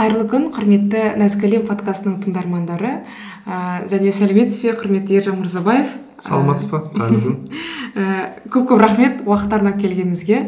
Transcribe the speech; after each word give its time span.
қайырлы 0.00 0.24
күн 0.32 0.46
құрметті 0.54 1.00
нәзік 1.20 1.42
әлем 1.44 1.66
подкастының 1.68 2.22
тыңдармандары. 2.22 2.92
Ә, 3.44 3.56
және 3.90 4.14
сәлеметсіз 4.16 4.62
бе 4.64 4.72
құрметті 4.78 5.18
ержан 5.18 5.36
мырзабаев. 5.42 5.92
Саламатсыз 6.24 6.70
ба? 6.70 6.80
Қайырлы 6.94 7.20
күн. 7.26 7.58
Ә, 8.00 8.06
көп 8.48 8.70
көп 8.70 8.80
рахмет 8.80 9.20
уақыт 9.26 9.52
арнап 9.58 9.76
келгеніңізге. 9.82 10.38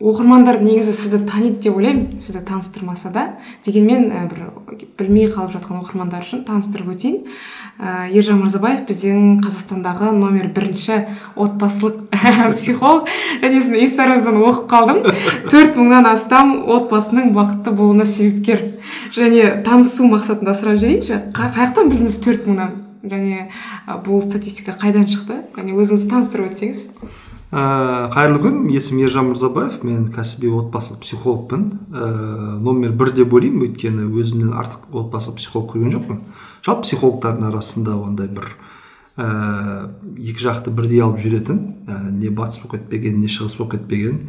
Оқырмандар 0.00 0.62
негізі 0.64 0.94
сізді 0.96 1.18
таниды 1.28 1.60
деп 1.60 1.76
ойлаймын 1.76 2.20
сізді 2.20 2.40
таныстырмаса 2.48 3.10
да. 3.12 3.24
Дегенмен 3.66 4.08
ә, 4.08 4.22
бір 4.30 4.46
білмей 4.96 5.28
қалып 5.28 5.52
жатқан 5.52 5.82
оқырмандар 5.82 6.24
үшін 6.24 6.46
таныстырып 6.48 6.88
өтейін. 6.94 7.18
Ә, 7.76 8.08
ержан 8.08 8.40
мырзабаев 8.40 8.86
біздің 8.88 9.42
қазақстандағы 9.44 10.14
номер 10.16 10.48
бірінші 10.56 11.04
отбасылық 11.36 12.08
психолог. 12.56 13.12
Және 13.44 13.60
сіздің 13.60 13.84
инстаграмыңыздан 13.84 14.40
оқып 14.40 14.68
қалдым. 14.72 15.02
Төрт 15.52 15.76
мыңнан 15.76 16.08
астам 16.08 16.56
отбасының 16.64 17.34
бақытты 17.36 17.76
болуына 17.76 18.08
себепкер. 18.08 18.70
Және 19.12 19.60
танысу 19.66 20.08
мақсатында 20.08 20.56
сұрап 20.56 20.80
жіберейінші. 20.80 21.26
Қай 21.36 21.52
жақтан 21.60 21.92
білдіңіз 21.92 22.22
төрт 22.24 22.48
мыңнан? 22.48 22.78
Және 23.04 23.50
бұл 24.04 24.24
статистика 24.24 24.72
қайдан 24.80 25.08
шықты? 25.08 25.42
Және 25.56 25.76
өзіңізді 25.76 26.08
таныстырып 26.14 26.54
өтсеңіз. 26.54 26.88
Ә, 27.50 27.62
қайырлы 28.14 28.40
күн 28.44 28.58
есімім 28.70 29.06
ержан 29.06 29.30
мырзабаев 29.30 29.82
мен 29.86 30.08
кәсіби 30.14 30.50
отбасылық 30.54 31.02
психологпын. 31.04 31.64
Ә, 31.90 32.10
номер 32.62 32.94
бір 32.94 33.14
деп 33.18 33.34
ойлаймын 33.34 33.68
өйткені 33.68 34.10
өзімнен 34.10 34.54
артық 34.54 34.90
отбасылық 35.04 35.40
психолог 35.40 35.72
көрген 35.74 35.94
жоқпын. 35.96 36.20
Жалпы 36.66 36.86
психологтардың 36.88 37.50
арасында 37.50 37.96
ондай 37.98 38.30
бір 38.30 38.52
ә, 39.20 39.90
екі 40.18 40.44
жақты 40.44 40.72
бірдей 40.74 41.02
алып 41.04 41.18
жүретін 41.20 41.58
ә, 41.88 41.98
не 42.14 42.30
батыс 42.32 42.60
болып 42.62 42.78
кетпеген 42.78 43.18
не 43.20 43.30
шығыс 43.30 43.56
болып 43.58 43.74
кетпеген 43.76 44.20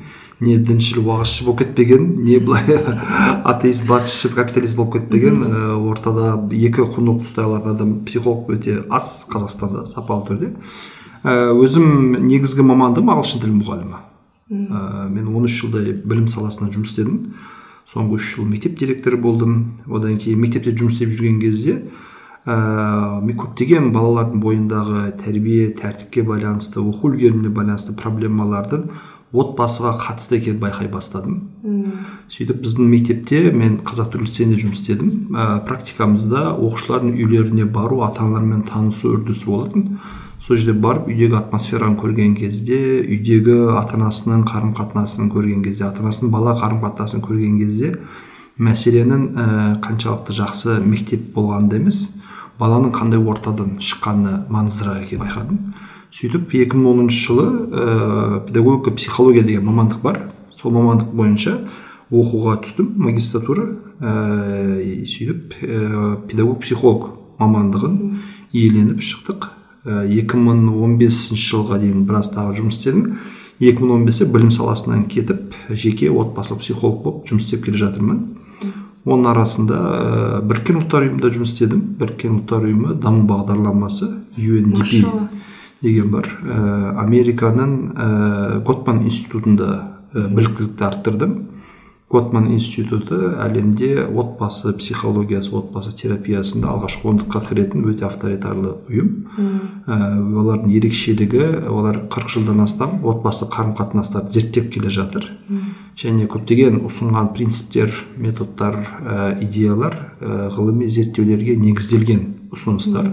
не 0.41 0.58
діншіл 0.58 1.03
уағызшы 1.03 1.45
болып 1.45 1.61
кетпеген 1.63 2.08
не 2.25 2.39
былай 2.41 2.80
атеист 3.52 3.86
батысшы 3.89 4.31
капиталист 4.33 4.75
болып 4.80 4.97
кетпеген 4.97 5.44
ә, 5.45 5.75
ортада 5.77 6.33
екі 6.52 6.88
құндылықты 6.88 7.27
ұстай 7.27 7.45
алатын 7.47 7.75
адам 7.75 7.94
психолог 8.08 8.49
өте 8.55 8.81
аз 8.89 9.27
қазақстанда 9.31 9.86
сапалы 9.92 10.27
түрде. 10.31 10.52
Өзім 11.23 12.16
негізгі 12.25 12.66
мамандығым 12.66 13.11
ағылшын 13.14 13.44
тілі 13.44 13.58
мұғалімі. 13.59 14.00
Ә, 14.52 15.08
мен 15.08 15.27
13 15.31 15.53
жылдай 15.61 15.91
білім 15.94 16.27
саласында 16.31 16.73
жұмыс 16.73 16.91
істедім. 16.91 17.19
Соңғы 17.88 18.17
үш 18.17 18.31
жыл 18.36 18.47
мектеп 18.50 18.80
директоры 18.80 19.19
болдым. 19.22 19.77
Одан 19.88 20.17
кейін 20.19 20.42
мектепте 20.42 20.73
жұмыс 20.73 20.97
істеп 20.97 21.14
жүрген 21.14 21.39
кезде 21.44 21.77
ә, 22.45 23.22
мен 23.22 23.38
көптеген 23.38 23.92
балалардың 23.94 24.42
бойындағы 24.42 25.05
тәрбие 25.22 25.72
тәртіпке 25.77 26.25
байланысты 26.25 26.81
оқу 26.81 27.11
үлгеріміне 27.11 27.52
байланысты 27.53 27.94
проблемалардың 27.94 28.89
отбасыға 29.31 29.94
қатысты 30.02 30.42
екенін 30.42 30.59
байқай 30.59 30.89
бастадым. 30.92 31.38
Сөйтіп 32.33 32.66
біздің 32.66 32.89
мектепте 32.92 33.44
мен 33.55 33.77
қазақ 33.86 34.11
түрік 34.16 34.27
лицейінде 34.27 34.58
жұмыс 34.59 34.81
істедім. 34.81 35.14
Ә, 35.31 35.61
практикамызда 35.69 36.49
оқушылардың 36.58 37.16
үйлеріне 37.16 37.69
бару 37.72 38.02
ата 38.03 38.25
аналармен 38.25 38.66
танысу 38.67 39.14
үрдісі 39.16 39.47
болатын. 39.47 39.99
Сол 40.42 40.58
жерде 40.58 40.73
барып 40.73 41.06
үйдегі 41.11 41.38
атмосфераны 41.38 42.00
көрген 42.02 42.34
кезде 42.34 42.78
үйдегі 43.03 43.75
ата 43.78 43.94
анасының 44.00 44.42
қарым 44.50 44.72
қатынасын 44.73 45.30
көрген 45.30 45.61
кезде 45.61 45.86
ата 45.86 46.02
анасының 46.02 46.31
бала 46.33 46.56
қарым 46.58 46.80
қатынасын 46.81 47.22
көрген 47.22 47.59
кезде 47.59 47.92
мәселенің 48.58 49.28
ә, 49.38 49.45
қаншалықты 49.86 50.33
жақсы 50.39 50.80
мектеп 50.81 51.30
болғанында 51.36 51.78
емес 51.78 52.02
баланың 52.58 52.89
қандай 52.95 53.22
ортадан 53.22 53.78
шыққаны 53.86 54.48
маңыздырақ 54.50 55.06
екенін 55.06 55.23
байқадым. 55.28 55.61
Сөйтіп 56.09 56.50
2010 56.58 57.14
жылы 57.14 57.48
ә, 57.70 58.42
педагогика 58.48 58.95
психология 58.98 59.45
деген 59.45 59.70
мамандық 59.70 60.02
бар. 60.02 60.22
Сол 60.58 60.73
мамандық 60.73 61.14
бойынша 61.14 61.58
оқуға 62.09 62.58
түстім 62.66 62.92
магистратура. 62.98 63.70
Ә, 64.02 65.05
сөйтіп 65.05 65.58
ә, 65.61 66.16
педагог 66.28 66.61
психолог 66.66 67.10
мамандығын 67.38 67.98
иеленіп 68.52 69.05
шықтық. 69.05 69.61
Ә, 69.86 70.05
2015 70.09 71.37
жылға 71.37 71.80
дейін 71.81 72.05
біраз 72.09 72.31
тағы 72.36 72.59
жұмыс 72.59 72.80
істедім. 72.80 73.17
2015-те 73.61 74.25
білім 74.33 74.52
саласынан 74.53 75.05
кетіп 75.09 75.53
жеке 75.69 76.09
отбасылық 76.09 76.64
психолог 76.64 77.03
болып 77.03 77.30
жұмыс 77.30 77.45
істеп 77.45 77.65
келе 77.67 77.81
жатырмын. 77.81 78.21
Оның 79.05 79.31
арасында 79.31 79.77
ә, 79.77 80.41
біріккен 80.45 80.81
ұлттар 80.81 81.08
ұйымында 81.08 81.31
жұмыс 81.33 81.53
істедім. 81.55 81.83
Біріккен 81.99 82.39
ұлттар 82.39 82.65
ұйымы 82.70 82.97
даму 83.02 83.25
бағдарламасы 83.30 84.09
UNDP 84.37 85.05
деген 85.81 86.11
бар 86.14 86.27
ә, 86.30 86.58
американың 87.02 87.71
ә, 87.93 88.09
готман 88.65 89.02
институтында 89.05 89.71
ә, 90.14 90.27
біліктілікті 90.30 90.86
арттырдым. 90.86 91.37
Готман 92.11 92.49
институты 92.52 93.17
әлемде 93.39 94.04
отбасы 94.05 94.73
психологиясы 94.76 95.54
отбасы 95.55 95.94
терапиясында 95.95 96.72
алғашқы 96.73 97.08
ондыққа 97.11 97.42
кіретін 97.48 97.86
өте 97.92 98.05
авторитарлы 98.08 98.73
ұйым. 98.89 99.11
Ә, 99.88 99.98
олардың 100.20 100.73
ерекшелігі 100.76 101.45
олар 101.71 102.02
40 102.11 102.36
жылдан 102.36 102.64
астам 102.66 103.00
отбасы 103.08 103.48
қарым 103.52 103.73
қатынастарды 103.80 104.36
зерттеп 104.36 104.71
келе 104.73 104.92
жатыр. 104.92 105.30
Және 106.02 106.27
көптеген 106.32 106.82
ұсынған 106.88 107.32
принциптер 107.36 107.94
методтар 108.17 108.76
ә, 108.76 109.17
идеялар 109.44 109.98
ә, 110.20 110.50
ғылыми 110.55 110.88
зерттеулерге 110.92 111.55
негізделген 111.60 112.26
ұсыныстар. 112.52 113.08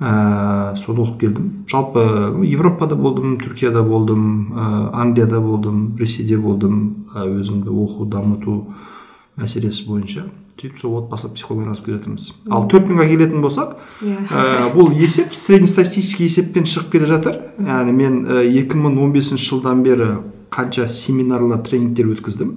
Ә, 0.00 0.76
соны 0.78 1.02
оқып 1.04 1.20
келдім 1.20 1.48
жалпы 1.70 2.02
европада 2.46 2.96
болдым 2.96 3.38
түркияда 3.42 3.82
болдым 3.82 4.52
ә, 4.54 4.90
англияда 4.92 5.40
болдым 5.40 5.96
ресейде 5.98 6.38
болдым 6.38 7.08
ә, 7.14 7.26
өзімді 7.26 7.74
оқу 7.74 8.06
дамыту 8.06 8.60
мәселесі 9.38 9.86
бойынша 9.88 10.28
сөйтіп 10.58 10.78
сол 10.78 10.96
отбасылық 10.98 11.34
психологияны 11.34 11.70
айналысып 11.70 11.86
келе 11.86 11.98
жатырмыз 11.98 12.30
ал 12.50 12.66
төрт 12.70 12.88
мыңға 12.90 13.06
келетін 13.12 13.42
болсақ 13.42 13.76
ә, 14.02 14.70
бұл 14.74 14.90
есеп 14.98 15.34
среднестатистический 15.34 16.26
есеппен 16.26 16.66
шығып 16.66 16.90
келе 16.92 17.06
жатыр. 17.06 17.38
Яғни 17.58 17.94
мен 17.94 18.18
екі 18.42 18.78
мың 18.78 18.98
он 19.04 19.14
бесінші 19.14 19.52
жылдан 19.52 19.84
бері 19.86 20.08
қанша 20.50 20.88
семинарлар 20.90 21.62
тренингтер 21.62 22.10
өткіздім. 22.14 22.52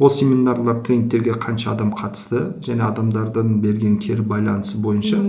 Ол 0.00 0.10
семинарлар 0.10 0.82
тренингтерге 0.84 1.32
қанша 1.36 1.72
адам 1.74 1.94
қатысты 1.96 2.60
және 2.64 2.84
адамдардың 2.88 3.58
берген 3.60 3.98
кері 4.00 4.22
байланысы 4.24 4.80
бойынша 4.80 5.20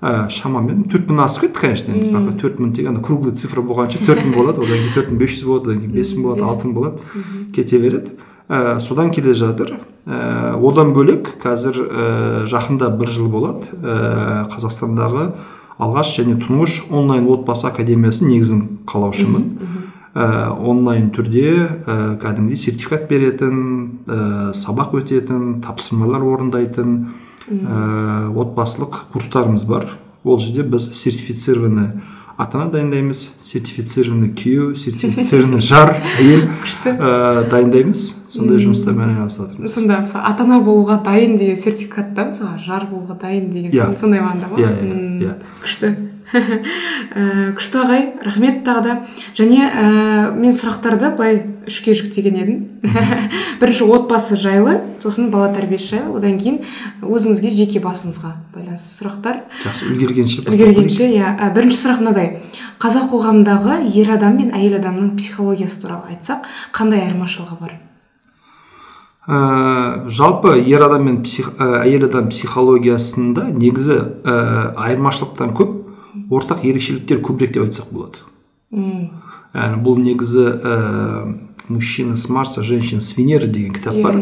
ә, 0.00 0.28
шамамен. 0.32 0.84
Төрт 0.90 1.10
мыңнан 1.10 1.26
асып 1.26 1.46
кетті 1.46 1.60
конечно 1.60 1.94
енді. 1.94 2.36
Төрт 2.40 2.60
мың 2.60 2.72
тек 2.76 2.88
ана 2.90 3.02
круглый 3.02 3.34
цифра 3.36 3.62
болғанша 3.62 4.02
төрт 4.04 4.24
мың 4.26 4.36
болады. 4.36 4.64
Одан 4.64 4.82
кейін 4.82 4.94
төрт 4.94 5.12
мың 5.12 5.20
бес 5.22 5.36
жүз 5.36 5.48
болады 5.50 5.70
одан 5.70 5.82
кейін 5.82 5.94
бес 5.96 6.14
мың 6.16 6.26
болады 6.28 6.46
алты 6.46 6.68
мың 6.68 6.74
болады. 6.76 7.26
Кете 7.56 7.80
береді. 7.82 8.16
Ә, 8.48 8.78
содан 8.80 9.10
келе 9.10 9.34
жатыр. 9.34 9.76
Ә, 10.06 10.54
одан 10.54 10.92
бөлек 10.94 11.32
қазір 11.42 11.80
ә, 11.82 12.08
жақында 12.46 12.92
бір 12.98 13.10
жыл 13.10 13.30
болады. 13.32 13.66
Ә, 13.82 14.46
қазақстандағы 14.52 15.30
алғаш 15.82 16.14
және 16.20 16.36
тұңғыш 16.40 16.86
онлайн 16.94 17.26
отбасы 17.28 17.66
академиясын 17.68 18.30
негізін 18.30 18.62
қалаушымын. 18.88 19.48
Ә, 20.16 20.48
онлайн 20.56 21.10
түрде 21.12 21.48
ә, 21.84 22.16
кәдімгідей 22.22 22.56
сертификат 22.56 23.08
беретін 23.10 23.58
ә, 24.06 24.52
сабақ 24.56 24.94
өтетін 25.02 25.58
тапсырмалар 25.66 26.24
орындайтын 26.24 26.94
ә, 27.50 28.32
отбасылық 28.34 29.06
курстарымыз 29.12 29.64
бар. 29.64 29.98
Ол 30.24 30.38
жерде 30.38 30.62
біз 30.62 30.90
сертифицированный 30.94 32.00
ата 32.36 32.58
ана 32.58 32.70
дайындаймыз. 32.70 33.30
Сертифицированный 33.42 34.32
күйеу 34.34 34.74
сертифицированный 34.74 35.60
жар 35.70 35.96
әйел 36.18 36.48
ә, 36.48 37.48
дайындаймыз. 37.50 38.04
Сондай 38.36 38.60
жұмыстармен 38.60 39.14
айналысып 39.14 39.46
жатырмыз 39.46 39.76
сонда 39.78 40.00
мысалы 40.02 40.26
ата 40.28 40.44
ана 40.44 40.58
болуға 40.64 40.98
дайын 41.06 41.38
деген 41.40 41.56
сертификат 41.56 42.12
та 42.16 42.26
мысалы 42.28 42.58
жар 42.60 42.84
болуға 42.90 43.16
дайын 43.22 43.48
деген 43.50 43.72
yeah. 43.72 43.96
сондай 43.96 44.20
мағынада 44.20 44.50
ма? 44.50 44.60
Иә 44.60 44.72
иә 45.24 45.36
күшті. 45.62 45.92
ә, 45.94 46.15
күшті 46.32 47.78
ағай 47.82 48.02
рахмет 48.24 48.64
тағы 48.66 48.82
да. 48.82 48.94
Және 49.38 49.62
ә, 49.62 50.32
мен 50.34 50.50
сұрақтарды 50.54 51.12
былай 51.16 51.38
үшке 51.68 51.94
жіктеген 51.94 52.38
едім. 52.40 52.58
Бірінші 53.60 53.86
отбасы 53.94 54.38
жайлы 54.40 54.80
сосын 55.02 55.30
бала 55.30 55.52
тәрбиесі 55.54 55.94
жайлы 55.94 56.18
одан 56.18 56.38
кейін 56.40 56.60
өзіңізге 57.06 57.52
жеке 57.54 57.82
басыңызға 57.84 58.32
байланысты 58.56 58.98
сұрақтар. 58.98 59.40
Жақсы 59.62 59.86
үлгергенше 59.92 60.44
үлгергенше 60.50 61.10
иә. 61.14 61.32
Бірінші 61.54 61.80
сұрақ 61.84 62.02
мынадай 62.02 62.30
қазақ 62.82 63.10
қоғамындағы 63.14 63.80
ер 63.94 64.14
адам 64.18 64.38
мен 64.40 64.54
әйел 64.56 64.80
адамның 64.80 65.14
психологиясы 65.20 65.82
туралы 65.86 66.16
айтсақ 66.16 66.46
қандай 66.74 67.06
айырмашылығы 67.06 67.60
бар? 67.60 67.78
Ә, 69.26 70.06
жалпы 70.06 70.58
ер 70.60 70.84
адам 70.86 71.08
мен 71.08 71.22
псих, 71.24 71.48
ә, 71.58 71.82
әйел 71.82 72.04
адам 72.06 72.28
психологиясында 72.30 73.48
негізі 73.56 73.96
ә, 74.22 74.36
айырмашылықтан 74.86 75.50
көп 75.56 75.85
ортақ 76.30 76.64
ерекшеліктер 76.66 77.20
көбірек 77.24 77.54
деп 77.54 77.66
айтсақ 77.66 77.92
болады. 77.92 78.24
Яғни 79.56 79.80
бұл 79.82 80.00
негізі 80.02 80.44
ә, 80.52 80.74
мужчина 81.68 82.16
с 82.16 82.28
марса 82.28 82.62
женщина 82.62 83.00
с 83.00 83.16
венеры 83.16 83.46
деген 83.46 83.72
кітап 83.72 83.96
бар. 84.02 84.18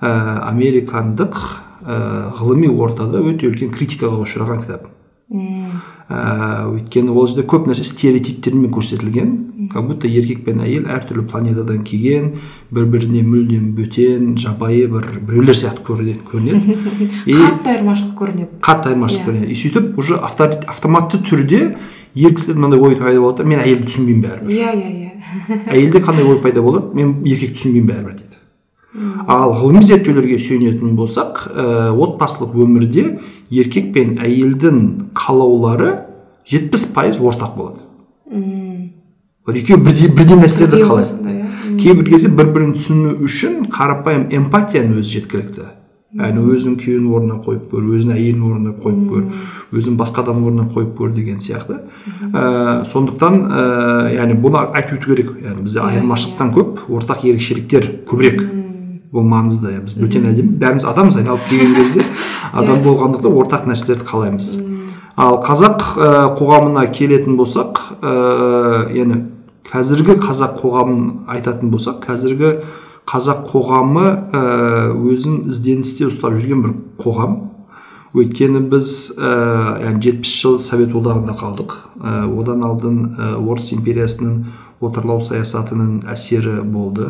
Ә, 0.00 0.10
американдық 0.50 1.40
ә, 1.82 2.30
ғылыми 2.38 2.70
ортада 2.70 3.22
өте 3.24 3.48
үлкен 3.50 3.72
критикаға 3.74 4.22
ұшыраған 4.22 4.62
кітап. 4.62 4.86
Ә, 5.30 6.66
өйткені 6.70 7.10
ол 7.10 7.26
жерде 7.26 7.46
көп 7.48 7.66
нәрсе 7.70 7.84
стереотиптермен 7.88 8.70
көрсетілген. 8.74 9.34
Как 9.72 9.86
будто 9.86 10.08
еркек 10.08 10.44
пен 10.44 10.60
әйел 10.64 10.86
әртүрлі 10.90 11.26
планетадан 11.30 11.84
келген 11.86 12.32
бір 12.74 12.86
біріне 12.90 13.22
мүлдем 13.22 13.68
бөтен 13.78 14.32
жабайы 14.40 14.88
бір 14.90 15.06
біреулер 15.28 15.54
сияқты 15.54 15.84
көрінеді 15.86 16.24
көрінеді. 16.32 16.76
Қатты 17.26 17.70
айырмашылық 17.74 18.16
көрінеді. 18.18 18.48
қатты 18.60 18.90
айырмашылық 18.90 19.22
Иә. 19.22 19.28
көрінеді. 19.28 19.50
И 19.50 19.54
сөйтіп 19.60 19.98
уже 19.98 20.14
авто- 20.18 20.64
автоматты 20.66 21.18
түрде 21.22 21.76
ер 22.14 22.34
кісілерде 22.34 22.58
мынандай 22.60 22.80
ой 22.80 22.96
пайда 22.96 23.20
болады 23.20 23.42
да 23.44 23.48
мен 23.48 23.60
әйелді 23.62 23.86
түсінбеймін 23.86 24.24
бәрібір 24.24 24.50
иә 24.50 24.72
иә 24.74 24.90
иә. 24.90 25.10
Әйелде 25.76 26.00
қандай 26.02 26.26
ой 26.26 26.40
пайда 26.42 26.62
болады? 26.62 26.90
Мен 26.94 27.20
еркекті 27.24 27.54
түсінбеймін 27.54 27.88
бәрібір 27.92 28.16
дейді. 28.18 28.26
Ал 29.30 29.52
ғылыми 29.54 29.84
зерттеулерге 29.86 30.34
сүйенетін 30.42 30.96
болсақ 30.98 31.44
ә, 31.54 31.92
отбасылық 31.94 32.56
өмірде 32.58 33.20
еркек 33.54 33.92
пен 33.94 34.16
әйелдің 34.18 34.80
қалаулары 35.14 35.92
жетпіс 36.50 36.88
пайыз 36.96 37.20
ортақ 37.22 37.54
болады. 37.54 37.84
Вот 39.46 39.56
екеуі 39.56 39.80
бірдей 39.80 40.08
бірдей 40.12 40.36
нәрселерді 40.36 40.84
қалайды 40.84 41.20
иә. 41.24 41.76
кейбір 41.80 42.10
кезде 42.12 42.28
бір 42.28 42.50
бірін 42.54 42.72
түсіну 42.76 43.14
үшін 43.24 43.66
қарапайым 43.72 44.28
эмпатияның 44.36 45.00
өзі 45.00 45.20
жеткілікті. 45.20 45.68
Яғни 46.10 46.42
өзінің 46.42 46.76
күйеуінің 46.82 47.10
орнына 47.14 47.36
қойып 47.44 47.68
көр 47.70 47.84
өзінің 47.94 48.16
әйелінің 48.16 48.46
орнына 48.50 48.72
қойып 48.82 49.02
көр 49.12 49.78
өзін 49.78 49.96
басқа 49.96 50.24
адамның 50.24 50.48
орнына 50.50 50.64
қойып 50.74 50.96
көр 50.98 51.12
деген 51.14 51.38
сияқты. 51.38 51.76
Ә, 52.34 52.82
сондықтан 52.90 53.36
ә, 53.46 53.60
яғни 54.16 54.34
бұны 54.42 54.64
айтып 54.74 54.98
өту 54.98 55.12
керек. 55.14 55.30
Яғни 55.38 55.62
бізде 55.68 55.84
айырмашылықтан 55.86 56.50
көп 56.56 56.82
ортақ 56.90 57.22
ерекшеліктер 57.30 57.86
көбірек. 58.10 58.42
Бұл 59.14 59.22
маңызды 59.30 59.76
біз 59.86 59.94
бөтен 60.02 60.26
әдемі 60.32 60.58
бәріміз 60.58 60.88
адамбыз 60.90 61.22
айналып 61.22 61.46
келген 61.48 61.78
кезде 61.78 62.04
адам 62.52 62.82
болғандықтан 62.82 63.38
ортақ 63.44 63.70
нәрселерді 63.70 64.10
қалаймыз. 64.10 64.50
Ал 65.20 65.40
қазақ 65.44 65.82
ә, 66.00 66.10
қоғамына 66.38 66.86
келетін 66.94 67.36
болсақ 67.36 67.80
ә, 68.00 68.12
яғни 68.96 69.18
қазіргі 69.68 70.16
қазақ 70.22 70.56
қоғамын 70.62 71.02
айтатын 71.34 71.72
болсақ 71.72 72.00
қазіргі 72.06 72.54
қазақ 73.10 73.44
қоғамы 73.50 74.06
ә, 74.32 74.42
өзін 74.96 75.44
ізденісте 75.52 76.08
ұстап 76.08 76.38
жүрген 76.38 76.64
бір 76.64 76.74
қоғам. 77.02 77.36
Өйткені 78.16 78.64
біз 78.70 78.88
ә, 79.14 79.30
яғни 79.84 80.02
жетпіс 80.02 80.32
жыл 80.42 80.58
совет 80.62 80.96
одағында 80.98 81.36
қалдық. 81.38 81.76
Ә, 82.00 82.24
одан 82.26 82.64
алдын 82.66 82.98
ә, 83.14 83.28
орыс 83.38 83.70
империясының 83.76 84.40
отарлау 84.80 85.20
саясатының 85.20 86.00
әсері 86.10 86.62
болды. 86.64 87.06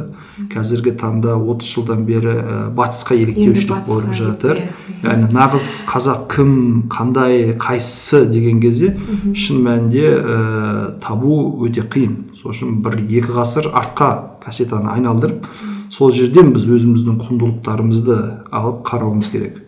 Қазіргі 0.50 0.92
таңда 1.00 1.36
30 1.38 1.70
жылдан 1.70 2.02
бері 2.08 2.34
ә, 2.34 2.58
батысқа 2.76 3.16
еліктеушілік 3.16 3.86
болып 3.86 4.12
жатыр. 4.12 4.60
иә. 4.60 5.06
яғни 5.06 5.30
нағыз 5.32 5.70
қазақ 5.88 6.26
кім 6.34 6.52
қандай 6.90 7.56
қайсысы 7.56 8.26
деген 8.26 8.60
кезде 8.60 8.92
шын 9.34 9.62
мәнінде 9.64 10.04
ә, 10.18 11.00
табу 11.00 11.64
өте 11.64 11.86
қиын. 11.86 12.34
Сол 12.34 12.52
үшін 12.52 12.82
бір 12.82 13.00
екі 13.06 13.32
ғасыр 13.38 13.70
артқа 13.72 14.40
кассетаны 14.44 14.90
айналдырып 14.90 15.46
сол 15.90 16.12
жерден 16.12 16.52
біз 16.52 16.66
өзіміздің 16.66 17.18
құндылықтарымызды 17.22 18.18
алып 18.50 18.84
қарауымыз 18.86 19.30
керек. 19.30 19.62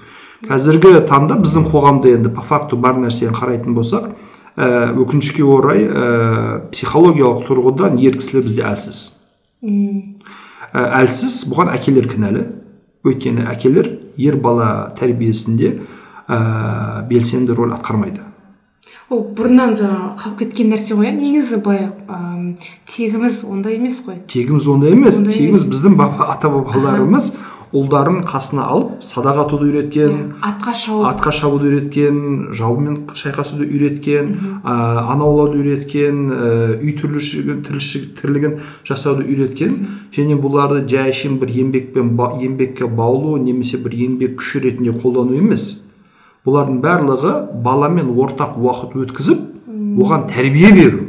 Қазіргі 0.49 1.03
таңда 1.07 1.37
біздің 1.43 1.67
қоғамда 1.71 2.13
енді 2.17 2.33
по 2.35 2.43
факту 2.47 2.77
бар 2.81 2.97
нәрсені 2.99 3.35
қарайтын 3.37 3.77
болсақ 3.77 4.09
ә, 4.57 4.91
өкінішке 4.99 5.45
орай 5.47 5.85
ә, 5.87 6.65
психологиялық 6.73 7.45
тұрғыдан 7.47 8.01
ер 8.03 8.19
кісілер 8.19 8.49
бізде 8.49 8.67
әлсіз. 8.67 9.05
Ә, 9.63 10.83
әлсіз 11.03 11.45
бұған 11.53 11.73
әкелер 11.77 12.11
кінәлі. 12.11 12.45
Өйткені 13.07 13.47
әкелер 13.53 13.89
ер 14.19 14.37
бала 14.43 14.91
тәрбиесінде 14.99 15.77
ә, 16.27 17.07
белсенді 17.09 17.55
рөл 17.55 17.75
атқармайды. 17.79 18.27
Ол 19.13 19.27
бұрыннан 19.37 19.75
жаңағы 19.77 20.15
қалып 20.19 20.39
кеткен 20.43 20.71
нәрсе 20.73 20.97
ғой 20.97 21.11
иә? 21.11 21.17
Негізі 21.19 21.59
былай 21.63 21.89
тегіміз 22.89 23.43
ондай 23.45 23.77
емес 23.77 24.01
қой. 24.07 24.23
Тегіміз 24.31 24.69
ондай 24.73 24.95
емес. 24.97 25.19
Тегіміз 25.27 25.67
біздің 25.69 25.97
баба 25.99 26.31
ата 26.33 26.49
бабаларымыз 26.51 27.33
ұлдарын 27.73 28.19
қасына 28.29 28.67
алып 28.69 29.01
садақ 29.01 29.39
атуды 29.47 29.71
үйреткен 29.71 30.17
атқа 30.45 30.75
шауып. 30.77 31.07
атқа 31.09 31.33
шабуды 31.33 31.71
үйреткен 31.71 32.53
жаумен 32.53 32.99
шайқасуды 33.17 33.65
үйреткен 33.65 34.35
ә, 34.61 34.75
аң 35.09 35.23
аулауды 35.25 35.57
үйреткен 35.63 36.19
ә, 36.29 36.51
үй 36.85 36.93
тірлішігін 37.01 37.63
тірлігін 38.21 38.59
жасауды 38.85 39.25
үйреткен. 39.25 39.87
Және 40.13 40.37
бұларды 40.37 40.85
жай 40.87 41.15
әшейін 41.15 41.39
бір 41.41 41.49
еңбекпен 41.49 42.13
ба- 42.17 42.35
еңбекке 42.37 42.85
баулу 42.87 43.39
немесе 43.39 43.79
бір 43.81 43.97
еңбек 43.97 44.37
күші 44.37 44.61
ретінде 44.67 44.93
қолдану 44.93 45.39
емес. 45.39 45.81
Бұлардың 46.45 46.83
барлығы 46.85 47.33
баламен 47.65 48.13
ортақ 48.13 48.59
уақыт 48.61 48.99
өткізіп 49.01 49.41
оған 49.97 50.29
тәрбие 50.29 50.73
беру. 50.77 51.07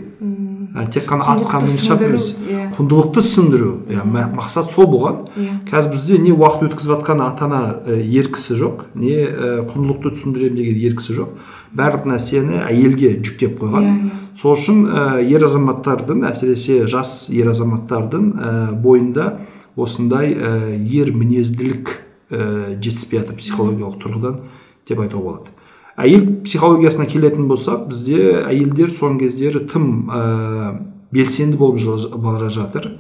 Тек 0.89 1.05
қана 1.05 1.21
атқа 1.21 1.59
мініп 1.61 2.01
емес. 2.01 2.29
иә. 2.49 2.63
құндылықты 2.73 3.21
түсіндіру. 3.21 3.71
Иә 3.93 4.03
ма- 4.09 4.25
мақсат 4.33 4.71
сол 4.73 4.87
болған 4.89 5.19
Иә. 5.37 5.59
қазір 5.69 5.91
бізде 5.93 6.17
не 6.17 6.31
уақыт 6.33 6.65
өткізіп 6.73 6.95
жатқан 6.97 7.21
ата 7.21 7.45
ана 7.45 7.59
ә, 7.85 7.99
ер 8.01 8.25
кісі 8.33 8.57
жоқ 8.57 8.85
не 8.95 9.13
құндылықты 9.69 10.13
түсіндіремін 10.17 10.55
деген 10.57 10.81
ер 10.81 10.95
кісі 10.97 11.13
жоқ. 11.19 11.29
Барлық 11.77 12.07
нәрсені 12.09 12.63
әйелге 12.65 13.21
жүктеп 13.21 13.59
қойған. 13.61 13.85
Иә, 13.85 14.09
сол 14.35 14.57
үшін 14.57 14.85
ә, 14.89 15.21
ер 15.21 15.45
азаматтардың 15.45 16.25
әсіресе 16.31 16.87
жас 16.87 17.29
ер 17.29 17.53
азаматтардың 17.53 18.31
ә, 18.33 18.73
бойында 18.73 19.37
осындай 19.77 20.33
ә, 20.33 20.73
ер 20.89 21.13
мінезділік 21.13 21.99
ә, 22.31 22.79
жетіспей 22.81 23.21
жатыр 23.21 23.37
психологиялық 23.37 24.01
тұрғыдан 24.01 24.39
деп 24.89 24.99
айтуға 25.05 25.21
болады. 25.21 25.52
Әйел 25.99 26.25
психологиясына 26.45 27.05
келетін 27.09 27.47
болсақ 27.49 27.87
бізде 27.91 28.43
әйелдер 28.47 28.91
соңғы 28.93 29.27
кездері 29.27 29.63
тым 29.69 29.89
ә, 30.09 30.21
белсенді 31.13 31.59
болып 31.59 32.15
бара 32.17 32.49
жатыр. 32.49 32.95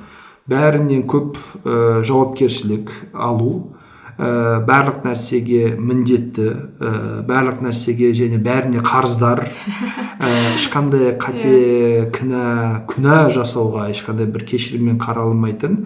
Бәрінен 0.49 1.05
көп 1.09 1.39
ә, 1.63 2.03
жауапкершілік 2.05 2.91
алу 3.13 3.73
ә, 4.17 4.61
барлық 4.67 5.01
нәрсеге 5.07 5.73
міндетті 5.79 6.47
ә, 6.77 6.93
барлық 7.25 7.63
нәрсеге 7.65 8.11
және 8.13 8.37
бәріне 8.43 8.83
қарыздар 8.85 9.47
ә, 9.47 10.53
ешқандай 10.57 11.15
қате 11.17 12.11
кінә 12.13 12.85
күнә 12.91 13.19
жасауға 13.33 13.89
ешқандай 13.93 14.29
бір 14.29 14.45
кешіріммен 14.51 14.99
қаралмайтын 15.01 15.79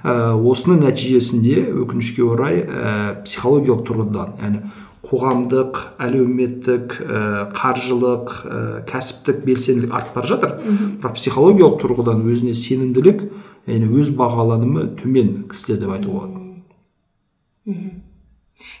ә, 0.00 0.32
осының 0.32 0.86
нәтижесінде 0.86 1.60
өкінішке 1.84 2.24
орай 2.24 2.62
ә, 2.64 3.20
психологиялық 3.26 3.84
тұрғыдан 3.88 4.34
яғни 4.40 4.64
қоғамдық 5.04 5.80
әлеуметтік 6.02 6.94
ә, 7.04 7.22
қаржылық 7.56 8.32
ә, 8.44 8.60
кәсіптік 8.88 9.42
белсенділік 9.44 9.92
артып 9.94 10.16
бара 10.18 10.30
жатыр. 10.30 10.54
Бірақ 11.02 11.18
психологиялық 11.18 11.80
тұрғыдан 11.82 12.24
өзіне 12.24 12.54
сенімділік 12.58 13.26
яғни 13.68 13.90
өз 14.00 14.14
бағаланымы 14.18 14.90
төмен 15.00 15.44
кісілер 15.50 15.82
деп 15.84 15.94
айтуға 15.96 16.28
болады. 16.28 16.50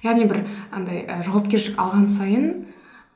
Яғни 0.04 0.28
бір 0.28 0.44
андай 0.72 1.04
ә, 1.04 1.20
жауапкершілік 1.24 1.78
алған 1.80 2.08
сайын 2.08 2.50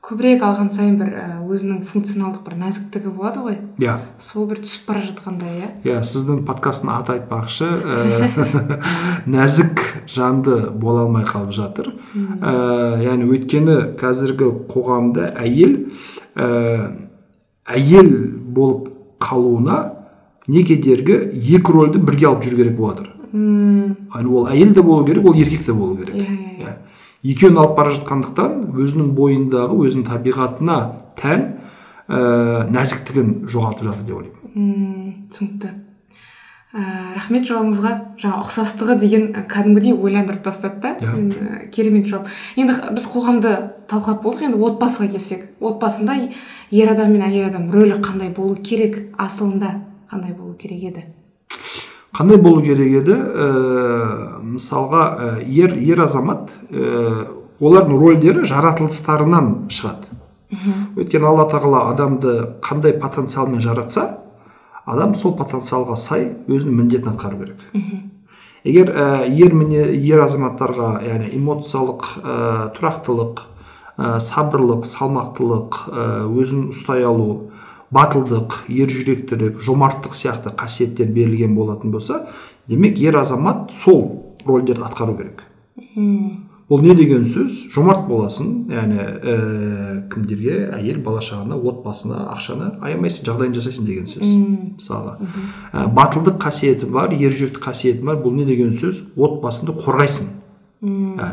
көбірек 0.05 0.43
алған 0.45 0.69
сайын 0.71 0.95
бір 0.99 1.09
ә, 1.19 1.25
өзінің 1.43 1.81
функционалдық 1.89 2.45
бір 2.45 2.55
нәзіктігі 2.61 3.11
болады 3.17 3.43
ғой. 3.43 3.57
Иә. 3.83 3.97
Сол 4.23 4.47
бір 4.49 4.61
түсіп 4.63 4.87
бара 4.87 5.03
жатқандай 5.03 5.57
иә. 5.59 5.69
Иә 5.83 5.99
сіздің 6.07 6.45
подкасттың 6.47 6.91
аты 6.93 7.15
айтпақшы 7.17 7.67
ә, 7.67 8.79
нәзік 9.35 9.83
жанды 10.07 10.69
бола 10.71 11.03
алмай 11.05 11.27
қалып 11.27 11.51
жатыр. 11.55 11.91
Ә, 12.15 12.55
яғни 13.03 13.27
өйткені 13.27 13.77
қазіргі 13.99 14.49
қоғамда 14.71 15.33
әйел 15.43 15.77
ә, 16.35 16.49
әйел 17.67 18.11
болып 18.55 18.89
қалуына 19.19 19.81
не 20.47 20.63
кедергі 20.63 21.25
екі 21.35 21.75
рөлді 21.75 22.01
бірге 22.01 22.31
алып 22.31 22.47
жүру 22.47 22.63
керек 22.63 22.77
болып 22.79 23.03
жатыр 23.03 23.15
ол 23.33 24.47
әйел 24.49 24.73
де 24.73 24.81
болу 24.81 25.05
керек 25.05 25.25
ол 25.25 25.35
еркек 25.35 25.65
те 25.65 25.73
болу 25.73 25.97
керек. 25.97 26.15
Иә, 26.15 26.25
иә, 26.25 26.37
иә. 26.37 26.48
Екеуін 27.23 27.59
алып 27.59 27.75
бара 27.77 27.93
жатқандықтан 27.97 28.71
өзінің 28.79 29.11
бойындағы 29.17 29.77
өзінің 29.87 30.07
табиғатына 30.07 30.79
тән 31.19 31.45
ә, 32.07 32.65
нәзіктігін 32.71 33.35
жоғалтып 33.51 33.89
жатыр 33.89 34.07
деп 34.07 34.19
ойлаймын. 34.21 34.39
Мм, 34.55 35.13
түсінікті. 35.33 35.73
Ә, 36.69 36.81
рахмет 37.15 37.47
жауабыңызға 37.49 37.91
жаңа 38.21 38.39
ұқсастығы 38.43 38.95
деген 39.01 39.27
ә, 39.33 39.43
кәдімгідей 39.49 39.95
ойландырып 39.97 40.43
тастады 40.45 40.79
да. 40.83 40.95
Ә, 41.01 41.67
керемет 41.73 42.07
жауап 42.07 42.29
енді 42.55 42.77
біз 42.95 43.07
қоғамды 43.09 43.55
талқылап 43.89 44.21
болдық. 44.23 44.47
Енді 44.47 44.61
отбасыға 44.69 45.11
келсек. 45.11 45.47
Отбасында 45.59 46.19
ер 46.71 46.93
адам 46.93 47.15
мен 47.17 47.25
әйел 47.25 47.49
адам 47.49 47.71
рөлі 47.73 47.97
қандай 48.05 48.29
болу 48.29 48.55
керек? 48.61 49.07
Асылында 49.17 49.79
қандай 50.11 50.37
болу 50.37 50.53
керек 50.61 50.91
еді? 50.91 51.07
Қандай 52.19 52.37
болу 52.43 52.59
керек 52.59 52.91
еді? 52.99 53.15
Ә, 53.15 54.39
мысалға 54.43 55.03
ә, 55.07 55.27
ер 55.47 55.77
ер 55.79 56.01
азамат 56.03 56.51
ә, 56.67 57.27
олардың 57.63 57.95
рөлдері 57.95 58.43
жаратылыстарынан 58.49 59.69
шығады. 59.71 60.17
Өйткені 60.97 61.29
алла 61.29 61.45
тағала 61.47 61.85
адамды 61.93 62.33
қандай 62.65 62.97
потенциалмен 62.99 63.61
жаратса 63.63 64.17
адам 64.89 65.13
сол 65.15 65.35
потенциалға 65.37 65.95
сай 65.95 66.25
өзінің 66.49 66.81
міндетін 66.81 67.13
атқару 67.13 67.43
керек. 67.43 67.63
Егер 68.65 68.91
ә, 68.91 69.07
ер 69.29 69.53
міне 69.55 69.85
ер 69.95 70.19
азаматтарға 70.25 70.97
яғни 71.05 71.31
эмоциялық 71.37 72.09
ә, 72.19 72.35
тұрақтылық 72.75 73.45
ә, 73.95 74.19
сабырлық 74.19 74.83
салмақтылық 74.89 75.79
ә, 75.87 76.07
өзін 76.27 76.67
ұстай 76.73 77.05
алу 77.07 77.51
батылдық 77.95 78.65
ержүректілік 78.69 79.61
жомарттық 79.65 80.13
сияқты 80.17 80.53
қасиеттер 80.57 81.09
берілген 81.13 81.55
болатын 81.57 81.91
болса 81.91 82.27
демек 82.67 82.99
ер 83.01 83.17
азамат 83.17 83.71
сол 83.73 84.35
рольдерді 84.45 84.85
атқару 84.85 85.17
керек. 85.17 85.43
Бұл 86.69 86.83
не 86.85 86.93
деген 86.93 87.23
сөз? 87.25 87.63
Жомарт 87.73 88.03
боласың 88.05 88.49
яғни 88.69 88.99
ә, 89.01 89.37
кімдерге? 90.13 90.67
Әйел 90.77 90.99
бала 91.01 91.23
шағаңа 91.25 91.57
отбасына 91.57 92.27
ақшаны 92.35 92.67
аямайсың 92.85 93.25
жағдайын 93.25 93.55
жасайсың 93.57 93.87
деген 93.87 94.05
сөз. 94.05 94.35
Мысалға 94.75 95.15
ә, 95.73 95.87
батылдық 95.97 96.37
қасиеті 96.43 96.91
бар 96.93 97.15
ержүректік 97.17 97.63
қасиеті 97.65 98.05
бар 98.05 98.21
бұл 98.21 98.37
не 98.37 98.45
деген 98.45 98.69
сөз? 98.77 99.01
Отбасыңды 99.17 99.73
қорғайсың. 99.81 100.29
Ә, 100.85 101.31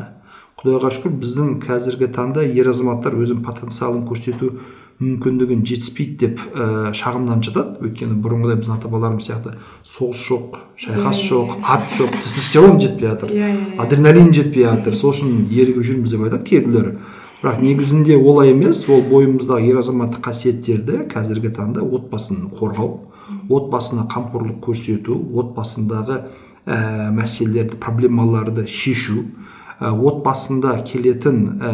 құдайға 0.56 0.94
шүкір 0.96 1.18
біздің 1.20 1.52
қазіргі 1.66 2.08
таңда 2.16 2.46
ер 2.48 2.72
азаматтар 2.72 3.20
өзінің 3.20 3.44
потенциалын 3.44 4.06
көрсету 4.08 4.54
мүмкіндігін 5.00 5.64
жетіспейді 5.68 6.16
деп 6.22 6.40
ә, 6.54 6.92
шағымданып 6.96 7.44
жатады. 7.44 7.76
Өйткені 7.84 8.16
бұрынғыдай 8.24 8.60
біздің 8.62 8.78
ата 8.78 8.88
бабаларымыз 8.88 9.28
сияқты 9.28 9.52
соғыс 9.84 10.22
жоқ 10.30 10.58
шайқас 10.80 11.20
жоқ 11.28 11.52
ат 11.62 11.90
жоқ 11.92 12.16
тестостерон 12.22 12.80
жетпей 12.80 13.10
жатыр 13.10 13.34
иә 13.34 13.50
иә 13.50 13.76
адреналин 13.84 14.32
жетпей 14.32 14.64
жатыр. 14.64 14.96
Сол 14.96 15.12
үшін 15.12 15.44
ерігіп 15.52 15.84
жүрміз 15.84 16.16
деп 16.16 16.24
айтады 16.28 16.48
кейбіреулері 16.48 16.96
бірақ 17.42 17.60
негізінде 17.60 18.16
олай 18.16 18.54
емес. 18.54 18.86
Ол 18.88 19.04
бойымыздағы 19.10 19.68
ер 19.68 19.82
азаматтық 19.82 20.24
қасиеттерді 20.30 21.04
қазіргі 21.12 21.52
таңда 21.60 21.84
отбасын 21.84 22.48
қорғау 22.56 22.96
отбасына 23.52 24.06
қамқорлық 24.10 24.62
көрсету 24.64 25.18
отбасындағы 25.36 26.22
ә, 26.66 27.10
мәселелерді 27.14 27.78
проблемаларды 27.82 28.66
шешу 28.66 29.26
отбасында 29.80 30.78
келетін 30.88 31.42
ә, 31.60 31.72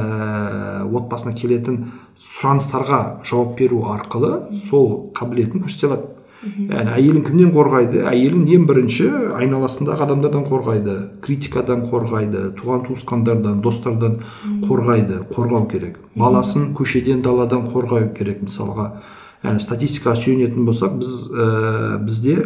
отбасына 0.90 1.37
келетін 1.38 1.85
сұраныстарға 2.18 3.02
жауап 3.28 3.54
беру 3.59 3.85
арқылы 3.92 4.50
сол 4.59 5.12
қабілетін 5.14 5.62
көрсете 5.62 5.90
алады. 5.90 6.09
Яғни 6.42 6.90
әйелін 6.97 7.23
кімнен 7.23 7.52
қорғайды? 7.54 8.00
Әйелін 8.11 8.49
ең 8.50 8.64
бірінші 8.66 9.06
айналасындағы 9.38 10.02
адамдардан 10.09 10.42
қорғайды 10.49 10.97
критикадан 11.23 11.85
қорғайды 11.87 12.49
туған 12.59 12.82
туысқандардан 12.88 13.61
достардан 13.62 14.18
қорғайды 14.66 15.21
қорғау 15.30 15.68
керек. 15.71 16.00
Баласын 16.18 16.73
көшеден 16.75 17.23
даладан 17.23 17.62
қорғау 17.71 18.11
керек 18.18 18.42
мысалға. 18.42 18.88
Яғни 19.47 19.62
статистикаға 19.62 20.18
сүйенетін 20.18 20.66
болсақ 20.66 20.99
біз 20.99 21.14
ә, 21.30 21.99
бізде 22.02 22.37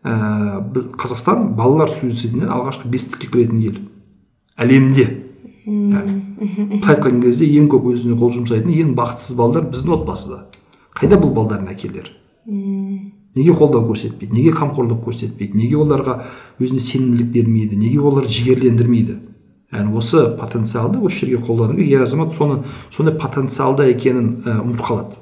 ә, 0.00 0.62
біз, 0.64 0.88
қазақстан 0.96 1.50
балалар 1.58 1.92
суицидінен 1.92 2.48
алғашқы 2.48 2.88
бестікке 2.88 3.28
кіретін 3.28 3.60
ел. 3.60 3.82
Әлемде. 4.60 5.06
Яғни 5.64 6.80
айтқан 6.84 7.22
кезде 7.22 7.48
ең 7.58 7.70
көп 7.72 7.88
өзіне 7.94 8.18
қол 8.20 8.32
жұмсайтын 8.34 8.72
ең 8.74 8.94
бақытсыз 8.98 9.36
балдар 9.38 9.66
біздің 9.70 9.98
отбасыда. 9.98 10.44
Қайда 10.94 11.18
бұл 11.20 11.32
балдардың 11.34 11.72
әкелері? 11.72 12.12
Неге 13.34 13.54
қолдау 13.56 13.86
көрсетпейді? 13.88 14.34
Неге 14.36 14.52
қамқорлық 14.54 15.00
көрсетпейді? 15.08 15.56
Неге 15.58 15.78
оларға 15.82 16.20
өзіне 16.60 16.82
сенімділік 16.84 17.32
бермейді? 17.34 17.78
Неге 17.80 17.98
оларды 18.04 18.30
жігерлендірмейді? 18.30 19.16
Яғни 19.74 19.96
осы 19.98 20.28
потенциалды 20.38 21.00
осы 21.02 21.24
жерге 21.24 21.40
қолдану 21.42 21.74
керек 21.74 21.96
ер 21.96 22.04
азамат 22.04 22.34
соны 22.36 22.60
сондай 22.94 23.16
потенциалда 23.18 23.88
екенін 23.90 24.44
ә, 24.44 24.60
ұмытып 24.62 24.84
қалады. 24.86 25.18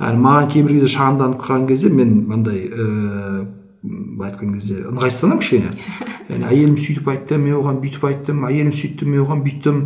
Яғни 0.00 0.22
маған 0.24 0.48
кейбір 0.54 0.78
кезде 0.78 0.94
шағымданып 0.94 1.42
қалған 1.42 1.66
кезде 1.68 1.90
мен 1.92 2.14
мындай 2.30 2.62
ыыы 2.70 3.44
былай 3.82 4.30
айтқан 4.30 4.52
кезде 4.54 4.84
ыңғайсызданамын 4.86 5.40
кішкене. 5.42 5.70
Яғни 6.30 6.46
әйелім 6.46 6.76
сөйтіп 6.78 7.08
айтты 7.10 7.38
мен 7.42 7.56
оған 7.58 7.80
бүйтіп 7.82 8.04
айттым 8.06 8.44
әйелім 8.46 8.74
сөйтті 8.78 9.08
мен 9.10 9.24
оған 9.24 9.42
бүйттім 9.42 9.80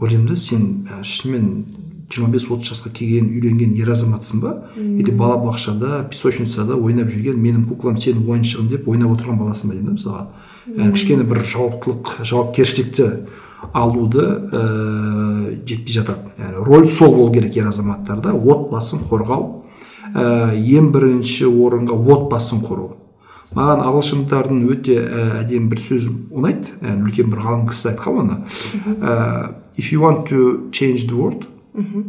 ойлаймын 0.00 0.30
да 0.30 0.36
сен 0.40 0.64
ә, 0.88 1.02
шынымен 1.04 1.50
жиырма 2.08 2.30
бес 2.32 2.46
отыз 2.48 2.70
жасқа 2.70 2.92
келген 2.96 3.28
үйленген 3.34 3.74
ер 3.76 3.90
азаматсың 3.92 4.40
ба? 4.40 4.54
Или 4.78 5.12
балабақшада 5.12 6.06
песочницада 6.08 6.78
ойнап 6.80 7.10
жүрген 7.12 7.36
менің 7.36 7.66
куклам 7.68 7.98
сенің 8.00 8.24
ойыншығың 8.24 8.70
деп 8.72 8.88
ойнап 8.88 9.16
отырған 9.18 9.40
баласың 9.42 9.70
ба 9.70 9.76
деймін 9.76 9.90
да 9.90 9.96
мысалға? 9.98 10.26
Яғни 10.72 10.96
кішкене 10.96 11.26
бір 11.28 11.42
жауаптылық 11.52 12.12
жауапкершілікті 12.30 13.08
алуды 13.76 14.24
ә, 14.24 14.62
жетпей 15.66 15.98
жатады. 15.98 16.32
Яғни 16.38 16.64
роль 16.64 16.86
сол 16.86 17.12
болу 17.12 17.32
керек 17.34 17.56
ер 17.58 17.68
азаматтарда. 17.68 18.32
Отбасын 18.32 19.02
қорғау 19.02 19.66
ә, 20.14 20.54
ең 20.54 20.92
бірінші 20.94 21.50
орынға 21.50 21.98
отбасын 22.16 22.62
құру. 22.64 22.94
Маған 23.56 23.82
ағылшындардың 23.88 24.62
өте 24.72 24.96
ә, 25.00 25.26
әдемі 25.42 25.72
бір 25.72 25.82
сөзі 25.82 26.14
ұнайды. 26.30 26.76
Яғни 26.82 27.08
үлкен 27.08 27.32
бір 27.32 27.44
ғалым 27.46 27.68
кісі 27.70 27.92
айтқан 27.92 28.22
оны. 28.22 28.40
Ә, 29.00 29.12
if 29.80 29.92
you 29.92 30.00
want 30.04 30.26
to 30.30 30.68
change 30.72 31.08
the 31.08 31.16
world 31.16 31.46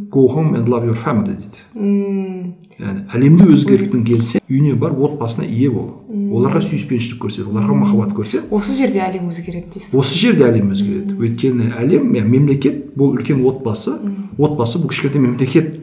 go 0.10 0.28
home 0.28 0.56
and 0.56 0.70
love 0.70 0.86
your 0.86 0.96
family 0.96 1.36
дейді. 1.36 2.54
Яғни 2.78 3.04
әлемді 3.10 3.48
өзгерткің 3.52 4.04
келсе 4.06 4.40
үйіне 4.46 4.76
бар 4.80 4.94
отбасына 4.94 5.48
ие 5.48 5.70
бол. 5.74 5.88
Оларға 6.08 6.62
сүйіспеншілік 6.62 7.24
көрсет 7.24 7.48
оларға 7.50 7.76
махаббат 7.82 8.14
көрсет. 8.16 8.46
Осы 8.54 8.76
жерде 8.78 9.02
әлем 9.02 9.32
өзгереді 9.32 9.74
дейсіз. 9.74 9.96
Осы 9.98 10.20
жерде 10.22 10.46
әлем 10.48 10.70
өзгереді. 10.76 11.18
Өйткені 11.18 11.72
әлем 11.82 12.12
мемлекет 12.14 12.94
бұл 12.96 13.18
үлкен 13.18 13.42
отбасы. 13.50 13.98
Отбасы 14.38 14.80
бұл 14.84 14.94
кішкентай 14.94 15.24
мемлекет. 15.26 15.82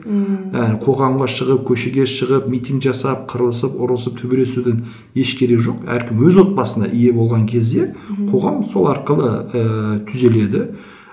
Яғни 0.52 0.78
қоғамға 0.84 1.28
шығып 1.30 1.64
көшеге 1.68 2.04
шығып 2.10 2.48
митинг 2.50 2.84
жасап 2.84 3.24
қырылысып 3.30 3.78
ұрысып 3.80 4.18
төбелесудің 4.20 4.82
еш 5.16 5.34
керегі 5.38 5.62
жоқ. 5.68 5.84
Әркім 5.96 6.22
өз 6.26 6.38
отбасына 6.44 6.90
ие 6.92 7.12
болған 7.16 7.46
кезде 7.48 7.92
қоғам 8.30 8.62
сол 8.66 8.88
арқылы 8.92 9.30
ә, 9.54 9.64
түзеледі. 10.08 10.64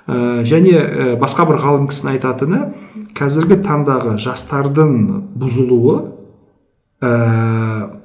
Ә, 0.07 0.43
және 0.47 0.75
ә, 0.75 1.09
басқа 1.21 1.47
бір 1.49 1.61
ғалым 1.63 1.89
кісінің 1.91 2.15
айтатыны 2.17 2.61
қазіргі 3.17 3.61
таңдағы 3.65 4.17
жастардың 4.21 4.95
бұзылуы 5.39 5.97
ә, 7.01 7.11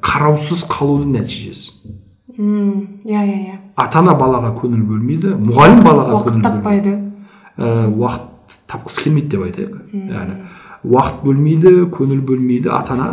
қараусыз 0.05 0.67
қалудың 0.71 1.17
нәтижесі 1.17 1.97
иә 2.37 3.23
иә 3.25 3.37
иә. 3.47 3.57
Ата 3.77 4.01
ана 4.03 4.13
балаға 4.17 4.53
көңіл 4.59 4.83
бөлмейді 4.85 5.35
мұғалім 5.41 5.83
балаға 5.85 6.19
уақыт 6.19 6.43
таппайды. 6.45 6.93
Ә, 7.57 7.89
уақыт 7.89 8.61
тапқысы 8.69 9.07
келмейді 9.07 9.31
деп 9.33 9.47
айтайық. 9.47 9.79
Яғни 10.13 10.37
уақыт 10.87 11.25
бөлмейді 11.27 11.73
көңіл 11.95 12.21
бөлмейді 12.27 12.71
ата 12.75 12.95
ана 12.95 13.09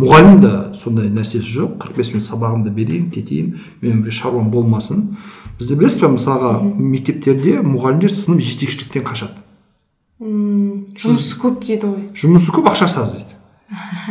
мұғалім 0.00 0.40
де 0.42 0.52
сондай 0.76 1.08
нәрсесі 1.10 1.48
жоқ 1.56 1.78
қырық 1.82 1.96
бес 1.98 2.12
минут 2.14 2.26
сабағымды 2.26 2.72
берейін 2.76 3.10
кетейін 3.14 3.54
менің 3.82 4.04
бір 4.04 4.14
шаруам 4.14 4.50
болмасын 4.52 5.08
бізде 5.58 5.78
білесіз 5.80 6.04
ба 6.04 6.12
мысалға 6.14 6.52
мектептерде 6.62 7.58
мұғалімдер 7.64 8.12
сынып 8.12 8.44
жетекшіліктен 8.44 9.06
қашады 9.08 9.42
жұмыс 10.16 11.32
көп 11.40 11.64
дейді 11.64 11.90
ғой. 11.90 12.04
жұмысы 12.16 12.52
көп 12.56 12.70
ақшасы 12.70 13.02
аз 13.02 13.12
дейді. 13.12 13.32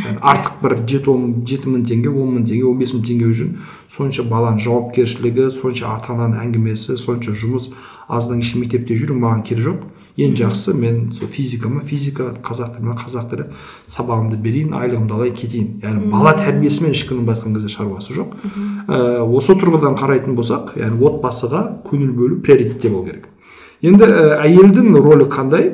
Yani 0.04 0.20
артық 0.22 0.60
бір 0.62 0.76
жеті 0.86 1.10
он 1.10 1.46
жеті 1.48 1.72
мың 1.72 1.86
теңге 1.88 2.12
он 2.12 2.36
мың 2.36 2.46
теңге 2.46 2.66
он 2.68 2.78
бес 2.78 2.92
мың 2.94 3.06
теңге 3.08 3.30
үшін 3.32 3.54
сонша 3.90 4.26
баланың 4.30 4.60
жауапкершілігі 4.62 5.48
сонша 5.56 5.96
ата 5.96 6.14
ананың 6.14 6.44
әңгімесі 6.44 6.98
сонша 7.02 7.34
жұмыс 7.34 7.72
аздан 8.08 8.44
кешке 8.44 8.60
мектепте 8.60 8.98
жүру 9.00 9.18
маған 9.18 9.42
керегі 9.48 9.70
жоқ. 9.70 9.80
Ең 10.18 10.36
жақсы 10.40 10.74
мен 10.80 11.12
сол 11.12 11.28
физика 11.28 11.70
ма? 11.70 11.82
Физика 11.84 12.30
қазақ 12.44 12.78
тілі 12.78 12.88
ма 12.88 12.96
қазақ 12.96 13.30
тілі. 13.32 13.48
Сабағымды 13.92 14.40
берейін 14.40 14.76
айлығымды 14.78 15.16
алайын 15.18 15.36
кетейін. 15.36 15.70
Яғни 15.84 16.12
бала 16.12 16.32
тәрбиесімен 16.40 16.96
ешкімнің 16.96 17.26
былай 17.28 17.38
айтқан 17.38 17.56
кезде 17.58 17.72
шаруасы 17.74 18.16
жоқ. 18.16 18.36
Ә, 18.88 19.24
осы 19.28 19.58
тұрғыдан 19.60 19.98
қарайтын 20.00 20.38
болсақ 20.38 20.76
яғни 20.80 21.04
отбасыға 21.10 21.64
көңіл 21.90 22.14
бөлу 22.16 22.40
приоритетте 22.46 22.90
болу 22.94 23.10
керек. 23.10 23.28
Енді 23.84 24.08
ә, 24.08 24.40
әйелдің 24.46 24.96
рөлі 24.96 25.28
қандай? 25.32 25.74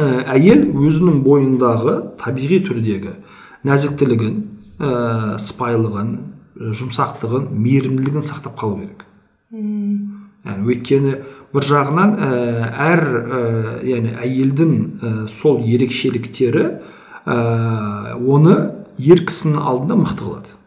Ә, 0.00 0.24
әйел 0.32 0.64
өзінің 0.72 1.20
бойындағы 1.26 1.98
табиғи 2.22 2.62
түрдегі 2.64 3.18
нәзіктілігін 3.68 4.38
ә, 4.80 5.36
сыпайылығын 5.36 6.16
жұмсақтығын 6.72 7.50
мейірімділігін 7.52 8.24
сақтап 8.24 8.56
қалу 8.60 8.80
керек. 8.80 9.04
Яғни 9.52 10.72
өйткені 10.72 11.12
бір 11.52 11.66
жағынан 11.68 12.14
ә, 12.16 12.30
әр 12.88 13.02
ә, 13.04 13.40
яғни 13.86 14.14
әйелдің 14.24 14.74
ә, 14.78 15.12
сол 15.28 15.60
ерекшеліктері 15.64 16.64
ә, 17.26 17.38
оны 18.18 18.56
ер 18.98 19.24
кісінің 19.28 19.60
алдында 19.60 19.98
мықты 20.02 20.26
қылады. 20.26 20.58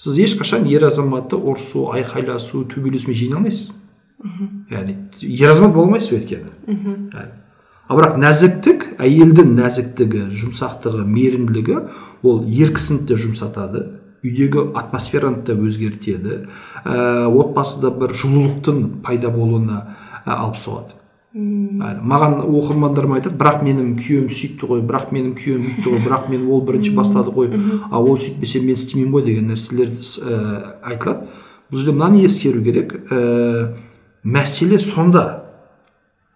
Сіз 0.00 0.16
ешқашан 0.24 0.64
ер 0.70 0.86
азаматты 0.88 1.36
ұрысу 1.36 1.90
айқайласу 1.94 2.64
төбелесумен 2.72 3.18
жеңе 3.18 3.36
алмайсыз. 3.36 3.74
Яғни 4.70 4.96
ер 5.22 5.52
азамат 5.52 5.74
бола 5.74 5.90
алмайсыз 5.90 6.16
өйткені. 6.18 6.54
Ал 7.90 7.98
бірақ 7.98 8.18
нәзіктік 8.22 8.84
әйелдің 9.02 9.56
нәзіктігі 9.58 10.28
жұмсақтығы 10.40 11.04
мейірімділігі 11.10 11.78
ол 12.22 12.44
ер 12.46 12.70
кісіні 12.76 13.06
де 13.08 13.18
жұмсатады. 13.18 13.99
Үйдегі 14.24 14.70
атмосфераны 14.78 15.42
да 15.46 15.56
өзгертеді. 15.56 16.46
Ә, 16.84 17.26
отбасыда 17.28 17.90
бір 17.90 18.14
жылулықтың 18.14 19.02
пайда 19.04 19.30
болуына 19.34 19.82
ә, 20.24 20.36
алып 20.36 20.58
соғады. 20.60 20.96
Әлі 21.30 22.00
маған 22.10 22.40
оқырмандарым 22.42 23.12
айтады 23.14 23.36
бірақ 23.38 23.60
менің 23.62 23.92
күйеуім 24.00 24.32
сөйтті 24.34 24.66
ғой 24.66 24.80
бірақ 24.82 25.12
менің 25.14 25.36
күйеуім 25.38 25.68
бүйтті 25.68 25.92
ғой 25.92 26.00
бірақ 26.08 26.24
мен 26.32 26.48
ол 26.50 26.64
бірінші 26.66 26.96
бастады 26.96 27.30
ғой 27.30 27.52
ал 27.86 28.08
ол 28.10 28.18
сөйтпесе 28.18 28.58
мен 28.64 28.74
істемеймін 28.74 29.14
ғой 29.14 29.22
деген 29.28 29.46
нәрселер 29.52 29.92
ә, 29.94 30.40
айтылады. 30.90 31.30
Бұл 31.70 31.78
жерде 31.78 31.94
мынаны 31.94 32.24
ескеру 32.26 32.64
керек. 32.66 32.96
Ә, 33.14 33.76
мәселе 34.24 34.80
сонда. 34.82 35.44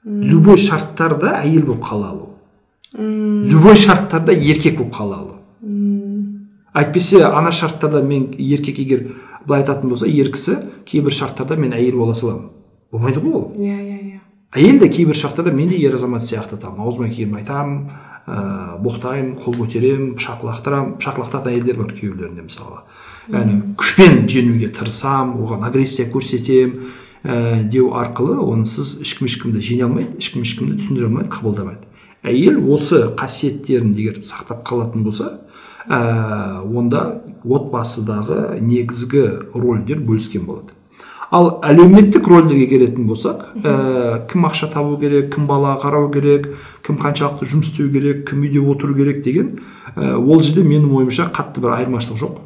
Любой 0.04 0.58
шарттарда 0.62 1.40
әйел 1.40 1.66
болып 1.66 1.82
қала 1.88 2.12
алу. 2.12 2.28
Любой 2.94 3.74
шарттарда 3.74 4.32
еркек 4.32 4.78
болып 4.78 4.94
қала 4.94 5.18
алу. 5.18 5.33
Әйтпесе 6.74 7.22
ана 7.24 7.52
шарттарда 7.52 8.02
мен 8.02 8.30
еркек 8.38 8.78
егер 8.82 9.06
былай 9.46 9.62
айтатын 9.62 9.90
болса 9.90 10.08
ер 10.10 10.32
кісі 10.34 10.58
кейбір 10.88 11.14
шарттарда 11.14 11.56
мен 11.56 11.72
әйел 11.76 12.00
бола 12.00 12.14
саламын 12.14 12.50
болмайды 12.92 13.20
ғой 13.20 13.38
ол. 13.40 13.46
Иә 13.58 13.78
иә 13.78 14.00
иә. 14.00 14.20
Әйел 14.54 14.80
де 14.80 14.88
кейбір 14.88 15.14
шарттарда 15.14 15.52
мен 15.52 15.68
де 15.68 15.78
ер 15.78 15.94
азамат 15.94 16.22
сияқты 16.22 16.56
там. 16.58 16.80
Аузыма 16.80 17.08
келгенін 17.08 17.38
айтамын 17.42 17.78
ыыы 18.26 18.78
боқтаймын 18.80 19.34
қол 19.36 19.58
көтеремін 19.58 20.14
пышақ 20.16 20.46
лақтырамын 20.48 20.94
пышақ 20.96 21.18
лақтыратын 21.20 21.52
әйелдер 21.52 21.76
бар 21.76 21.90
күйеулеріне 21.92 22.46
мысалға 22.46 22.84
яғни 23.28 23.58
күшпен 23.76 24.22
жеңуге 24.32 24.70
тырысамын 24.72 25.42
оған 25.44 25.66
агрессия 25.68 26.08
көрсетемін 26.08 26.78
ә, 27.24 27.62
деу 27.68 27.90
арқылы 27.92 28.38
онсыз 28.40 28.96
ешкім 29.04 29.28
ешкімді 29.28 29.60
жеңе 29.60 29.84
алмайды 29.90 30.16
ешкім 30.24 30.40
ешкімді 30.40 30.78
түсіндіре 30.80 31.10
алмайды 31.10 31.34
қабылдамайды. 31.36 31.84
Әйел 32.24 32.62
осы 32.72 33.02
қасиеттерін 33.12 33.92
егер 33.92 34.22
сақтап 34.24 34.64
қалатын 34.64 35.04
болса 35.04 35.44
ә, 35.88 36.62
онда 36.64 37.22
отбасыдағы 37.44 38.60
негізгі 38.60 39.24
рольдер 39.54 40.00
бөліскен 40.00 40.46
болады. 40.48 40.72
Ал 41.34 41.58
әлеуметтік 41.66 42.28
рольдерге 42.30 42.66
келетін 42.70 43.08
болсақ 43.08 43.46
ә, 43.58 43.74
кім 44.30 44.46
ақша 44.46 44.68
табу 44.72 44.98
керек 45.00 45.32
кім 45.34 45.48
бала 45.48 45.74
қарау 45.82 46.10
керек 46.14 46.50
кім 46.86 47.00
қаншалықты 47.00 47.48
жұмыс 47.50 47.72
істеу 47.72 47.90
керек 47.92 48.26
кім 48.28 48.44
үйде 48.46 48.62
отыру 48.62 48.94
керек 48.94 49.24
деген 49.24 49.58
ә, 49.96 50.14
ол 50.14 50.42
жерде 50.42 50.62
менің 50.62 50.92
ойымша 51.00 51.30
қатты 51.34 51.64
бір 51.64 51.78
айырмашылық 51.80 52.20
жоқ. 52.22 52.40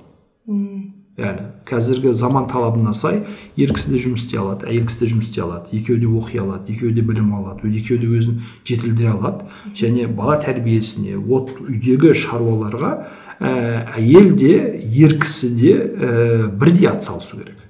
Яғни 1.18 1.48
қазіргі 1.68 2.14
заман 2.14 2.46
талабына 2.48 2.94
сай 2.94 3.24
ер 3.58 3.72
кісі 3.74 3.90
де 3.92 3.98
жұмыс 4.00 4.22
істей 4.22 4.38
алады 4.40 4.68
әйел 4.70 4.86
кісі 4.86 5.02
де 5.02 5.10
жұмыс 5.12 5.28
істей 5.28 5.42
алады 5.44 5.74
екеуі 5.76 5.98
де 6.00 6.08
оқи 6.08 6.38
алады 6.40 6.72
екеуі 6.72 6.94
де 6.94 7.02
білім 7.02 7.32
алады 7.34 7.68
екеуі 7.68 7.98
де 8.04 8.10
өзін 8.14 8.38
жетілдіре 8.64 9.10
алады. 9.16 9.48
Және 9.74 10.06
бала 10.06 10.38
тәрбиесіне 10.40 11.18
от 11.18 11.50
үйдегі 11.66 12.14
шаруаларға 12.14 12.92
әйел 13.40 14.32
де 14.34 14.52
ер 14.82 15.14
кісі 15.20 15.50
де 15.54 15.74
ә, 15.78 16.48
бірдей 16.50 16.88
атсалысу 16.90 17.38
керек. 17.38 17.60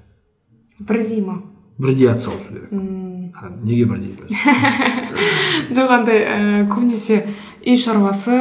Бірдей 0.80 1.20
ма? 1.20 1.42
Бірдей 1.78 2.08
атсалысу 2.08 2.54
керек. 2.54 2.72
А, 2.72 3.50
неге 3.62 3.84
бірдей 3.84 4.14
емес? 4.16 4.32
Жоқ 5.76 5.92
андай 5.92 6.24
ә, 6.24 6.38
көбінесе 6.70 7.26
үй 7.66 7.76
шаруасы 7.76 8.38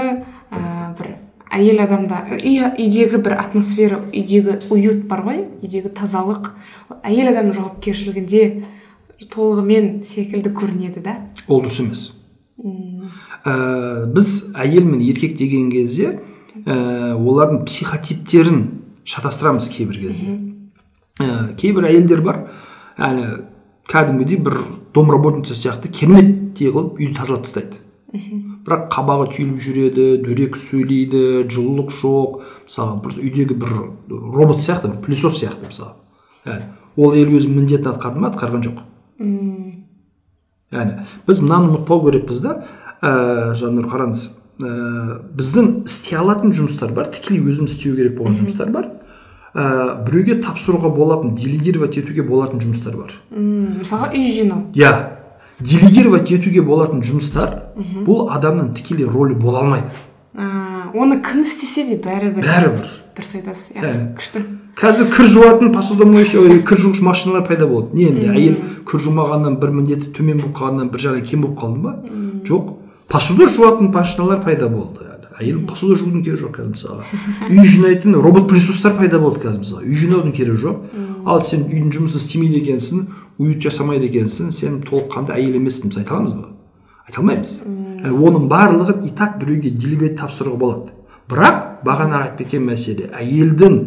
ә, 0.52 0.96
бір 0.96 1.18
әйел 1.52 1.84
адамда 1.84 2.24
үй 2.38 2.62
үйдегі 2.70 3.20
бір 3.26 3.36
атмосфера 3.42 4.00
үйдегі 4.14 4.62
уют 4.72 5.04
бар 5.12 5.26
ғой 5.28 5.44
үйдегі 5.60 5.92
тазалық. 5.92 6.54
Әйел 7.04 7.34
адамның 7.34 7.58
жауапкершілігінде 7.60 8.44
толығымен 9.34 10.06
секілді 10.08 10.54
көрінеді 10.56 11.04
да? 11.04 11.20
Ол 11.48 11.66
дұрыс 11.66 11.82
емес. 11.84 12.08
Ә, 13.44 14.08
біз 14.16 14.54
әйел 14.56 14.88
мен 14.88 15.04
еркек 15.04 15.36
деген 15.38 15.70
кезде 15.72 16.18
ә, 16.68 17.16
олардың 17.16 17.64
психотиптерін 17.66 18.62
шатастырамыз 19.08 19.70
кейбір 19.72 20.02
кезде. 20.04 20.38
Ә, 21.24 21.54
кейбір 21.58 21.88
әйелдер 21.90 22.22
бар 22.26 22.42
яғни 23.00 23.28
кәдімгідей 23.88 24.42
бір 24.44 24.58
домработница 24.96 25.56
сияқты 25.56 25.92
кереметтей 25.94 26.74
қылып 26.74 27.00
үйді 27.00 27.16
тазалап 27.16 27.46
тастайды. 27.48 27.80
Бірақ 28.68 28.90
қабағы 28.92 29.30
түйіліп 29.32 29.62
жүреді 29.64 30.08
дөрекі 30.26 30.60
сөйлейді 30.60 31.22
жылулық 31.48 31.94
жоқ. 32.02 32.42
Мысалы 32.68 33.00
просто 33.04 33.24
үйдегі 33.24 33.56
бір 33.56 33.72
робот 34.10 34.60
сияқты 34.60 34.92
бір 34.92 35.00
пылесос 35.06 35.40
сияқты 35.40 35.70
мысалы 35.72 35.96
яғни 36.48 36.68
ол 36.98 37.14
әйел 37.14 37.36
өзінің 37.38 37.62
міндетін 37.62 37.92
атқарды 37.94 38.20
ма? 38.20 38.32
Атқарған 38.32 38.66
жоқ. 38.66 38.84
Яғни 40.74 41.08
біз 41.28 41.42
мынаны 41.46 41.72
ұмытпау 41.72 42.04
керекпіз 42.08 42.42
да 42.44 42.56
ә, 43.02 43.54
жаннұр 43.60 43.88
қараңыз. 43.92 44.28
Ә, 44.60 45.20
біздің 45.38 45.84
істей 45.86 46.18
алатын 46.18 46.54
жұмыстар 46.56 46.94
бар 46.96 47.10
тікелей 47.14 47.42
өзіміз 47.46 47.76
істеу 47.76 47.96
керек 47.96 48.18
болған 48.18 48.40
жұмыстар 48.42 48.72
бар. 48.74 48.90
Ә, 49.54 50.04
біреуге 50.06 50.40
тапсыруға 50.44 50.90
болатын 50.94 51.36
делегировать 51.36 51.98
етуге 51.98 52.24
болатын 52.24 52.62
жұмыстар 52.62 52.98
бар. 52.98 53.14
М, 53.32 53.80
мысалға 53.82 54.12
үй 54.14 54.28
жинау. 54.32 54.68
Иә 54.78 54.94
делегировать 55.60 56.30
етуге 56.32 56.62
болатын 56.62 57.02
жұмыстар 57.02 57.74
бұл 58.06 58.28
адамның 58.36 58.76
тікелей 58.78 59.10
рөлі 59.10 59.40
бола 59.42 59.64
алмайды. 59.66 59.90
Ә, 60.38 60.94
оны 60.94 61.18
кім 61.26 61.42
істесе 61.42 61.88
де 61.88 61.98
бәрібір 61.98 62.46
бәрібір. 62.46 62.88
дұрыс 63.18 63.34
айтасыз. 63.40 63.72
Иә 63.74 63.94
күшті. 64.20 64.44
қазір 64.78 65.10
кір 65.10 65.26
жуатын 65.26 65.72
посудомоющий 65.74 66.62
кір 66.70 66.78
жуғыш 66.78 67.02
машиналар 67.02 67.48
пайда 67.48 67.66
болды. 67.66 67.98
Не 67.98 68.12
енді 68.12 68.28
әйел 68.30 68.60
кір 68.86 69.02
жумағаннан 69.08 69.58
бір 69.58 69.72
міндеті 69.74 70.12
төмен 70.14 70.38
болып 70.44 70.54
қалғаннан 70.60 70.92
бір 70.94 71.02
жағынан 71.02 71.26
кем 71.26 71.42
болып 71.42 71.58
қалды 71.58 71.82
ма? 71.82 71.96
Жоқ. 72.46 72.76
Посуда 73.08 73.48
жуатын 73.48 73.92
машиналар 73.92 74.42
пайда 74.44 74.70
болды 74.70 75.08
әйел 75.38 75.62
посуда 75.70 75.98
жуудың 76.00 76.24
керегі 76.26 76.48
жоқ 76.48 76.56
қазір 76.56 76.72
мысалы. 76.72 77.04
Үй 77.50 77.66
жинайтын 77.70 78.16
робот 78.18 78.48
пылесостар 78.50 78.96
пайда 78.98 79.20
болды 79.22 79.42
қазір 79.44 79.62
мысалы. 79.62 79.86
Үй 79.86 79.98
жинаудың 80.02 80.34
керегі 80.34 80.58
жоқ. 80.64 80.96
Ал 81.30 81.42
сен 81.46 81.68
үйдің 81.68 81.92
жұмысын 81.94 82.24
істемейді 82.24 82.62
екенсің 82.64 83.04
уют 83.38 83.62
жасамайды 83.62 84.10
екенсің 84.10 84.50
сен 84.56 84.80
толыққанды 84.88 85.36
әйел 85.38 85.60
емессің 85.60 85.92
біз 85.92 86.02
айта 86.02 86.16
аламыз 86.18 86.34
ба? 86.40 86.50
Айта 87.06 87.22
алмаймыз. 87.22 87.54
Ә, 88.02 88.14
оның 88.14 88.48
барлығын 88.50 89.06
и 89.06 89.14
так 89.14 89.38
біреуге 89.42 89.70
делегировать 89.70 90.18
тапсыруға 90.18 90.58
болады. 90.58 90.96
Бірақ 91.30 91.84
бағана 91.86 92.24
айтып 92.24 92.46
кеткен 92.46 92.66
мәселе 92.66 93.12
әйелдің 93.14 93.78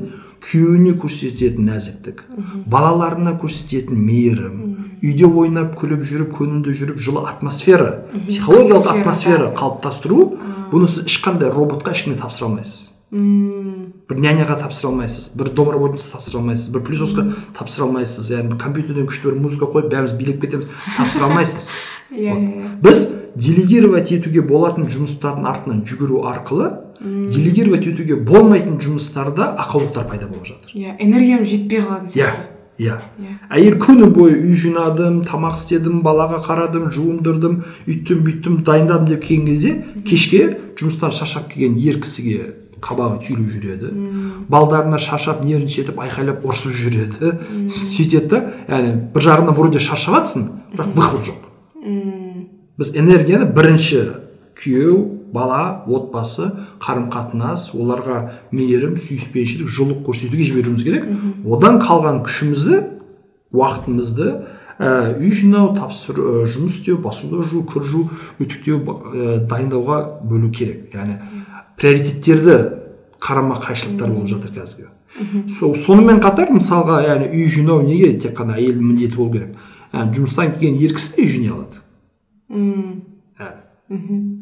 күйеуіне 0.45 0.95
көрсететін 1.01 1.69
нәзіктік 1.69 2.23
балаларына 2.71 3.35
көрсететін 3.41 3.99
мейірім 4.01 4.61
үйде 5.05 5.29
ойнап 5.29 5.75
күліп 5.81 6.05
жүріп 6.07 6.33
көңілді 6.39 6.77
жүріп 6.81 7.01
жылы 7.01 7.25
атмосфера 7.29 8.05
психологиялық 8.29 9.01
Атмосфера, 9.01 9.51
қалыптастыру 9.57 10.25
бұны 10.73 10.89
сіз 10.89 11.07
ешқандай 11.09 11.53
роботқа 11.53 11.95
ешкімге 11.95 12.19
тапсыра 12.21 12.49
алмайсыз. 12.51 12.91
Бір 13.11 14.21
няняға 14.23 14.59
тапсыра 14.61 14.93
алмайсыз 14.93 15.31
бір 15.39 15.51
домработница 15.55 16.11
тапсыра 16.13 16.41
алмайсыз 16.41 16.71
бір 16.75 16.85
пылесосқа 16.87 17.27
тапсыра 17.57 17.89
алмайсыз 17.89 18.31
яғни 18.31 18.53
бір 18.53 18.61
компьютерден 18.61 19.09
күшті 19.11 19.31
бір 19.31 19.41
музыка 19.43 19.71
қойып 19.73 19.91
бәріміз 19.91 20.15
билеп 20.19 20.41
кетеміз 20.45 20.69
тапсыра 20.97 21.31
алмайсыз. 21.31 21.73
Иә 22.11 22.35
Вот. 22.35 22.43
иә. 22.43 22.69
Біз 22.83 23.13
делегировать 23.37 24.11
етуге 24.11 24.43
болатын 24.43 24.89
жұмыстардың 24.91 25.47
артынан 25.47 25.85
жүгіру 25.87 26.25
арқылы 26.27 26.73
делегировать 27.01 27.87
етуге 27.87 28.17
болмайтын 28.17 28.79
жұмыстарда 28.81 29.55
ақаулықтар 29.65 30.09
пайда 30.09 30.29
болып 30.29 30.47
жатыр. 30.47 30.73
Иә 30.75 30.97
энергиям 31.01 31.45
жетпей 31.45 31.81
қалатын 31.81 32.07
иә 32.07 32.13
сияқты. 32.13 32.43
иә. 32.79 32.97
Иә. 33.21 33.37
әйел 33.51 33.77
күні 33.81 34.11
бойы 34.13 34.37
үй 34.41 34.55
жинадым 34.57 35.23
тамақ 35.25 35.57
істедім 35.59 36.01
балаға 36.05 36.41
қарадым 36.45 36.91
жуындырдым 36.93 37.63
үйттім 37.87 38.25
бүйттім 38.25 38.63
дайындадым 38.65 39.09
деп 39.09 39.25
келген 39.25 39.47
кезде 39.47 39.85
кешке 40.07 40.59
жұмыстан 40.81 41.13
шаршап 41.13 41.53
келген 41.53 41.77
ер 41.77 42.01
кісіге 42.01 42.55
қабағы 42.81 43.21
түйіліп 43.27 43.51
жүреді. 43.53 43.91
Балдарына 44.49 44.99
шаршап 44.99 45.45
нервничать 45.45 45.87
етіп 45.91 46.01
айқайлап 46.01 46.45
ұрсып 46.49 46.73
жүреді. 46.73 47.35
Сөйтеді 47.69 48.29
да 48.33 48.43
яғни 48.69 48.95
бір 49.13 49.27
жағынан 49.29 49.57
вроде 49.57 49.81
шаршап 49.81 50.17
жатсың 50.17 50.49
бірақ 50.73 50.95
выход 50.97 51.29
жоқ. 51.29 51.43
Біз 52.81 52.95
энергияны 52.97 53.51
бірінші 53.53 54.07
күйеу 54.57 55.20
бала 55.33 55.83
отбасы 55.87 56.51
қарым 56.83 57.09
қатынас 57.13 57.71
оларға 57.75 58.31
мейірім 58.53 58.97
сүйіспеншілік 59.01 59.69
жылылық 59.71 60.03
көрсетуге 60.09 60.47
жіберуіміз 60.49 60.83
керек. 60.87 61.07
Одан 61.47 61.81
қалған 61.83 62.23
күшімізді 62.27 62.81
уақытымызды 63.55 64.29
ә, 64.79 65.17
үй 65.19 65.31
жинау 65.35 65.73
тапсыру 65.77 66.45
ә, 66.45 66.47
жұмыс 66.51 66.79
істеу 66.81 67.01
посуда 67.03 67.43
жуу 67.43 67.65
кір 67.67 67.83
жуу 67.83 68.05
үтіктеу 68.41 68.79
ә, 68.85 69.41
дайындауға 69.51 69.99
бөлу 70.23 70.51
керек. 70.55 70.89
Яғни 70.95 71.19
приоритеттерді 71.81 72.57
қарама 73.21 73.59
қайшылықтар 73.65 74.11
болып 74.15 74.29
жатыр 74.31 74.55
қазіргі. 74.55 74.89
Со- 75.51 75.75
сонымен 75.75 76.21
қатар 76.23 76.53
мысалға 76.55 77.01
яғни 77.05 77.29
үй 77.35 77.49
жинау 77.51 77.83
неге 77.83 78.13
тек 78.23 78.37
қана 78.39 78.55
әйелдің 78.61 78.87
міндеті 78.93 79.17
болу 79.19 79.33
керек? 79.35 79.57
Жұмыстан 79.93 80.55
келген 80.55 80.79
ер 80.79 80.95
кісі 80.95 81.17
де 81.17 81.25
үй 81.25 81.29
жинай 81.35 81.51
алады 81.57 81.81
М, 82.51 83.03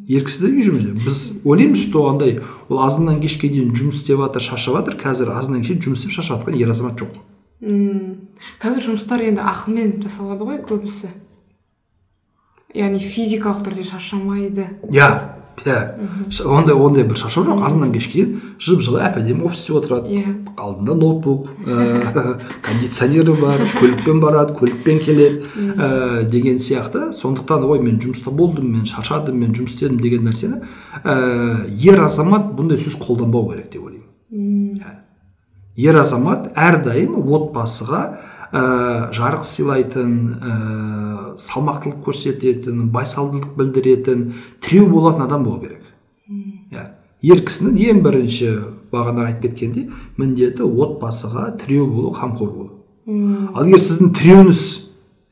Яғни 0.09 0.16
ер 0.16 0.25
кісі 0.25 0.47
де 0.47 0.53
үй 0.57 0.62
жұмыс 0.64 1.05
біз 1.05 1.18
ойлаймыз 1.44 1.83
что 1.85 2.09
андай 2.09 2.40
ол 2.68 2.81
азаннан 2.81 3.21
кешке 3.21 3.49
дейін 3.53 3.75
жұмыс 3.77 4.01
істеп 4.01 4.23
жатыр 4.23 4.40
шаршап 4.40 4.79
жатыр 4.79 4.97
қазір 4.97 5.33
азаннан 5.37 5.61
кешке 5.61 5.85
жұмыс 5.85 6.01
істеп 6.01 6.14
шаршап 6.16 6.40
жатқан 6.40 6.57
ер 6.57 6.71
азамат 6.73 6.97
жоқ. 6.97 7.18
М. 7.61 8.29
қазір 8.62 8.87
жұмыстар 8.88 9.21
енді 9.29 9.44
ақылмен 9.44 10.01
жасалады 10.01 10.49
ғой 10.49 10.62
көбісі. 10.64 11.11
Яғни 12.73 13.01
физикалық 13.05 13.61
түрде 13.66 13.85
шаршамайды 13.85 14.71
иә. 14.88 15.38
Иә 15.66 16.44
ондай 16.44 16.75
ондай 16.75 17.05
бір 17.05 17.16
шаршау 17.16 17.44
жоқ. 17.44 17.64
Азаннан 17.66 17.92
кешке 17.92 18.25
дейін 18.25 18.40
жып 18.61 18.83
жылы 18.85 19.01
әп 19.07 19.18
әдемі 19.21 19.47
офис 19.49 19.62
істеп 19.62 19.81
отырады. 19.81 20.12
Иә. 20.12 20.35
Алдында 20.57 20.94
ноутбук 20.94 21.49
ә, 21.66 22.37
кондиционері 22.66 23.35
бар 23.40 23.64
көлікпен 23.79 24.21
барады 24.23 24.55
көлікпен 24.59 25.03
келеді. 25.03 25.42
Ә, 25.77 26.25
деген 26.29 26.59
сияқты. 26.62 27.12
Сондықтан 27.16 27.64
ой 27.64 27.81
мен 27.81 27.99
жұмыста 28.03 28.31
болдым 28.31 28.73
мен 28.75 28.87
шаршадым 28.87 29.38
мен 29.40 29.55
жұмыс 29.57 29.77
істедім 29.77 30.01
деген 30.03 30.29
нәрсені 30.29 30.62
ә, 31.05 31.66
ер 31.68 32.05
азамат 32.05 32.53
бұндай 32.59 32.79
сөз 32.79 32.99
қолданбау 33.03 33.51
керек 33.53 33.71
деп 33.73 33.85
ойлаймын. 33.85 34.09
Иә. 34.29 34.97
ер 35.79 35.97
азамат 35.97 36.51
әрдайым 36.59 37.14
отбасыға 37.23 38.18
ә, 38.53 39.13
жарық 39.15 39.45
сыйлайтын 39.45 40.15
ә, 40.39 40.55
салмақтылық 41.41 42.01
көрсететін 42.07 42.89
байсалдылық 42.95 43.55
білдіретін 43.59 44.33
тіреу 44.65 44.89
болатын 44.93 45.27
адам 45.27 45.45
болу 45.45 45.61
керек. 45.63 45.85
Иә. 46.73 46.89
Ер 47.23 47.43
кісінің 47.45 47.79
ең 47.91 48.03
бірінші 48.05 48.51
бағана 48.93 49.29
айтып 49.29 49.53
кеткендей 49.53 49.89
міндеті 50.17 50.65
отбасыға 50.65 51.51
тіреу 51.61 51.89
болу 51.93 52.15
қамқор 52.17 52.53
болу. 52.55 52.71
Ал 53.55 53.67
егер 53.67 53.83
сіздің 53.83 54.15
тіреуіңіз 54.17 54.63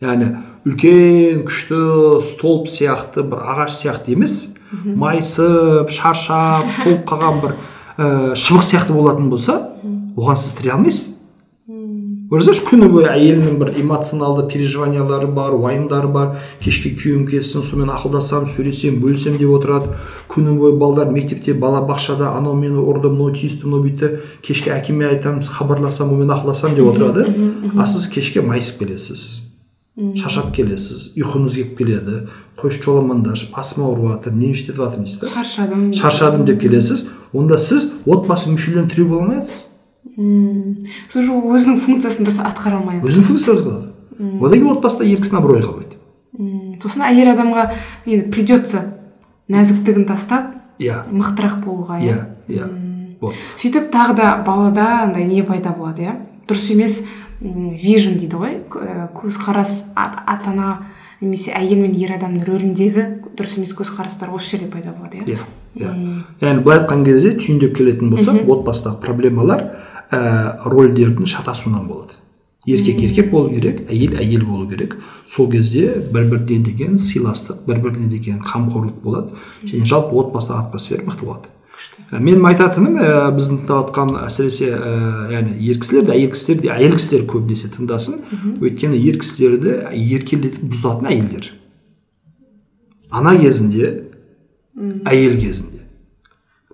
яғни 0.05 0.31
үлкен 0.67 1.45
күшті 1.49 1.81
столб 2.27 2.69
сияқты 2.69 3.25
бір 3.25 3.45
ағаш 3.53 3.77
сияқты 3.81 4.17
емес 4.17 4.39
майысып 4.85 5.93
шаршап 5.95 6.71
солып 6.75 7.05
қалған 7.09 7.43
бір 7.45 7.57
ә, 7.97 8.35
шыбық 8.37 8.65
сияқты 8.67 8.97
болатын 8.97 9.31
болса 9.31 9.61
оған 10.17 10.41
сіз 10.41 10.57
тіре 10.59 10.75
алмайсыз. 10.75 11.16
Көрдіңіз 12.27 12.61
күні 12.67 12.89
бойы 12.91 13.07
әйелінің 13.13 13.59
бір 13.61 13.71
эмоционалды 13.79 14.47
переживаниялары 14.51 15.29
бар 15.31 15.55
уайымдары 15.55 16.09
бар. 16.11 16.33
Кешке 16.59 16.91
күйеуім 16.99 17.23
келсін 17.31 17.63
сонымен 17.63 17.93
ақылдасамын 17.95 18.51
сөйлесем 18.51 18.99
бөлісемін 19.03 19.39
деп 19.39 19.55
отырады. 19.55 19.95
Күні 20.33 20.57
бойы 20.59 20.75
балалар 20.81 21.13
мектепте 21.15 21.55
балабақшада 21.55 22.33
анау 22.35 22.57
мені 22.59 22.83
ұрды 22.83 23.13
мынау 23.15 23.31
тиісті 23.31 23.69
мынау 23.69 23.87
бүйтті. 23.87 24.17
Кешке 24.43 24.75
әкеме 24.75 25.07
айтамын 25.13 25.47
хабарласамын 25.47 26.19
онымен 26.19 26.35
ақылдасамын 26.35 26.79
деп 26.81 26.91
отырады. 26.91 27.29
А 27.79 27.87
сіз 27.87 28.09
кешке 28.11 28.43
майысып 28.43 28.83
келесіз 28.83 29.47
шаршап 29.97 30.51
келесіз 30.53 31.15
ұйқыңыз 31.17 31.55
келіп 31.57 31.79
келеді 31.79 32.17
қойшы 32.61 32.83
жоламаңдаршы 32.85 33.47
басым 33.55 33.87
ауырып 33.87 34.11
жатыр 34.11 34.35
не 34.37 34.51
істетіп 34.53 34.83
жатырмын 34.83 35.07
дейсіз 35.07 35.23
да 35.23 35.31
шаршадым. 35.31 35.87
Шаршадым 35.97 36.45
деп 36.45 36.61
келесіз. 36.61 37.07
Онда 37.33 37.57
сіз 37.57 37.89
отбасы 38.05 38.53
мүшелерін 38.53 38.91
тіреу 38.93 39.09
бола 39.09 39.25
алмай 39.25 39.41
жатсыз 39.41 39.65
мм. 40.17 40.77
Сол 41.09 41.23
жоқ 41.23 41.47
өзінің 41.57 41.79
функциясын 41.85 42.27
дұрыс 42.27 42.41
атқара 42.41 42.81
алмай 42.81 43.01
өзінің 43.01 43.27
функциясы 43.31 43.65
қалады 43.67 43.93
одан 44.17 44.59
кейін 44.59 44.73
отбасыда 44.73 45.05
екі 45.05 45.23
кісінің 45.23 45.41
абыройы 45.43 45.63
қалмайды 45.67 45.97
Мм, 46.37 46.75
сосын 46.83 47.05
әйел 47.09 47.31
адамға 47.33 47.63
енді 48.05 48.27
придется 48.33 48.83
нәзіктігін 49.49 50.05
тастап 50.09 50.51
иә. 50.79 51.05
мықтырақ 51.09 51.61
болуға 51.65 51.97
иә? 52.01 52.17
Иә 52.49 52.67
вот. 53.21 53.35
Сөйтіп 53.57 53.89
тағы 53.93 54.17
да 54.19 54.43
балада 54.45 55.03
андай 55.07 55.25
не 55.25 55.43
пайда 55.43 55.71
болады 55.73 56.03
иә? 56.03 56.17
Дұрыс 56.49 56.69
емес 56.75 56.99
вижн 57.41 58.19
дейді 58.21 58.37
ғой? 58.37 58.59
Ә, 58.69 59.09
көзқарас 59.17 59.87
ата 59.97 60.51
ана 60.51 60.87
немесе 61.23 61.53
әйел 61.57 61.81
мен 61.81 61.95
ер 61.97 62.13
адамның 62.19 62.45
рөліндегі 62.45 63.07
дұрыс 63.37 63.57
емес 63.57 63.73
көзқарастар 63.79 64.35
осы 64.37 64.59
жерде 64.59 64.69
пайда 64.73 64.93
болады 64.93 65.23
иә? 65.25 65.25
Иә 65.25 65.87
иә. 65.87 66.23
Яғни 66.43 66.63
былай 66.63 66.83
айтқан 66.83 67.05
кезде 67.07 67.33
түйіндеп 67.41 67.73
келетін 67.79 68.13
болсақ 68.13 68.45
отбасыдағы 68.45 69.01
проблемалар 69.01 69.71
ә, 70.11 70.59
рольдердің 70.65 71.27
шатасуынан 71.27 71.89
болады. 71.89 72.21
Еркек 72.67 73.01
еркек 73.01 73.31
болу 73.31 73.51
керек 73.55 73.85
әйел 73.91 74.17
әйел 74.19 74.47
болу 74.47 74.69
керек. 74.69 74.97
Сол 75.27 75.51
кезде 75.51 75.95
бір 76.13 76.27
біріне 76.33 76.65
деген 76.67 76.97
сыйластық 76.99 77.63
бір 77.69 77.83
біріне 77.85 78.09
деген 78.11 78.41
қамқорлық 78.43 79.03
болады. 79.05 79.37
Және 79.63 79.87
жалпы 79.87 80.19
отбасыдағы 80.19 80.67
атмосфера 80.67 81.07
мықты 81.07 81.25
болады. 81.25 81.53
күшті. 81.77 82.03
Ә, 82.11 82.21
менің 82.21 82.47
айтатыным 82.51 82.97
ә, 82.97 83.09
біздің 83.37 83.61
тыңдап 83.63 83.91
жатқан 83.91 84.15
әсіресе 84.25 84.71
ә, 84.73 84.93
яғни 85.35 85.57
ер 85.69 85.81
кісілер 85.83 86.07
де 86.09 86.15
әйел 86.15 86.33
кісілер 86.33 86.63
де 86.63 86.71
әйел 86.73 86.97
кісілер 86.97 87.27
көбінесе 87.31 87.71
тыңдасын. 87.75 88.23
Өйткені 88.63 89.01
ер 89.03 89.19
кісілерді 89.21 89.75
еркелетіп 90.17 90.71
бұзатын 90.73 91.11
әйелдер. 91.13 91.51
Ана 93.11 93.37
кезінде 93.39 93.93
әйел 95.07 95.37
кезінде. 95.41 95.85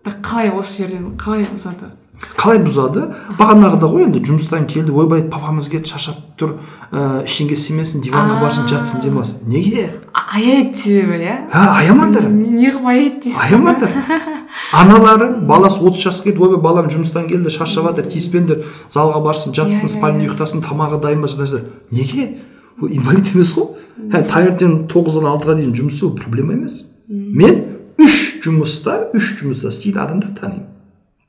Так 0.03 0.23
қалай 0.23 0.53
осы 0.55 0.83
жерден 0.83 1.13
қалай 1.19 1.47
бұзады 1.51 1.93
қалай 2.39 2.61
бұзады? 2.63 3.09
Бағанағыда 3.39 3.89
ғой 3.91 4.07
енді 4.07 4.23
жұмыстан 4.27 4.67
келді 4.71 4.95
ойбай 4.95 5.25
папамыз 5.31 5.69
келді 5.73 5.91
шаршап 5.91 6.21
тұр 6.39 6.55
ә, 6.91 7.23
ештеңе 7.25 7.57
істемесін 7.57 8.03
диванға 8.05 8.39
барсын 8.43 8.69
жатсын 8.71 9.03
демасын 9.05 9.49
неге? 9.51 9.89
Аяйды 10.13 10.79
себебі 10.79 11.19
иә? 11.23 11.37
А 11.53 11.79
аямаңдар. 11.81 12.29
Не 12.31 12.51
неғып 12.57 12.87
аяйды 12.93 13.27
дейсің 13.27 13.45
аямаңдар. 13.49 13.97
Аналары 14.83 15.29
баласы 15.49 15.83
отыз 15.83 16.07
жасқа 16.07 16.31
келді 16.31 16.47
ойбай 16.47 16.63
балам 16.63 16.91
жұмыстан 16.93 17.29
келді 17.31 17.53
шаршап 17.53 17.91
жатыр 17.91 18.09
тиіспеңдер 18.13 18.65
залға 18.93 19.23
барсын 19.27 19.53
Иә, 19.53 19.59
жатсын 19.61 19.87
иә, 19.89 19.93
спальныйда 19.97 20.25
иә. 20.25 20.33
ұйықтасын 20.33 20.65
тамағы 20.65 21.01
дайын 21.03 21.23
ба 21.23 21.31
нәрсе 21.31 21.63
неге? 21.91 22.39
Ол 22.81 22.89
инвалид 22.89 23.29
емес 23.35 23.55
қой. 23.57 23.69
Таңертең 24.13 24.87
тоғыздан 24.91 25.29
алтыға 25.29 25.59
дейін 25.61 25.75
жұмыс 25.77 25.99
істеу 25.99 26.15
проблема 26.17 26.57
емес. 26.57 26.83
Мен 27.09 27.63
үш 28.01 28.39
жұмыста 28.45 29.11
үш 29.15 29.35
жұмыста 29.41 29.71
істейтін 29.73 30.01
адамды 30.03 30.33
танимын. 30.39 30.72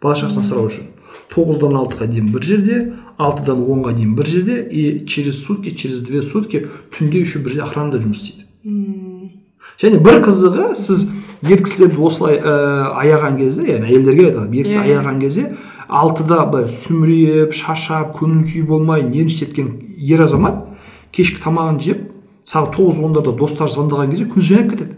Бала 0.03 0.17
шағасын 0.19 0.43
асырау 0.43 0.69
үшін. 0.69 0.91
Тоғыздан 1.33 1.77
алтыға 1.79 2.09
дейін 2.11 2.29
бір 2.33 2.45
жерде 2.45 2.79
алтыдан 3.17 3.63
онға 3.63 3.95
дейін 3.95 4.13
бір 4.17 4.29
жерде 4.29 4.59
и 4.69 5.05
через 5.07 5.43
сутки 5.45 5.71
через 5.71 6.01
две 6.05 6.21
сутки 6.21 6.67
түнде 6.93 7.23
еще 7.23 7.39
бір 7.39 7.55
жерде 7.55 7.65
охранада 7.65 8.03
жұмыс 8.03 8.21
істейді. 8.21 8.43
Және 9.81 9.99
бір 10.03 10.19
қызығы 10.27 10.73
сіз 10.77 11.07
ер 11.47 11.63
кісілерді 11.63 11.99
осылай 12.03 12.37
ә, 12.37 12.53
аяған 13.01 13.37
кезде 13.39 13.65
яғни 13.67 13.89
әйелдерге 13.89 14.27
айтамын 14.29 14.53
ер 14.59 14.67
кісі 14.67 14.77
Иә, 14.77 14.83
аяған 14.83 15.19
кезде 15.23 15.45
алтыда 15.89 16.45
былай 16.51 16.69
сүмірейіп 16.71 17.55
шаршап 17.57 18.13
көңіл 18.19 18.43
күйі 18.47 18.63
болмай 18.69 19.03
нервничать 19.03 19.49
еткен 19.49 19.71
ер 19.97 20.23
азамат 20.23 20.63
кешкі 21.15 21.41
тамағын 21.43 21.79
жеп 21.83 22.05
сағат 22.49 22.75
тоғыз 22.77 23.01
ондарда 23.03 23.33
достары 23.39 23.71
звондаған 23.73 24.13
кезде 24.13 24.27
көзі 24.31 24.53
жайнап 24.53 24.71
кетеді. 24.73 24.95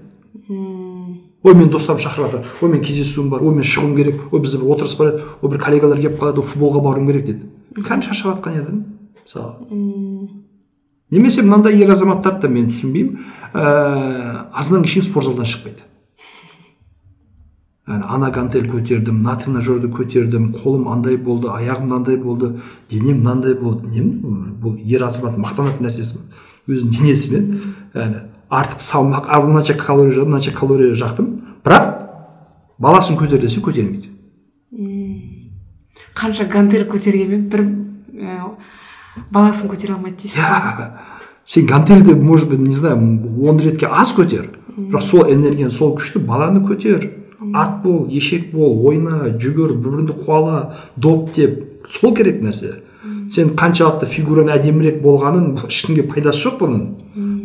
Ой 1.45 1.53
менің 1.53 1.71
достарым 1.71 2.01
шақырып 2.01 2.31
жатыр 2.31 2.65
ой 2.65 2.71
менің 2.73 2.85
кездесуім 2.89 3.29
бар. 3.29 3.43
Ой 3.45 3.53
мен 3.53 3.63
шығуым 3.63 3.95
керек. 3.95 4.21
Ой 4.31 4.41
бізде 4.41 4.59
бір 4.63 4.73
отырыс 4.75 4.97
бар 4.97 5.13
еді. 5.13 5.23
Ой 5.41 5.51
бір 5.53 5.61
коллегалар 5.61 6.01
келіп 6.01 6.19
қалады 6.19 6.41
ой 6.41 6.49
футболға 6.49 6.81
баруым 6.81 7.11
керек 7.11 7.25
деді. 7.29 7.51
Кәдімгі 7.77 8.09
шаршап 8.09 8.39
жатқан 8.39 8.57
еді 8.61 8.81
мысалы 9.25 10.33
немесе 11.11 11.41
мынандай 11.41 11.77
ер 11.77 11.91
азаматтарды 11.91 12.47
да 12.47 12.53
мен 12.53 12.69
түсінбеймін. 12.69 13.19
Ә, 13.53 14.49
азаннан 14.53 14.83
кешке 14.83 15.05
спортзалдан 15.05 15.45
шықпайды. 15.45 15.85
Яғни 17.85 18.07
ана 18.09 18.31
гантель 18.33 18.65
көтердім 18.65 19.21
мына 19.21 19.35
тренажерді 19.37 19.91
көтердім 19.93 20.49
қолым 20.57 20.89
андай 20.89 21.17
болды 21.17 21.51
аяғым 21.53 21.85
мынандай 21.91 22.17
болды 22.17 22.55
денем 22.89 23.21
мынандай 23.21 23.53
болды. 23.53 23.87
Не 23.93 24.01
бұл 24.01 24.79
ер 24.81 25.05
азамат 25.05 25.37
мақтанатын 25.37 25.85
нәрсесі 25.85 26.17
өзінің 26.65 26.95
денесімен 26.97 27.51
яғни 27.93 28.23
артық 28.59 28.81
салмақ 28.81 29.27
а 29.29 29.41
мынанша 29.41 29.73
калория 29.73 30.25
мынанша 30.25 30.51
калория 30.51 30.95
жақтым. 30.95 31.41
Бірақ 31.63 32.05
баласын 32.79 33.17
көтер 33.17 33.39
десе 33.41 33.61
көтермейді. 33.61 34.11
Қанша 36.15 36.47
гантель 36.47 36.87
көтергенмен 36.87 37.49
бір 37.51 37.65
ә, 38.15 38.51
баласын 39.31 39.69
көтере 39.69 39.95
алмайды 39.95 40.23
дейсіз 40.23 40.39
иә 40.39 40.91
сен 41.45 41.65
гантельді 41.65 42.15
может 42.15 42.49
быть 42.49 42.59
не 42.59 42.75
знаю 42.75 42.97
он 42.97 43.59
ретке 43.59 43.85
аз 43.85 44.13
көтер. 44.15 44.49
Бірақ 44.77 45.01
сол 45.01 45.23
энергияны 45.29 45.71
сол 45.71 45.95
күшті 45.95 46.19
баланы 46.19 46.59
көтер. 46.65 47.11
Ат 47.53 47.83
бол 47.83 48.07
ешек 48.09 48.51
бол 48.51 48.87
ойна 48.87 49.29
жүгір 49.37 49.75
бір 49.75 49.91
біріңді 49.91 50.17
қуала 50.25 50.73
доп 50.95 51.31
теп 51.33 51.87
сол 51.87 52.15
керек 52.15 52.41
нәрсе. 52.41 52.81
Сен 53.29 53.53
қаншалықты 53.55 54.07
фигураң 54.09 54.49
әдемірек 54.55 55.01
болғанын 55.03 55.53
ешкімге 55.67 56.07
пайдасы 56.09 56.47
жоқ 56.47 56.59
бұның. 56.63 56.83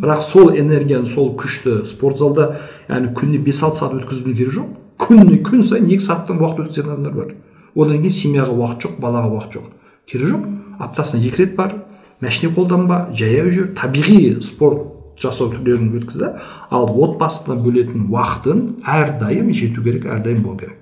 Бірақ 0.00 0.22
сол 0.24 0.50
энергияны 0.56 1.06
сол 1.06 1.34
күшті 1.38 1.82
спортзалда 1.88 2.54
яғни 2.88 3.12
күніне 3.16 3.42
бес 3.44 3.62
алты 3.62 3.82
сағат 3.82 4.00
өткізудің 4.00 4.36
керегі 4.38 4.56
жоқ. 4.56 4.70
Күніне 5.00 5.40
күн 5.44 5.62
сайын 5.64 5.90
екі 5.90 6.06
сағаттан 6.06 6.40
уақыт 6.40 6.64
өткізетін 6.66 6.94
адамдар 6.94 7.14
бар. 7.16 7.34
Одан 7.74 8.00
кейін 8.00 8.16
семьяға 8.16 8.56
уақыт 8.56 8.86
жоқ 8.86 8.96
балаға 9.00 9.32
уақыт 9.36 9.58
жоқ. 9.58 9.68
Керегі 10.10 10.32
жоқ. 10.32 10.48
Аптасына 10.80 11.26
екі 11.28 11.42
рет 11.42 11.54
бар. 11.56 11.76
Машина 12.20 12.54
қолданба 12.56 12.98
жаяу 13.16 13.52
жүр. 13.52 13.70
Табиғи 13.76 14.40
спорт 14.44 14.88
жасау 15.20 15.50
түрлерін 15.52 15.92
өткіз 15.98 16.20
да 16.20 16.30
ал 16.72 16.88
отбасына 17.04 17.58
бөлетін 17.60 18.08
уақытын 18.12 18.62
әрдайым 18.88 19.50
жету 19.52 19.84
керек 19.84 20.06
әрдайым 20.08 20.42
болу 20.44 20.58
керек. 20.60 20.76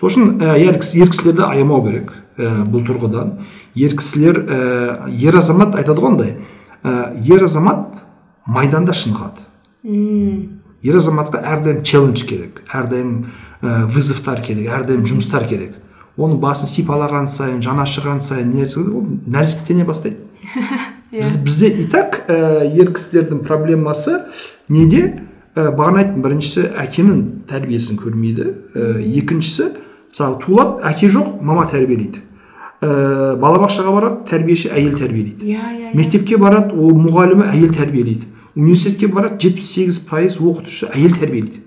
Сол 0.00 0.08
үшін 0.08 0.38
ә, 0.40 0.56
ер 0.58 0.78
кісілерді 0.80 1.44
аямау 1.46 1.84
керек 1.84 2.12
ә, 2.36 2.64
бұл 2.68 2.86
тұрғыдан. 2.88 3.36
Ер 3.76 3.96
кісілер 3.98 4.40
ә, 4.42 5.10
ер 5.12 5.36
азамат 5.38 5.76
айтады 5.76 6.00
ғой 6.00 6.14
андай 6.14 6.32
ә, 6.82 7.12
ер 7.28 7.44
азамат 7.44 8.00
майданда 8.46 8.94
шынығады 8.96 9.46
ер 10.82 10.98
азаматқа 10.98 11.42
әрдайым 11.46 11.82
челлендж 11.86 12.24
керек 12.26 12.62
әрдайым 12.74 13.12
ә, 13.62 13.86
вызовтар 13.90 14.42
керек 14.42 14.70
әрдайым 14.74 15.04
жұмыстар 15.06 15.46
керек. 15.48 15.76
Оның 16.18 16.40
басын 16.42 16.68
сипалаған 16.68 17.28
сайын 17.30 17.62
жаны 17.64 17.84
ашыған 17.86 18.20
сайын 18.22 18.50
нәрсе 18.52 18.82
ол 18.82 19.06
нәзіктене 19.26 19.86
бастайды. 19.88 20.18
Біз, 21.12 21.36
бізде 21.44 21.68
и 21.68 21.84
так 21.92 22.22
ә, 22.26 22.64
ер 22.72 22.88
кісілердің 22.96 23.42
проблемасы 23.44 24.22
неде? 24.72 25.12
Ә, 25.54 25.68
бағана 25.76 26.00
айттым 26.00 26.22
біріншісі 26.24 26.70
әкенің 26.80 27.18
тәрбиесін 27.50 27.98
көрмейді 28.00 28.46
ә, 28.48 28.86
екіншісі 29.20 29.66
мысалы 30.08 30.38
туылады 30.40 30.86
әке 30.88 31.10
жоқ 31.12 31.34
мама 31.44 31.66
тәрбиелейді. 31.68 32.24
Ә, 32.82 33.36
балабақшаға 33.38 33.92
барады 33.94 34.28
тәрбиеші 34.30 34.72
әйел 34.74 34.98
тәрбиелейді 34.98 35.46
иә 35.46 35.58
иә 35.62 35.90
иә. 35.92 35.96
мектепке 35.96 36.36
барады 36.36 36.74
ол 36.74 36.96
мұғалімі 36.98 37.46
әйел 37.52 37.74
тәрбиелейді 37.76 38.26
университетке 38.56 39.06
барады 39.06 39.38
жетпіс 39.40 39.70
сегіз 39.76 40.00
пайыз 40.08 40.38
оқытушы 40.42 40.90
әйел 40.90 41.14
тәрбиелейді 41.20 41.62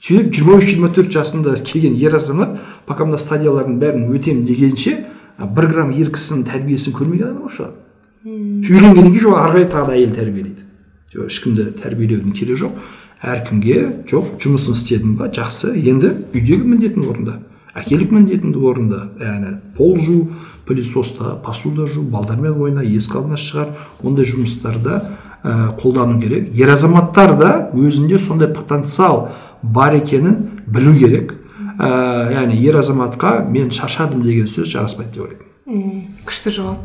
сөйтіп 0.00 0.32
жиырма 0.34 0.58
үш 0.58 0.68
жиырма 0.70 0.90
төрт 0.96 1.12
жасында 1.12 1.54
келген 1.64 1.94
ер 2.00 2.16
азамат 2.16 2.58
пока 2.86 3.04
мына 3.04 3.20
стадиялардың 3.20 3.78
бәрін 3.80 4.08
өтемін 4.16 4.44
дегенше 4.48 4.98
бір 5.38 5.70
грамм 5.70 5.92
ер 5.92 6.10
кісінің 6.14 6.44
тәрбиесін 6.48 6.96
көрмеген 6.96 7.30
адам 7.30 7.44
болып 7.44 7.56
шығады 7.60 7.84
үйленгеннен 8.24 9.12
кейін 9.12 9.24
жоқ 9.28 9.38
ары 9.38 9.52
қарай 9.52 9.70
тағы 9.72 9.86
да 9.86 9.96
әйел 9.98 10.12
тәрбиелейді 10.16 10.68
жоқ 11.14 11.30
ешкімді 11.30 11.66
тәрбиелеудің 11.82 12.36
керегі 12.36 12.60
жоқ 12.64 12.78
әркімге 13.24 13.80
жоқ 14.10 14.30
жұмысын 14.42 14.76
істедің 14.76 15.16
ба 15.18 15.30
жақсы 15.32 15.72
енді 15.76 16.12
үйдегі 16.34 16.64
міндетін 16.64 17.08
орында 17.08 17.38
әкелік 17.74 18.12
міндетіңді 18.14 18.60
орында 18.70 19.00
яғни 19.18 19.54
пол 19.76 19.96
жу 19.98 20.18
пылесоста 20.66 21.36
посуда 21.44 21.86
жу 21.90 22.02
балдармен 22.02 22.60
ойна 22.60 22.84
есік 22.86 23.18
алдына 23.18 23.38
шығар. 23.40 23.72
Ондай 24.02 24.26
жұмыстарда 24.28 25.00
ә, 25.42 25.74
қолдану 25.80 26.20
керек. 26.22 26.48
Ер 26.54 26.70
азаматтар 26.72 27.34
да 27.38 27.50
өзінде 27.74 28.18
сондай 28.18 28.48
потенциал 28.48 29.28
бар 29.62 29.98
екенін 29.98 30.62
білу 30.66 30.94
керек. 30.98 31.34
Ә, 31.78 32.30
яғни 32.38 32.60
ер 32.62 32.78
азаматқа 32.80 33.40
мен 33.50 33.70
шаршадым 33.74 34.22
деген 34.22 34.46
сөз 34.46 34.70
жараспайды 34.70 35.18
деп 35.18 35.26
ойлаймын. 35.26 36.06
Күшті 36.24 36.54
жауап. 36.54 36.78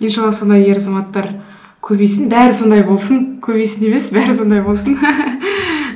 Иншалла 0.00 0.32
сондай 0.32 0.64
ер 0.68 0.78
азаматтар 0.78 1.32
көбейсін. 1.82 2.30
Бәрі 2.32 2.54
сондай 2.54 2.86
болсын. 2.86 3.40
Көбейсін 3.44 3.90
емес 3.90 4.10
бәрі 4.14 4.38
сондай 4.38 4.62
болсын. 4.64 4.96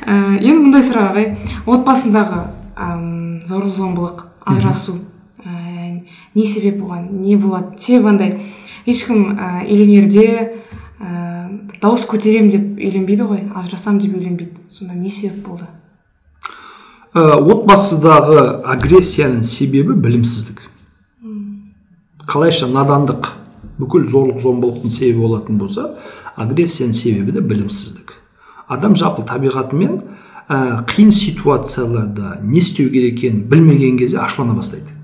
Ә, 0.08 0.38
енді 0.40 0.62
мындай 0.62 0.80
сұрақ 0.86 1.10
ағай 1.10 1.26
отбасындағы 1.68 2.46
әм, 2.78 3.40
зорлық 3.46 3.74
зомбылық 3.74 4.24
ажырасу 4.46 4.98
ә, 5.42 6.02
не 6.34 6.44
себеп 6.46 6.82
оған 6.84 7.10
не 7.22 7.36
болады 7.36 7.78
себебі 7.78 8.12
андай 8.14 8.38
ешкім 8.86 9.34
ә, 9.34 9.64
үйленерде 9.66 10.28
ә, 11.00 11.48
бір 11.50 11.80
дауыс 11.82 12.06
көтеремін 12.10 12.52
деп 12.54 12.78
үйленбейді 12.78 13.26
ғой 13.28 13.42
ажырасамын 13.58 14.00
деп 14.04 14.16
үйленбейді. 14.18 14.64
Сонда 14.68 14.94
не 14.94 15.10
себеп 15.10 15.46
болды? 15.46 15.68
Ә, 17.14 17.40
отбасыдағы 17.40 18.62
агрессияның 18.68 19.44
себебі 19.44 19.96
білімсіздік. 19.98 20.62
Қалайша 22.28 22.68
надандық 22.68 23.30
бүкіл 23.80 24.04
зорлық 24.10 24.40
зомбылықтың 24.42 24.92
себебі 24.92 25.24
болатын 25.24 25.58
болса 25.58 25.94
агрессияның 26.36 26.94
себебі 26.94 27.32
де 27.32 27.40
білімсіздік. 27.40 28.12
Адам 28.68 28.96
жалпы 28.96 29.24
табиғатымен 29.24 30.02
ә, 30.48 30.84
қиын 30.88 31.12
ситуацияларда 31.12 32.38
не 32.42 32.58
істеу 32.58 32.90
керек 32.90 33.18
екенін 33.18 33.44
білмеген 33.48 33.98
кезде 33.98 34.18
ашулана 34.18 34.54
бастайды. 34.56 34.94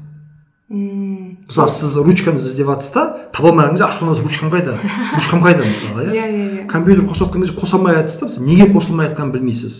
Мысалы 0.70 1.68
сіз 1.68 1.98
ручкаңызды 2.00 2.48
іздеп 2.48 2.70
жатсыз 2.72 2.94
да 2.94 3.04
таба 3.34 3.50
алмаған 3.52 3.74
кезде 3.76 3.84
ашуланасыз 3.84 4.24
ручкам 4.24 4.50
қайда? 4.50 4.78
Ручкам 5.14 5.42
қайда 5.44 5.66
мысалы 5.68 6.06
иә? 6.06 6.14
Иә 6.14 6.24
иә 6.24 6.46
иә. 6.62 6.66
Компьютер 6.66 7.04
қосып 7.04 7.28
жатқан 7.28 7.44
кезде 7.44 7.56
қоса 7.60 7.76
алмай 7.76 7.94
жатсыз 7.98 8.20
да 8.20 8.28
мысалы 8.30 8.46
неге 8.48 8.68
қосылмай 8.72 9.10
жатқанын 9.10 9.32
білмейсіз. 9.36 9.76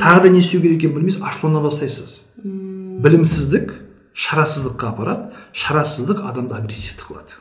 Тағы 0.00 0.22
да 0.24 0.32
не 0.32 0.40
істеу 0.40 0.62
керек 0.64 0.80
екенін 0.80 0.96
білмейсіз 0.96 1.22
ашулана 1.22 1.60
бастайсыз. 1.60 2.22
Білімсіздік 3.04 3.74
шарасыздыққа 4.14 4.94
апарады 4.94 5.28
шарасыздық 5.52 6.24
адамды 6.24 6.56
агрессивті 6.56 7.04
қылады. 7.04 7.36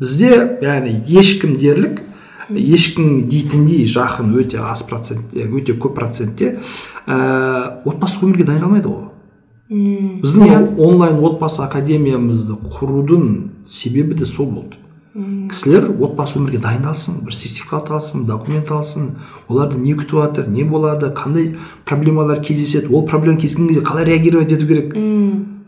Бізде 0.00 0.60
яғни 0.60 1.00
ешкім 1.08 1.56
дерлік 1.56 2.02
ешкім 2.56 3.28
дейтіндей 3.28 3.84
жақын 3.86 4.34
өте 4.40 4.58
аз 4.62 4.82
процентте 4.82 5.46
өте 5.46 5.76
көп 5.78 5.94
процентте 5.94 6.56
ә, 7.06 7.82
отбасы 7.84 8.24
өмірге 8.24 8.44
дайындалмайды 8.44 8.88
ғой. 8.88 9.06
Біздің 9.70 10.46
Иә. 10.48 10.60
онлайн 10.78 11.20
отбасы 11.22 11.62
академиямызды 11.62 12.56
құрудың 12.58 13.50
себебі 13.64 14.14
де 14.14 14.26
сол 14.26 14.46
болды. 14.46 14.76
Кісілер 15.50 15.90
отбасы 16.00 16.38
өмірге 16.38 16.58
дайындалсын 16.58 17.20
бір 17.24 17.34
сертификат 17.34 17.90
алсын 17.90 18.26
документ 18.26 18.70
алсын 18.70 19.12
оларды 19.48 19.78
не 19.78 19.94
күтіп 19.94 20.20
жатыр 20.22 20.48
не 20.48 20.64
болады 20.64 21.12
қандай 21.14 21.56
проблемалар 21.84 22.40
кездеседі 22.42 22.92
ол 22.94 23.06
проблема 23.06 23.38
кездескен 23.38 23.68
кезде 23.68 23.82
қалай 23.82 24.04
реагировать 24.04 24.52
ету 24.52 24.66
керек 24.66 24.94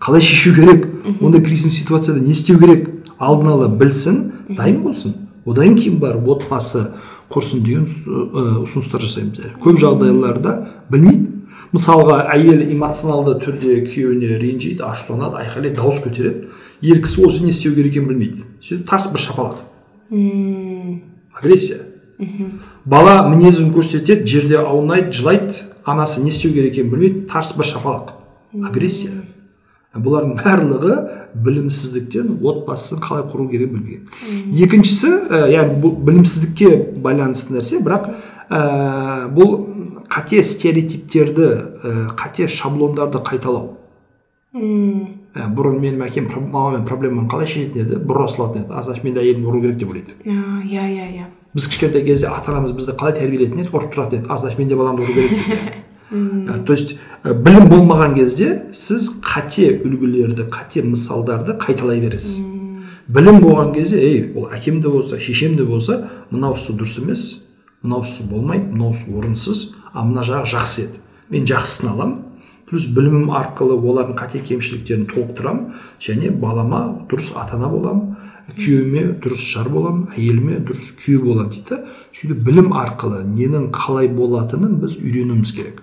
қалай 0.00 0.20
шешу 0.20 0.54
керек 0.54 0.88
ондай 1.20 1.42
кризис 1.42 1.78
ситуацияда 1.78 2.20
не 2.20 2.32
істеу 2.32 2.58
керек 2.58 2.90
алдын 3.18 3.48
ала 3.48 3.68
білсін 3.68 4.32
дайын 4.48 4.82
болсын. 4.82 5.14
Одан 5.46 5.76
кейін 5.76 5.98
барып 6.02 6.28
отбасы 6.36 6.86
құрсын 7.32 7.62
деген 7.64 7.86
ы, 7.86 8.62
ұсыныстар 8.62 9.02
жасаймыз 9.02 9.56
көп 9.62 9.78
жағдайларда 9.80 10.56
білмейді. 10.92 11.28
Мысалға 11.72 12.26
әйел 12.34 12.60
эмоционалды 12.66 13.38
түрде 13.40 13.78
күйеуіне 13.86 14.36
ренжиді 14.40 14.84
ашуланады 14.84 15.40
айқайлайды 15.40 15.78
дауыс 15.78 16.02
көтереді. 16.04 16.50
Ер 16.84 17.00
кісі 17.00 17.24
ол 17.24 17.30
жерде 17.32 17.46
не 17.46 17.54
істеу 17.54 17.72
керек 17.74 17.94
екенін 17.94 18.10
білмейді. 18.10 18.44
Сөйтіп 18.60 18.84
тарс 18.90 19.08
бір 19.08 19.24
шапалақ. 19.24 19.62
Агрессия. 21.32 21.78
Бала 22.84 23.22
мінезін 23.30 23.72
көрсетеді 23.72 24.26
жерде 24.28 24.60
аунайды 24.60 25.16
жылайды. 25.16 25.64
Анасы 25.84 26.20
не 26.20 26.28
істеу 26.28 26.52
керек 26.52 26.76
екенін 26.76 26.92
білмейді 26.92 27.24
тарс 27.32 27.54
бір 27.56 27.70
шапалақ. 27.72 28.12
Агрессия. 28.68 29.24
Бұлардың 29.92 30.38
барлығы 30.40 30.94
білімсіздіктен 31.44 32.38
отбасын 32.40 33.00
қалай 33.04 33.26
құру 33.28 33.48
керек 33.50 33.74
білмеген 33.74 34.08
екіншісі 34.64 35.10
ә, 35.28 35.42
яғни 35.52 35.76
бұл 35.82 35.98
білімсіздікке 36.06 36.70
байланысты 37.04 37.58
нәрсе 37.58 37.82
бірақ 37.84 38.08
ә, 38.48 39.28
бұл 39.36 39.52
қате 40.12 40.40
стереотиптерді 40.44 41.48
ә, 41.48 41.94
қате 42.16 42.48
шаблондарды 42.48 43.20
қайталау. 43.24 43.76
Ә, 44.52 45.46
бұрын 45.52 45.78
менің 45.80 46.02
әкем 46.08 46.26
мамамен 46.32 46.84
проблеманы 46.88 47.28
қалай 47.32 47.48
шешетін 47.48 47.86
еді? 47.86 48.00
Бұрын 48.00 48.28
асылатын 48.28 48.64
еді. 48.64 48.72
А 48.72 48.82
значит 48.84 49.04
мен 49.04 49.14
де 49.16 49.22
әйелімді 49.22 49.48
ұру 49.48 49.62
керек 49.62 49.78
деп 49.80 49.92
ойлайды 49.92 50.16
иә 50.24 50.88
иә 50.88 51.06
иә. 51.08 51.30
Біз 51.54 51.68
кішкентай 51.68 52.04
кезде 52.04 52.28
ата 52.28 52.52
анамыз 52.52 52.74
бізді 52.76 52.96
қалай 53.00 53.16
тәрбиелейтін 53.16 53.64
еді? 53.64 53.72
Ұрып 53.72 53.94
тұратын 53.94 54.20
еді. 54.20 54.28
А 54.28 54.36
значит 54.36 54.60
мен 54.60 54.68
де 54.68 54.76
баламды 54.76 55.06
ұру 55.06 55.16
керек 55.16 55.32
деп 55.32 55.48
Ә, 55.48 55.72
то 56.12 56.72
есть 56.72 56.96
ә, 57.24 57.32
білім 57.32 57.70
болмаған 57.70 58.14
кезде 58.16 58.48
сіз 58.76 59.08
қате 59.24 59.70
үлгілерді 59.80 60.44
қате 60.52 60.82
мысалдарды 60.84 61.54
қайталай 61.56 62.02
бересіз. 62.02 62.42
Білім 63.08 63.40
болған 63.40 63.72
кезде 63.72 64.00
ей 64.00 64.18
ол 64.36 64.50
әкем 64.52 64.82
де 64.82 64.90
болса 64.92 65.18
шешем 65.20 65.56
де 65.56 65.64
болса 65.64 66.02
мынауысы 66.30 66.74
дұрыс 66.76 66.98
емес 67.00 67.22
мынауысы 67.82 68.26
болмайды 68.28 68.68
мынауысы 68.74 69.08
орынсыз 69.08 69.62
а 69.92 70.04
мына 70.04 70.24
жағы 70.26 70.52
жақсы 70.52 70.84
еді. 70.84 71.00
Мен 71.30 71.48
жақсысын 71.48 71.88
аламын 71.94 72.18
плюс 72.68 72.84
білімім 72.92 73.30
арқылы 73.32 73.78
олардың 73.80 74.16
қате 74.16 74.42
кемшіліктерін 74.44 75.06
толықтырамын 75.10 75.72
және 76.00 76.30
балама 76.30 77.06
дұрыс 77.08 77.32
ата 77.36 77.56
ана 77.56 77.68
боламын 77.72 78.16
күйеуіме 78.56 79.18
дұрыс 79.22 79.46
жар 79.54 79.68
боламын 79.72 80.12
әйеліме 80.16 80.60
дұрыс 80.60 80.92
күйеу 81.00 81.24
боламын 81.24 81.50
дейді 81.52 81.68
да. 81.70 81.80
Сөйтіп 82.12 82.44
білім 82.46 82.72
арқылы 82.76 83.22
ненің 83.28 83.70
қалай 83.72 84.08
болатынын 84.12 84.76
біз 84.80 84.98
үйренуіміз 85.00 85.52
керек. 85.56 85.82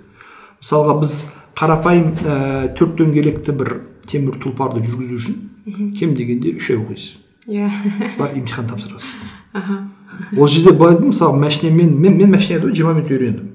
Мысалға 0.61 0.99
біз 1.01 1.15
қарапайым 1.59 2.11
ә, 2.23 2.73
төрт 2.77 2.97
дөңгелекті 2.99 3.55
бір 3.59 3.73
темір 4.09 4.39
тұлпарды 4.41 4.83
жүргізу 4.85 5.19
үшін 5.19 5.95
кем 5.97 6.15
дегенде 6.17 6.55
үш 6.57 6.71
ай 6.71 6.79
оқисыз. 6.79 7.17
Иә. 7.49 7.69
Барып 8.17 8.37
имтихан 8.37 8.67
тапсырасыз. 8.67 9.15
Аха. 9.53 9.89
Ол 10.37 10.47
жерде 10.47 10.73
былай 10.77 10.99
мысалы 10.99 11.39
машинамен 11.39 11.95
мен 11.99 12.17
мен 12.17 12.31
машинаны 12.31 12.73
жиырма 12.73 12.93
минутта 12.93 13.15
үйрендім. 13.15 13.51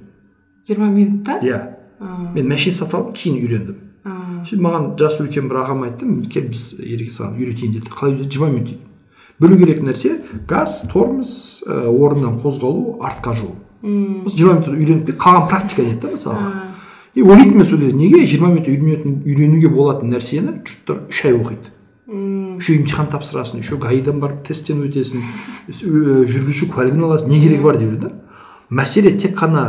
Жиырма 0.66 0.88
минутта? 0.90 1.38
Иә. 1.42 1.60
Мен 2.34 2.48
машина 2.48 2.76
сатып 2.76 2.94
алып 3.00 3.16
кейін 3.18 3.40
үйрендім. 3.42 3.80
Сөйтіп 4.44 4.64
маған 4.64 4.90
жас 5.00 5.20
үлкен 5.22 5.48
бір 5.48 5.62
ағам 5.62 5.84
айтты 5.86 6.08
кел 6.32 6.48
біз 6.50 6.64
ереке 6.78 7.12
саған 7.14 7.38
үйретейін 7.38 7.78
деді. 7.78 7.92
Қалай 7.92 8.14
үйретеді 8.14 8.36
жиырма 8.36 8.50
минут 8.52 8.68
дейді. 8.68 8.80
Білу 9.40 9.58
керек 9.58 9.80
нәрсе 9.82 10.18
газ 10.48 10.84
тормоз 10.92 11.64
ә, 11.66 11.86
орнынан 11.88 12.36
қозғалу 12.42 12.98
артқа 13.02 13.34
жүру 13.34 13.54
осы 14.26 14.36
жиырма 14.36 14.58
минутта 14.58 14.74
үйреніп 14.76 15.06
кет. 15.08 15.18
Қалған 15.18 15.48
практика 15.48 15.82
дейді 15.82 16.00
да 16.04 16.12
мысалға. 16.14 16.52
И 17.14 17.22
ойлайтынмын 17.22 17.56
мен 17.62 17.64
сол 17.66 17.78
кезде 17.78 17.96
неге 17.96 18.24
жиырма 18.26 18.48
минутта 18.52 18.70
үйренетін 18.72 19.20
үйренуге 19.24 19.68
болатын 19.70 20.10
нәрсені 20.14 20.56
жұрттар 20.66 21.04
үш 21.10 21.24
ай 21.28 21.32
оқиды. 21.36 21.70
Үшеу 22.58 22.76
имтихан 22.80 23.06
тапсырасың 23.10 23.60
үшеу 23.62 23.78
гаидан 23.82 24.18
барып 24.20 24.42
тесттен 24.46 24.82
өтесің 24.84 25.22
ү- 25.70 26.26
жүргізуші 26.28 26.68
куәлігін 26.74 27.06
аласың 27.06 27.30
не 27.32 27.40
керегі 27.40 27.62
бар 27.64 27.78
деп 27.80 27.94
да 28.02 28.10
мәселе 28.70 29.14
тек 29.18 29.36
қана 29.38 29.64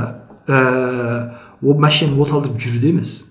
ә, 0.47 1.31
ол 1.61 1.79
машинаны 1.79 2.19
от 2.21 2.31
алдырып 2.31 2.59
жүруде 2.59 2.89
емес. 2.91 3.27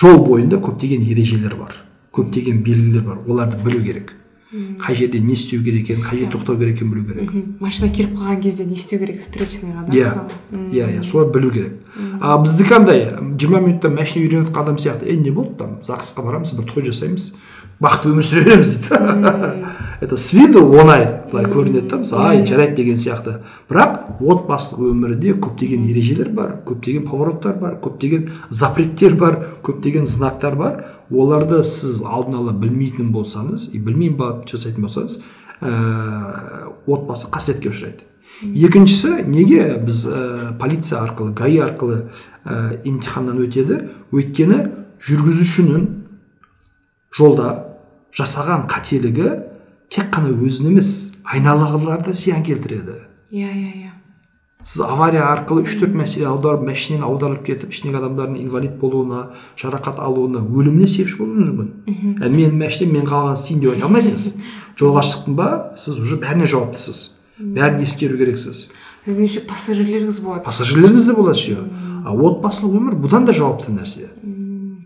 Жол 0.00 0.22
бойында 0.24 0.56
көптеген 0.62 1.02
ережелер 1.10 1.56
бар 1.58 1.74
көптеген 2.16 2.62
белгілер 2.64 3.02
бар 3.04 3.18
оларды 3.26 3.56
білу 3.64 3.82
керек. 3.84 4.14
Қай 4.50 4.96
жерде 4.96 5.20
не 5.20 5.32
істеу 5.32 5.62
керек 5.62 5.84
екенін 5.84 6.02
қай 6.02 6.18
жерде 6.18 6.32
тоқтау 6.34 6.58
керек 6.58 6.76
екенін 6.76 6.92
білу 6.92 7.04
керек. 7.06 7.30
Машина 7.60 7.92
келіп 7.94 8.16
қалған 8.18 8.40
кезде 8.42 8.64
не 8.66 8.74
істеу 8.74 8.98
керек? 8.98 9.20
Встречныйға 9.22 9.86
да 9.86 9.92
иә. 9.92 10.04
мысалы? 10.04 10.30
М. 10.50 10.70
иә 10.72 10.88
иә 10.96 11.02
соларды 11.06 11.38
білу 11.38 11.50
керек. 11.52 11.72
А 12.20 12.38
біздікі 12.42 12.70
қандай 12.70 13.04
жиырма 13.38 13.60
минутта 13.60 13.90
машина 13.90 14.26
үйреніп 14.26 14.48
жатқан 14.50 14.62
адам 14.62 14.76
сияқты. 14.76 15.06
Ей 15.06 15.18
не 15.18 15.30
болды 15.30 15.54
там? 15.58 15.78
Загсқа 15.86 16.22
барамыз 16.26 16.52
бір 16.58 16.66
той 16.66 16.82
жасаймыз. 16.84 17.34
Бақытты 17.80 18.14
өмір 18.14 18.26
сүре 18.26 18.44
береміз 18.44 18.76
дейді 18.76 19.66
это 20.00 20.16
с 20.16 20.32
виду 20.32 20.62
оңай 20.80 21.04
былай 21.30 21.44
көрінеді 21.44 21.88
да 21.88 21.98
мысалы 22.00 22.24
ай 22.30 22.46
жарайды 22.46 22.76
деген 22.80 22.96
сияқты. 22.96 23.42
Бірақ 23.68 24.20
отбасылық 24.20 24.94
өмірде 24.94 25.34
көптеген 25.36 25.84
ережелер 25.90 26.30
бар 26.32 26.54
көптеген 26.64 27.04
повороттар 27.08 27.58
бар 27.60 27.76
көптеген 27.84 28.30
запреттер 28.48 29.14
бар 29.20 29.36
көптеген 29.62 30.08
знактар 30.08 30.56
бар. 30.56 30.84
Оларды 31.10 31.62
сіз 31.64 32.00
алдын 32.00 32.40
ала 32.40 32.56
білмейтін 32.56 33.12
болсаңыз 33.12 33.68
и 33.74 33.78
білмей 33.78 34.10
барып 34.16 34.48
жасайтын 34.48 34.88
болсаңыз 34.88 35.20
ә, 35.60 36.72
отбасы 36.86 37.28
қасіретке 37.28 37.68
ұшырайды. 37.68 38.08
Екіншісі 38.40 39.26
неге 39.28 39.74
біз 39.84 40.06
ә, 40.08 40.56
полиция 40.58 41.04
арқылы 41.04 41.36
гаи 41.36 41.60
арқылы 41.60 42.06
ә, 42.44 42.80
имтиханнан 42.88 43.44
өтеді? 43.44 43.82
Өйткені 44.16 44.62
жүргізушінің 45.04 45.90
жолда 47.12 47.69
жасаған 48.16 48.66
қателігі 48.70 49.30
тек 49.90 50.10
қана 50.14 50.32
өзін 50.34 50.72
емес 50.72 51.12
айналағыларды 51.24 52.14
зиян 52.14 52.44
келтіреді. 52.46 53.00
Иә 53.30 53.50
иә 53.50 53.72
иә. 53.84 53.92
Сіз 54.62 54.82
авария 54.84 55.24
арқылы 55.24 55.64
үш 55.64 55.78
төрт 55.80 55.94
мәселе 55.96 56.26
аударып 56.28 56.66
машинамен 56.68 57.06
аударылып 57.06 57.46
кетіп 57.46 57.70
ішіндегі 57.72 57.96
адамдардың 58.02 58.42
инвалид 58.42 58.74
болуына 58.80 59.30
жарақат 59.56 60.02
алуына 60.04 60.42
өліміне 60.44 60.86
себепші 60.90 61.22
болуыңыз 61.22 61.54
мүмкін. 61.54 62.18
Ә, 62.20 62.28
менің 62.28 62.58
машинам 62.60 62.92
мен 62.98 63.08
қалғанын 63.08 63.38
істейін 63.40 63.62
деп 63.64 63.72
айта 63.72 63.88
алмайсыз? 63.88 64.34
Жолға 64.80 65.06
шықтың 65.08 65.38
ба? 65.38 65.48
Сіз 65.80 65.96
уже 66.04 66.20
бәріне 66.20 66.50
жауаптысыз. 66.50 67.00
Бәрін 67.40 67.80
ескеру 67.86 68.20
керексіз. 68.20 68.66
Сіздің 69.06 69.30
еще 69.30 69.46
пассажирлеріңіз 69.48 70.20
болады? 70.20 70.44
Пассажирлеріңіз 70.44 71.08
де 71.08 71.16
болады 71.16 71.40
еще. 71.40 71.64
А 72.04 72.12
отбасылық 72.12 72.76
өмір 72.76 73.00
бұдан 73.00 73.24
да 73.24 73.32
жауапты 73.32 73.72
нәрсе. 73.72 74.10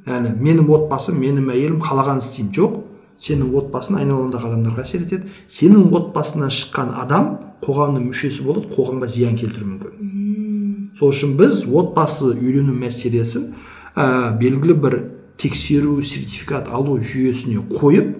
Яғни 0.07 0.37
менің 0.39 0.71
отбасым 0.71 1.19
менің 1.19 1.51
әйелім 1.51 1.81
қалағанын 1.83 2.23
істеймін 2.23 2.55
жоқ. 2.55 2.79
Сенің 3.25 3.55
отбасың 3.59 3.99
айналаңдағы 4.03 4.51
адамдарға 4.51 4.85
әсер 4.85 5.05
етеді. 5.05 5.31
Сенің 5.49 5.89
отбасыңнан 5.97 6.53
шыққан 6.53 6.93
адам 7.01 7.31
қоғамның 7.65 8.09
мүшесі 8.11 8.45
болып 8.45 8.69
қоғамға 8.75 9.09
зиян 9.09 9.39
келтіруі 9.41 9.71
мүмкін. 9.71 10.91
Сол 10.99 11.15
үшін 11.15 11.37
біз 11.39 11.65
отбасы 11.67 12.35
үйлену 12.35 12.75
мәселесін 12.77 13.53
ә, 13.97 14.35
белгілі 14.39 14.77
бір 14.79 14.99
тексеру 15.41 15.97
сертификат 16.03 16.69
алу 16.69 16.99
жүйесіне 17.01 17.65
қойып 17.73 18.13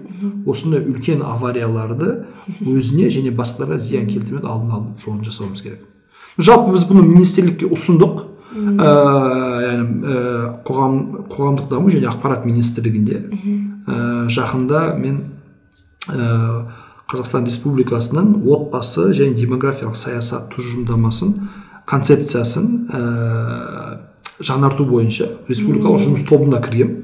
осындай 0.49 0.83
үлкен 0.89 1.23
аварияларды 1.27 2.25
өзіне 2.65 3.11
және 3.13 3.35
басқаларға 3.37 3.79
зиян 3.79 4.09
келтірмеудің 4.11 4.51
алдын 4.51 4.73
алу 4.79 4.95
жолын 5.05 5.25
жасауымыз 5.27 5.63
керек. 5.63 5.85
Жалпы 6.39 6.75
біз 6.75 6.89
бұны 6.89 7.05
министрлікке 7.07 7.69
ұсындық. 7.71 8.31
Ә, 8.55 8.91
яғни 9.65 10.11
қоғам 10.67 10.99
қоғамдық 11.31 11.71
даму 11.71 11.91
және 11.91 12.07
ақпарат 12.11 12.45
министрлігінде. 12.47 13.25
Ә, 13.87 14.27
жақында 14.33 14.87
мен 14.99 15.21
ә, 16.09 16.65
қазақстан 17.11 17.47
республикасының 17.49 18.41
отбасы 18.49 19.11
және 19.17 19.37
демографиялық 19.39 19.97
саясат 19.99 20.51
тұжырымдамасын 20.55 21.35
концепциясын 21.89 22.69
ә, 22.89 23.03
жаңарту 24.41 24.87
бойынша 24.89 25.29
республикалық 25.49 26.01
жұмыс 26.07 26.25
тобына 26.29 26.63
кіргенмін 26.65 27.03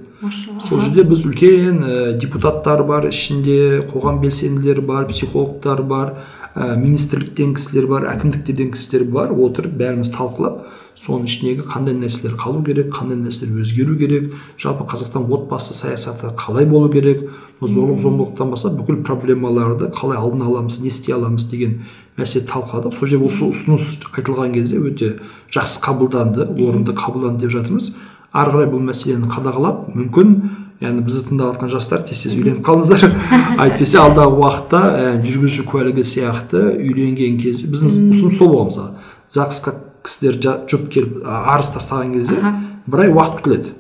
сол 0.66 0.81
жерде 0.81 1.05
біз 1.09 1.25
үлкен 1.29 1.81
ә, 1.85 1.95
депутаттар 2.21 2.83
бар 2.88 3.09
ішінде 3.09 3.87
қоғам 3.93 4.21
белсенділері 4.25 4.85
бар 4.85 5.07
психологтар 5.09 5.83
бар 5.83 6.14
ә, 6.55 6.77
министрліктен 6.77 7.55
кісілер 7.57 7.87
бар 7.88 8.09
әкімдіктерден 8.16 8.73
кісілер 8.75 9.07
бар 9.09 9.33
отырып 9.33 9.77
бәріміз 9.81 10.12
талқылап 10.16 10.64
соның 11.01 11.25
ішіндегі 11.25 11.65
қандай 11.65 11.95
нәрселер 11.97 12.35
қалу 12.37 12.61
керек 12.65 12.91
қандай 12.93 13.17
нәрселер 13.17 13.63
өзгеру 13.63 13.95
керек 13.97 14.35
жалпы 14.61 14.85
қазақстан 14.91 15.25
отбасы 15.33 15.73
саясаты 15.73 16.29
қалай 16.37 16.67
болу 16.69 16.91
керек? 16.93 17.25
Зорлық 17.61 18.01
зомбылықтан 18.01 18.51
бастап 18.53 18.77
бүкіл 18.77 19.01
проблемаларды 19.05 19.89
қалай 19.97 20.19
алдын 20.21 20.45
аламыз 20.49 20.79
не 20.81 20.89
істей 20.89 21.15
аламыз 21.15 21.47
деген 21.49 21.83
мәселе 22.19 22.45
талқыладық. 22.49 22.93
Сол 22.93 23.09
жерде 23.09 23.25
осы 23.25 23.49
ұсыныс 23.49 23.87
айтылған 24.13 24.53
кезде 24.53 24.81
өте 24.81 25.11
жақсы 25.53 25.81
қабылданды 25.85 26.49
орынды 26.53 26.93
қабылданды 26.97 27.47
деп 27.47 27.53
жатырмыз. 27.57 27.95
Ары 28.33 28.55
қарай 28.55 28.71
бұл 28.73 28.85
мәселені 28.85 29.29
қадағалап 29.29 29.91
мүмкін 29.97 30.35
яғни 30.81 31.05
бізді 31.05 31.27
тыңдап 31.29 31.55
жатқан 31.55 31.73
жастар 31.73 32.05
тез 32.09 32.25
тез 32.25 32.37
үйленіп 32.37 32.65
қалыңыздар. 32.65 33.13
әйтпесе 33.67 34.01
алдағы 34.01 34.41
уақытта 34.41 34.81
ә, 34.81 35.13
жүргізуші 35.21 35.67
куәлігі 35.69 36.07
сияқты 36.09 36.63
үйленген 36.81 37.37
кезде 37.43 37.69
біздің 37.69 38.09
ұсыныс 38.15 38.39
сол 38.39 38.55
болған 38.55 38.71
мысалы 38.71 39.19
загсқа 39.35 39.75
кісілер 40.05 40.41
жұп 40.71 40.89
келіп 40.93 41.21
арыз 41.27 41.75
тастаған 41.77 42.15
кезде 42.17 42.41
бір 42.87 43.05
ай 43.07 43.15
уақыт 43.15 43.45
күтіледі. 43.45 43.77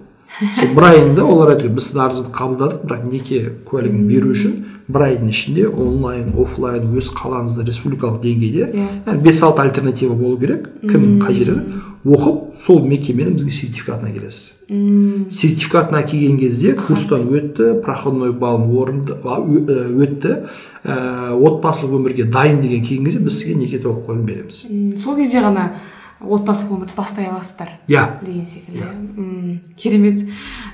Сол 0.56 0.70
бір 0.76 0.86
айында 0.92 1.24
олар 1.26 1.54
айтады 1.56 1.72
біз 1.74 1.88
сіздің 1.88 2.04
арызды 2.04 2.30
қабылдадық 2.36 2.84
бірақ 2.86 3.06
неке 3.10 3.40
куәлігін 3.66 4.06
беру 4.08 4.30
үшін 4.30 4.54
бір 4.88 5.04
айдың 5.08 5.32
ішінде 5.32 5.66
онлайн 5.68 6.30
офлайн 6.38 6.86
өз 6.96 7.10
қалаңызда 7.18 7.66
республикалық 7.66 8.22
деңгейде 8.22 8.68
иә. 8.70 8.86
яғни 9.06 9.22
бес 9.26 9.42
алты 9.42 9.62
альтернатива 9.66 10.14
болу 10.14 10.38
керек 10.38 10.70
кім 10.86 11.18
қай 11.20 11.34
жерде 11.34 11.60
оқып 12.06 12.56
сол 12.56 12.80
мекеменің 12.86 13.36
бізге 13.36 13.52
сертификатын 13.58 14.08
әкелесіз 14.08 15.28
сертификатын 15.34 16.00
әкелген 16.00 16.38
кезде 16.40 16.72
курстан 16.78 17.26
өтті 17.28 17.74
проходной 17.84 18.32
баллын 18.32 18.70
орынды 18.70 19.18
өтті. 19.20 20.36
Ә, 20.80 21.34
отбасылық 21.36 21.98
өмірге 21.98 22.24
дайын 22.32 22.62
деген 22.62 22.80
келген 22.80 23.04
кезде 23.04 23.20
біз 23.20 23.34
сізге 23.36 23.58
неке 23.60 23.82
толық 23.84 24.06
куәлігін 24.06 24.24
береміз. 24.24 24.62
Сол 24.96 25.18
кезде 25.18 25.42
ғана 25.44 25.74
отбасылық 26.20 26.72
өмірді 26.76 26.92
бастай 26.96 27.26
аласыздар 27.26 27.68
иә. 27.88 28.06
деген 28.24 28.46
секілді. 28.46 28.84
М, 29.16 29.60
керемет. 29.76 30.26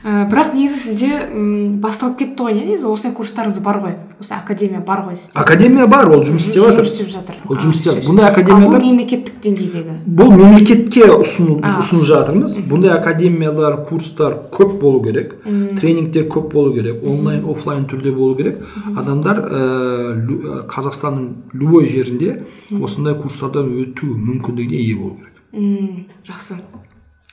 Ә, 0.05 0.27
бірақ 0.31 0.55
негізі 0.55 0.79
сізде 0.79 1.11
м, 1.33 1.79
басталып 1.81 2.19
кетті 2.19 2.43
ғой 2.43 2.53
иә 2.59 2.65
негізі? 2.67 2.87
Осындай 2.91 3.15
курстарыңыз 3.17 3.61
бар 3.63 3.79
ғой. 3.79 3.95
Осы 4.21 4.33
академия 4.35 4.81
бар 4.81 5.05
ғой 5.07 5.15
сізде. 5.17 5.39
Академия 5.39 5.87
бар 5.87 6.09
ол 6.11 6.23
жұмыс 6.25 6.49
істеп 6.49 6.63
жатыр. 6.65 6.83
жұмыс 6.83 6.93
істеп 6.93 7.09
жатыр. 7.15 7.35
Ол 7.49 7.57
жұмыс 7.57 7.79
істеп 7.81 8.05
Бұндай 8.11 8.31
академиялар- 8.33 8.81
бұл 8.81 8.87
мемлекеттік 8.91 9.39
деңгейдегі. 9.43 9.95
Бұл 10.07 10.31
мемлекетке 10.37 11.05
ұсынып 11.15 11.63
жатырмыз. 12.11 12.59
Бұндай 12.67 12.91
академиялар 12.99 13.85
курстар 13.87 14.39
көп 14.51 14.81
болу 14.81 15.03
керек. 15.05 15.37
Тренингтер 15.45 16.27
көп 16.27 16.51
болу 16.53 16.75
керек. 16.75 17.03
Онлайн 17.05 17.45
офлайн 17.45 17.85
түрде 17.87 18.13
болу 18.15 18.35
керек. 18.37 18.57
Адамдар 18.97 19.37
ә, 19.47 20.27
лю- 20.27 20.43
ә, 20.43 20.67
қазақстанның 20.67 21.29
любой 21.53 21.87
жерінде 21.89 22.43
осындай 22.83 23.15
курстардан 23.15 23.69
өту 23.71 24.07
мүмкіндігіне 24.17 24.81
ие 24.81 24.97
болу 24.97 25.17
керек. 25.17 25.33
М, 25.53 26.07
жақсы. 26.27 26.59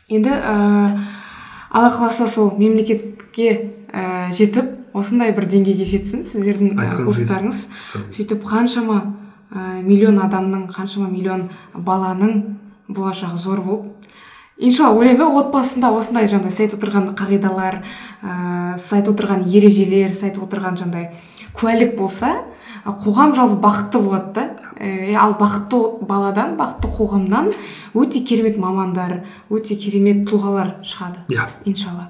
Енді 0.10 0.30
ә, 0.30 0.54
алла 1.72 1.90
қаласа 1.90 2.28
сол 2.28 2.54
мемлекетке 2.58 3.50
ә, 3.92 4.30
жетіп 4.32 4.84
осындай 4.94 5.34
бір 5.34 5.48
деңгейге 5.50 5.86
жетсін 5.88 6.24
сіздердің 6.28 6.76
ә, 6.76 6.86
Айтқаныңыз 6.86 7.08
курстарыңыз 7.08 7.62
сөйтіп 8.14 8.46
қаншама 8.46 9.00
ә, 9.50 9.82
миллион 9.82 10.20
адамның 10.22 10.68
қаншама 10.74 11.10
миллион 11.10 11.48
баланың 11.74 12.44
болашағы 12.90 13.38
зор 13.42 13.64
болып 13.66 14.14
иншалла 14.58 15.00
ойлаймын 15.00 15.26
иә, 15.26 15.40
отбасында 15.42 15.90
осындай 15.98 16.28
жаңағыдай 16.30 16.54
сіз 16.54 16.66
айтып 16.68 16.84
отырған 16.84 17.08
қағидалар 17.18 17.80
ә, 17.82 18.78
сіз 18.78 19.00
айтып 19.00 19.16
отырған 19.16 19.48
ережелер 19.50 20.14
сіз 20.14 20.30
айтып 20.30 20.46
отырған 20.46 20.78
жаңағыдай 20.78 21.10
куәлік 21.58 21.98
болса 21.98 22.36
қоғам 22.86 23.34
жалпы 23.36 23.60
бақытты 23.64 24.00
болады 24.04 24.34
да. 24.34 24.50
Ә, 24.76 25.16
ал 25.16 25.36
бақытты 25.40 25.80
баладан 26.04 26.58
бақытты 26.60 26.92
қоғамнан 26.98 27.52
өте 27.94 28.24
керемет 28.28 28.58
мамандар 28.58 29.24
өте 29.50 29.76
керемет 29.80 30.26
тұлғалар 30.28 30.76
шығады. 30.84 31.24
Иә. 31.32 31.48
Иншалла. 31.66 32.10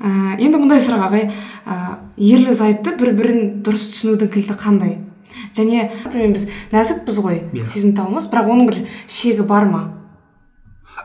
Ә, 0.00 0.36
енді 0.40 0.58
мындай 0.58 0.82
сұрақ 0.82 1.06
ағай. 1.06 1.28
Ә, 1.66 1.98
ерлі 2.18 2.54
зайыпты 2.56 2.96
бір 2.98 3.14
бірін 3.14 3.42
дұрыс 3.62 3.90
түсінудің 3.94 4.32
кілті 4.34 4.58
қандай? 4.58 4.96
Және 5.54 5.90
например, 6.04 6.34
біз 6.34 6.48
нәзікпіз 6.72 7.20
ғой 7.22 7.42
Иә. 7.52 7.66
сезімталмыз 7.66 8.26
бірақ 8.30 8.50
оның 8.50 8.70
бір 8.70 8.80
шегі 9.06 9.46
бар 9.46 9.68
ма? 9.70 9.84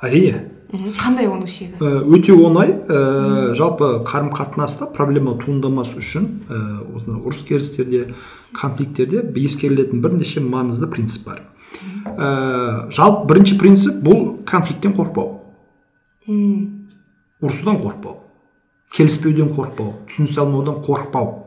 Әрине. 0.02 0.48
Қандай 0.70 1.26
оның 1.26 1.50
шегі? 1.50 1.78
Ә, 1.82 2.02
өте 2.06 2.34
оңай. 2.34 2.74
Ә, 2.90 3.54
жалпы 3.58 4.04
қарым 4.06 4.30
қатынаста 4.34 4.90
проблема 4.94 5.34
туындамас 5.38 5.96
үшін 5.98 6.28
ә, 6.50 6.60
осындай 6.96 7.24
ұрыс 7.26 7.42
керістерде 7.48 8.14
конфликттерде 8.54 9.24
ескерілетін 9.36 10.02
бірнеше 10.02 10.42
маңызды 10.42 10.90
принцип 10.92 11.28
бар. 11.28 11.44
Ә, 12.06 12.90
жалпы 12.94 13.28
бірінші 13.30 13.60
принцип 13.60 14.00
бұл 14.04 14.40
конфликттен 14.46 14.96
қорықпау. 14.98 15.40
М, 16.28 16.90
ұрысудан 17.42 17.80
қорықпау. 17.84 18.18
Келіспеуден 18.96 19.52
қорықпау 19.54 19.94
түсінісе 20.10 20.42
алмаудан 20.42 20.82
қорықпау. 20.86 21.46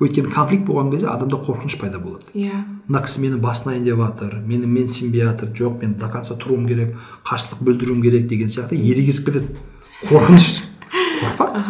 Өйткені 0.00 0.32
конфликт 0.32 0.64
болған 0.64 0.90
кезде 0.94 1.10
адамда 1.12 1.36
қорқыныш 1.44 1.76
пайда 1.78 2.00
болады. 2.00 2.24
Иә. 2.34 2.62
Мына 2.88 3.02
кісі 3.04 3.20
мені 3.20 3.36
басынайын 3.40 3.84
деп 3.84 4.00
жатыр 4.00 4.38
мені 4.40 4.66
менсінбей 4.66 5.26
жатыр 5.28 5.52
жоқ 5.52 5.82
мен 5.82 5.98
до 6.00 6.08
конца 6.08 6.34
тұруым 6.40 6.64
керек 6.66 6.96
қарсылық 7.28 7.66
білдіруім 7.68 8.00
керек 8.02 8.26
деген 8.28 8.48
сияқты 8.48 8.80
ерегесіп 8.80 9.28
кетеді. 9.28 9.58
Қорқыныш. 10.08 10.48
Қорықпаңыз. 11.20 11.68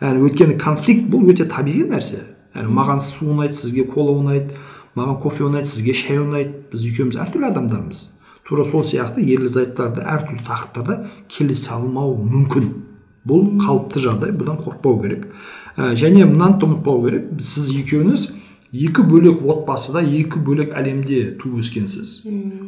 Яғни 0.00 0.24
өйткені 0.24 0.56
конфликт 0.58 1.04
бұл 1.12 1.28
өте 1.30 1.44
табиғи 1.52 1.84
нәрсе. 1.92 2.22
Яғни 2.56 2.74
маған 2.80 3.02
су 3.04 3.30
ұнайды 3.34 3.58
сізге 3.60 3.86
кола 3.92 4.16
ұнайды 4.16 4.56
маған 4.96 5.20
кофе 5.22 5.46
ұнайды 5.46 5.70
сізге 5.70 5.94
шай 5.96 6.22
ұнайды 6.24 6.66
біз 6.72 6.88
екеуміз 6.90 7.20
әртүрлі 7.26 7.50
адамдармыз 7.52 8.02
тура 8.48 8.64
сол 8.64 8.84
сияқты 8.86 9.22
ерлі 9.22 9.52
зайыптылар 9.52 9.94
да 9.96 10.08
әртүрлі 10.16 10.44
тақырыптарда 10.46 10.98
келісе 11.28 11.72
алмауы 11.76 12.24
мүмкін 12.24 12.68
бұл 13.26 13.48
қалыпты 13.58 14.02
жағдай 14.04 14.36
бұдан 14.38 14.60
қорықпау 14.62 15.00
керек 15.02 15.26
Ә, 15.76 15.92
және 15.92 16.24
мынаны 16.24 16.56
да 16.56 16.64
ұмытпау 16.64 17.02
керек 17.04 17.24
сіз 17.44 17.66
екеуіңіз 17.76 18.22
екі 18.72 19.02
бөлек 19.10 19.42
отбасыда 19.44 20.00
екі 20.00 20.40
бөлек 20.40 20.70
әлемде 20.72 21.34
туып 21.36 21.58
өскенсіз 21.60 22.22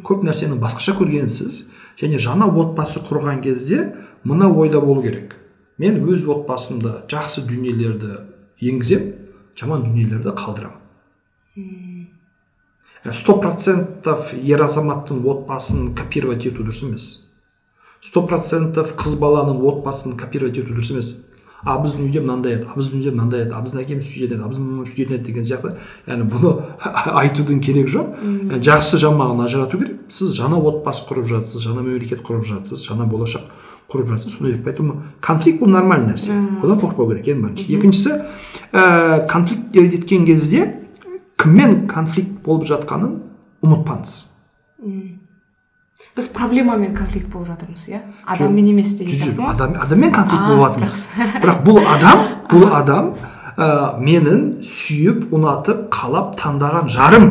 көп 0.05 0.21
нәрсені 0.27 0.59
басқаша 0.61 0.93
көргенсіз 0.99 1.63
және 1.97 2.19
жаңа 2.21 2.45
отбасы 2.53 3.01
құрған 3.07 3.41
кезде 3.41 3.95
мына 4.29 4.51
ойда 4.53 4.77
болу 4.83 5.01
керек 5.01 5.33
мен 5.81 5.97
өз 6.05 6.27
отбасымда 6.29 7.07
жақсы 7.09 7.47
дүниелерді 7.49 8.13
енгіземін 8.69 9.09
жаман 9.59 9.83
дүниелерді 9.83 10.33
қалдырамын. 10.39 12.07
Сто 13.15 13.37
процентов 13.39 14.33
ер 14.33 14.61
азаматтың 14.63 15.23
отбасын 15.31 15.93
копировать 15.95 16.45
ету 16.49 16.63
дұрыс 16.63 16.83
емес. 16.87 17.07
Сто 18.03 18.25
процентов 18.27 18.93
қыз 18.99 19.17
баланың 19.19 19.61
отбасын 19.71 20.17
копировать 20.19 20.59
ету 20.59 20.75
дұрыс 20.75 20.91
емес. 20.93 21.13
А 21.63 21.75
біздің 21.83 22.05
үйде 22.07 22.21
мынандай 22.23 22.53
еді 22.55 22.67
а 22.71 22.75
біздің 22.77 22.99
үйде 23.01 23.11
мынандай 23.11 23.41
еді 23.43 23.55
а 23.55 23.63
біздің 23.63 23.81
әкеміз 23.81 24.05
сөйтетін 24.07 24.37
еді 24.37 24.43
а 24.45 24.51
біздің 24.51 24.67
мамамыз 24.67 24.93
сөйтетін 24.93 25.17
еді 25.17 25.25
деген 25.27 25.47
сияқты. 25.47 25.73
Яғни 26.07 26.27
бұны 26.31 26.53
айтудың 27.23 27.59
керегі 27.63 27.91
жоқ. 27.95 28.13
Яғни 28.23 28.61
жақсы 28.63 28.99
жамағын 29.03 29.43
ажырату 29.43 29.79
керек. 29.81 29.97
Сіз 30.07 30.37
жаңа 30.39 30.61
отбасы 30.71 31.03
құрып 31.09 31.27
жатсыз 31.33 31.65
жаңа 31.65 31.83
мемлекет 31.83 32.23
құрып 32.23 32.47
жатсыз 32.47 32.85
жаңа 32.87 33.09
болашақ 33.11 33.51
құрып 33.89 34.11
жатсыз 34.13 34.37
сондай 34.37 34.57
поэтому 34.63 35.01
конфликт 35.21 35.61
бұл 35.61 35.71
нормальный 35.73 36.13
нәрсе. 36.13 36.35
Одан 36.61 36.79
қорықпау 36.79 37.09
керек 37.09 37.27
ең 37.33 37.41
бірінші 37.45 37.65
екіншісі 37.77 38.17
ә, 38.71 39.25
конфликт 39.29 39.75
еткен 39.75 40.25
кезде 40.25 40.65
кіммен 41.39 41.87
конфликт 41.89 42.37
болып 42.45 42.67
жатқанын 42.69 43.17
ұмытпаңыз. 43.65 44.13
Біз 46.15 46.29
проблемамен 46.35 46.93
конфликт 46.95 47.29
болып 47.31 47.53
жатырмыз 47.53 47.87
иә? 47.89 48.03
Адаммен 48.25 48.71
емес 48.73 48.93
деген 48.99 49.37
ма 49.39 49.53
адам 49.53 49.75
адаммен 49.79 50.11
конфликт 50.11 50.47
болып 50.47 50.79
жатырмыз. 50.79 51.01
бірақ 51.43 51.61
бұл 51.65 51.81
адам 51.87 52.23
бұл 52.51 52.65
адам 52.75 53.11
ә, 53.55 53.97
менің 53.99 54.59
сүйіп 54.65 55.29
ұнатып 55.35 55.87
қалап 55.93 56.35
таңдаған 56.39 56.89
жарым. 56.91 57.29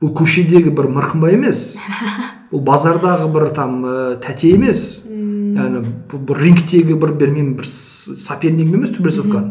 Бұл 0.00 0.12
көшедегі 0.16 0.72
бір 0.76 0.88
мырқымбай 0.96 1.34
емес? 1.36 1.78
бұл 2.52 2.62
базардағы 2.66 3.28
бір 3.34 3.48
там 3.54 3.80
ә, 3.84 3.94
тәте 4.24 4.54
емес? 4.56 5.04
Яғни 5.10 5.80
бұл 6.10 6.22
бір 6.30 6.38
рингтегі 6.44 6.94
бір 7.00 7.12
білмеймін 7.20 7.56
бір 7.58 7.66
с- 7.66 8.14
сопернигім 8.24 8.78
емес 8.80 8.92
жатқан 8.94 9.48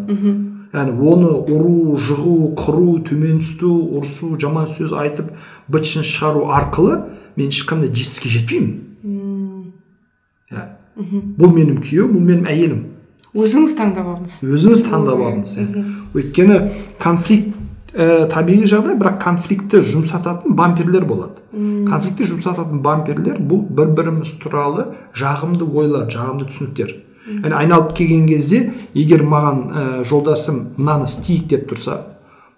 яғни 0.69 0.93
оны 1.11 1.29
ұру 1.49 1.95
жығу 1.97 2.53
қыру 2.59 2.99
төмен 3.07 3.39
түсту 3.41 3.71
ұрысу 3.99 4.35
жаман 4.39 4.67
сөз 4.69 4.93
айтып 4.93 5.31
быт 5.67 5.87
шытын 5.89 6.05
шығару 6.05 6.43
арқылы 6.53 6.99
мен 7.35 7.49
ешқандай 7.49 7.89
жетістікке 7.89 8.29
жетпеймін. 8.37 9.73
Иә 10.53 10.65
бұл 11.39 11.51
менің 11.55 11.79
күйеуім 11.83 12.13
бұл 12.15 12.23
менің 12.27 12.47
әйелім. 12.53 12.79
Өзіңіз 13.39 13.73
таңдап 13.77 14.07
алдыңыз. 14.13 14.37
Өзіңіз 14.45 14.85
таңдап 14.87 15.21
алдыңыз 15.25 15.55
иә 15.61 15.83
өйткені 16.17 16.59
конфликт 17.01 17.58
ә, 17.93 18.27
табиғи 18.31 18.67
жағдай 18.69 18.97
бірақ 18.99 19.19
конфликтті 19.23 19.81
жұмсататын 19.85 20.55
бамперлер 20.57 21.05
болады. 21.09 21.41
Конфликтті 21.89 22.29
жұмсататын 22.33 22.83
бамперлер 22.85 23.39
бұл 23.41 23.63
бір 23.65 23.93
біріміз 23.97 24.35
туралы 24.43 24.89
жағымды 25.17 25.65
ойлар 25.65 26.09
жағымды 26.11 26.49
түсініктер. 26.49 26.95
Яғни 27.29 27.55
айналып 27.55 27.93
келген 27.97 28.27
кезде 28.29 28.61
егер 28.93 29.23
маған 29.23 29.59
ә, 29.69 29.83
жолдасым 30.07 30.69
мынаны 30.77 31.09
істейік 31.09 31.49
деп 31.51 31.67
тұрса 31.69 31.99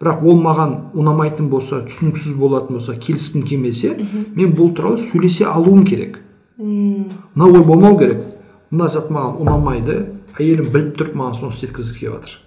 бірақ 0.01 0.23
ол 0.25 0.39
маған 0.41 0.75
ұнамайтын 0.97 1.49
болса 1.51 1.81
түсініксіз 1.85 2.37
болатын 2.39 2.79
болса 2.79 2.95
келіскім 2.97 3.43
келмесе 3.45 3.93
мен 4.35 4.55
бұл 4.57 4.71
туралы 4.77 4.97
сөйлесе 5.01 5.45
алуым 5.45 5.83
керек. 5.85 6.19
Мына 6.57 7.49
ой 7.49 7.63
болмау 7.63 7.97
керек. 7.99 8.23
Мына 8.71 8.87
зат 8.89 9.11
маған 9.13 9.41
ұнамайды 9.43 9.97
әйелім 10.39 10.71
біліп 10.73 10.95
тұрып 10.97 11.19
маған 11.19 11.37
соны 11.37 11.53
істеткізгісі 11.53 11.99
келіп 11.99 12.15
жатыр. 12.15 12.39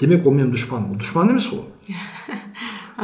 Демек 0.00 0.26
ол 0.26 0.36
менің 0.38 0.54
дұшпаным 0.54 0.94
ол 0.94 1.02
дұшпан 1.02 1.34
емес 1.34 1.50
ол 1.52 1.66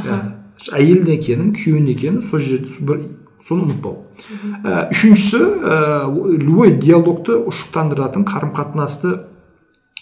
яғни 0.04 0.40
әйелдің 0.72 1.14
екенін 1.18 1.52
күйеуінің 1.56 1.92
екенін 1.94 2.22
сол 2.24 2.42
жерде 2.42 2.86
бір 2.86 3.04
соны 3.44 3.68
ұмытпау 3.68 4.04
Ә, 4.64 4.88
үшіншісі 4.88 5.40
ә, 5.68 6.06
любой 6.40 6.72
диалогты 6.80 7.36
ушықтандыратын 7.44 8.24
қарым 8.24 8.54
қатынасты 8.56 9.10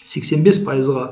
85 0.05 0.61
пайызға 0.67 1.03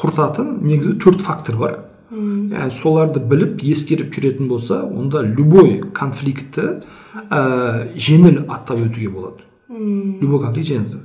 құртатын 0.00 0.56
негізі 0.66 0.96
төрт 1.02 1.22
фактор 1.22 1.60
бар 1.60 1.76
яғни 2.10 2.72
соларды 2.74 3.20
біліп 3.22 3.62
ескеріп 3.62 4.10
жүретін 4.14 4.48
болса 4.50 4.80
онда 4.82 5.22
любой 5.22 5.78
конфликтті 5.94 6.80
ә, 7.28 7.92
жеңіл 7.94 8.44
аттап 8.48 8.82
өтуге 8.82 9.12
болады. 9.12 9.46
Любой 9.68 10.42
конфликт 10.42 10.72
жеңіл 10.72 11.04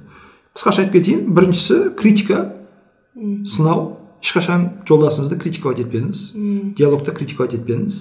қысқаша 0.55 0.85
айтып 0.85 0.97
кетейін 0.97 1.25
біріншісі 1.35 1.91
критика 1.99 2.45
сынау. 3.45 4.00
Ешқашан 4.21 4.67
жолдасыңызды 4.85 5.37
критиковать 5.41 5.81
етпеңіз 5.81 6.23
диалогта 6.77 7.13
критиковать 7.17 7.55
етпеңіз 7.57 7.99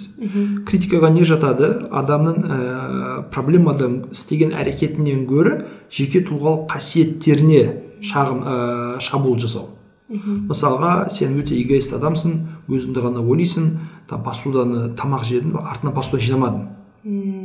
критикаға 0.68 1.10
не 1.14 1.24
жатады 1.24 1.70
адамның 1.90 2.40
ә, 2.44 2.58
проблемадан 3.32 4.02
істеген 4.12 4.52
әрекетінен 4.52 5.24
гөрі 5.30 5.60
жеке 5.90 6.20
тұлғалық 6.28 6.66
қасиеттеріне 6.74 7.62
шағым 8.04 8.42
ә, 8.44 8.56
шабуыл 9.00 9.38
жасау 9.40 9.70
мысалға 10.10 11.08
сен 11.14 11.38
өте 11.38 11.54
эгоист 11.60 11.94
адамсың 11.96 12.34
өзіңді 12.68 13.04
ғана 13.06 13.22
ойлайсың 13.22 13.70
там 14.10 14.24
посуданы 14.26 14.90
тамақ 14.98 15.24
жедің 15.28 15.54
артынан 15.62 15.94
посуда 15.94 16.20
жинамадың 16.24 16.66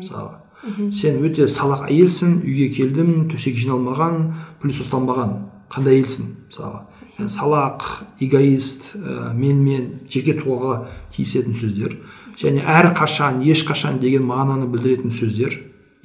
мысалға 0.01 0.91
сен 0.91 1.21
өте 1.23 1.47
салақ 1.51 1.85
әйелсің 1.91 2.39
үйге 2.41 2.71
келдім 2.73 3.27
төсек 3.29 3.55
жиналмаған 3.61 4.31
плюс 4.63 4.81
ұсталмаған 4.81 5.37
қандай 5.69 5.99
әйелсің 5.99 6.31
мысалға 6.49 6.81
салақ 7.19 7.85
эгоист 8.19 8.93
ә, 8.95 9.33
менмен 9.33 10.07
жеке 10.11 10.35
тұлғаға 10.39 10.85
тиісетін 11.15 11.55
сөздер. 11.55 11.97
Және 12.35 12.65
әрқашан 12.67 13.39
ешқашан 13.47 13.99
деген 14.03 14.27
мағынаны 14.27 14.67
білдіретін 14.71 15.13
сөздер. 15.15 15.55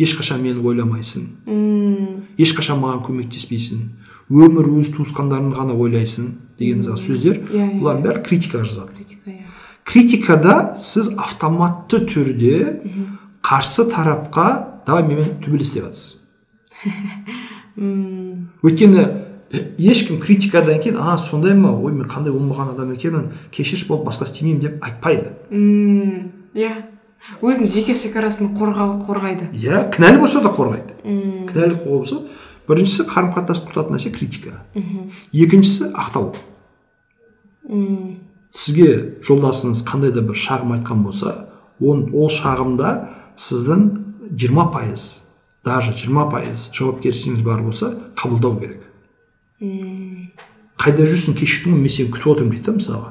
Ешқашан 0.01 0.41
мені 0.41 0.63
ойламайсың. 0.63 1.27
Ешқашан 2.41 2.79
маған 2.81 3.03
көмектеспейсің. 3.09 3.83
Өмір 4.31 4.71
өз 4.79 4.93
туысқандарың 4.95 5.51
ғана 5.59 5.75
ойлайсың 5.75 6.31
деген 6.61 6.85
мысалы 6.85 7.03
сөздер. 7.03 7.43
Иә, 7.51 7.67
иә, 7.67 7.81
бұлардың 7.83 8.07
бәрі 8.07 8.23
критикаға 8.29 8.69
жазады. 8.71 8.95
Критика 8.95 9.35
иә. 9.35 9.49
Критикада 9.85 10.57
сіз 10.79 11.11
автоматты 11.19 12.05
түрде 12.07 12.55
қарсы 13.43 13.89
тарапқа 13.91 14.47
давай 14.87 15.03
менімен 15.09 15.41
төбелес 15.43 15.73
деп 15.75 15.89
жатсыз 15.89 16.21
өйткені 18.67 19.07
ешкім 19.53 20.21
критикадан 20.21 20.79
кейін 20.81 20.99
а 21.01 21.17
сондай 21.19 21.55
ма 21.59 21.73
ой 21.75 21.93
мен 21.93 22.07
қандай 22.09 22.31
оңбаған 22.31 22.75
адам 22.75 22.93
екенмін 22.95 23.31
кешірші 23.51 23.89
болып 23.89 24.07
басқа 24.11 24.29
істемеймін 24.29 24.61
деп 24.63 24.85
айтпайды. 24.85 25.33
Мм, 25.51 26.31
иә. 26.55 26.71
Өзінің 27.43 27.69
жеке 27.69 27.95
шекарасын 27.95 28.55
қорғау 28.57 29.01
қорғайды. 29.05 29.51
Иә 29.53 29.89
кінәлі 29.93 30.23
болса 30.23 30.41
да 30.45 30.53
қорғайды. 30.55 30.95
Кінәлі 31.51 31.81
болса 31.83 32.23
біріншісі 32.69 33.09
қарым 33.11 33.33
қатынас 33.35 33.61
құртатын 33.67 33.97
нәрсе 33.97 34.13
критика. 34.15 34.63
Екіншісі 35.33 35.91
ақтау. 35.99 36.35
Сізге 38.55 39.19
жолдасыңыз 39.27 39.83
қандай 39.87 40.15
да 40.15 40.23
бір 40.27 40.39
шағым 40.39 40.77
айтқан 40.79 41.03
болса 41.03 41.51
он, 41.81 42.09
ол 42.15 42.31
шағымда 42.31 42.93
сіздің 43.39 43.85
20 44.31 44.71
пайыз 44.75 45.09
даже 45.65 45.93
20 45.95 46.31
пайыз 46.33 46.69
жауапкершілігіңіз 46.75 47.45
бар 47.47 47.63
болса 47.63 47.93
қабылдау 48.19 48.59
керек. 48.61 48.90
Қайда 49.61 51.05
жүрсің 51.05 51.37
кешіктің 51.37 51.75
ғой 51.75 51.83
мен 51.83 51.93
сені 51.93 52.09
күтіп 52.15 52.31
отырмын 52.33 52.53
дейді 52.55 52.65
да 52.65 52.73
мысалға. 52.79 53.11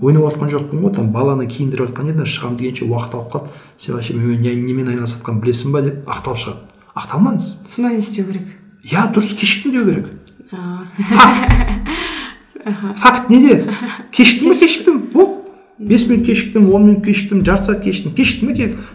Ойнап 0.00 0.24
жатқан 0.24 0.48
жоқпын 0.54 0.80
ғой 0.80 0.92
там 0.96 1.12
баланы 1.12 1.44
киіндіріп 1.50 1.84
жатқан 1.90 2.08
едім 2.08 2.24
шығамын 2.24 2.56
дегенше 2.56 2.88
уақыт 2.88 3.12
алып 3.18 3.28
қалды. 3.34 3.48
Сен 3.76 3.92
вообще 3.94 4.12
немен 4.16 4.88
айналысып 4.88 5.20
жатқанымды 5.20 5.44
білесің 5.44 5.68
ба 5.74 5.80
деп 5.84 6.08
ақталып 6.08 6.40
шығады. 6.40 6.60
Ақталмаңыз. 6.96 7.68
Сонда 7.68 7.92
не 7.92 8.00
істеу 8.00 8.24
керек? 8.30 8.46
Иә 8.88 9.12
дұрыс 9.12 9.36
кешіктім 9.36 9.76
деу 9.76 9.84
керек. 9.84 10.08
Факт. 13.02 13.28
Неде? 13.28 13.68
Кешіктім 14.16 14.48
ба 14.48 14.56
кешіктім 14.56 15.12
болды 15.12 15.40
бес 15.80 16.08
минут 16.08 16.26
кешіктім 16.26 16.74
он 16.74 16.84
минут 16.86 17.04
кешіктім 17.04 17.44
жарты 17.44 17.64
сағат 17.70 17.84
кешіктім 17.84 18.12
кешіктім 18.16 18.48
ба 18.48 18.52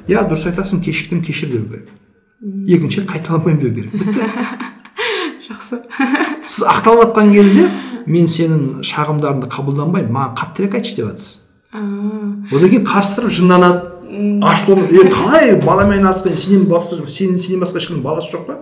иә 0.10 0.26
дұрыс 0.30 0.46
айтасың 0.52 0.82
кешіктім 0.86 1.20
кешір 1.26 1.50
деу 1.54 1.64
керек. 1.70 1.88
Екінші 2.70 3.02
рет 3.02 3.10
қайталамаймын 3.10 3.62
деу 3.62 3.74
керек. 3.74 3.92
Бітті. 3.94 4.22
жақсы. 5.48 5.82
Сіз 6.46 6.68
ақталып 6.70 7.08
жатқан 7.08 7.34
кезде 7.34 7.70
мен 8.06 8.30
сенің 8.30 8.84
шағымдарыңды 8.86 9.50
қабылданбаймын 9.54 10.14
маған 10.14 10.38
қаттырақ 10.40 10.80
айтшы 10.80 10.96
деп 11.00 11.12
жатсыз 11.12 11.42
одан 11.76 12.70
кейін 12.70 12.86
қарыстырып 12.88 13.34
жынданады. 13.34 13.92
Ашытылып 14.46 14.92
е 14.94 15.10
қалай 15.12 15.56
баламен 15.64 16.00
айналысқан 16.00 16.36
сенен 16.38 16.68
басқа 16.70 17.08
сен 17.10 17.40
сенен 17.40 17.64
басқа 17.64 17.82
ешкімнің 17.82 18.04
баласы 18.06 18.32
жоқ 18.32 18.46
па? 18.48 18.60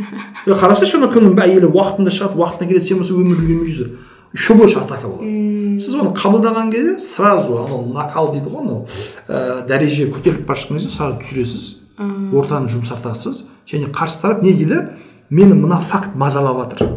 Е 0.46 0.52
қарасайшы 0.52 0.98
ана 0.98 1.08
кімнің 1.12 1.38
әйелі 1.40 1.70
уақытында 1.70 2.12
шығады 2.12 2.40
уақытында 2.40 2.68
келеді 2.68 2.88
сен 2.88 3.00
болса 3.00 3.14
өмірі 3.14 3.40
үлгермей 3.40 3.70
жүрсің 3.70 3.94
еще 4.32 4.54
больше 4.54 4.78
атака 4.78 5.08
болады. 5.08 5.78
Сіз 5.78 5.94
оны 5.94 6.12
қабылдаған 6.14 6.70
кезде 6.72 6.98
сразу 6.98 7.58
анау 7.64 7.86
накал 7.94 8.32
дейді 8.32 8.50
ғой 8.50 8.64
анау 8.64 8.86
ә, 9.28 9.66
дәреже 9.66 10.10
көтеріліп 10.12 10.46
бара 10.46 10.58
жатқан 10.58 10.78
кезде 10.78 10.90
сразу 10.90 11.18
түсіресіз. 11.22 11.64
Ортаны 12.32 12.70
жұмсартасыз 12.70 13.44
және 13.68 13.90
қарсы 13.90 14.22
тарап 14.22 14.42
не 14.42 14.52
дейді? 14.52 14.84
Мені 15.30 15.54
мына 15.54 15.80
факт 15.80 16.14
мазалап 16.14 16.64
жатыр. 16.64 16.88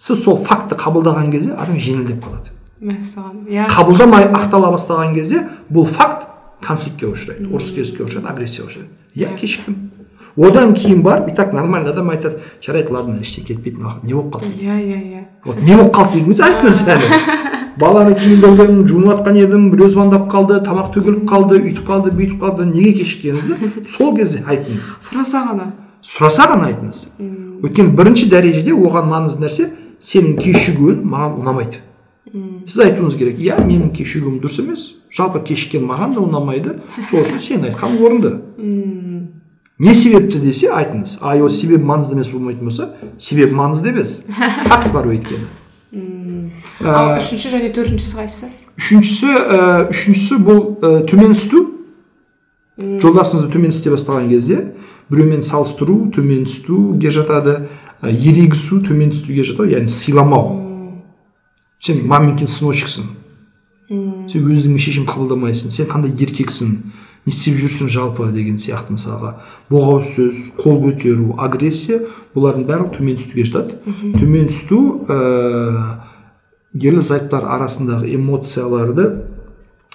Сіз 0.00 0.24
сол 0.24 0.36
фактті 0.40 0.74
қабылдаған 0.80 1.30
кезде 1.30 1.52
адам 1.52 1.76
жеңілдеп 1.76 2.24
қалады. 2.24 2.54
Мәссаған 2.80 3.44
иә. 3.48 3.66
Қабылдамай 3.68 4.30
ақтала 4.32 4.72
бастаған 4.72 5.12
кезде 5.14 5.44
бұл 5.68 5.84
факт 5.84 6.26
конфликтке 6.64 7.10
ұшырайды 7.10 7.50
ұрыс 7.52 7.74
керіске 7.76 8.06
ұшырайды 8.06 8.30
агрессияға 8.32 8.70
ұшырайды. 8.70 8.90
Иә 9.14 9.36
кешіктім. 9.36 9.76
Одан 10.36 10.72
кейін 10.72 11.02
барып 11.02 11.28
и 11.28 11.34
так 11.36 11.52
нормальный 11.52 11.90
адам 11.92 12.08
айтады 12.14 12.40
жарайды 12.64 12.94
ладно 12.94 13.18
ештеңе 13.20 13.48
кетпейтін 13.48 13.84
уақыт 13.84 14.04
не 14.04 14.14
болып 14.14 14.36
қалды? 14.36 14.52
Иә 14.56 14.78
иә 14.80 15.00
иә. 15.04 15.24
Вот 15.44 15.60
не 15.60 15.76
болып 15.76 15.92
қалды 15.96 16.20
дедіңіз 16.20 16.40
айтыңыз 16.46 16.80
әлі. 16.94 17.20
Баланы 17.80 18.14
киіндірдім 18.14 18.86
жуынып 18.86 19.20
жатқан 19.20 19.36
едім 19.40 19.70
біреу 19.74 19.88
звондап 19.88 20.30
қалды 20.32 20.62
тамақ 20.64 20.92
төгіліп 20.94 21.28
қалды 21.28 21.60
өйтіп 21.60 21.84
қалды 21.88 22.12
бүйтіп 22.16 22.40
қалды 22.40 22.66
неге 22.70 22.92
кешіккеніңізді 23.02 23.84
сол 23.88 24.16
кезде 24.16 24.42
айтыңыз 24.46 24.94
сұраса 25.00 25.44
ғана. 25.48 25.70
Сұраса 26.04 26.46
ғана 26.50 26.70
айтыңыз. 26.70 27.04
Өйткені 27.64 27.94
бірінші 27.96 28.28
дәрежеде 28.32 28.74
оған 28.74 29.10
маңызды 29.10 29.44
нәрсе 29.44 29.68
сенің 30.00 30.38
кешігуің 30.40 31.02
маған 31.04 31.36
ұнамайды. 31.42 31.82
Сіз 32.66 32.84
айтуыңыз 32.86 33.18
керек 33.18 33.40
иә 33.42 33.58
менің 33.64 33.92
кешігуім 33.96 34.38
дұрыс 34.40 34.60
емес 34.62 34.86
жалпы 35.16 35.42
кешіккен 35.48 35.84
маған 35.88 36.14
да 36.14 36.22
ұнамайды 36.22 36.76
сол 37.08 37.24
үшін 37.24 37.42
сен 37.42 37.66
айтқан 37.68 37.98
орынды. 37.98 38.36
Не 39.80 39.94
себепті 39.96 40.40
десе 40.40 40.70
айтыңыз. 40.76 41.18
А 41.20 41.34
ол 41.40 41.50
себебі 41.50 41.84
маңызды 41.88 42.18
емес 42.18 42.30
болмайтын 42.30 42.68
болса 42.68 42.90
себебі 43.18 43.56
маңызды 43.58 43.94
емес 43.94 44.20
факт 44.68 44.92
бар 44.94 45.10
өйткені. 45.10 45.48
Ал 46.80 47.16
үшінші 47.18 47.50
және 47.56 47.72
төртіншісі 47.74 48.20
қайсысы 48.20 48.50
үшіншісі 48.80 49.28
ә, 49.28 49.88
үшіншісі 49.90 50.38
бұл 50.44 50.60
ә, 50.80 50.90
төмен 51.08 51.34
түсті 51.36 51.60
жолдасыңызды 53.02 53.52
төмен 53.52 53.74
істей 53.74 53.92
бастаған 53.92 54.30
кезде 54.30 54.60
біреумен 55.10 55.42
салыстыру 55.46 56.10
төмен 56.14 56.46
түсуге 56.48 57.12
жатады. 57.14 57.68
Ә, 58.00 58.10
ерегісу 58.10 58.80
төмен 58.86 59.12
түсуге 59.12 59.44
жатады. 59.44 59.74
Яғни 59.76 59.92
сыйламау. 59.92 60.58
Сен 61.80 62.06
маменькин 62.08 62.48
сыночексің 62.50 63.16
сен 64.30 64.46
өзіңмен 64.46 64.80
шешім 64.80 65.06
қабылдамайсың. 65.08 65.72
Сен 65.74 65.88
қандай 65.90 66.12
еркексің? 66.14 66.76
Не 67.26 67.32
істеп 67.34 67.58
жүрсің 67.60 67.90
жалпы 67.92 68.28
деген 68.32 68.56
сияқты 68.60 68.94
мысалға. 68.94 69.34
Боғау 69.70 70.00
сөз 70.06 70.54
қол 70.60 70.78
көтеру 70.84 71.34
агрессия 71.42 72.00
бұлардың 72.36 72.68
барлығы 72.68 72.94
төмен 72.96 73.18
түстіге 73.18 73.44
жатады. 73.50 73.80
Төмен 74.14 74.48
түсту 74.48 74.80
ә, 75.10 75.18
ерлі 76.72 77.02
зайыптылар 77.04 77.50
арасындағы 77.58 78.14
эмоцияларды 78.14 79.10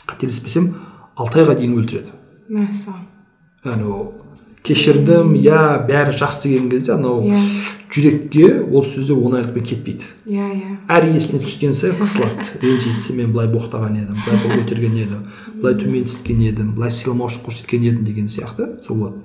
қателеспесем 0.05 0.73
алты 1.17 1.41
айға 1.41 1.57
дейін 1.57 1.79
өлтіреді. 1.79 2.13
Мәссаған. 2.51 3.07
Яғни 3.65 3.89
ол 3.89 4.11
кешірдім 4.65 5.33
иә 5.39 5.85
бәрі 5.87 6.15
жақсы 6.17 6.49
деген 6.49 6.69
кезде 6.69 6.93
анау 6.95 7.21
Иә. 7.29 7.39
жүрекке 7.95 8.47
ол 8.65 8.83
сөздер 8.83 9.15
оңайлықпен 9.21 9.63
кетпейді. 9.63 10.09
Иә 10.27 10.47
иә. 10.51 10.71
Әр 10.89 11.05
есіне 11.13 11.39
түскен 11.43 11.73
сайын 11.77 11.95
қысылады. 12.01 12.47
Ренжиді 12.61 13.15
мен 13.15 13.31
былай 13.31 13.47
боқтаған 13.53 13.95
едім 14.01 14.17
былай 14.25 14.41
қол 14.41 14.55
көтерген 14.63 14.97
едім 14.99 15.21
былай 15.61 15.77
төмен 15.79 16.03
түскен 16.09 16.41
едім 16.43 16.73
былай 16.75 16.91
сыйламаушылық 16.91 17.45
көрсеткен 17.47 17.85
едім 17.85 18.03
деген 18.05 18.27
сияқты 18.27 18.81
сол 18.83 18.97
болады. 18.97 19.21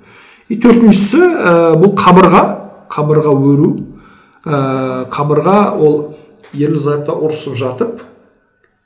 И 0.47 0.57
төртіншісі 0.61 1.19
ә, 1.19 1.75
бұл 1.81 1.95
қабырға 1.99 2.43
қабырға 2.91 3.33
өру. 3.35 3.73
Ә, 4.45 5.05
қабырға 5.11 5.57
ол 5.79 6.15
ерлі 6.53 6.79
зайыптылар 6.79 7.27
ұрысып 7.29 7.55
жатып 7.59 8.01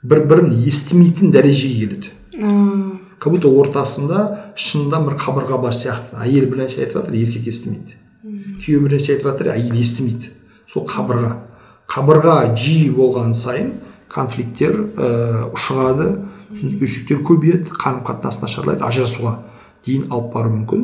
бір 0.06 0.26
бірін 0.30 0.51
естімейтін 0.66 1.32
дәрежеге 1.34 1.88
келеді. 1.88 2.12
Как 3.26 3.34
будто 3.34 3.50
ортасында 3.50 4.20
шынында 4.54 5.00
бір 5.02 5.16
қабырға 5.18 5.58
бар 5.58 5.74
сияқты. 5.74 6.14
Әйел 6.22 6.46
бір 6.46 6.60
нәрсе 6.62 6.84
айтып 6.84 7.00
жатыр 7.00 7.16
еркек 7.18 7.48
естімейді. 7.50 7.96
Күйеу 8.62 8.84
бір 8.84 8.94
нәрсе 8.94 9.16
айтып 9.16 9.32
жатыр 9.32 9.50
әйел 9.56 9.80
естімейді. 9.82 10.30
Сол 10.70 10.86
қабырға. 10.86 11.32
Қабырға 11.90 12.36
жиі 12.54 12.92
болған 12.94 13.34
сайын 13.34 13.72
конфликттер 14.14 14.78
ә, 14.78 15.10
ушығады 15.58 16.12
түсініспеушіліктер 16.52 17.24
көбейеді 17.26 17.74
қарым 17.74 18.04
қатынас 18.06 18.38
нашарлайды 18.44 18.86
ажырасуға 18.86 19.40
дейін 19.88 20.06
алып 20.14 20.30
баруы 20.36 20.60
мүмкін. 20.60 20.84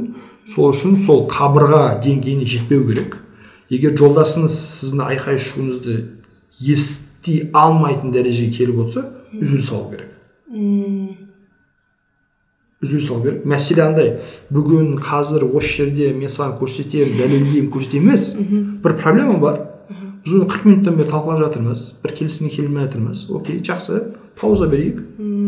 Сол 0.50 0.74
үшін 0.74 0.98
сол 0.98 1.28
қабырға 1.30 2.00
деңгейіне 2.02 2.48
жетпеу 2.50 2.88
керек. 2.89 3.20
Егер 3.70 3.94
жолдасыңыз 4.02 4.58
сіздің 4.82 5.14
айқай 5.14 5.38
шуыңызды 5.38 6.00
ести 6.74 7.52
алмайтын 7.54 8.18
дәрежеге 8.18 8.58
келіп 8.58 8.82
отырса 8.88 9.06
үзіліс 9.38 9.70
салу 9.70 9.94
керек. 9.94 10.10
Үзіліс 12.82 13.07
салу 13.07 13.21
керек 13.25 13.45
мәселе 13.45 13.84
андай 13.86 14.15
бүгін 14.53 14.95
қазір 15.05 15.45
осы 15.51 15.75
жерде 15.82 16.13
мен 16.17 16.32
саған 16.34 16.55
көрсетемін 16.61 17.17
дәлелдеймін 17.19 17.69
көрсетемін 17.73 18.09
емес 18.09 18.32
бір 18.82 18.97
проблема 19.01 19.38
бар 19.41 19.59
біз 20.25 20.34
оны 20.38 20.47
қырық 20.49 20.65
минуттан 20.65 20.97
бері 20.97 21.09
талқылап 21.09 21.43
жатырмыз 21.45 21.84
бір 22.01 22.15
келісімге 22.17 22.55
келмей 22.55 22.86
жатырмыз 22.86 23.23
окей 23.29 23.61
жақсы 23.65 24.01
пауза 24.41 24.67
берейік 24.69 24.99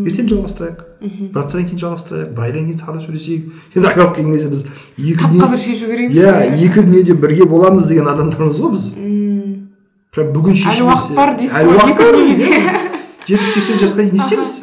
ертең 0.10 0.30
жалғастырайық 0.30 0.86
бір 1.02 1.42
аптадан 1.42 1.68
кейін 1.70 1.82
жалғастырайық 1.84 2.32
бір 2.38 2.46
айдан 2.48 2.66
кейін 2.70 2.80
тағы 2.82 2.98
да 2.98 3.04
сөйлесейік 3.06 3.78
енді 3.78 3.92
айналып 3.92 4.16
келген 4.18 4.34
кезде 4.34 4.50
біз 4.54 4.66
екі 4.98 5.20
тап 5.22 5.36
қазір 5.44 5.62
шешу 5.66 5.92
керек 5.92 6.10
емес 6.10 6.24
иә 6.24 6.34
екі 6.70 6.86
дүниеде 6.88 7.18
бірге 7.18 7.50
боламыз 7.50 7.90
деген 7.90 8.10
адамдармыз 8.14 8.64
ғой 8.66 8.74
біз 8.74 8.88
прям 10.14 10.34
бүгін 10.34 10.58
шешілмесе 10.58 10.90
уақыт 10.90 11.16
бар 11.22 11.38
дейсіз 11.38 11.62
әлі 11.62 11.78
ғой, 11.78 12.93
жетпіс 13.28 13.54
сексен 13.54 13.80
жасқа 13.80 14.04
дейін 14.04 14.18
не 14.18 14.24
істейміз 14.24 14.54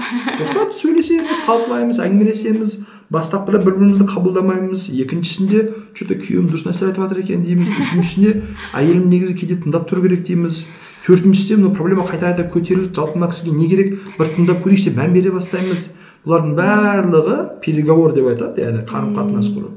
осылай 0.45 0.73
сөйлесеміз 0.77 1.43
талқылаймыз 1.47 2.01
әңгімелесеміз 2.05 2.75
бастапқыда 3.11 3.63
бір 3.65 3.77
бірімізді 3.79 4.07
қабылдамаймыз. 4.11 4.87
Екіншісінде 5.03 5.65
че 5.97 6.07
то 6.07 6.15
күйеуім 6.15 6.51
дұрыс 6.51 6.67
нәрселер 6.69 6.93
айтып 6.93 7.05
жатыр 7.07 7.23
екен 7.25 7.43
дейміз. 7.47 7.73
Үшіншісінде 7.81 8.35
әйелім 8.77 9.09
негізі 9.11 9.35
кейде 9.41 9.59
тыңдап 9.65 9.89
тұру 9.91 10.05
керек 10.07 10.23
дейміз. 10.29 10.65
Төртіншісінде 11.07 11.63
мына 11.63 11.75
проблема 11.75 12.07
қайта 12.07 12.31
қайта 12.31 12.47
көтеріліп 12.53 12.95
жалпы 12.95 13.19
мына 13.19 13.31
кісіге 13.33 13.57
не 13.57 13.69
керек? 13.71 13.97
Бір 14.19 14.31
тыңдап 14.37 14.63
көрейікші 14.63 14.91
деп 14.91 15.01
мән 15.01 15.17
бере 15.17 15.33
бастаймыз. 15.35 15.87
Бұлардың 16.27 16.55
барлығы 16.61 17.39
переговор 17.65 18.15
деп 18.15 18.29
айтады 18.31 18.63
яғни 18.63 18.85
қарым 18.87 19.17
қатынас 19.17 19.51
құру 19.57 19.73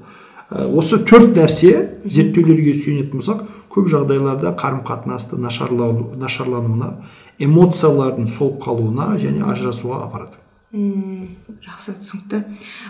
осы 0.53 0.99
төрт 1.07 1.33
нәрсе 1.37 1.71
зерттеулерге 2.05 2.73
сүйенетін 2.77 3.21
болсақ 3.21 3.43
көп 3.73 3.87
жағдайларда 3.89 4.53
қарым 4.59 4.83
қатынасты 4.85 5.39
нашарлау 5.41 6.11
нашарлануына 6.19 6.91
эмоциялардың 7.39 8.27
солып 8.29 8.61
қалуына 8.63 9.13
және 9.21 9.43
ажырасуға 9.53 10.03
апарады 10.07 10.39
М, 10.73 11.35
жақсы 11.61 11.93
түсінікті. 11.99 12.39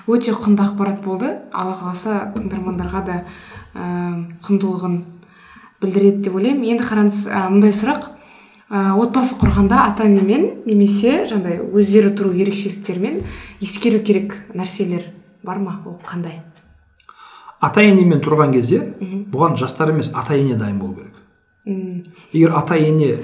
Өте 0.07 0.31
құнды 0.31 0.63
ақпарат 0.63 1.01
болды. 1.03 1.33
Алла 1.51 1.73
қаласа 1.75 2.29
тыңдармандарға 2.31 3.01
да 3.03 3.15
ә, 3.75 3.87
құндылығын 4.45 4.95
білдіреді 5.83 6.21
деп 6.23 6.37
ойлаймын. 6.37 6.63
Енді 6.63 6.85
қараңыз 6.87 7.17
ә, 7.27 7.41
мындай 7.51 7.75
сұрақ. 7.75 8.07
Ә, 8.71 8.95
отбасы 8.95 9.35
құрғанда 9.35 9.81
ата 9.89 10.07
енемен 10.07 10.63
немесе 10.63 11.25
жаңағыдай 11.27 11.59
өздері 11.75 12.13
тұру 12.15 12.31
ерекшеліктерімен 12.39 13.19
ескеру 13.59 13.99
керек 13.99 14.39
нәрселер 14.55 15.09
бар 15.43 15.59
ма? 15.59 15.81
Ол 15.83 15.99
қандай? 16.07 16.39
Ата 17.59 17.83
енемен 17.83 18.23
тұрған 18.23 18.55
кезде 18.55 18.79
бұған 19.03 19.59
жастар 19.59 19.91
емес 19.91 20.13
ата 20.15 20.39
ене 20.39 20.55
дайын 20.55 20.79
болу 20.79 20.95
керек. 21.03 21.19
Егер 22.31 22.55
ата 22.55 22.79
ене 22.79 23.17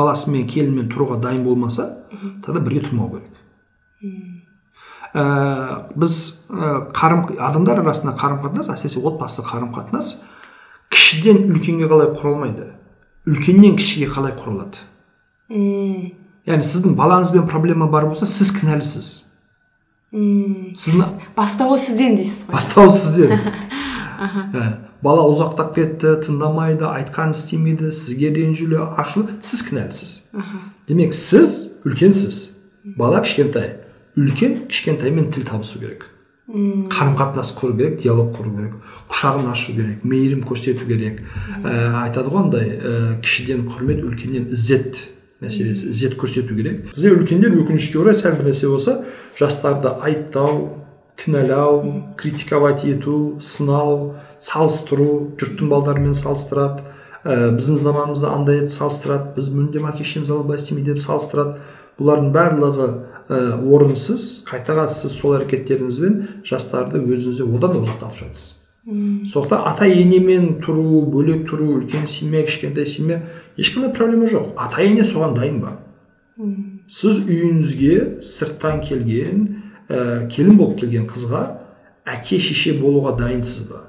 баласымен 0.00 0.48
келінімен 0.48 0.88
тұруға 0.90 1.20
дайын 1.20 1.44
болмаса 1.44 1.90
тогда 2.44 2.64
бірге 2.64 2.86
тұрмау 2.88 3.12
керек. 3.14 3.36
Ә, 5.10 5.22
біз 5.98 6.16
ә, 6.48 6.90
қарым 6.94 7.24
адамдар 7.36 7.80
арасында 7.82 8.16
қарым 8.18 8.42
қатынас 8.44 8.70
әсіресе 8.72 9.02
отбасы 9.02 9.42
қарым 9.42 9.72
қатынас 9.74 10.20
кішіден 10.90 11.48
үлкенге 11.50 11.88
қалай 11.90 12.12
құралмайды. 12.14 12.70
Үлкеннен 13.28 13.74
кішіге 13.76 14.06
қалай 14.14 14.32
құрылады 14.38 14.86
м, 15.50 16.12
яғни 16.48 16.64
сіздің 16.64 16.94
балаңызбен 16.98 17.48
проблема 17.50 17.88
бар 17.90 18.06
болса 18.08 18.26
сіз 18.30 18.52
кінәлісіз. 18.56 19.08
Сіздің 20.14 21.18
бастауы 21.36 21.76
сізден 21.78 22.16
дейсіз 22.18 22.46
ғой. 22.46 22.54
Бастауы 22.56 22.94
сізден. 22.94 23.34
Ә, 24.20 24.64
бала 25.02 25.24
ұзақтап 25.30 25.74
кетті 25.76 26.14
тыңдамайды 26.26 26.86
айтқанын 26.88 27.34
істемейді 27.36 27.90
сізге 27.94 28.32
ренжулі 28.36 28.80
ашулы 29.00 29.38
сіз 29.40 29.64
кінәлісіз. 29.68 30.14
Демек 30.88 31.14
сіз 31.16 31.56
үлкенсіз. 31.84 32.40
Бала 32.96 33.22
кішкентай. 33.24 33.76
Үлкен 34.18 34.66
кішкентаймен 34.68 35.30
тіл 35.32 35.46
табысу 35.48 35.80
керек. 35.80 36.08
Қарым 36.50 37.14
қатынас 37.14 37.52
құру 37.54 37.76
керек 37.78 38.00
диалог 38.02 38.32
құру 38.34 38.50
керек 38.56 38.72
құшағын 39.12 39.52
ашу 39.52 39.76
керек 39.76 40.02
мейірім 40.02 40.42
көрсету 40.42 40.88
керек. 40.88 41.20
Ә, 41.62 42.02
айтады 42.02 42.32
ғой 42.32 42.42
андай 42.42 42.72
ә, 42.74 43.20
кішіден 43.22 43.68
құрмет 43.70 44.02
үлкеннен 44.02 44.48
ізет 44.50 44.98
мәселесі 45.40 45.92
ізет 45.94 46.16
көрсету 46.18 46.56
керек. 46.58 46.88
Бізде 46.90 47.14
үлкендер 47.14 47.54
өкінішке 47.54 48.00
орай 48.02 48.18
сәл 48.18 48.34
бір 48.40 48.50
нәрсе 48.50 48.66
болса 48.66 48.98
жастарды 49.38 49.94
айыптау 50.02 50.79
кінәлау 51.20 52.14
критиковать 52.16 52.84
ету 52.88 53.38
сынау 53.44 54.14
салыстыру 54.38 55.36
жұрттың 55.40 55.70
балдарымен 55.70 56.16
салыстырады. 56.16 56.86
Ә, 57.24 57.52
біздің 57.56 57.80
заманымызда 57.84 58.32
андай 58.32 58.62
етіп 58.62 58.76
салыстырады. 58.78 59.34
Біз 59.36 59.50
мүлдем 59.52 59.88
әке 59.90 60.06
шешеміз 60.06 60.32
былай 60.32 60.62
істемейді 60.62 60.94
деп 60.94 61.02
салыстырады. 61.04 61.60
Бұлардың 62.00 62.30
барлығы 62.32 62.88
ә, 63.28 63.42
орынсыз 63.60 64.46
қайта 64.48 64.86
сіз 64.88 65.18
сол 65.18 65.36
әрекеттеріңізбен 65.36 66.16
жастарды 66.48 67.02
өзіңізден 67.04 67.52
одан 67.58 67.76
да 67.76 67.84
ұзақтатып 67.84 68.24
жатырсыз. 68.24 68.56
Сондықтан 68.90 69.66
ата 69.68 69.86
енемен 69.86 70.54
тұру 70.64 71.04
бөлек 71.12 71.44
тұру 71.50 71.74
үлкен 71.76 72.06
семья 72.08 72.42
кішкентай 72.46 72.86
семья 72.88 73.20
ешқандай 73.60 73.92
проблема 73.92 74.26
жоқ. 74.26 74.54
Ата 74.56 74.82
ене 74.82 75.04
соған 75.04 75.36
дайын 75.36 75.60
ба? 75.60 75.76
Сіз 76.88 77.20
үйіңізге 77.26 78.22
сырттан 78.24 78.80
келген 78.80 79.44
ә, 79.90 80.26
келін 80.30 80.56
болып 80.58 80.78
келген 80.80 81.06
қызға 81.10 81.42
әке 82.08 82.38
шеше 82.40 82.76
болуға 82.78 83.16
дайынсыз 83.18 83.66
ба? 83.68 83.86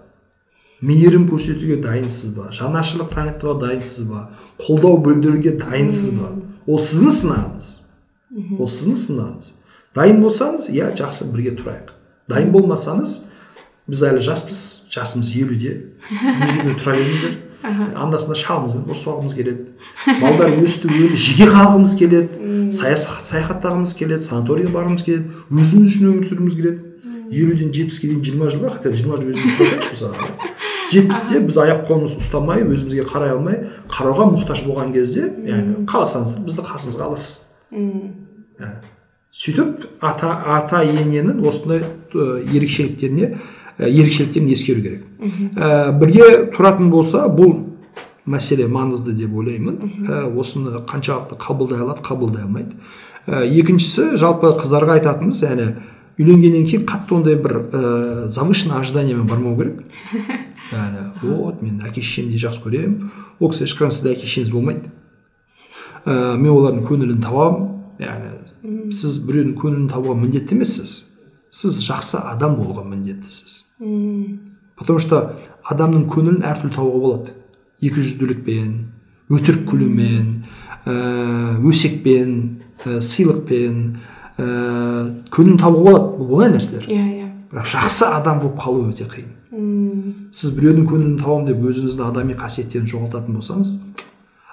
Мейірім 0.81 1.27
көрсетуге 1.29 1.77
дайынсыз 1.83 2.33
ба? 2.33 2.49
Жанашырлық 2.55 3.11
танытуға 3.13 3.59
дайынсыз 3.67 4.07
ба? 4.09 4.25
Қолдау 4.61 4.97
білдіруге 5.05 5.53
дайынсыз 5.61 6.17
ба? 6.17 6.31
Ол 6.65 6.81
сіздің 6.81 7.13
сынағыңыз. 7.19 7.69
Ол 8.57 8.71
сіздің 8.71 8.97
сынағыңыз. 9.03 9.51
Дайын 9.95 10.23
болсаңыз 10.23 10.71
иә 10.73 10.89
жақсы 10.97 11.29
бірге 11.29 11.53
тұрайық. 11.59 11.93
Дайын 12.31 12.49
болмасаңыз 12.55 13.15
біз 13.91 14.03
әлі 14.09 14.25
жаспыз. 14.25 14.61
Жасымыз 14.91 15.33
елуде. 15.37 15.77
Тұра 16.81 16.97
беріңдер 16.97 17.37
анда 17.63 18.19
санда 18.19 18.37
шалымызбен 18.39 18.85
ұрысып 18.89 19.11
алғымыз 19.13 19.35
келеді 19.37 19.65
балдар 20.21 20.53
өсті 20.61 20.89
өлді 20.89 21.19
жеке 21.19 21.47
қалғымыз 21.51 21.93
келеді 21.99 22.71
саяхаттағымыз 22.73 23.93
келеді 23.99 24.23
санаторийге 24.25 24.71
барғымыз 24.73 25.05
келеді 25.05 25.43
өзіміз 25.51 25.93
үшін 25.93 26.09
өмір 26.11 26.29
сүргіміз 26.29 26.57
келеді 26.57 26.79
елуден 27.31 27.73
жетпіске 27.75 28.09
дейін 28.09 28.23
жиырма 28.25 28.49
жыл 28.49 28.65
ба 28.65 28.73
хотя 28.73 28.89
бы 28.89 28.97
жиырма 28.97 29.19
жыл 29.21 29.31
өзіміз 29.31 29.53
мысалға 29.91 30.29
жетпісте 30.91 31.39
біз 31.45 31.59
аяқ 31.63 31.85
қолымыз 31.87 32.17
ұстамай 32.19 32.65
өзімізге 32.65 33.05
қарай 33.07 33.35
алмай 33.35 33.61
қарауға 33.91 34.27
мұқтаж 34.33 34.65
болған 34.67 34.91
кезде 34.95 35.29
яғни 35.47 35.85
қаласаңыздар 35.87 36.43
бізді 36.47 36.65
қасыңызға 36.67 37.07
аласыз 37.07 37.31
сөйтіп 39.31 39.85
ата 40.03 40.33
ата 40.57 40.83
ененің 40.83 41.39
осындай 41.47 41.85
ерекшеліктеріне 42.51 43.35
ерекшеліктерін 43.87 44.51
ескеру 44.53 44.81
керек. 44.81 45.03
Ә, 45.55 45.91
бірге 45.97 46.51
тұратын 46.53 46.91
болса 46.91 47.25
бұл 47.29 47.55
мәселе 48.25 48.67
маңызды 48.71 49.15
деп 49.17 49.33
ойлаймын. 49.33 49.79
Ә, 50.07 50.21
осыны 50.37 50.83
қаншалықты 50.89 51.39
қабылдай 51.41 51.81
алады 51.81 52.05
қабылдай 52.05 52.45
алмайды. 52.45 52.77
Ә, 53.27 53.43
екіншісі 53.45 54.15
жалпы 54.21 54.53
қыздарға 54.61 54.99
айтатынымыз 54.99 55.43
яғни 55.45 55.67
үйленгеннен 56.21 56.65
кейін 56.69 56.85
қатты 56.89 57.17
ондай 57.17 57.35
бір 57.39 57.57
ә, 57.71 58.27
завышенный 58.29 58.79
ожиданиямен 58.79 59.27
бармау 59.27 59.57
керек. 59.57 59.83
Яғни 60.71 61.09
вот 61.21 61.61
мен 61.61 61.81
әке 61.83 61.99
шешемді 61.99 62.39
жақсы 62.39 62.61
көремін 62.63 63.09
ол 63.39 63.49
кісі 63.51 63.65
ешқашан 63.65 63.91
сіздің 63.91 64.13
әке 64.13 64.27
шешеңіз 64.29 64.53
болмайды 64.53 64.91
ә, 66.05 66.37
мен 66.37 66.51
олардың 66.53 66.85
көңілін 66.87 67.19
табамын 67.25 67.67
яғни 68.01 68.93
сіз 68.95 69.19
біреудің 69.27 69.55
көңілін 69.59 69.89
табуға 69.91 70.15
міндетті 70.21 70.55
емессіз. 70.57 70.95
Сіз 71.51 71.81
жақсы 71.83 72.21
адам 72.21 72.55
болуға 72.57 72.85
міндеттісіз. 72.87 73.60
Потому 73.81 74.99
что 75.01 75.21
адамның 75.65 76.07
көңілін 76.11 76.45
әртүрлі 76.45 76.75
табуға 76.75 77.01
болады. 77.05 77.35
Екі 77.81 78.03
жүзділікпен 78.05 78.71
өтірік 79.33 79.65
күлумен 79.69 80.43
ә, 80.85 80.95
өсекпен 81.65 82.33
ә, 82.85 82.99
сыйлықпен 83.01 83.81
ә, 84.37 84.47
көңілін 85.33 85.61
табуға 85.61 85.95
болады. 85.97 86.15
Бұл 86.21 86.35
оңай 86.37 86.53
нәрселер. 86.55 86.87
Иә 86.87 87.05
иә. 87.17 87.29
Бірақ 87.51 87.71
жақсы 87.73 88.07
адам 88.07 88.41
болып 88.43 88.61
қалу 88.61 88.87
өте 88.91 89.09
қиын. 89.09 89.31
Сіз 90.31 90.53
біреудің 90.55 90.85
көңілін 90.87 91.17
табамын 91.19 91.49
деп 91.49 91.65
өзіңіздің 91.67 92.05
адами 92.07 92.37
қасиеттерін 92.39 92.87
жоғалтатын 92.87 93.35
болсаңыз 93.35 93.73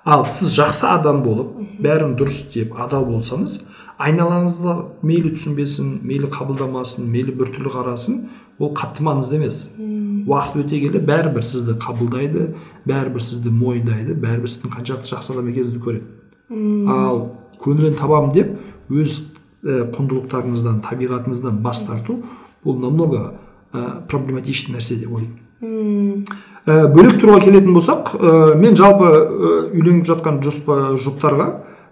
ал 0.08 0.24
сіз 0.26 0.54
жақсы 0.56 0.86
адам 0.88 1.22
болып 1.22 1.52
бәрін 1.82 2.14
дұрыс 2.18 2.40
істеп 2.42 2.74
адал 2.80 3.04
болсаңыз 3.08 3.60
айналаңызда 3.98 4.74
мейлі 5.02 5.32
түсінбесін 5.34 5.98
мейлі 6.06 6.30
қабылдамасын 6.34 7.08
мейлі 7.10 7.34
біртүрлі 7.38 7.72
қарасын 7.74 8.20
ол 8.58 8.70
қатты 8.76 9.02
маңызды 9.06 9.38
емес 9.40 9.58
уақыт 9.78 10.62
өте 10.62 10.78
келе 10.84 11.02
бәрібір 11.02 11.42
сізді 11.42 11.74
қабылдайды 11.82 12.52
бәрібір 12.86 13.24
сізді 13.26 13.50
мойындайды 13.54 14.14
бәрібір 14.22 14.52
сіздің 14.52 14.74
қаншалықты 14.76 15.10
жақсы 15.10 15.34
адам 15.34 15.50
екеніңізді 15.50 15.82
көреді 15.82 16.92
ал 16.94 17.24
көңілін 17.64 17.98
табамын 17.98 18.34
деп 18.36 18.54
өз 18.88 19.18
құндылықтарыңыздан 19.66 20.82
табиғатыңыздан 20.86 21.58
бас 21.64 21.82
тарту 21.88 22.20
бұл 22.64 22.78
намного 22.78 23.34
ә, 23.72 24.06
проблематичный 24.08 24.78
нәрсе 24.78 25.00
деп 25.00 25.10
ойлаймын 25.10 26.24
ә, 26.66 26.86
бөлек 26.94 27.18
тұруға 27.18 27.42
келетін 27.42 27.74
болсақ 27.74 28.14
ә, 28.14 28.54
мен 28.60 28.78
жалпы 28.78 29.08
ә, 29.08 29.50
үйленіп 29.74 30.06
жатқан 30.08 30.38
жұптарға 30.44 31.48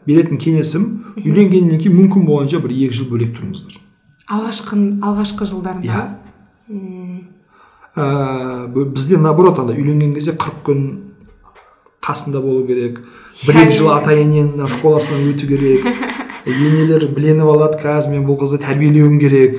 беретін 0.06 0.40
кеңесім 0.40 0.84
үйленгеннен 1.22 1.80
кейін 1.80 1.96
мүмкін 2.00 2.26
болғанша 2.28 2.60
бір 2.64 2.74
екі 2.76 2.98
жыл 3.00 3.08
бөлек 3.10 3.32
тұрыңыздар 3.36 3.80
алғашқы 4.26 4.78
алғашқы 5.06 5.48
жылдарында 5.50 5.86
иә. 5.86 6.04
Ә, 7.96 8.68
бізде 8.74 9.18
наоборот 9.22 9.58
андай 9.62 9.78
үйленген 9.80 10.14
кезде 10.16 10.34
қырық 10.36 10.62
күн 10.66 10.84
қасында 12.04 12.42
болу 12.44 12.66
керек 12.68 13.00
бір 13.46 13.62
екі 13.64 13.78
жыл 13.78 13.90
ата 13.94 14.14
ененің 14.14 14.68
школасынан 14.76 15.30
өту 15.32 15.48
керек. 15.48 15.86
Енелер 16.46 17.08
біленіп 17.10 17.48
алады 17.50 17.80
қазір 17.80 18.14
мен 18.14 18.28
бұл 18.28 18.38
қызды 18.38 18.60
тәрбиелеуім 18.62 19.18
керек. 19.18 19.58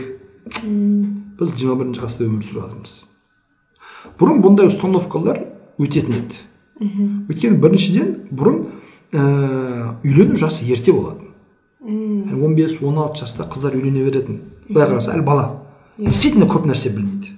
Біз 0.62 1.54
жиырма 1.58 1.82
бірінші 1.82 2.06
ғасырда 2.06 2.30
өмір 2.30 2.46
сүріп 2.48 2.64
жатырмыз 2.64 2.98
бұрын 4.18 4.42
бұндай 4.42 4.70
установкалар 4.70 5.42
өтетін 5.82 6.22
еді. 6.22 6.40
Өйткені 7.30 7.60
біріншіден 7.62 8.14
бұрын 8.32 8.64
ә, 9.12 9.96
үйлену 10.04 10.36
жасы 10.36 10.66
ерте 10.66 10.94
болатын. 10.94 11.34
Он 11.88 12.56
бес 12.56 12.78
он 12.82 12.98
алты 12.98 13.24
жаста 13.24 13.48
қыздар 13.48 13.76
үйлене 13.78 14.04
беретін. 14.04 14.42
Былай 14.68 14.90
қараса 14.90 15.14
әлі 15.16 15.24
бала. 15.24 15.48
Действительно 15.98 16.46
көп 16.50 16.68
нәрсе 16.68 16.92
білмейді. 16.92 17.34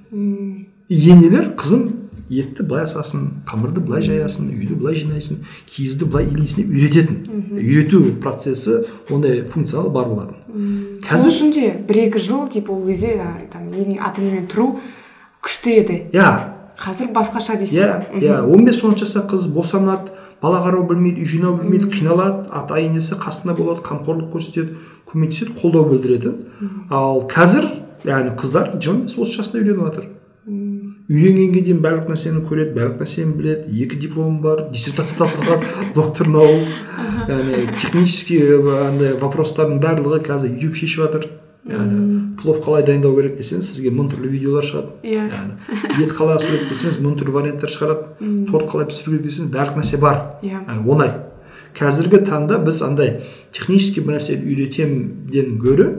Енелер 0.89 1.53
қызым 1.57 2.09
етті 2.29 2.63
былай 2.65 2.85
асасын 2.85 3.41
қамырды 3.49 3.81
былай 3.81 4.03
жаясын 4.05 4.49
үйді 4.53 4.75
былай 4.77 4.97
жинайсың 4.99 5.41
киізді 5.69 6.05
былай 6.09 6.27
илейсің 6.29 6.61
деп 6.61 6.73
үйрететін. 6.73 7.17
Үйрету 7.57 8.01
процесі 8.21 8.83
ондай 9.09 9.41
функциялар 9.41 9.89
бар 9.93 10.09
болатын. 10.09 10.99
Сол 11.05 11.29
үшін 11.29 11.53
де 11.53 11.71
бір 11.87 12.03
екі 12.07 12.21
жыл 12.21 12.47
типа 12.49 12.73
ол 12.73 12.85
кезде 12.85 13.17
там 13.53 13.69
ата 13.71 14.21
енемен 14.21 14.47
тұру 14.49 14.75
күшті 15.41 15.77
еді. 15.81 15.99
Иә. 16.13 16.58
Қазір 16.79 17.11
басқаша 17.15 17.57
дейсіз 17.59 17.79
иә 17.79 18.21
иә 18.21 18.39
он 18.43 18.65
бес 18.65 18.83
он 18.83 18.95
жасар 18.95 19.25
қыз 19.27 19.49
босанады 19.51 20.13
бала 20.41 20.61
қарау 20.63 20.87
білмейді 20.87 21.21
үй 21.25 21.27
жинау 21.27 21.57
білмейді 21.59 21.91
қиналады 21.91 22.47
ата 22.55 22.79
енесі 22.79 23.19
қасында 23.19 23.57
болады 23.57 23.83
қамқорлық 23.83 24.31
көрсетеді 24.33 24.77
көмектеседі 25.11 25.57
қолдау 25.59 25.89
білдіретін 25.91 26.87
ал 26.89 27.25
қазір 27.27 27.67
яғни 28.05 28.35
қыздар 28.39 28.77
жиырма 28.79 29.05
бес 29.05 29.17
отыз 29.17 29.35
жасында 29.35 29.63
үйленіп 29.63 29.83
жатыр. 29.87 30.07
Үйленгенге 31.09 31.63
дейін 31.65 31.81
барлық 31.83 32.09
нәрсені 32.11 32.43
көреді 32.47 32.75
барлық 32.77 33.01
нәрсені 33.03 33.33
біледі. 33.35 33.71
Екі 33.83 33.99
дипломы 33.99 34.39
бар 34.43 34.67
диссертация 34.69 35.25
тапсырған 35.25 35.65
доктор 35.97 36.29
наук 36.29 36.69
яғни 37.31 37.65
технический 37.81 38.43
андай 38.85 39.15
вопростардың 39.19 39.81
барлығы 39.83 40.21
қазір 40.27 40.53
ютуб 40.55 40.77
шешіп 40.79 41.03
жатыр. 41.03 41.27
Яғни 41.67 42.35
плов 42.39 42.61
қалай 42.63 42.85
дайындау 42.87 43.15
керек 43.17 43.35
десеңіз 43.39 43.67
сізге 43.67 43.91
мың 43.91 44.11
түрлі 44.13 44.29
видеолар 44.31 44.63
шығады 44.63 45.01
иә 45.03 45.25
яғни 45.27 46.05
ет 46.05 46.13
қалай 46.15 46.37
асу 46.39 46.53
керек 46.53 46.69
десеңіз 46.71 46.99
мың 47.03 47.17
түрлі 47.19 47.35
варианттар 47.35 47.73
шығарады 47.73 48.29
торт 48.51 48.69
қалай 48.71 48.87
пісіру 48.89 49.17
керек 49.17 49.25
десеңіз 49.27 49.51
барлық 49.53 49.81
нәрсе 49.81 49.99
бар 49.99 50.21
иә 50.39 50.63
оңай 50.79 51.11
қазіргі 51.75 52.23
таңда 52.29 52.61
біз 52.63 52.81
андай 52.87 53.11
технический 53.51 54.01
бір 54.05 54.17
нәрсені 54.17 54.47
үйретемден 54.47 55.57
гөрі 55.59 55.89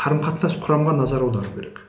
қарым 0.00 0.22
қатынас 0.24 0.56
құрамға 0.64 0.96
назар 0.96 1.24
аудару 1.26 1.52
керек 1.54 1.82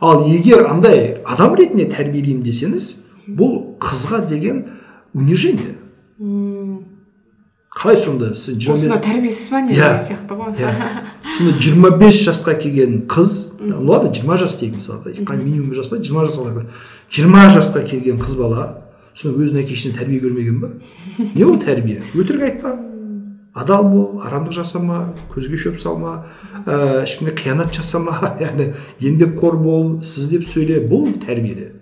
ал 0.00 0.26
егер 0.28 0.66
андай 0.66 1.20
адам 1.24 1.54
ретінде 1.58 1.86
тәрбиелеймін 1.94 2.42
десеңіз 2.44 2.90
бұл 3.38 3.76
қызға 3.80 4.24
деген 4.28 4.64
унижение 5.14 5.76
қалай 7.80 7.96
сонда 7.96 8.34
сіз 8.36 8.58
осында 8.68 8.98
тәрбиесіз 9.00 9.50
ба 9.54 9.60
не 9.64 9.72
Иә. 9.72 9.86
деген 9.88 10.04
сияқты 10.04 10.36
ғой. 10.36 10.52
Иә. 10.60 10.72
Сонда 11.36 11.54
жиырма 11.60 11.90
бес 11.96 12.18
жасқа 12.26 12.54
келген 12.60 13.06
қыз 13.08 13.54
ну 13.60 13.80
ладно 13.88 14.12
жиырма 14.12 14.36
жас 14.36 14.58
дейік 14.60 14.76
мысалы 14.76 15.14
минимум 15.42 15.72
жаста 15.72 15.96
жиырма 15.96 16.26
жасқа 16.28 16.66
жиырма 17.10 17.48
жасқа 17.54 17.82
келген 17.88 18.20
қыз 18.20 18.36
бала 18.36 18.66
сонда 19.14 19.40
өзінің 19.42 19.64
әке 19.64 19.74
шешесінен 19.74 19.96
тәрбие 19.98 20.20
көрмеген 20.20 20.60
ба? 20.60 20.70
Не 21.34 21.44
ол 21.44 21.56
тәрбие? 21.58 22.02
Өтірік 22.14 22.42
айтпа. 22.42 22.76
Адал 23.54 23.84
бол 23.88 24.20
арамдық 24.22 24.52
жасама 24.60 25.14
көзге 25.34 25.56
шөп 25.58 25.80
салма 25.80 26.26
ә, 26.66 27.02
ешкімге 27.02 27.32
қиянат 27.34 27.72
жасама 27.74 28.36
яғни 28.40 28.74
еңбекқор 29.00 29.56
бол 29.56 30.02
сіз 30.02 30.28
деп 30.30 30.44
сөйле 30.44 30.84
бұл 30.86 31.16
тәрбие 31.24 31.72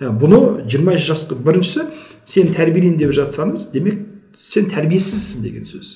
Ә, 0.00 0.08
бұны 0.10 0.64
жиырма 0.66 0.96
жасқа 0.98 1.36
біріншісі 1.36 1.84
сен 2.24 2.54
тәрбиелейін 2.54 2.96
деп 2.98 3.12
жатсаңыз 3.14 3.68
демек 3.74 4.13
сен 4.34 4.66
тәрбиесізсің 4.70 5.42
деген 5.44 5.68
сөз 5.68 5.94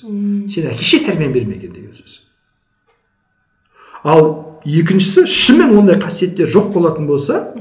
сен 0.51 0.69
әке 0.69 0.83
шеше 0.83 1.05
тәрбиен 1.07 1.33
бермеген 1.35 1.73
деген 1.73 1.93
сөз 1.93 2.19
ал 4.03 4.59
екіншісі 4.65 5.25
шынымен 5.27 5.77
ондай 5.81 5.99
қасиеттер 5.99 6.49
жоқ 6.51 6.71
болатын 6.73 7.07
болса 7.07 7.53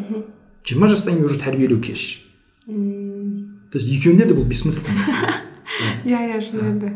жиырма 0.65 0.89
жастан 0.89 1.17
кейін 1.17 1.27
уже 1.27 1.41
тәрбиелеу 1.43 1.81
кеш 1.83 2.25
то 2.67 3.79
есть 3.79 3.89
екеуінде 3.89 4.25
де 4.25 4.35
бұл 4.35 4.47
бессмысленно 4.49 5.05
иә 6.05 6.25
иә 6.33 6.41
шын 6.41 6.65
енді 6.73 6.93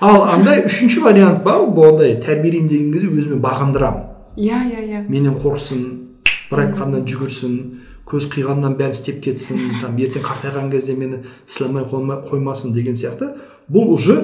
ал 0.00 0.26
андай 0.28 0.64
үшінші 0.66 1.02
вариант 1.04 1.42
бар 1.44 1.66
бұл 1.66 1.94
андай 1.94 2.16
тәрбиелеймін 2.22 2.68
деген 2.68 2.92
кезде 2.92 3.10
өзіме 3.10 3.40
бағындырамын 3.42 4.04
иә 4.36 4.62
иә 4.70 4.84
иә 4.86 5.02
менен 5.08 5.34
қорықсын 5.40 5.84
бір 6.50 6.66
айтқаннан 6.66 7.06
жүгірсін 7.08 7.56
көз 8.06 8.28
қиғаннан 8.32 8.76
бәрін 8.78 8.96
істеп 8.96 9.20
кетсін 9.24 9.62
там 9.82 9.96
ертең 9.98 10.24
қартайған 10.26 10.70
кезде 10.72 10.96
мені 10.96 11.22
сыйламай 11.46 11.86
қоймасын 12.30 12.74
деген 12.74 12.96
сияқты. 12.96 13.34
Бұл 13.68 13.92
уже 13.94 14.20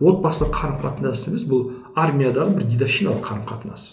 отбасылық 0.00 0.54
қарым 0.56 0.78
қатынас 0.80 1.26
емес 1.28 1.44
бұл 1.48 1.66
армиядағы 1.98 2.56
бір 2.56 2.68
дедовщиналық 2.72 3.20
қарым 3.26 3.44
қатынас 3.48 3.84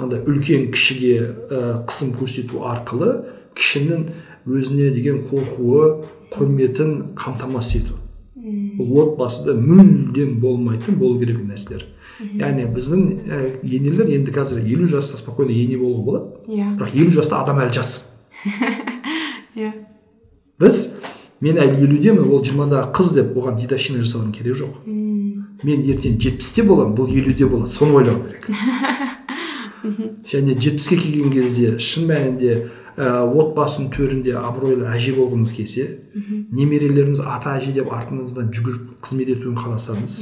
андай 0.00 0.20
үлкен 0.28 0.68
кішіге 0.74 1.14
ә, 1.48 1.60
қысым 1.88 2.12
көрсету 2.18 2.60
арқылы 2.68 3.24
кішінің 3.56 4.04
өзіне 4.48 4.90
деген 4.92 5.22
қорқуы 5.24 6.04
құрметін 6.34 7.14
қамтамасыз 7.18 7.80
ету. 7.80 7.96
Бұл 8.76 9.02
отбасыда 9.04 9.56
мүлдем 9.56 10.38
болмайтын 10.40 10.96
болу 11.00 11.18
керек 11.20 11.40
нәрселер. 11.44 11.86
Яғни 12.20 12.68
біздің 12.74 13.02
ә, 13.24 13.40
енелер 13.64 14.08
енді 14.12 14.32
қазір 14.36 14.62
елу 14.64 14.86
жаста 14.88 15.18
спокойно 15.20 15.52
ене 15.52 15.78
болуға 15.80 16.04
болады. 16.04 16.52
Иә. 16.52 16.70
Бірақ 16.76 16.96
елу 16.96 17.12
жаста 17.16 17.40
адам 17.40 17.60
әлі 17.64 17.74
жас. 17.80 18.09
иә 19.60 19.72
біз 20.60 20.80
мен 21.40 21.60
әлі 21.60 21.84
елудемін 21.86 22.26
ол 22.26 22.42
жиырмадағы 22.44 22.92
қыз 22.96 23.14
деп 23.16 23.36
оған 23.40 23.56
дедовщина 23.60 24.02
жасаудың 24.04 24.32
керегі 24.36 24.58
жоқ. 24.60 24.74
Мен 25.64 25.86
ертең 25.92 26.18
жетпісте 26.20 26.64
боламын 26.68 26.94
бұл 26.96 27.08
елуде 27.12 27.46
болады 27.48 27.72
соны 27.72 27.96
ойлау 28.00 28.20
керек. 28.24 28.48
Және 30.32 30.56
жетпіске 30.60 30.96
келген 31.00 31.32
кезде 31.32 31.78
шын 31.80 32.08
мәнінде 32.10 32.52
ә, 32.96 33.24
отбасының 33.24 33.88
төрінде 33.94 34.34
абыройлы 34.36 34.88
әже 34.92 35.14
болғыңыз 35.16 35.52
келсе 35.56 35.86
немерелеріңіз 36.52 37.22
ата 37.24 37.56
әже 37.56 37.72
деп 37.76 37.88
артыңыздан 37.96 38.50
жүгіріп 38.52 38.98
қызмет 39.04 39.32
етуін 39.36 39.56
қаласаңыз 39.56 40.18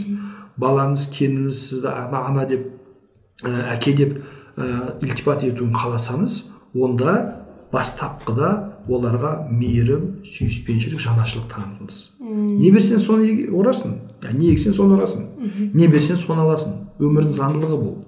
балаңыз 0.61 1.09
келініңіз 1.17 1.63
сізді 1.73 1.91
ана 1.91 2.23
ана 2.31 2.47
деп 2.47 2.69
ә, 3.43 3.75
әке 3.75 3.97
деп 3.99 4.15
ә, 4.55 4.95
ілтипат 5.03 5.43
етуін 5.49 5.75
қаласаңыз 5.75 6.39
онда 6.75 7.17
бастапқыда 7.73 8.51
оларға 8.89 9.33
мейірім 9.53 10.23
сүйіспеншілік 10.25 11.01
жанашырлық 11.03 11.49
танытыңыз. 11.53 11.99
Не 12.23 12.71
берсең 12.73 13.03
соны 13.05 13.29
орасың. 13.53 13.99
Не 14.33 14.53
ексең 14.55 14.73
соны 14.77 14.97
орасың. 14.97 15.27
Не 15.75 15.89
берсең 15.93 16.17
соны 16.17 16.47
аласың. 16.47 16.79
Өмірдің 16.99 17.37
заңдылығы 17.37 17.79
бұл. 17.83 17.99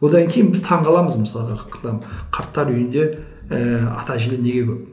Одан 0.00 0.30
кейін 0.30 0.52
біз 0.54 0.62
таң 0.64 0.86
қаламыз 0.86 1.18
мысалға 1.20 1.58
там 1.82 1.98
қарттар 2.32 2.70
үйінде 2.72 3.02
ә, 3.50 3.58
ата 3.98 4.14
әжелер 4.16 4.40
неге 4.40 4.62
көп? 4.70 4.86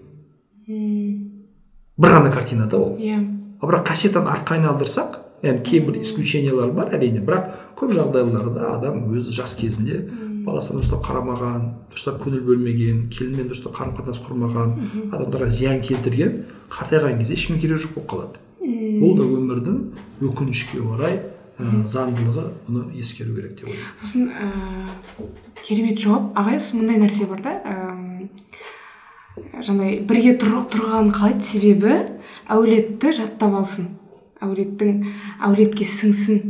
Бір 1.98 2.18
ғана 2.18 2.34
картина 2.34 2.68
да 2.68 2.82
ол. 2.82 2.98
Иә. 3.00 3.22
Ал 3.62 3.70
бірақ 3.70 3.86
кассетаны 3.88 4.34
артқа 4.34 4.58
айналдырсақ 4.58 5.22
енді 5.44 5.64
кейбір 5.64 6.02
исключениялар 6.02 6.74
бар 6.76 6.92
әрине. 6.98 7.22
Бірақ 7.24 7.54
көп 7.80 7.94
жағдайларда 7.96 8.74
адам 8.76 9.06
өзі 9.14 9.32
жас 9.38 9.56
кезінде 9.56 10.02
баласына 10.48 10.80
дұрыстап 10.80 11.04
қарамаған 11.06 11.64
дұрыстап 11.92 12.22
көңіл 12.24 12.44
бөлмеген 12.48 13.02
келінмен 13.14 13.50
дұрыстап 13.52 13.76
қарым 13.78 13.96
қатынас 13.98 14.22
құрмаған 14.24 14.76
адамдарға 15.12 15.50
зиян 15.52 15.82
келтірген 15.84 16.38
қартайған 16.72 17.20
кезде 17.22 17.36
ешкімге 17.38 17.62
керегі 17.66 17.84
жоқ 17.84 17.98
болып 17.98 18.10
қалады. 18.14 18.44
Бұл 19.02 19.18
да 19.20 19.28
өмірдің 19.28 19.78
өкінішке 20.28 20.82
орай 20.84 21.20
ә, 21.58 21.84
заңдылығы 21.88 22.46
бұны 22.68 22.88
ескеру 23.00 23.36
керек 23.36 23.60
деп 23.60 23.70
ойлаймын. 23.70 23.94
Сосын 24.02 24.28
ә, 24.32 25.28
керемет 25.64 26.02
жауап. 26.02 26.32
Ағай 26.36 26.60
сосын 26.60 26.84
мындай 26.84 27.00
нәрсе 27.02 27.28
бар 27.30 27.44
да 27.46 27.54
жаңағыдай 29.38 30.02
бірге 30.10 30.34
тұр, 30.42 30.64
тұрған 30.74 31.12
қалайды 31.16 31.46
себебі 31.46 31.94
әулетті 32.50 33.14
жаттап 33.20 33.56
алсын. 33.60 33.94
Әулеттің 34.44 35.04
әулетке 35.48 35.86
сіңсін 35.88 36.42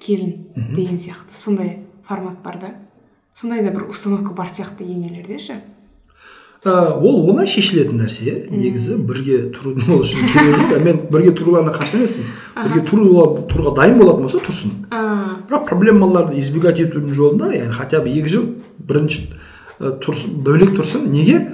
келін 0.00 0.48
деген 0.74 0.98
сияқты. 1.00 1.32
Сондай. 1.32 1.78
Формат 2.08 2.42
бар 2.44 2.58
да? 2.60 2.70
Сондай 3.34 3.62
да 3.62 3.70
бір 3.70 3.88
установка 3.90 4.32
бар 4.34 4.48
сияқты 4.48 4.84
енелерде 4.84 5.38
ше? 5.38 5.60
Ә, 6.64 6.72
ол 6.98 7.20
оңай 7.30 7.46
шешілетін 7.46 8.00
нәрсе 8.02 8.32
негізі 8.50 8.96
бірге 9.06 9.36
тұрудың 9.54 9.92
ол 9.94 10.00
үшін 10.02 10.26
керегі 10.32 10.56
жоқ 10.58 10.82
мен 10.82 10.96
бірге 11.12 11.30
тұруларына 11.38 11.74
қарсы 11.76 12.00
емеспін. 12.00 12.26
Бірге 12.56 12.82
тұруға, 12.88 13.26
тұруға 13.52 13.74
дайын 13.76 14.00
болатын 14.00 14.26
болса 14.26 14.40
тұрсын. 14.42 14.72
Бірақ 14.90 15.68
проблемаларды 15.68 16.40
избегать 16.40 16.82
етудің 16.82 17.14
жолында 17.14 17.52
яғни 17.54 17.78
хотя 17.78 18.02
бы 18.02 18.10
екі 18.10 18.34
жыл 18.34 18.48
бірінші 18.90 19.28
тұрсын 19.78 20.40
бөлек 20.42 20.74
тұрсын. 20.80 21.06
Неге? 21.14 21.44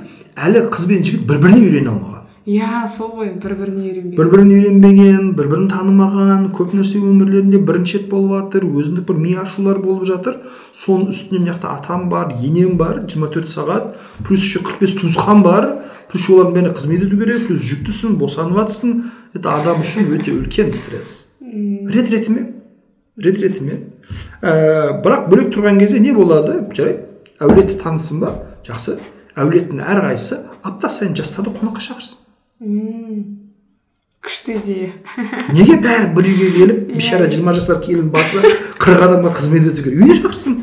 Әлі 0.41 0.65
қыз 0.73 0.89
бен 0.89 1.05
жігіт 1.05 1.29
бір 1.29 1.43
біріне 1.45 1.69
үйрене 1.69 1.93
алмаған. 1.93 2.24
Иә 2.45 2.85
сол 2.93 3.15
ғой 3.17 3.31
бір 3.41 3.55
біріне 3.57 3.83
үйренбей 3.89 4.19
бір 4.19 4.29
бірін 4.33 4.51
үйренбеген 4.53 5.29
бір 5.37 5.47
бірін 5.49 5.69
танымаған 5.73 6.51
көп 6.53 6.75
нәрсе 6.77 6.99
өмірлерінде 7.01 7.57
бірінші 7.65 8.03
рет 8.03 8.09
болып 8.11 8.35
жатыр 8.35 8.67
өзіндік 8.69 9.07
бір 9.09 9.21
ми 9.23 9.33
ашулар 9.41 9.79
болып 9.81 10.05
жатыр. 10.05 10.43
Соның 10.77 11.09
үстіне 11.09 11.41
мына 11.41 11.55
жақта 11.55 11.73
атам 11.73 12.11
бар 12.13 12.35
енем 12.37 12.77
бар 12.77 13.01
24 13.09 13.49
сағат 13.49 13.95
плюс 14.29 14.45
еще 14.45 14.61
45 14.61 15.01
туысқан 15.01 15.41
бар. 15.43 15.71
Плюс 16.13 16.29
олардың 16.29 16.53
бәріне 16.53 16.75
қызмет 16.77 17.07
ету 17.07 17.17
керек 17.17 17.47
плюс 17.47 17.65
жүктісің 17.65 18.19
босанып 18.21 18.61
жатрсың 18.61 19.01
это 19.33 19.55
адам 19.57 19.81
үшін 19.81 20.13
өте 20.13 20.35
үлкен 20.37 20.69
стресс. 20.71 21.31
Рет 21.41 22.11
ретімен 22.13 22.51
рет 23.17 23.41
ретімен 23.41 23.89
ә, 24.43 25.01
бірақ 25.01 25.31
бөлек 25.31 25.55
тұрған 25.55 25.81
кезде 25.81 25.99
не 25.99 26.13
болады? 26.13 26.61
жарайды 26.75 27.09
әулетті 27.41 27.81
танысың 27.81 28.21
ба 28.21 28.35
жақсы. 28.67 28.99
Әулеттің 29.35 29.81
әрқайсысы 29.83 30.45
апта 30.63 30.91
сайын 30.91 31.17
жастарды 31.19 31.51
қонаққа 31.57 31.83
шақырсын. 31.89 32.24
Күшті 34.25 34.55
идея. 34.61 34.93
Неге 35.57 35.81
бәрі 35.83 36.13
бір 36.15 36.29
үйге 36.31 36.51
келіп 36.55 36.79
бейшара 36.95 37.27
жиырма 37.33 37.55
жасар 37.57 37.81
келін 37.83 38.13
басына 38.15 38.47
қырық 38.81 39.03
адамға 39.09 39.35
қызмет 39.37 39.67
ету 39.73 39.85
керек? 39.85 39.99
Үйіне 40.01 40.21
шақырсын 40.21 40.61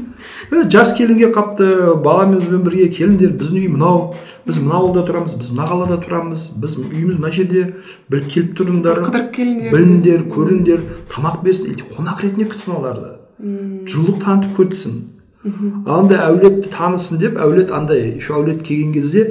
«Е, 0.51 0.63
жас 0.71 0.93
келінге 0.97 1.29
қапты 1.35 1.93
баламызбен 2.03 2.63
бірге 2.65 2.89
келіңдер 2.91 3.35
біздің 3.39 3.61
үй 3.61 3.69
мынау 3.71 4.15
біз 4.47 4.57
мына 4.63 4.79
ауылда 4.79 5.05
тұрамыз 5.07 5.37
біз 5.39 5.51
мына 5.53 5.67
қалада 5.69 5.99
тұрамыз 6.01 6.47
біз 6.59 6.75
үйіміз 6.81 7.19
мына 7.21 7.31
жерде. 7.31 7.67
Бір 8.11 8.25
келіп 8.27 8.57
тұрыңдар 8.59 9.03
қыдырып 9.05 9.31
келіңдер 9.37 9.75
біліңдер 9.75 10.25
көріңдер 10.33 10.83
тамақ 11.13 11.39
берсін 11.45 11.77
қонақ 11.95 12.23
ретінде 12.25 12.49
күтсін 12.51 12.75
оларды. 12.79 13.13
Жылулық 13.41 14.23
танытып 14.25 14.57
күтсін 14.59 14.99
андай 15.41 16.19
әулетті 16.21 16.69
танысын 16.69 17.17
деп 17.17 17.37
әулет 17.41 17.71
андай 17.73 18.11
еще 18.13 18.35
әулет 18.37 18.61
келген 18.61 18.91
кезде 18.93 19.23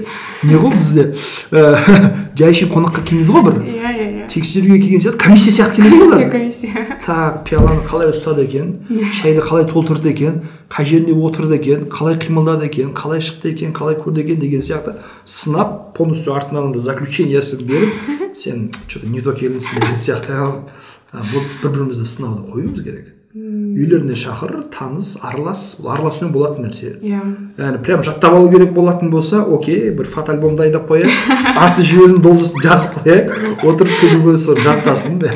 не 0.42 0.56
ғой 0.58 0.74
бізде? 0.74 1.04
Жай 2.40 2.54
үшін 2.54 2.72
қонаққа 2.72 3.04
келмейді 3.06 3.34
ғой 3.36 3.44
бір. 3.46 3.58
Иә 3.62 3.92
иә 3.94 4.06
иә. 4.08 4.26
Тексеруге 4.32 4.80
келген 4.80 5.04
сияқты 5.04 5.22
комиссия 5.22 5.54
сияқты 5.54 5.76
келеді 5.76 6.00
ғой 6.00 6.08
комиссия 6.08 6.16
олар. 6.16 6.32
Комиссия 6.32 6.98
так 7.06 7.44
пиаланы 7.46 7.84
қалай 7.86 8.10
ұстады 8.10 8.42
екен? 8.48 8.72
Шайды 9.20 9.44
қалай 9.46 9.68
толтырды 9.70 10.10
екен? 10.10 10.42
Қай 10.70 10.90
жеріне 10.90 11.14
отырды 11.14 11.60
екен? 11.60 11.86
Қалай 11.86 12.18
қимылдады 12.18 12.66
екен? 12.66 12.90
Қалай 12.90 13.22
шықты 13.22 13.54
екен? 13.54 13.70
Қалай 13.76 13.94
көрді 14.00 14.24
екен 14.24 14.42
деген 14.42 14.66
сияқты 14.66 14.96
сынап 15.24 15.94
полностью 15.94 16.34
артынан 16.34 16.72
андай 16.72 16.82
заключениесін 16.82 17.66
беріп 17.70 18.10
сен 18.34 18.70
че 18.88 18.98
то 18.98 19.06
не 19.06 19.22
то 19.22 19.30
келінсің 19.30 19.78
деген 19.78 19.94
сияқты. 19.94 20.42
Бір 21.10 21.70
бірімізді 21.70 22.06
сынауды 22.06 22.50
қоюымыз 22.50 22.82
керек. 22.82 23.19
Үйлеріне 23.30 24.16
шақыр 24.18 24.56
таныс 24.74 25.12
аралас 25.22 25.76
бұл 25.78 25.92
араласумен 25.94 26.32
болатын 26.34 26.64
нәрсе. 26.66 26.96
Иә. 26.98 27.20
Яғни 27.60 27.82
прям 27.86 28.02
жаттап 28.02 28.34
алу 28.34 28.48
керек 28.50 28.72
болатын 28.74 29.12
болса 29.12 29.44
окей 29.44 29.92
бір 29.94 30.08
фотоальбомды 30.10 30.64
айдап 30.64 30.90
қояйық 30.90 31.30
аты 31.62 31.84
жөнін 31.86 32.18
должность 32.24 32.58
жазып 32.64 33.04
қояйық 33.04 33.62
отырып 33.70 34.00
күні 34.00 34.24
бойы 34.24 34.40
соны 34.42 34.64
жаттасын 34.64 35.22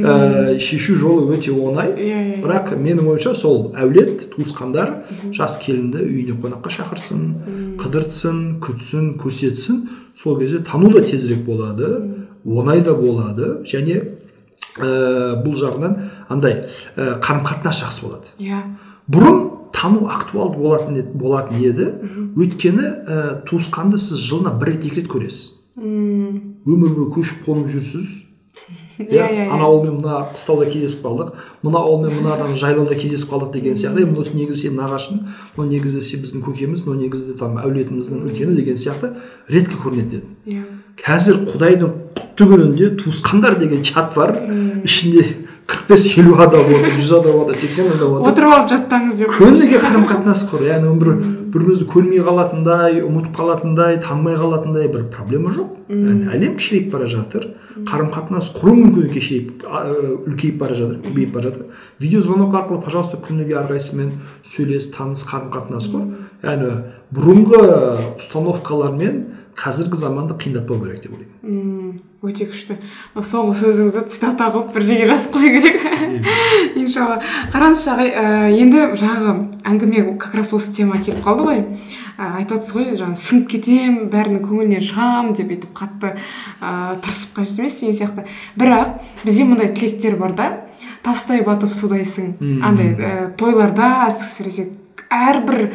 ә, 0.00 0.56
шешу 0.56 0.96
жолы 0.96 1.34
өте 1.34 1.52
оңай. 1.52 1.92
Иә 1.92 2.22
иә. 2.22 2.38
Бірақ 2.40 2.72
менің 2.80 3.12
ойымша 3.12 3.34
сол 3.36 3.74
әулет 3.76 4.30
туысқандар 4.32 5.02
жас 5.36 5.58
келінді 5.60 6.00
үйіне 6.06 6.38
қонаққа 6.40 6.72
шақырсын 6.78 7.76
қыдыртсын 7.82 8.40
күтсін 8.64 9.12
көрсетсін. 9.20 9.84
Сол 10.16 10.38
кезде 10.40 10.64
тану 10.64 10.88
да 10.88 11.04
тезірек 11.04 11.44
болады 11.44 11.92
оңай 12.46 12.80
да 12.80 12.94
болады 12.96 13.60
және 13.68 14.00
ә, 14.78 15.42
бұл 15.44 15.56
жағынан 15.58 15.96
андай 16.28 16.66
ә, 16.96 17.18
қарым 17.22 17.44
қатынас 17.46 17.82
жақсы 17.82 18.06
болады. 18.06 18.30
Иә. 18.38 18.62
Бұрын 19.10 19.40
тану 19.74 20.06
актуалды 20.10 20.58
болатын 20.58 20.96
ед- 21.02 21.12
болатын 21.14 21.56
еді. 21.62 21.90
Өйткені 22.36 22.86
ә, 23.06 23.20
туысқанды 23.48 23.98
сіз 23.98 24.20
жылына 24.30 24.54
бір 24.60 24.74
рет 24.76 24.84
екі 24.86 25.00
рет 25.02 25.08
көресіз. 25.10 25.56
Өмір 25.80 26.92
бойы 26.96 27.10
көшіп 27.16 27.46
қонып 27.46 27.70
жүрсіз. 27.72 28.10
Иә, 29.00 29.06
иә, 29.08 29.28
иә. 29.32 29.44
ана 29.48 29.64
ауылмен 29.64 29.94
мына 29.96 30.16
қыстауда 30.34 30.66
кездесіп 30.68 31.06
қалдық. 31.06 31.30
Мына 31.64 31.78
ауылмен 31.80 32.18
мына 32.20 32.34
адам 32.34 32.52
жайлауда 32.60 32.94
кездесіп 32.94 33.30
қалдық 33.32 33.54
деген 33.54 33.72
сияқты. 33.80 34.04
Мынау 34.04 34.26
негізі 34.36 34.66
сенің 34.68 34.76
нағашың 34.82 35.22
мынау 35.56 35.70
негізі 35.72 36.02
сен 36.04 36.20
біздің 36.20 36.42
көкеміз 36.44 36.82
мынау 36.84 37.00
негізі 37.00 37.32
там 37.40 37.56
әулетіміздің 37.64 38.26
үлкені 38.28 38.58
деген 38.60 38.76
сияқты. 38.76 39.14
Ретке 39.48 39.80
көрінетін 39.80 40.20
еді 40.20 40.52
иә. 40.52 40.66
Қазір 41.00 41.40
құдайдың 41.48 41.94
күнінде 42.48 42.90
туысқандар 43.00 43.58
деген 43.60 43.82
чат 43.84 44.14
бар 44.16 44.36
ішінде 44.84 45.24
қырық 45.70 45.88
бес 45.88 46.04
елу 46.18 46.34
адам 46.42 46.70
отыр 46.74 46.96
жүз 46.98 47.12
адам 47.20 47.42
отыр 47.44 47.58
сексен 47.60 47.92
адам 47.94 48.16
отыр 48.18 48.30
отырып 48.32 48.54
алып 48.54 48.70
жаттаңыз 48.72 49.20
деп 49.20 49.34
күніге 49.36 49.78
қарым 49.82 50.06
қатынас 50.08 50.42
құр 50.50 50.64
яғни 50.66 50.94
бір 50.98 51.10
бірімізді 51.54 51.86
көрмей 51.90 52.22
қалатындай 52.26 53.02
ұмытып 53.06 53.36
қалатындай 53.38 53.98
танымай 54.02 54.38
қалатындай 54.40 54.88
бір 54.90 55.06
проблема 55.14 55.52
жоқ 55.54 55.76
яғни 55.90 56.30
әлем 56.34 56.56
кішірейіп 56.58 56.90
бара 56.94 57.06
жатыр 57.10 57.46
қарым 57.90 58.10
қатынас 58.14 58.50
құру 58.56 58.74
мүмкіндігі 58.78 59.14
кішірейіп 59.14 59.64
үлкейіп 60.30 60.58
бара 60.62 60.78
жатыр 60.78 61.00
көбейіп 61.06 61.34
бара 61.34 61.50
жатыр 61.50 61.66
видеозвонок 62.02 62.54
арқылы 62.60 62.82
пожалуйста 62.86 63.18
күніге 63.26 63.58
әрқайсысымен 63.62 64.12
сөйлес 64.46 64.90
таныс 64.94 65.26
қарым 65.26 65.50
қатынас 65.54 65.90
құр 65.90 66.06
яғни 66.46 66.72
бұрынғы 67.14 67.62
установкалармен 68.20 69.22
қазіргі 69.60 69.98
заманды 70.00 70.34
қиындатпау 70.40 70.80
керек 70.80 71.02
деп 71.04 71.12
ойлаймын. 71.12 71.98
Өте 72.24 72.46
күшті. 72.48 72.76
Соңғы 73.16 73.54
сөзіңізді 73.60 74.02
цитата 74.12 74.48
қылып 74.52 74.74
бір 74.74 74.84
жерге 74.88 75.06
жазып 75.08 75.36
қою 75.36 75.52
керек. 75.56 75.84
Иншалла. 76.80 77.20
Қараңызшы 77.52 77.92
ағай 77.92 78.10
ә, 78.12 78.24
енді 78.56 78.86
жаңағы 79.00 79.34
әңгіме 79.68 80.04
как 80.20 80.36
раз 80.40 80.52
осы 80.56 80.72
тема 80.76 81.00
келіп 81.00 81.22
қалды 81.24 81.46
ғой. 81.46 81.62
Ә, 82.16 82.40
айтып 82.40 82.58
отырсыз 82.58 82.76
ғой 82.76 82.90
жаңағы 83.00 83.20
сіңіп 83.20 83.46
кетемін 83.54 84.10
бәрінің 84.12 84.44
көңілінен 84.48 84.84
шығамын 84.84 85.32
деп 85.38 85.54
өйтіп 85.56 85.72
қатты 85.76 86.12
ә, 86.60 87.00
тырысып 87.04 87.38
қажет 87.40 87.62
емес 87.62 87.80
деген 87.80 87.96
сияқты. 88.00 88.26
Бірақ 88.60 89.00
бізде 89.24 89.48
мындай 89.48 89.72
тілектер 89.72 90.16
бар 90.20 90.36
да. 90.36 90.50
Тастай 91.04 91.40
батып 91.40 91.72
судайсың. 91.72 92.34
Андай 92.64 92.92
ә, 92.92 93.30
тойларда 93.40 94.06
әсіресе 94.10 94.68
әрбір 95.10 95.72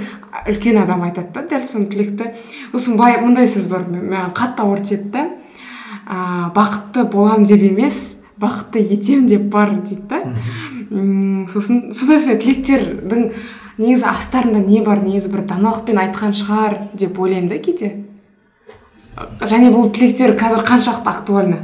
үлкен 0.48 0.80
адам 0.82 1.04
айтады 1.08 1.34
да 1.36 1.44
дәл 1.50 1.64
сол 1.68 1.86
тілекті 1.92 2.32
сосын 2.72 2.96
былай 3.00 3.20
мындай 3.22 3.50
сөз 3.52 3.68
бар 3.72 3.84
маған 3.90 4.32
қатты 4.36 4.64
ауыр 4.64 4.84
тиеді 4.86 5.12
да. 5.12 5.26
Ә, 6.06 6.52
бақытты 6.56 7.04
болам 7.12 7.46
деп 7.46 7.62
емес 7.66 8.18
бақытты 8.40 8.80
етем 8.80 9.28
деп 9.28 9.50
бар 9.52 9.76
дейді 9.82 10.02
да. 10.10 10.22
Сосын 11.52 11.92
сондай 11.92 12.20
сондай 12.20 12.40
тілектердің 12.42 13.30
негізі 13.78 14.08
астарында 14.08 14.64
не 14.64 14.82
бар 14.86 15.04
негізі 15.04 15.34
бір 15.34 15.46
даналықпен 15.50 16.00
айтқан 16.06 16.36
шығар 16.38 16.78
деп 16.94 17.20
ойлаймын 17.20 17.50
да 17.52 17.60
кейде. 17.60 17.92
Және 19.42 19.72
бұл 19.72 19.90
тілектер 19.96 20.36
қазір 20.40 20.64
қаншалықты 20.68 21.12
актуальны? 21.12 21.60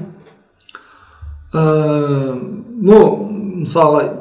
Э, 1.54 2.34
ну 2.82 2.98
мысалы 3.62 4.21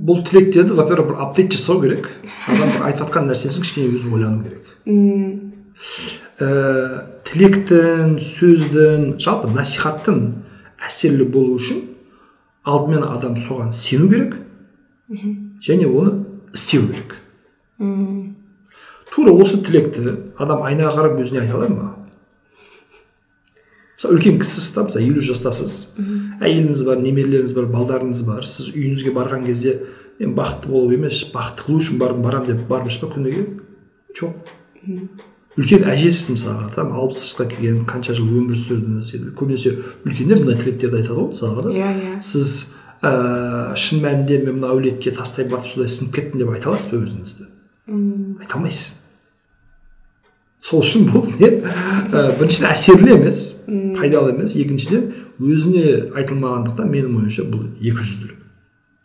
бұл 0.00 0.22
тілектерді 0.24 0.76
во 0.78 0.86
первых 0.88 1.12
бір 1.12 1.22
апдейт 1.26 1.52
жасау 1.52 1.80
керек. 1.82 2.08
Адам 2.48 2.72
бір 2.72 2.86
айтып 2.88 3.06
жатқан 3.06 3.28
нәрсесін 3.28 3.64
кішкене 3.64 3.90
өзі 3.92 4.12
ойлану 4.14 4.42
керек. 4.44 4.64
Ә, 6.40 6.48
тілектің 7.28 8.16
сөздің 8.24 9.18
жалпы 9.20 9.52
насихаттың 9.52 10.20
әсерлі 10.88 11.28
болу 11.28 11.58
үшін 11.60 11.82
алдымен 12.64 13.04
адам 13.04 13.36
соған 13.36 13.72
сену 13.76 14.08
керек. 14.08 14.36
Және 15.60 15.86
оны 15.86 16.24
істеу 16.54 16.86
керек. 16.88 17.16
Тура 19.10 19.32
осы 19.34 19.60
тілекті 19.66 20.16
адам 20.38 20.62
айнаға 20.64 20.96
қарап 20.96 21.20
өзіне 21.20 21.42
айта 21.42 21.58
алады 21.58 21.74
ма? 21.74 21.96
Мысалы 23.98 24.16
үлкен 24.16 24.38
кісісіз 24.40 24.74
да 24.76 24.84
мысалы 24.86 25.04
елу 25.10 25.20
жастасыз. 25.20 25.92
Әйеліңіз 26.40 26.84
бар 26.88 27.00
немерелеріңіз 27.04 27.56
бар 27.56 27.66
балдарыңыз 27.74 28.22
бар. 28.26 28.46
Сіз 28.48 28.72
үйіңізге 28.74 29.12
барған 29.16 29.44
кезде 29.46 29.76
мен 30.20 30.34
бақытты 30.36 30.70
болу 30.72 30.92
емес 30.94 31.22
бақытты 31.34 31.66
қылу 31.66 31.80
үшін 31.80 32.00
бардым 32.00 32.24
барамын 32.24 32.52
деп 32.52 32.66
барып 32.68 32.88
жүрсіз 32.88 33.04
ба 33.04 33.12
күніге? 33.14 33.44
Жоқ. 34.16 34.32
Үлкен 35.58 35.84
әжесіз 35.90 36.30
мысалға 36.36 36.68
там 36.76 36.92
алпыс 36.96 37.24
жасқа 37.26 37.48
келген 37.50 37.82
қанша 37.88 38.14
жыл 38.16 38.28
өмір 38.40 38.58
сүрдіңіз 38.60 39.10
енді 39.18 39.32
көбінесе 39.36 39.72
үлкендер 40.06 40.44
мындай 40.44 40.60
тілектерді 40.60 41.00
айтады 41.00 41.16
ғой 41.18 41.28
мысалға 41.32 41.64
да. 41.66 41.72
Иә 41.74 41.90
иә. 41.90 42.12
Сіз 42.22 42.52
ә, 43.02 43.74
шын 43.74 44.04
мәнінде 44.04 44.38
мен 44.44 44.60
мына 44.60 44.70
әулетке 44.70 45.12
тастай 45.16 45.48
батып 45.50 45.74
судай 45.74 45.90
сынып 45.90 46.14
кеттім 46.14 46.44
деп 46.44 46.54
айта 46.54 46.70
аласыз 46.70 46.92
ба 46.92 47.02
өзіңізді? 47.02 47.48
Айта 48.38 48.60
алмайсыз. 48.60 48.99
Сол 50.60 50.82
үшін 50.84 51.06
бұл 51.08 51.24
не? 51.40 51.50
Ә, 52.12 52.36
біріншіден 52.38 52.68
әсерлі 52.70 53.14
емес 53.16 53.40
пайдалы 53.96 54.34
емес. 54.34 54.54
Екіншіден 54.60 55.08
өзіне 55.40 56.12
айтылмағандықтан 56.20 56.90
менің 56.92 57.16
ойымша 57.22 57.46
бұл 57.48 57.66
екі 57.80 58.04
жүзділік 58.04 58.36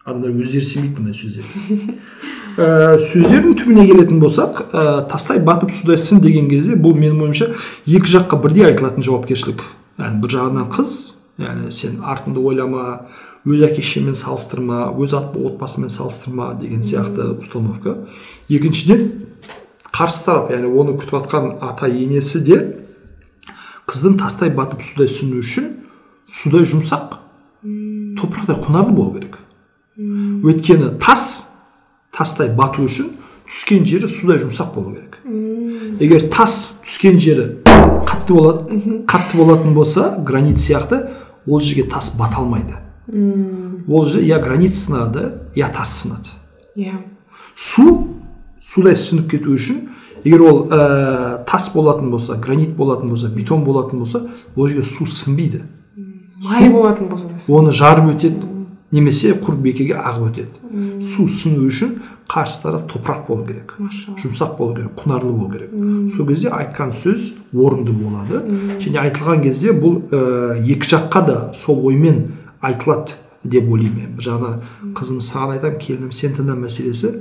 адамдар 0.05 0.35
өздері 0.37 0.65
сенбейді 0.67 0.99
бұндай 0.99 1.15
сөздерге 1.17 1.95
ә, 2.61 2.97
сөздердің 3.01 3.55
түбіне 3.57 3.85
келетін 3.89 4.19
болсақ 4.21 4.59
ә, 4.69 4.83
тастай 5.09 5.39
батып 5.41 5.71
судай 5.73 5.97
сын 5.97 6.21
деген 6.21 6.49
кезде 6.51 6.75
бұл 6.77 6.93
менің 6.99 7.23
ойымша 7.25 7.47
екі 7.87 8.11
жаққа 8.17 8.37
бірдей 8.43 8.67
айтылатын 8.69 9.05
жауапкершілік. 9.07 9.63
Яғни 9.97 10.21
бір 10.21 10.35
жағынан 10.35 10.69
қыз 10.75 10.91
яғни 11.41 11.71
сен 11.73 11.97
артыңды 12.05 12.43
ойлама 12.43 12.83
өз 13.45 13.63
әке 13.67 13.81
шешеңмен 13.81 14.15
салыстырма 14.15 14.91
өз 14.93 15.15
от- 15.17 15.35
отбасымен 15.35 15.89
салыстырма 15.89 16.53
деген 16.59 16.83
сияқты 16.85 17.31
установка. 17.39 17.97
Екіншіден 18.49 19.09
қарсы 19.95 20.25
тарап 20.25 20.51
яғни 20.51 20.67
оны 20.67 20.97
күтіп 20.99 21.15
жатқан 21.15 21.51
ата 21.63 21.87
енесі 21.87 22.41
де 22.43 22.57
қыздың 23.87 24.17
тастай 24.19 24.51
батып 24.51 24.83
судай 24.83 25.07
сүну 25.07 25.39
үшін 25.39 25.69
судай 26.27 26.65
жұмсақ 26.67 27.19
топырақтай 28.19 28.57
құнарлы 28.65 28.95
болу 28.95 29.13
керек. 29.15 29.37
Өйткені 29.95 30.97
тас 30.99 31.53
тастай 32.15 32.51
бату 32.55 32.83
үшін 32.89 33.13
түскен 33.47 33.85
жері 33.87 34.09
судай 34.11 34.41
жұмсақ 34.43 34.73
болу 34.75 34.95
керек. 34.97 35.19
Егер 36.01 36.27
тас 36.33 36.75
түскен 36.83 37.19
жері 37.21 37.47
қатты 37.63 38.33
болады 38.33 38.81
қатты 39.07 39.39
болатын 39.39 39.73
болса 39.73 40.15
гранит 40.19 40.59
сияқты 40.59 41.05
ол 41.47 41.61
жерге 41.61 41.87
тас 41.89 42.11
бата 42.17 42.41
алмайды. 42.43 42.75
Ол 43.87 44.05
жерде 44.05 44.27
я 44.27 44.39
гранит 44.39 44.75
сынады 44.75 45.31
я 45.55 45.69
тас 45.69 46.01
сынады. 46.01 46.35
Иә. 46.75 46.97
Су 47.55 48.24
судай 48.65 48.97
сынып 48.97 49.29
кету 49.35 49.53
үшін 49.53 49.85
егер 50.23 50.41
ол 50.41 50.65
ә, 50.69 51.43
тас 51.45 51.69
болатын 51.73 52.09
болса 52.11 52.35
гранит 52.41 52.75
болатын 52.75 53.13
болса 53.13 53.29
бетон 53.29 53.63
болатын 53.63 53.99
болса 53.99 54.25
ол 54.55 54.67
жерге 54.67 54.83
су 54.83 55.05
сынбайды 55.05 55.63
май 55.95 56.69
болатын 56.69 57.09
болса 57.09 57.53
оны 57.53 57.71
жарып 57.71 58.13
өтеді 58.15 58.55
немесе 58.95 59.33
құр 59.33 59.57
бекеге 59.59 59.97
ағып 59.97 60.29
өтеді. 60.29 61.01
Су 61.03 61.27
сыну 61.31 61.65
үшін 61.67 61.97
қарсы 62.31 62.61
тарап 62.63 62.87
топырақ 62.91 63.27
болу 63.27 63.45
керек 63.47 63.73
жұмсақ 64.21 64.55
болу 64.57 64.75
керек 64.77 64.95
құнарлы 65.01 65.33
болу 65.33 65.51
керек. 65.51 65.73
Сол 66.13 66.27
кезде 66.29 66.51
айтқан 66.53 66.93
сөз 66.95 67.31
орынды 67.53 67.91
болады. 67.95 68.43
Және 68.79 69.01
айтылған 69.03 69.43
кезде 69.43 69.73
бұл 69.75 69.99
ә, 70.09 70.55
екі 70.63 70.95
жаққа 70.95 71.25
да 71.27 71.37
сол 71.57 71.83
оймен 71.85 72.31
айтылады. 72.61 73.17
Деп 73.51 73.69
ойлаймын 73.71 73.97
мен. 74.01 74.13
Бір 74.17 74.27
жағынан 74.29 74.93
қызым 74.97 75.21
саған 75.25 75.55
айтамын 75.57 75.81
келінім 75.81 76.13
сен 76.15 76.35
тыңда 76.37 76.55
мәселесі. 76.59 77.11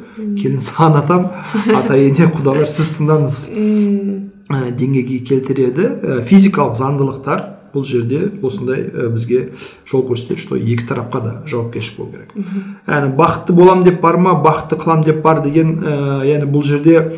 Келін 0.41 0.63
саған 0.65 1.01
атам 1.01 1.27
ата 1.75 1.99
ене 1.99 2.29
құдалар 2.35 2.69
сіз 2.69 2.95
тыңдаңыз. 2.99 3.41
Ә, 4.53 4.71
деңгейге 4.77 5.21
келтіреді. 5.29 5.91
Ә, 5.91 6.23
физикалық 6.29 6.77
заңдылықтар 6.79 7.45
бұл 7.75 7.85
жерде 7.89 8.29
осындай 8.43 8.85
ә, 8.87 9.09
бізге 9.13 9.53
жол 9.89 10.05
көрсетеді 10.07 10.43
что 10.43 10.57
екі 10.57 10.87
тарапқа 10.87 11.23
да 11.25 11.33
жауапкершілік 11.51 11.99
болу 11.99 12.13
керек. 12.13 12.35
Яғни 12.87 13.15
бақытты 13.19 13.57
болам 13.57 13.83
деп 13.83 14.01
бар 14.03 14.19
ма 14.21 14.37
бақытты 14.45 14.79
қылам 14.79 15.05
деп 15.05 15.23
бар 15.25 15.43
деген 15.43 15.79
ә, 15.81 16.23
яғни 16.29 16.51
бұл 16.51 16.63
жерде 16.67 17.17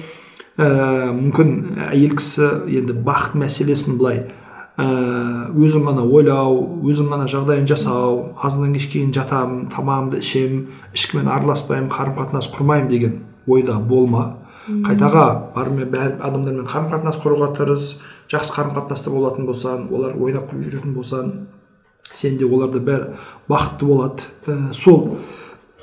ә, 0.57 1.13
мүмкін 1.13 1.53
әйел 1.91 2.17
кісі 2.17 2.49
енді 2.79 2.97
бақыт 3.05 3.37
мәселесін 3.43 3.99
былай 4.01 4.25
өзім 4.77 5.87
ғана 5.89 6.03
ойлау 6.05 6.59
өзім 6.85 7.09
ғана 7.09 7.25
жағдайын 7.33 7.65
жасау 7.69 8.35
азаннан 8.45 8.75
кешке 8.77 8.99
дейін 8.99 9.15
жатамын 9.17 9.63
тамағымды 9.73 10.21
ішемін 10.21 10.67
ешкіммен 10.93 11.31
араласпаймын 11.33 11.89
қарым 11.89 12.19
қатынас 12.19 12.51
құрмаймын 12.53 12.91
деген 12.91 13.15
ойда 13.49 13.79
болма. 13.81 14.43
Қайтаға 14.67 15.55
барымен 15.55 15.89
бәрі 15.89 16.19
адамдармен 16.21 16.69
қарым 16.69 16.91
қатынас 16.93 17.17
құруға 17.23 17.55
тырыс 17.57 17.89
жақсы 18.29 18.53
қарым 18.53 18.77
қатынаста 18.77 19.15
болатын 19.15 19.49
болсаң 19.49 19.89
олар 19.95 20.13
ойнап 20.21 20.51
күліп 20.51 20.69
жүретін 20.69 20.93
болсаң 20.97 21.33
сен 22.13 22.37
де 22.37 22.45
оларда 22.45 22.83
бәрі 22.83 23.15
бақытты 23.49 23.89
болады. 23.89 24.29
Ә, 24.45 24.75
сол 24.75 25.17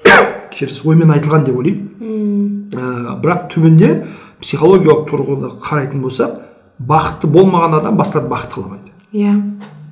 кешіріңіз 0.54 0.86
оймен 0.86 1.16
айтылған 1.16 1.48
деп 1.48 1.58
ойлаймын. 1.64 2.70
Ә, 2.76 3.18
бірақ 3.24 3.48
түбінде 3.56 3.94
психологиялық 4.44 5.08
тұрғыда 5.10 5.56
қарайтын 5.64 6.04
болсақ 6.04 6.42
бақытты 6.80 7.28
болмаған 7.28 7.80
адам 7.80 7.98
басқаларды 8.00 8.34
бақытты 8.34 8.56
қыла 8.56 8.66
алмайды. 8.66 8.92
Иә 9.14 9.34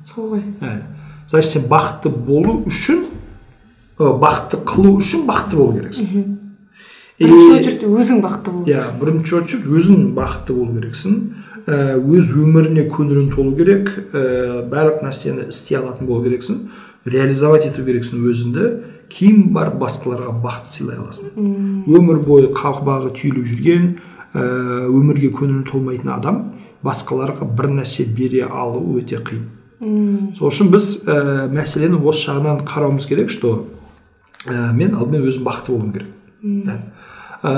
сол 0.04 0.32
ғой. 0.32 0.42
Яғни 0.60 0.92
значит 1.32 1.50
сен 1.50 1.68
бақытты 1.70 2.10
болу 2.10 2.62
үшін 2.66 3.06
ә, 3.98 4.12
бақытты 4.20 4.62
қылу 4.66 4.96
үшін 4.98 5.24
бақытты 5.28 5.56
болу 5.56 5.78
керексің. 5.78 6.38
Бірінші 7.22 7.52
очередь 7.54 7.84
өзің 7.86 8.22
бақытты 8.24 8.50
болу 8.50 8.64
иә 8.66 8.76
керексің. 8.76 9.00
бірінші 9.00 9.36
очередь 9.38 9.66
өзің 9.66 10.12
бақытты 10.16 10.56
болу 10.56 10.76
керексің. 10.76 11.18
Ә, 11.62 11.96
өз 11.96 12.32
өміріне 12.34 12.88
көңілің 12.90 13.28
толу 13.32 13.54
керек. 13.56 13.92
Ә, 14.12 14.66
барлық 14.68 15.04
нәрсені 15.06 15.48
істей 15.48 15.78
алатын 15.78 16.06
болу 16.06 16.24
керексің. 16.26 16.66
Реализовать 17.06 17.66
ету 17.70 17.84
керексің 17.86 18.26
өзіңді. 18.28 18.72
Кейін 19.12 19.52
барып 19.54 19.78
басқаларға 19.80 20.34
бақыт 20.42 20.68
сыйлай 20.68 20.98
аласың. 20.98 21.32
Өмір 21.86 22.20
бойы 22.26 22.50
қақпағы 22.56 23.12
түйіліп 23.16 23.48
жүрген 23.52 23.88
ә, 24.34 24.42
өмірге 24.88 25.30
көңілі 25.36 25.64
толмайтын 25.68 26.12
адам 26.16 26.42
басқаларға 26.82 27.46
бір 27.56 27.70
нәрсе 27.78 28.04
бере 28.04 28.44
алу 28.46 28.98
өте 28.98 29.20
қиын. 29.22 29.44
Сол 30.38 30.48
үшін 30.48 30.70
біз 30.70 30.88
ә, 31.06 31.48
мәселені 31.50 31.98
осы 31.98 32.28
жағынан 32.28 32.62
қарауымыз 32.66 33.06
керек 33.10 33.30
что 33.30 33.66
ә, 34.46 34.72
мен 34.72 34.94
алдымен 34.94 35.26
өзім 35.26 35.46
бақытты 35.46 35.72
болуым 35.72 35.92
керек. 35.92 36.08
Ә, 37.42 37.52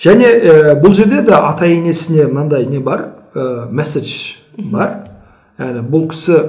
және 0.00 0.30
ә, 0.30 0.76
бұл 0.80 0.94
жерде 0.96 1.22
де 1.22 1.34
ата 1.36 1.66
енесіне 1.68 2.26
мынандай 2.28 2.66
не 2.66 2.80
бар? 2.80 3.10
Ә, 3.34 3.68
месседж 3.70 4.38
бар. 4.56 5.04
Яғни 5.58 5.84
бұл 5.88 6.08
кісі 6.10 6.40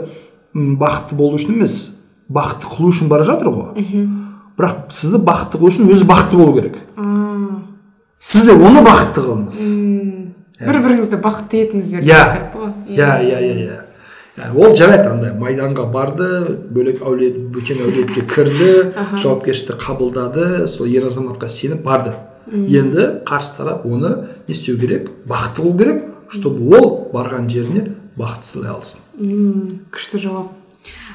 бақытты 0.55 1.15
болу 1.19 1.35
үшін 1.35 1.57
емес 1.59 1.97
бақытты 2.31 2.71
қылу 2.71 2.93
үшін 2.93 3.11
бара 3.11 3.27
жатыр 3.27 3.51
ғой. 3.51 4.07
Бірақ 4.55 4.87
сізді 4.95 5.19
бақытты 5.27 5.59
қылу 5.59 5.69
үшін 5.73 5.91
өзі 5.91 6.07
бақытты 6.07 6.39
болу 6.39 6.55
керек. 6.55 6.79
Сіз 8.19 8.47
де 8.47 8.55
оны 8.55 8.81
бақытты 8.85 9.25
қылыңыз. 9.27 9.59
Бір 10.59 10.79
біріңізді 10.85 11.19
бақытты 11.23 11.61
етіңіздер 11.65 12.01
Иә. 12.01 12.05
деген 12.05 12.31
сияқты 12.35 12.61
ғой. 12.61 12.71
Иә 12.87 13.09
иә. 13.25 13.39
иә 13.41 13.55
иә 13.65 13.81
Яғни 14.35 14.65
ол 14.65 14.73
жарайды 14.75 15.07
андай 15.09 15.31
майданға 15.39 15.85
барды 15.91 16.25
бөлек 16.75 17.01
әулет 17.07 17.37
бөтен 17.55 17.79
әулетке 17.85 18.25
кірді 18.27 18.71
жауапкершілікті 19.21 19.77
қабылдады 19.79 20.67
сол 20.67 20.87
ер 20.91 21.05
азаматқа 21.07 21.47
сеніп 21.47 21.83
барды. 21.87 22.15
Енді 22.51 23.21
қарсы 23.25 23.55
тарап 23.57 23.85
оны 23.85 24.27
не 24.47 24.51
істеу 24.53 24.77
керек? 24.77 25.09
Бақытты 25.25 25.61
қылу 25.61 25.77
керек 25.77 26.03
чтобы 26.29 26.67
ол 26.77 27.09
барған 27.13 27.47
жеріне 27.49 27.95
бақыт 28.17 28.43
сыйлай 28.43 28.71
алсын. 28.75 29.01
Күшті 29.91 30.19
жауап. 30.19 30.51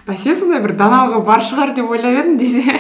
Бәсе 0.09 0.35
сондай 0.35 0.63
бір 0.65 0.73
даналығы 0.81 1.21
бар 1.27 1.45
шығар 1.45 1.75
деп 1.77 1.91
ойлап 1.91 2.17
едім 2.25 2.39
десе. 2.41 2.73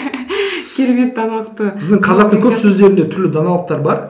Керемет 0.80 1.12
даналықты. 1.14 1.68
Біздің 1.76 2.00
қазақтың 2.04 2.40
көп 2.42 2.56
сөздерінде 2.60 3.06
түрлі 3.12 3.30
даналықтар 3.34 3.82
бар. 3.84 4.00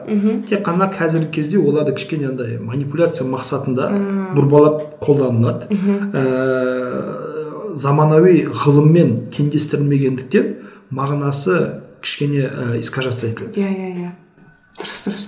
Тек 0.49 0.63
қана 0.65 0.87
қазіргі 0.91 1.29
кезде 1.35 1.59
оларды 1.59 1.93
кішкене 1.97 2.31
андай 2.31 2.57
манипуляция 2.59 3.27
мақсатында 3.27 3.91
бұрбалап 4.37 4.97
қолданылады. 5.03 5.69
Ә, 6.15 7.75
заманауи 7.75 8.47
ғылыммен 8.47 9.27
теңдестірілмегендіктен 9.35 10.55
мағынасы 10.91 11.83
кішкене 12.01 12.47
ә, 12.47 12.79
искажаться 12.79 13.27
етіледі. 13.27 13.61
Иә 13.61 13.69
иә 13.69 13.93
иә. 14.07 14.11
Дұрыс 14.79 15.05
дұрыс. 15.05 15.27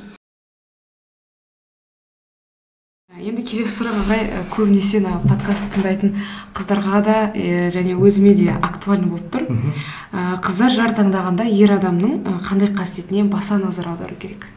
Енді 3.22 3.43
келесі 3.45 3.70
сұрақ 3.70 3.97
ағай 4.01 4.22
ә, 4.26 4.39
көбінесе 4.49 4.97
мына 5.03 5.20
подкаст 5.22 5.68
тыңдайтын 5.76 6.16
қыздарға 6.57 7.01
да 7.05 7.16
ә, 7.30 7.68
және 7.70 7.93
өзіме 7.93 8.34
де 8.34 8.47
актуальный 8.55 9.11
болып 9.11 9.28
тұр. 9.30 9.43
Ә, 10.09 10.39
қыздар 10.41 10.74
жар 10.74 10.95
таңдағанда 10.97 11.45
ер 11.45 11.76
адамның 11.76 12.24
қандай 12.47 12.72
қасиетіне 12.74 13.28
баса 13.30 13.59
назар 13.61 13.91
аудару 13.91 14.18
керек? 14.18 14.47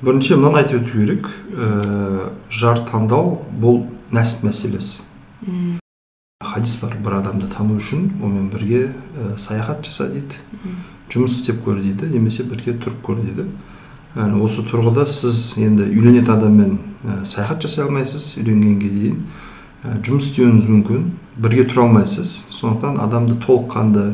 Бірінші 0.00 0.38
мынаны 0.40 0.62
айтып 0.62 0.80
өту 0.80 1.02
керек. 1.02 1.28
Ә, 1.52 2.32
жар 2.48 2.80
таңдау 2.88 3.42
бұл 3.60 3.84
нәсіп 4.16 4.48
мәселесі. 4.48 5.04
Хадис 6.40 6.78
бар 6.80 6.96
бір 6.96 7.18
адамды 7.20 7.52
тану 7.52 7.76
үшін 7.76 8.08
онымен 8.22 8.48
бірге 8.48 8.86
ә, 8.88 9.36
саяхат 9.36 9.84
жаса 9.84 10.08
дейді 10.08 10.40
жұмыс 11.12 11.42
істеп 11.42 11.60
көр 11.64 11.84
дейді 11.84 12.08
немесе 12.08 12.44
бірге 12.48 12.72
тұрып 12.80 13.04
көр 13.04 13.20
дейді. 13.20 13.50
Яғни 14.14 14.40
осы 14.46 14.62
тұрғыда 14.68 15.06
сіз 15.10 15.56
енді 15.58 15.88
үйленетін 15.90 16.34
адаммен 16.36 16.76
ә, 17.02 17.24
саяхат 17.26 17.64
жасай 17.64 17.84
алмайсыз 17.84 18.34
үйленгенге 18.38 18.90
дейін. 18.92 19.16
Ә, 19.82 19.98
жұмыс 20.06 20.30
істеуіңіз 20.30 20.68
мүмкін 20.70 21.08
бірге 21.36 21.66
тұра 21.66 21.88
алмайсыз. 21.88 22.44
Сондықтан 22.54 23.00
адамды 23.02 23.36
толыққанды 23.42 24.04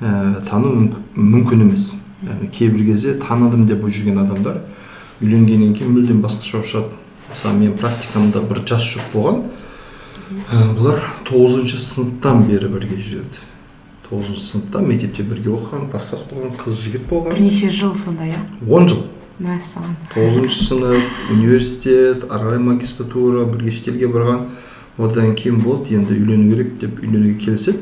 ә, 0.00 0.42
тану 0.48 0.74
мүмкін, 0.76 1.06
мүмкін 1.16 1.64
емес. 1.66 1.94
Яғни 2.22 2.50
кейбір 2.52 2.84
кезде 2.92 3.14
таныдым 3.18 3.64
деп 3.66 3.86
жүрген 3.88 4.20
адамдар 4.22 4.60
үйленгеннен 5.22 5.72
кейін 5.74 5.96
мүлдем 5.96 6.20
басқаша 6.22 6.58
болып 6.58 6.68
шығады 6.68 7.00
мысалы 7.32 7.58
менің 7.58 7.78
практикамда 7.80 8.42
бір 8.46 8.60
жас 8.68 8.84
жұп 8.92 9.08
болған 9.14 9.40
ә, 10.50 10.60
бұлар 10.76 11.00
тоғызыншы 11.28 11.80
сыныптан 11.80 12.44
бері 12.48 12.68
бірге 12.72 12.98
жүреді. 12.98 13.42
Тоғызыншы 14.08 14.44
сыныпта 14.44 14.82
мектепте 14.84 15.24
бірге 15.26 15.54
оқыған 15.54 15.88
класстас 15.92 16.24
болған 16.30 16.54
қыз 16.60 16.78
жігіт 16.84 17.08
болған. 17.10 17.32
Бірнеше 17.32 17.70
жыл 17.70 17.96
сонда 17.96 18.28
иә? 18.28 18.40
Он 18.68 18.88
жыл. 18.90 19.06
Мәссаған 19.40 19.96
тоғызыншы 20.12 20.64
сынып 20.66 21.32
университет 21.32 22.26
ары 22.28 22.50
қарай 22.50 22.60
магистратура 22.60 23.46
бірге 23.46 23.72
шетелге 23.72 24.10
барған. 24.12 24.46
Одан 24.98 25.34
кейін 25.34 25.62
болды 25.64 25.96
енді 25.96 26.18
үйлену 26.18 26.50
керек 26.52 26.74
деп 26.80 27.00
үйленуге 27.00 27.38
келіседі 27.40 27.78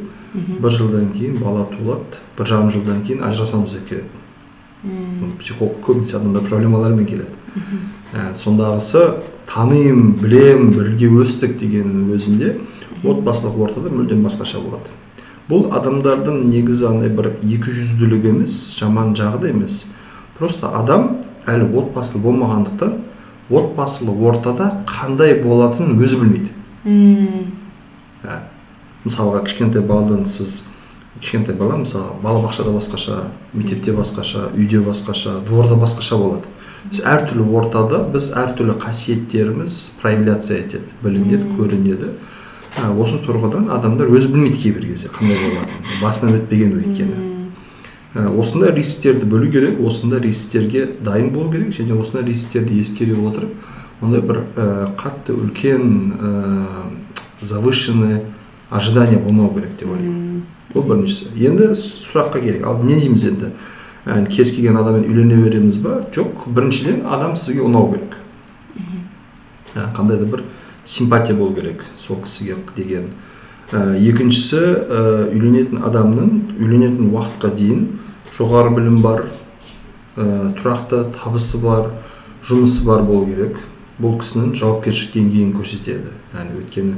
бір 0.62 0.70
жылдан 0.70 1.10
кейін 1.16 1.40
бала 1.42 1.64
туылады 1.72 2.20
бір 2.38 2.46
жарым 2.46 2.70
жылдан 2.70 3.02
кейін 3.02 3.24
ажырасамыз 3.26 3.74
деп 3.74 3.88
келеді. 3.88 4.06
Психолог 5.40 5.80
көбінесе 5.84 6.16
адамдар 6.20 6.46
проблемалармен 6.46 7.06
келеді. 7.06 7.34
Ә, 8.14 8.30
сондағысы 8.38 9.02
танимын 9.50 10.14
білемін 10.22 10.70
бірге 10.76 11.10
өстік 11.10 11.58
дегеннің 11.58 12.14
өзінде 12.14 12.54
отбасылық 13.02 13.58
ортада 13.66 13.90
мүлдем 13.90 14.22
басқаша 14.24 14.62
болады. 14.62 14.94
Бұл 15.50 15.66
адамдардың 15.74 16.44
негізі 16.46 16.86
андай 16.92 17.10
бір 17.10 17.32
екі 17.42 17.74
жүзділігі 17.74 18.30
емес 18.36 18.54
жаман 18.78 19.16
жағы 19.18 19.42
да 19.42 19.50
емес. 19.50 19.84
Просто 20.38 20.70
адам 20.78 21.16
әлі 21.50 21.70
отбасылы 21.80 22.22
болмағандықтан 22.24 22.98
отбасылы 23.50 24.14
ортада 24.28 24.70
қандай 24.86 25.34
болатынын 25.42 25.98
өзі 25.98 26.20
білмейді. 26.22 26.52
Ә, 28.22 28.42
мысалға 29.04 29.42
кішкентай 29.46 29.82
баладан 29.82 30.24
сіз 30.28 30.62
кішкентай 31.20 31.56
бала 31.58 31.80
мысалы 31.80 32.14
балабақшада 32.22 32.72
басқаша 32.76 33.30
мектепте 33.52 33.92
басқаша 33.96 34.50
үйде 34.54 34.80
басқаша 34.84 35.40
дворда 35.44 35.74
басқаша 35.80 36.16
болады. 36.20 36.46
Біз 36.90 37.02
әртүрлі 37.04 37.48
ортада 37.58 38.04
біз 38.12 38.30
әртүрлі 38.38 38.78
қасиеттеріміз 38.80 39.80
проявляция 40.00 40.60
етеді 40.62 40.94
білінеді 41.02 41.50
көрінеді. 41.58 42.14
Ә, 42.78 42.92
осы 42.94 43.18
тұрғыдан 43.24 43.68
адамдар 43.74 44.08
өзі 44.14 44.30
білмейді 44.30 44.62
кейбір 44.62 44.86
кезде 44.92 45.10
қандай 45.10 45.36
болатынын 45.42 46.00
басынан 46.04 46.38
өтпеген 46.38 46.78
өйткені. 46.78 47.39
Осындай 48.14 48.74
рисктерді 48.74 49.26
білу 49.26 49.50
керек 49.50 49.80
осындай 49.86 50.20
рисктерге 50.20 50.88
дайын 51.04 51.30
болу 51.30 51.52
керек 51.52 51.74
және 51.76 51.98
осындай 51.98 52.26
рисктерді 52.30 52.80
ескере 52.80 53.14
отырып 53.14 53.52
ондай 54.02 54.22
бір 54.24 54.44
ә, 54.56 54.88
қатты 54.98 55.36
үлкен 55.36 56.14
ә, 56.16 56.30
завышенный 57.42 58.22
ожидание 58.70 59.18
болмау 59.18 59.52
керек 59.54 59.76
деп 59.78 59.90
ойлаймын. 59.92 60.42
Бұл 60.72 60.86
біріншісі. 60.86 61.32
Енді 61.36 61.72
сұраққа 61.76 62.40
келейік. 62.40 62.66
Ал 62.66 62.82
не 62.84 62.96
дейміз 63.00 63.24
енді? 63.28 63.52
Ә, 64.06 64.22
кез 64.30 64.52
келген 64.54 64.78
адаммен 64.80 65.04
үйлене 65.08 65.40
береміз 65.42 65.80
ба? 65.82 66.00
Жоқ. 66.14 66.46
Біріншіден 66.46 67.02
адам 67.10 67.36
сізге 67.36 67.66
ұнау 67.66 67.90
керек. 67.92 68.16
Ә, 69.74 69.90
қандай 69.96 70.18
да 70.18 70.26
бір 70.30 70.44
симпатия 70.84 71.36
болу 71.36 71.54
керек 71.54 71.84
сол 71.96 72.22
кісіге 72.22 72.56
деген 72.76 73.10
ә, 73.70 73.94
екіншісі 73.96 74.60
ә, 74.60 75.02
үйленетін 75.30 75.82
адамның 75.86 76.30
үйленетін 76.58 77.10
уақытқа 77.14 77.52
дейін 77.54 77.84
жоғары 78.34 78.74
білім 78.74 79.00
бар 79.04 79.26
ә, 80.16 80.50
тұрақты 80.58 81.04
табысы 81.14 81.60
бар 81.62 81.92
жұмысы 82.46 82.84
бар 82.86 83.04
болу 83.06 83.28
керек. 83.30 83.58
Бұл 84.00 84.16
кісінің 84.22 84.54
жауапкершілік 84.56 85.12
деңгейін 85.14 85.50
көрсетеді. 85.54 86.14
Яғни 86.32 86.56
өйткені 86.62 86.94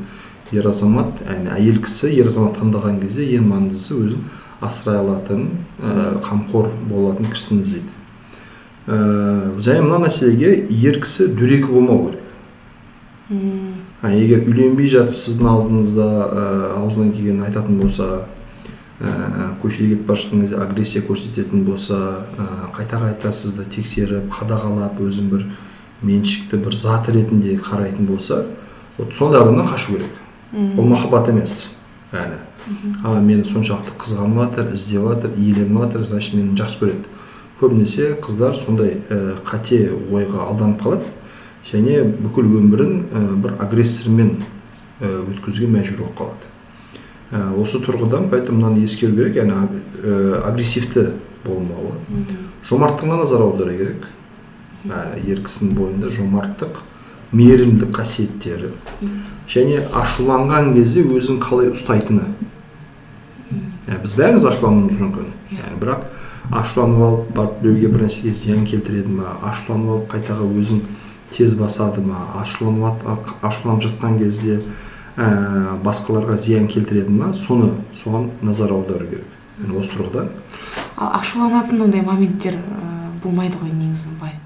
ер 0.55 0.68
азамат 0.70 1.23
яғни 1.27 1.51
әйел 1.57 1.81
кісі 1.83 2.12
ер 2.14 2.31
азамат 2.31 2.61
таңдаған 2.61 3.01
кезде 3.03 3.27
ең 3.37 3.49
маңыздысы 3.51 3.99
өзін 3.99 4.27
асырай 4.62 5.01
алатын 5.03 5.49
ә, 5.83 6.20
қамқор 6.25 6.70
болатын 6.89 7.33
кісіні 7.33 7.66
іздейді. 7.66 7.97
Ә, 8.87 8.99
және 9.59 9.83
мына 9.85 10.05
мәселеге 10.07 10.55
ер 10.70 11.01
кісі 11.03 11.33
дөрекі 11.35 11.73
болмау 11.75 12.11
керек. 12.11 12.29
Егер 14.11 14.42
үйленбей 14.48 14.88
жатып 14.90 15.14
сіздің 15.14 15.46
алдыңызда 15.46 16.07
ә, 16.07 16.46
аузынан 16.80 17.12
келгенін 17.14 17.44
айтатын 17.46 17.78
болса 17.78 18.09
ә, 18.98 19.53
көшеге 19.62 19.94
кетіп 19.94 20.09
бара 20.09 20.18
жатқан 20.18 20.40
кезде 20.42 20.59
агрессия 20.59 21.03
көрсететін 21.07 21.62
болса 21.64 21.98
ә, 22.34 22.48
қайта 22.74 22.98
қайта 22.98 23.32
сізді 23.32 23.68
тексеріп 23.70 24.32
қадағалап 24.34 24.98
өзін 25.07 25.30
бір 25.30 25.46
меншікті 26.03 26.59
бір 26.64 26.74
зат 26.74 27.09
ретінде 27.14 27.55
қарайтын 27.62 28.07
болса 28.11 28.46
вот 28.98 29.14
сондай 29.14 29.40
адамнан 29.42 29.70
қашу 29.70 29.94
керек 29.94 30.18
ол 30.53 30.84
махаббат 30.84 31.28
емес 31.30 31.70
яғни 32.12 32.42
а 33.05 33.20
мені 33.20 33.44
соншалықты 33.46 33.94
қызғанып 34.03 34.42
жатыр 34.42 34.72
іздеп 34.74 35.09
жатыр 35.14 35.38
иеленіп 35.38 35.78
жатыр 35.78 36.05
значит 36.07 36.34
мені 36.34 36.57
жақсы 36.59 36.82
көреді 36.82 37.07
көбінесе 37.61 38.12
қыздар 38.22 38.55
сондай 38.59 38.98
ә, 39.09 39.36
қате 39.46 39.92
ойға 40.11 40.48
алданып 40.48 40.82
қалады 40.82 41.07
және 41.67 42.03
бүкіл 42.23 42.49
өмірін 42.61 42.97
ә, 43.13 43.23
бір 43.43 43.57
агрессормен 43.63 44.37
өткізуге 45.03 45.69
мәжбүр 45.73 46.03
болып 46.05 46.19
қалады. 46.19 46.51
Ә, 47.33 47.43
осы 47.57 47.81
тұрғыдан 47.83 48.29
поэтому 48.31 48.61
мынаны 48.61 48.83
ескеру 48.85 49.17
керек 49.17 49.39
яғни 49.41 49.55
ә, 49.57 50.43
агрессивті 50.47 51.13
болмауы. 51.47 51.97
Жомарттығына 52.69 53.23
назар 53.23 53.43
аудару 53.47 53.73
керек. 53.73 54.07
Ә, 54.85 55.17
ер 55.25 55.41
кісінің 55.43 55.75
бойында 55.79 56.11
жомарттық 56.13 56.83
мейірімдік 57.33 57.95
қасиеттері. 57.97 58.75
Және 59.49 59.87
ашуланған 59.97 60.75
кезде 60.77 61.07
өзін 61.07 61.41
қалай 61.43 61.73
ұстайтыны. 61.73 62.29
Ә, 63.89 63.99
біз 64.03 64.17
бәріміз 64.19 64.47
ашулануымыз 64.53 65.01
мүмкін. 65.01 65.33
Яғни 65.57 65.81
бірақ 65.81 66.05
ашуланып 66.53 67.07
алып 67.07 67.33
барып 67.37 67.61
біреуге 67.63 67.89
бір 67.95 68.05
нәрсеге 68.07 68.35
зиян 68.37 68.67
келтіреді 68.69 69.17
ма 69.17 69.39
ашуланып 69.49 69.97
алып 69.97 70.13
қайтаға 70.13 70.47
өзін 70.53 70.83
тез 71.33 71.57
басады 71.59 72.05
ма 72.05 72.28
ашуланып 72.41 73.43
ашуланып 73.43 73.87
жатқан 73.89 74.18
кезде 74.20 74.62
ә, 75.16 75.78
басқаларға 75.85 76.37
зиян 76.39 76.68
келтіреді 76.68 77.11
ма? 77.11 77.33
Соны 77.35 77.74
соған 77.97 78.30
назар 78.43 78.72
аудару 78.72 79.09
керек. 79.09 79.39
Яғни 79.61 79.78
осы 79.80 79.97
тұрғыдан 79.97 80.30
ал 80.97 81.12
ашуланатын 81.18 81.83
ондай 81.83 82.03
моменттер 82.05 82.57
ә, 82.57 83.11
болмайды 83.22 83.59
ғой 83.61 83.72
негізі 83.72 84.12
былай. 84.20 84.37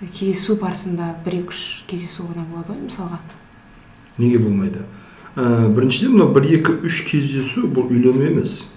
Кездесу 0.00 0.56
барысында 0.60 1.14
бір 1.24 1.40
екі 1.42 1.54
үш 1.54 1.62
кездесу 1.90 2.26
ғана 2.28 2.44
болады 2.48 2.72
ғой 2.72 2.84
мысалға. 2.86 3.20
Неге 4.18 4.38
болмайды? 4.38 4.84
Ә, 5.36 5.68
біріншіден 5.68 6.16
мынау 6.16 6.32
бір 6.36 6.48
екі 6.58 6.76
үш 6.86 7.02
кездесу 7.08 7.66
бұл 7.68 7.90
үйлену 7.90 8.24
емес. 8.28 8.70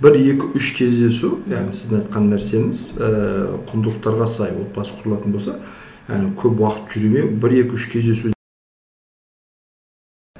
Бір 0.00 0.16
екі 0.16 0.50
үш 0.56 0.72
кездесу 0.78 1.38
яғни 1.50 1.74
сіздің 1.76 2.02
айтқан 2.04 2.28
нәрсеңіз 2.32 2.82
ә, 2.96 3.08
құндылықтарға 3.68 4.26
сай 4.30 4.54
отбасы 4.56 4.96
құрылатын 4.96 5.34
болса 5.34 5.58
яғни 6.08 6.30
көп 6.40 6.62
уақыт 6.64 6.94
жүрмеу 6.96 7.32
бір 7.42 7.56
екі 7.60 7.76
үш 7.76 7.86
кездесу. 7.92 8.32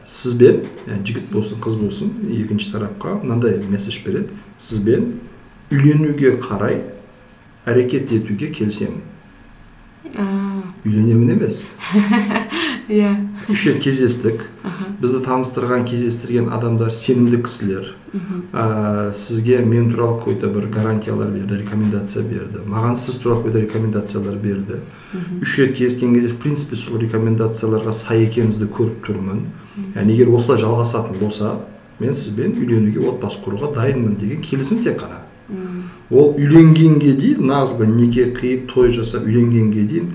Сізбен 0.05 0.65
яғни 0.89 1.05
жігіт 1.07 1.29
болсын 1.35 1.61
қыз 1.61 1.77
болсын 1.81 2.15
екінші 2.33 2.73
тарапқа 2.73 3.19
мынандай 3.21 3.61
месседж 3.69 4.01
береді. 4.07 4.35
Сізбен 4.59 5.13
үйленуге 5.71 6.39
қарай 6.41 6.81
әрекет 7.69 8.11
етуге 8.17 8.49
келісемін. 8.51 9.05
Үйленемін 10.84 11.36
емес. 11.36 11.68
Иә. 12.90 13.12
Үш 13.53 13.66
рет 13.68 13.78
кездестік. 13.84 14.42
Бізді 15.01 15.20
таныстырған 15.22 15.84
кездестірген 15.86 16.48
адамдар 16.51 16.94
сенімді 16.96 17.38
кісілер. 17.44 17.92
Ә, 18.53 19.12
сізге 19.14 19.61
мен 19.62 19.92
туралы 19.92 20.18
какой 20.18 20.34
то 20.40 20.48
бір 20.51 20.66
гарантиялар 20.74 21.30
берді 21.30 21.61
рекомендация 21.61 22.24
берді. 22.26 22.64
Маған 22.66 22.96
сіз 22.96 23.20
туралы 23.22 23.44
какой 23.44 23.53
то 23.53 23.61
рекомендациялар 23.61 24.36
берді. 24.36 24.80
Үш 25.40 25.59
рет 25.59 25.76
кездескен 25.78 26.14
кезде 26.14 26.32
в 26.34 26.38
принципе 26.42 26.76
сол 26.76 26.98
рекомендацияларға 26.98 27.92
сай 27.94 28.26
екеніңізді 28.26 28.70
көріп 28.74 29.05
тұрмын. 29.07 29.44
Яғни 29.94 30.16
егер 30.16 30.34
осылай 30.34 30.64
жалғасатын 30.64 31.20
болса 31.20 31.59
мен 32.01 32.14
сізбен 32.16 32.57
үйленуге 32.59 33.05
отбасы 33.12 33.44
құруға 33.44 33.74
дайынмын 33.76 34.16
деген 34.18 34.42
келісім 34.42 34.82
тек 34.82 34.98
қана. 35.05 35.22
Ол 36.11 36.35
үйленгенге 36.35 37.15
дейін 37.15 37.47
нағыз 37.51 37.77
бір 37.79 37.91
неке 37.95 38.27
қиып 38.35 38.67
той 38.73 38.91
жасап 38.95 39.27
үйленгенге 39.29 39.87
дейін 39.87 40.13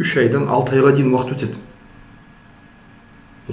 үш 0.00 0.16
айдан 0.22 0.48
алты 0.48 0.78
айға 0.78 0.94
дейін 0.96 1.12
уақыт 1.12 1.36
өтеді. 1.36 1.60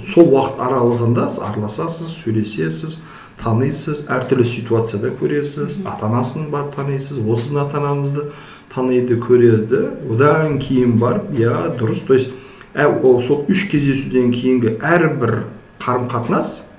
Сол 0.00 0.30
уақыт 0.32 0.60
аралығында 0.64 1.26
сіз 1.28 1.42
араласасыз 1.44 2.14
сөйлесесіз 2.22 2.98
танисыз 3.42 4.06
әртүрлі 4.12 4.46
ситуацияда 4.48 5.12
көресіз 5.18 5.82
ата 5.84 6.08
анасын 6.08 6.48
барып 6.52 6.72
танисыз 6.78 7.18
ол 7.20 7.36
сіздің 7.36 7.60
ата 7.66 7.80
анаңызды 7.82 8.24
таниды 8.72 9.18
көреді. 9.20 9.82
Одан 10.08 10.56
кейін 10.62 10.96
барып 11.02 11.34
иә 11.36 11.74
дұрыс. 11.76 12.06
То 12.06 12.16
есть 12.16 12.32
сол 12.72 13.44
үш 13.52 13.66
кездесуден 13.68 14.32
кейінгі 14.32 14.78
әрбір 14.80 15.42
қарым 15.82 16.08
қатынас 16.08 16.70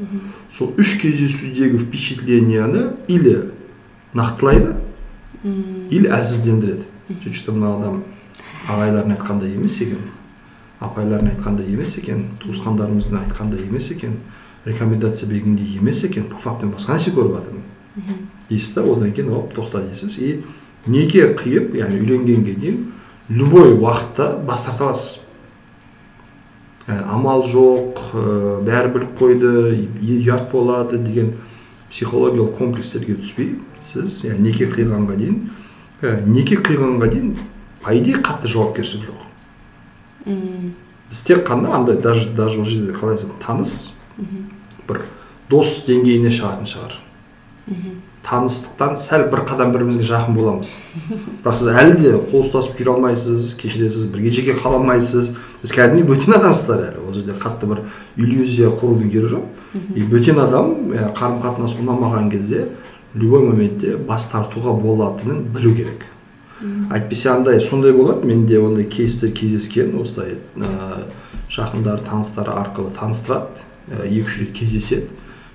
сол 0.49 0.73
үш 0.79 0.95
кездесудегі 0.97 1.77
впечатленияны 1.77 2.95
или 3.07 3.51
нақтылайды 4.17 4.79
или 5.43 6.07
әлсіздендіреді. 6.07 6.87
Сөйтіп 7.09 7.35
что 7.35 7.51
мына 7.51 7.75
адам 7.77 8.03
ағайларың 8.69 9.15
айтқандай 9.17 9.53
емес 9.57 9.81
екен 9.83 9.99
апайларың 10.79 11.33
айтқандай 11.33 11.67
емес 11.73 11.97
екен 11.99 12.25
туысқандарымыздың 12.43 13.19
айтқандай 13.25 13.65
емес 13.67 13.91
екен 13.91 14.17
рекомендация 14.65 15.29
бергендей 15.29 15.77
емес 15.77 16.03
екен 16.03 16.23
по 16.31 16.37
факту 16.37 16.65
мен 16.65 16.75
басқа 16.75 16.95
нәрсе 16.95 17.11
көріп 17.11 17.35
жатырмын. 17.37 17.63
Дейсіз 18.49 18.73
да 18.75 18.83
одан 18.83 19.11
кейін 19.11 19.33
оп 19.35 19.53
тоқта 19.53 19.83
дейсіз. 19.83 20.17
И 20.19 20.43
неке 20.87 21.33
қиып 21.35 21.75
яғни 21.75 21.99
үйленгенге 21.99 22.55
дейін 22.55 22.91
любой 23.29 23.75
уақытта 23.75 24.43
бас 24.45 24.63
тарта 24.63 24.87
аласыз. 24.87 25.19
Амал 26.87 27.43
жоқ 27.47 27.99
ә, 28.11 28.59
бәрі 28.63 28.93
біліп 28.95 29.19
қойды 29.19 29.51
ұят 30.01 30.49
болады 30.51 30.97
деген 30.99 31.35
психологиялық 31.93 32.57
комплекстерге 32.57 33.19
түспей 33.21 33.51
сіз 33.81 34.23
яғни 34.25 34.49
неке 34.49 34.65
қиғанға 34.73 35.17
дейін 35.19 35.35
ә, 36.01 36.15
неке 36.25 36.57
қиғанға 36.57 37.09
дейін 37.13 37.35
по 37.83 37.93
идее 37.93 38.17
қатты 38.23 38.49
жауапкершілік 38.49 39.11
жоқ. 39.11 39.27
Біз 41.11 41.21
тек 41.27 41.43
қана 41.45 41.75
андай 41.77 41.97
даже 42.01 42.31
даже 42.33 42.59
ол 42.59 42.65
жерде 42.65 42.95
қалай 42.97 43.13
айтсам 43.13 43.35
таныс 43.37 43.93
бір 44.87 45.03
дос 45.51 45.83
деңгейіне 45.85 46.31
шығатын 46.33 46.65
шығар. 46.65 46.97
Таныстықтан 48.23 48.95
сәл 48.97 49.25
бір 49.31 49.43
қадам 49.47 49.73
бірімізге 49.73 50.05
жақын 50.07 50.35
боламыз. 50.37 50.77
Бірақ 51.43 51.57
сіз 51.59 51.69
әлі 51.73 51.97
де 51.99 52.13
қол 52.29 52.43
ұстасып 52.45 52.77
жүре 52.79 52.93
алмайсыз 52.93 53.53
кешіресіз 53.59 54.07
бірге 54.13 54.31
жеке 54.31 54.55
қала 54.55 54.79
алмайсыз. 54.79 55.33
Сіз 55.61 55.73
кәдімгідей 55.75 56.07
бөтен 56.07 56.37
адамсыздар 56.37 56.85
әлі. 56.87 57.03
Ол 57.03 57.13
жерде 57.13 57.35
қатты 57.35 57.67
бір 57.67 57.83
иллюзия 58.15 58.71
құрудың 58.71 59.11
керегі 59.11 59.33
жоқ. 59.35 59.43
И 59.95 60.07
бөтен 60.07 60.39
адам 60.39 60.71
қарым 61.17 61.41
қатынас 61.43 61.75
ұнамаған 61.83 62.31
кезде 62.31 62.69
любой 63.13 63.43
моментте 63.49 63.97
бас 63.97 64.29
тартуға 64.31 64.71
болатынын 64.79 65.43
білу 65.53 65.75
керек. 65.75 66.07
Әйтпесе 66.93 67.33
андай 67.33 67.59
сондай 67.61 67.91
болады. 67.91 68.25
Менде 68.27 68.59
ондай 68.59 68.85
кейстер 68.87 69.33
кездескен 69.35 69.97
осылай 69.99 70.37
ә, 70.55 71.09
жақындар 71.51 71.99
таныстары 72.07 72.55
арқылы 72.55 72.93
таныстырады. 72.95 73.67
Екі 74.07 74.23
үш 74.23 74.39
рет 74.39 74.53
кездеседі. 74.55 75.11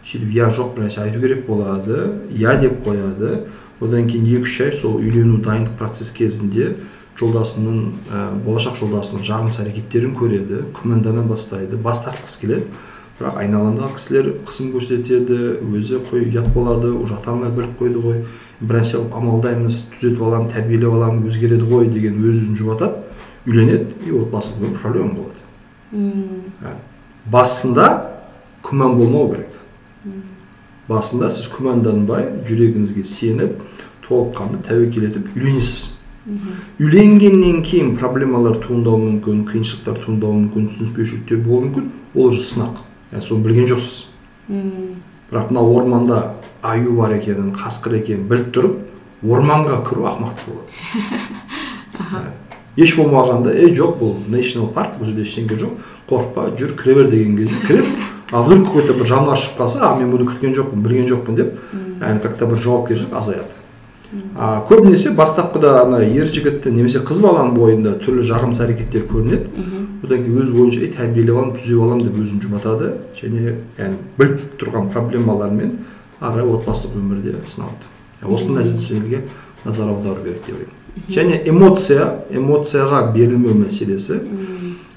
Сөйтіп 0.09 0.31
иә 0.33 0.51
жоқ 0.57 0.75
бір 0.75 0.87
нәрсе 0.87 1.03
айту 1.05 1.21
керек 1.21 1.47
болады 1.47 1.99
иә 2.33 2.55
деп 2.61 2.79
қояды 2.85 3.45
одан 3.81 4.07
кейін 4.09 4.25
екі 4.39 4.47
үш 4.47 4.61
ай 4.65 4.73
сол 4.73 4.97
үйлену 4.97 5.43
дайындық 5.45 5.77
процесс 5.77 6.11
кезінде 6.17 6.77
жолдасының 7.19 7.81
ә, 8.09 8.23
болашақ 8.45 8.79
жолдасының 8.79 9.27
жағымсыз 9.27 9.65
әрекеттерін 9.65 10.15
көреді 10.17 10.63
күмәндана 10.79 11.27
бастайды 11.29 11.77
бас 11.77 12.05
тартқысы 12.07 12.41
келеді 12.41 12.71
бірақ 13.19 13.39
айналаңдағы 13.43 13.97
кісілер 13.99 14.29
қысым 14.47 14.71
көрсетеді 14.77 15.39
өзі 15.75 16.01
қой 16.09 16.29
ұят 16.31 16.53
болады 16.55 16.93
уже 16.95 17.17
ата 17.19 17.33
аналар 17.33 17.53
біліп 17.57 17.81
қойды 17.81 18.03
ғой 18.05 18.21
бір 18.61 18.79
нәрсе 18.79 18.97
қылып 18.97 19.17
амалдаймыз 19.19 19.79
түзетіп 19.97 20.23
аламын 20.23 20.53
тәрбиелеп 20.55 20.95
аламын 20.95 21.27
өзгереді 21.27 21.67
ғой 21.67 21.91
деген 21.91 22.23
өз 22.23 22.45
өзін 22.45 22.61
жұбатады 22.63 23.03
үйленеді 23.45 24.07
и 24.07 24.15
өмір 24.15 24.79
проблема 24.79 25.19
болады 25.19 25.43
мм 25.91 26.79
басында 27.27 27.89
күмән 28.63 28.95
болмау 29.01 29.33
керек 29.33 29.58
басында 30.89 31.29
сіз 31.33 31.49
күмәнданбай 31.53 32.27
жүрегіңізге 32.49 33.05
сеніп 33.05 33.63
толыққанды 34.07 34.63
тәуекел 34.67 35.09
етіп 35.09 35.31
үйленесіз. 35.37 35.91
Үйленгеннен 36.81 37.63
кейін 37.65 37.95
проблемалар 38.01 38.59
туындауы 38.61 39.01
мүмкін 39.05 39.45
қиыншылықтар 39.49 40.01
туындауы 40.05 40.43
мүмкін 40.43 40.67
түсініспеушіліктер 40.73 41.41
болуы 41.45 41.69
мүмкін 41.69 41.87
ол 42.15 42.29
уже 42.29 42.43
сынақ. 42.45 42.83
Яғни 43.13 43.25
соны 43.25 43.45
білген 43.47 43.69
жоқсыз. 43.71 44.09
Бірақ 45.31 45.53
мына 45.53 45.63
орманда 45.65 46.19
аю 46.63 46.93
бар 46.97 47.17
екенін 47.17 47.55
қасқыр 47.57 48.01
екенін 48.03 48.29
біліп 48.29 48.53
тұрып 48.57 48.77
орманға 49.25 49.81
кіру 49.89 50.09
ақымақтық 50.09 50.45
болады. 50.53 50.71
Еш 52.79 52.95
болмағанда 52.95 53.57
ей 53.59 53.73
жоқ 53.75 53.97
бұл 53.99 54.15
national 54.31 54.69
парк 54.75 55.01
бұл 55.01 55.09
жерде 55.09 55.25
ештеңе 55.27 55.57
жоқ 55.59 55.89
қорықпа 56.11 56.53
жүр 56.61 56.77
кіре 56.79 56.95
бер 57.01 57.11
деген 57.11 57.37
кезде 57.41 57.59
кіресіз. 57.67 57.97
А 58.31 58.43
вдруг 58.43 58.67
какой 58.67 58.87
то 58.87 58.95
бір 58.95 59.07
жануар 59.07 59.39
шығып 59.39 59.63
қалса 59.63 59.85
а 59.89 59.95
мен 59.99 60.13
бұны 60.13 60.29
күткен 60.29 60.55
жоқпын 60.57 60.85
білген 60.85 61.09
жоқпын 61.09 61.39
деп 61.39 61.57
яғни 62.01 62.21
как 62.23 62.37
то 62.37 62.47
бір 62.47 62.61
жауапкершілік 62.67 63.17
азаяды 63.17 63.65
а 64.37 64.63
көбінесе 64.69 65.13
бастапқыда 65.17 65.83
ана 65.83 65.99
ер 66.01 66.29
жігітті 66.33 66.73
немесе 66.73 67.03
қыз 67.05 67.21
баланың 67.21 67.53
бойында 67.57 67.93
түрлі 68.01 68.25
жағымсыз 68.25 68.65
әрекеттер 68.65 69.05
көрінеді. 69.11 69.67
Одан 70.05 70.23
кейін 70.25 70.39
өз 70.41 70.53
ойынша 70.55 70.81
ей 70.81 70.93
тәрбиелеп 70.95 71.37
аламын 71.37 71.57
түзеп 71.59 71.83
аламын 71.85 72.07
деп 72.07 72.17
өзін 72.23 72.41
жұбатады 72.41 72.93
және 73.19 73.59
яғни 73.77 73.99
біліп 74.17 74.57
тұрған 74.63 74.89
проблемалармен 74.95 75.77
ары 76.21 76.47
отбасылық 76.47 76.97
өмірде 77.03 77.35
сыналады. 77.45 77.93
Осы 78.23 78.55
нәрселерге 78.55 79.25
назар 79.67 79.93
аудару 79.93 80.25
керек 80.25 80.47
деп 80.47 80.57
ойлаймын. 80.57 80.77
Және 81.13 81.43
эмоция 81.51 82.25
эмоцияға 82.33 83.05
берілмеу 83.13 83.59
мәселесі. 83.59 84.23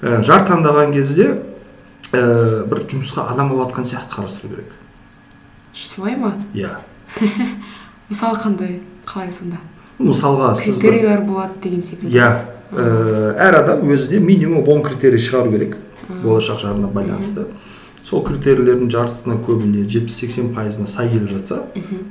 Ә, 0.00 0.22
жар 0.24 0.46
таңдаған 0.48 0.94
кезде 0.94 1.34
ә, 2.12 2.64
бір 2.68 2.82
жұмысқа 2.86 3.26
адам 3.32 3.52
алып 3.52 3.70
жатқан 3.70 3.88
сияқты 3.88 4.16
қарастыру 4.16 4.54
керек. 4.54 4.72
Солай 5.74 6.16
ма? 6.16 6.34
Иә. 6.54 6.76
Мысалы 8.10 8.38
қандай 8.42 8.80
қалай 9.06 9.32
сонда? 9.32 9.60
Мысалға 9.98 10.54
сіз 10.58 10.78
критерийлер 10.82 11.22
болады 11.26 11.60
деген 11.62 11.82
секілді. 11.82 12.16
Иә. 12.16 12.30
Ә, 12.72 12.86
әр 13.36 13.60
адам 13.62 13.86
өзіне 13.92 14.20
минимум 14.20 14.68
он 14.68 14.82
критерий 14.82 15.20
шығару 15.20 15.52
керек 15.52 15.76
болашақ 16.08 16.60
жарына 16.60 16.88
байланысты. 16.88 17.46
Сол 18.02 18.24
критерийлердің 18.26 18.90
жартысына 18.90 19.38
көбіне 19.46 19.86
жетпіс 19.86 20.16
сексен 20.24 20.50
пайызына 20.56 20.90
сай 20.90 21.08
келіп 21.12 21.36
жатса 21.36 21.62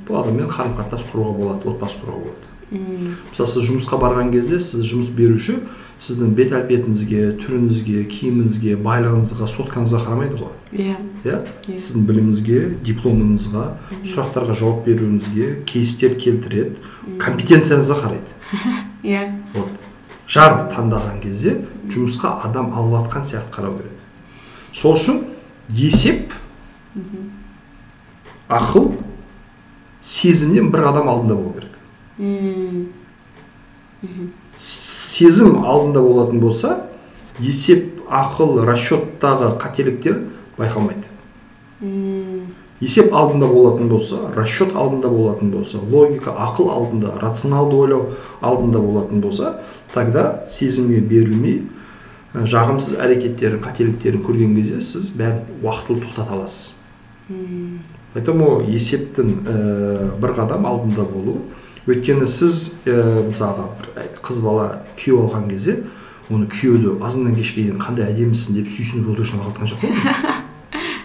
бұл 0.07 0.21
адаммен 0.21 0.47
қарым 0.47 0.77
қатынас 0.77 1.03
құруға 1.11 1.33
болады 1.35 1.67
отбасы 1.67 1.99
құруға 1.99 2.21
болады. 2.29 2.51
Мысалы 2.71 3.49
сіз 3.51 3.65
жұмысқа 3.67 3.99
барған 3.99 4.31
кезде 4.31 4.59
сіз 4.63 4.85
жұмыс 4.87 5.09
беруші 5.15 5.57
сіздің 6.01 6.31
бет 6.37 6.53
әлпетіңізге 6.55 7.23
түріңізге 7.41 8.05
киіміңізге 8.09 8.77
байлығыңызға 8.81 9.47
соткаңызға 9.51 9.99
қарамайды 10.05 10.39
ғой. 10.39 10.53
Иә. 10.71 10.95
Иә? 11.25 11.41
Иә. 11.67 11.75
сіздің 11.77 12.07
біліміңізге 12.07 12.61
дипломыңызға 12.87 13.65
сұрақтарға 14.01 14.55
жауап 14.57 14.87
беруіңізге 14.87 15.49
кейстер 15.69 16.15
келтіреді 16.15 17.19
компетенцияңызға 17.21 17.97
қарайды. 18.01 18.37
Иә. 19.03 19.27
Вот. 19.53 19.69
Жар 20.31 20.57
таңдаған 20.71 21.19
кезде 21.21 21.57
жұмысқа 21.91 22.37
адам 22.47 22.71
алып 22.73 23.01
жатқан 23.01 23.27
сияқты 23.27 23.53
қарау 23.59 23.77
керек. 23.81 23.99
Сол 24.73 24.95
үшін 24.95 25.25
есеп 25.75 26.33
ақыл 28.49 28.93
сезімнен 30.01 30.71
бір 30.71 30.87
қадам 30.87 31.11
алдында 31.11 31.35
болу 31.35 31.53
керек. 31.59 31.70
Сезім 34.55 35.63
алдында 35.65 36.01
болатын 36.05 36.39
болса 36.41 36.77
есеп 37.39 38.01
ақыл 38.11 38.59
расчеттағы 38.67 39.55
қателіктер 39.61 40.17
байқалмайды. 40.57 41.07
Есеп 42.81 43.13
алдында 43.13 43.45
болатын 43.45 43.89
болса 43.89 44.17
расчет 44.35 44.75
алдында 44.75 45.09
болатын 45.09 45.51
болса 45.53 45.77
логика 45.77 46.33
ақыл 46.33 46.71
алдында 46.73 47.13
рационалды 47.21 47.75
ойлау 47.75 48.09
алдында 48.41 48.79
болатын 48.81 49.21
болса 49.21 49.61
тогда 49.93 50.43
сезімге 50.49 50.99
берілмей 51.01 51.61
ә, 52.33 52.45
жағымсыз 52.49 52.97
әрекеттерін 52.97 53.61
қателіктерін 53.61 54.23
көрген 54.25 54.55
кезде 54.57 54.81
сіз 54.81 55.11
бәрін 55.13 55.43
уақытылы 55.61 56.07
тоқтата 56.07 56.33
аласыз. 56.33 56.73
Поэтому 58.13 58.63
есептің 58.65 59.29
ә, 59.45 60.17
бір 60.17 60.33
қадам 60.39 60.65
алдында 60.65 61.05
болу 61.05 61.37
өйткені 61.87 62.27
сіз 62.29 62.77
ә, 62.85 63.25
мысалға 63.29 63.67
бір 63.79 64.11
қыз 64.21 64.41
бала 64.43 64.67
күйеу 64.99 65.23
алған 65.25 65.49
кезде 65.49 65.81
оны 66.29 66.47
күйеуді 66.51 66.97
азаннан 67.03 67.35
кешке 67.35 67.65
дейін 67.65 67.79
қандай 67.81 68.11
әдемісің 68.11 68.59
деп 68.59 68.69
сүйсініп 68.71 69.09
отыру 69.11 69.25
үшін 69.25 69.41
алдыртқан 69.41 69.71
жоқ 69.71 69.81
қой? 69.81 70.41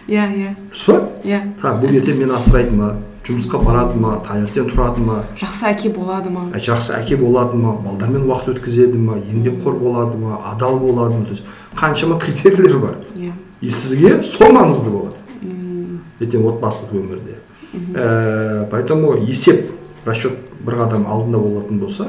Иә 0.07 0.27
иә. 0.37 0.51
Дұрыс 0.71 0.85
па? 0.87 0.99
Иә. 1.27 1.41
Так 1.59 1.81
бұл 1.83 1.97
ертең 1.99 2.21
мені 2.21 2.37
асырайды 2.37 2.77
ма? 2.77 2.93
Жұмысқа 3.27 3.59
барады 3.59 3.99
ма? 3.99 4.13
таңертең 4.23 4.69
тұрады 4.71 5.03
ма? 5.03 5.17
Жақсы 5.41 5.67
әке 5.67 5.91
болады 5.91 6.31
ма? 6.31 6.45
Ә, 6.55 6.61
жақсы 6.63 6.95
әке 6.95 7.17
болады 7.19 7.59
ма? 7.59 7.73
Балдармен 7.83 8.29
уақыт 8.29 8.53
өткізеді 8.55 9.01
ма? 9.03 9.17
еңбекқор 9.19 9.81
болады 9.81 10.21
ма? 10.21 10.39
адал 10.53 10.79
болады 10.79 11.19
ма? 11.19 11.25
То 11.25 11.35
есть 11.35 11.43
қаншама 11.75 12.21
критерийлер 12.21 12.79
бар. 12.79 13.01
Иә. 13.17 13.33
И 13.61 13.69
сізге 13.69 14.23
сол 14.23 14.55
маңызды 14.55 14.95
болады. 14.95 15.19
М, 15.43 16.05
ертең 16.21 16.47
отбасылық 16.53 17.01
өмірде. 17.03 17.41
Ә, 17.75 18.69
поэтому 18.71 19.17
есеп 19.17 19.73
расчет 20.05 20.39
бір 20.67 20.79
қадам 20.83 21.07
алдында 21.07 21.39
болатын 21.39 21.79
болса 21.81 22.09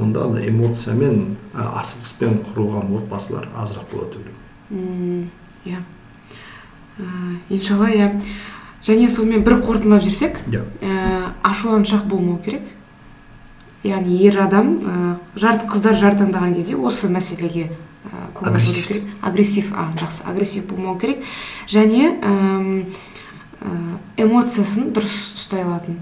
онда 0.00 0.24
ана 0.26 0.42
эмоциямен 0.42 1.36
ә, 1.54 1.66
асығыспен 1.80 2.40
құрылған 2.48 2.90
отбасылар 2.98 3.48
азырақ 3.56 3.90
болады 3.92 4.18
деп 4.18 4.26
ойлаймын 4.70 5.30
иә. 5.64 5.78
Иншалла 7.48 7.88
иә. 7.90 8.10
Және 8.82 9.08
сонымен 9.08 9.44
бір 9.46 9.60
қорытындылап 9.62 10.02
жіберсек 10.02 10.40
иә. 10.50 10.64
ә, 10.82 11.32
ашуланшақ 11.42 12.04
болмау 12.10 12.38
керек. 12.42 12.62
Яғни 13.84 14.16
ер 14.22 14.40
адам 14.42 14.72
ә, 14.82 15.16
жар, 15.36 15.60
қыздар 15.70 15.94
жар 15.98 16.14
таңдаған 16.18 16.54
кезде 16.54 16.76
осы 16.76 17.08
мәселеге 17.08 17.70
ә, 17.70 18.46
Агрессив. 18.48 19.02
агрессив 19.22 19.72
а 19.76 19.92
жақсы 19.96 20.24
агрессив 20.26 20.66
болмау 20.66 20.98
керек. 20.98 21.22
Және 21.68 22.18
ә, 22.20 22.84
эмоциясын 24.16 24.90
дұрыс 24.92 25.34
ұстай 25.36 25.62
алатын. 25.62 26.00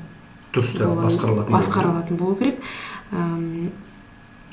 Дұрыс 0.55 0.75
басқара 1.51 1.91
алатын 1.93 2.17
болу 2.17 2.37
керек 2.37 2.59
Әм, 3.11 3.71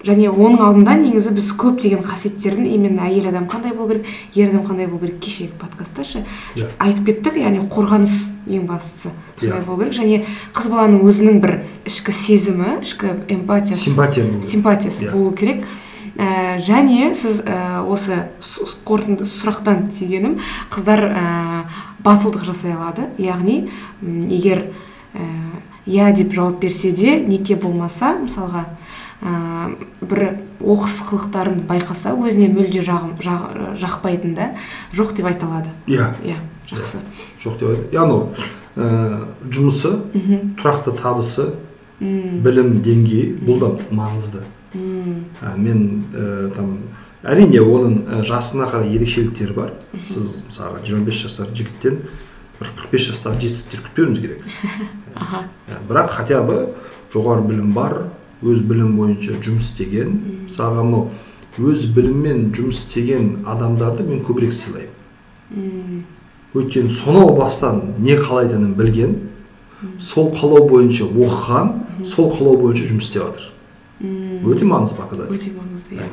және 0.06 0.30
оның 0.30 0.62
алдында 0.62 0.94
негізі 0.98 1.32
біз 1.34 1.52
көптеген 1.58 2.04
қасиеттерін 2.06 2.66
именно 2.70 3.06
әйел 3.06 3.28
адам 3.30 3.46
қандай 3.50 3.74
болу 3.78 3.90
керек 3.96 4.06
ер 4.38 4.50
адам 4.50 4.64
қандай 4.66 4.88
болу 4.88 5.00
керек 5.02 5.20
кешегі 5.22 5.52
подкастта 5.60 6.04
ше 6.04 6.24
Иә. 6.56 6.68
айтып 6.80 7.06
кеттік 7.06 7.38
яғни 7.42 7.64
қорғаныс 7.70 8.14
ең 8.48 8.66
бастысы 8.70 9.10
сондай 9.40 9.60
Иә. 9.60 9.66
болу 9.66 9.80
керек 9.84 9.94
және 9.94 10.24
қыз 10.54 10.70
баланың 10.74 11.02
өзінің 11.06 11.40
бір 11.42 11.56
ішкі 11.86 12.12
сезімі 12.14 12.80
ішкі 12.82 13.14
эмпатиясы 13.28 13.90
симпатия 13.90 14.24
болу 14.26 14.40
керек. 14.42 14.50
симпатиясы 14.52 15.06
Иә. 15.06 15.12
болу 15.12 15.32
керек 15.36 15.66
ә, 16.18 16.58
және 16.62 17.14
сіз 17.14 17.42
ә, 17.46 17.84
осы 17.86 18.26
қорытынды 18.86 19.26
сұрақтан 19.26 19.90
түйгенім 19.94 20.40
қыздар 20.74 21.06
ә, 21.14 21.64
батылдық 22.06 22.46
жасай 22.46 22.74
алады 22.74 23.10
яғни 23.18 23.70
егер 24.02 24.72
ә, 25.14 25.26
иә 25.88 26.12
деп 26.16 26.34
жауап 26.34 26.60
берсе 26.62 26.92
де 26.92 27.20
неке 27.24 27.56
болмаса 27.56 28.14
мысалға 28.20 28.66
ә, 29.22 29.76
бір 30.02 30.24
оқыс 30.62 31.00
қылықтарын 31.10 31.64
байқаса 31.70 32.14
өзіне 32.18 32.50
мүлде 32.54 32.84
жағым, 32.86 33.16
жақ, 33.24 33.78
жақпайтын 33.82 34.36
да 34.38 34.52
жоқ 34.94 35.16
деп 35.18 35.26
айта 35.30 35.48
алады. 35.48 35.72
Иә. 35.88 36.12
Иә 36.24 36.38
жақсы. 36.70 37.02
Жоқ 37.42 37.58
деп 37.60 37.70
айтады 37.72 37.96
яғни 37.96 38.20
ә, 38.76 39.26
жұмысы 39.50 39.94
тұрақты 40.60 40.94
табысы 41.00 41.50
м, 42.00 42.44
білім 42.46 42.78
деңгейі 42.86 43.38
бұл 43.42 43.62
да 43.64 43.72
маңызды. 43.90 44.44
Ә, 44.76 45.56
мен 45.58 46.04
ә, 46.14 46.52
там 46.54 46.78
әрине 47.24 47.64
оның 47.64 48.02
ә, 48.06 48.24
жасына 48.28 48.68
қарай 48.70 48.94
ерекшеліктері 48.94 49.56
бар. 49.58 49.74
Сіз 50.04 50.44
мысалы 50.46 50.84
25 50.84 51.24
жасар 51.26 51.54
жігіттен 51.56 52.02
бір 52.60 52.74
45 52.84 53.08
жастағы 53.12 53.42
жетістіктер 53.42 53.84
күтпеуіміз 53.88 54.22
керек. 54.24 54.44
Аха. 55.16 55.48
Ә, 55.68 55.80
бірақ 55.90 56.12
хотя 56.18 56.42
бы 56.44 56.60
жоғары 57.14 57.46
білім 57.48 57.74
бар 57.74 57.98
өз 58.42 58.62
білім 58.68 58.98
бойынша 58.98 59.40
жұмыс 59.42 59.72
істеген 59.72 60.14
мысалға 60.46 60.84
мынау 60.86 61.10
өз 61.58 61.88
біліммен 61.96 62.52
жұмыс 62.54 62.84
істеген 62.84 63.32
адамдарды 63.50 64.06
мен 64.06 64.22
көбірек 64.26 64.54
сыйлаймын. 64.54 66.04
Өйткені 66.58 66.90
сонау 66.90 67.34
бастан 67.38 67.96
не 67.98 68.18
қалайтынын 68.18 68.76
білген 68.78 69.16
сол 70.00 70.32
қалау 70.36 70.68
бойынша 70.70 71.06
оқыған 71.06 72.06
сол 72.06 72.30
қалау 72.34 72.60
бойынша 72.62 72.90
жұмыс 72.92 73.10
істеп 73.10 73.26
жатыр. 73.26 73.50
Өте 74.46 74.70
маңызды 74.70 74.98
показатель. 75.00 75.38
Өте 75.38 75.54
маңызды 75.58 75.98
иә. 75.98 76.10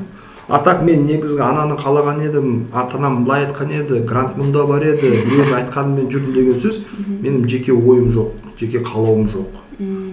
А 0.48 0.58
так 0.64 0.82
мен 0.82 1.06
негізгі 1.08 1.42
ананы 1.42 1.76
қалаған 1.80 2.20
едім 2.26 2.48
ата 2.72 2.98
анам 2.98 3.24
былай 3.24 3.46
айтқан 3.46 3.72
еді 3.72 4.00
грант 4.08 4.36
мұнда 4.38 4.66
бар 4.68 4.84
еді 4.92 5.12
біреудің 5.24 5.54
айтқанымен 5.60 6.10
жүрдім 6.12 6.34
деген 6.36 6.58
сөз 6.60 6.80
менің 7.08 7.46
жеке 7.48 7.72
ойым 7.72 8.10
жоқ 8.12 8.44
жеке 8.60 8.78
қалауым 8.84 9.28
жоқ. 9.28 9.62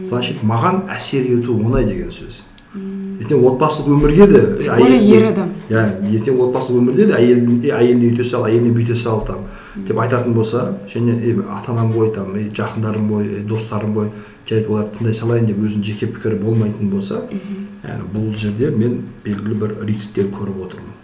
Значит 0.07 0.43
маған 0.43 0.85
әсер 0.89 1.27
ету 1.27 1.55
оңай 1.59 1.85
деген 1.85 2.09
сөз. 2.11 2.41
Ертең 3.21 3.43
отбасылық 3.45 3.93
өмірге 3.95 4.27
де 4.27 4.41
тем 4.63 4.77
более 4.79 4.99
ер 5.05 5.27
адам. 5.29 5.49
Иә 5.69 5.83
ертең 6.17 6.39
отбасылық 6.45 6.81
өмірде 6.81 7.07
де 7.09 7.15
әйелін 7.17 7.59
е, 7.61 7.71
әйеліне 7.77 8.11
өйте 8.11 8.25
сал 8.27 8.45
әйеліне 8.47 8.73
бүйте 8.75 8.95
сал 8.97 9.21
там 9.27 9.45
деп 9.87 9.99
айтатын 10.01 10.33
болса 10.33 10.77
және 10.89 11.35
ата 11.45 11.71
анам 11.71 11.93
ғой 11.93 12.11
там 12.15 12.33
е, 12.35 12.47
жақындарым 12.49 13.09
ғой 13.11 13.43
достарым 13.47 13.93
ғой 13.97 14.11
жарайды 14.49 14.73
оларды 14.73 14.97
тыңдай 14.97 15.19
салайын 15.21 15.49
деп 15.51 15.61
өзінің 15.61 15.85
жеке 15.91 16.09
пікірі 16.15 16.41
болмайтын 16.41 16.89
болса 16.89 17.21
яғни 17.83 18.09
бұл 18.15 18.31
жерде 18.37 18.71
мен 18.75 19.01
белгілі 19.25 19.59
бір 19.61 19.77
рисктер 19.85 20.31
көріп 20.33 20.65
отырмын. 20.65 20.97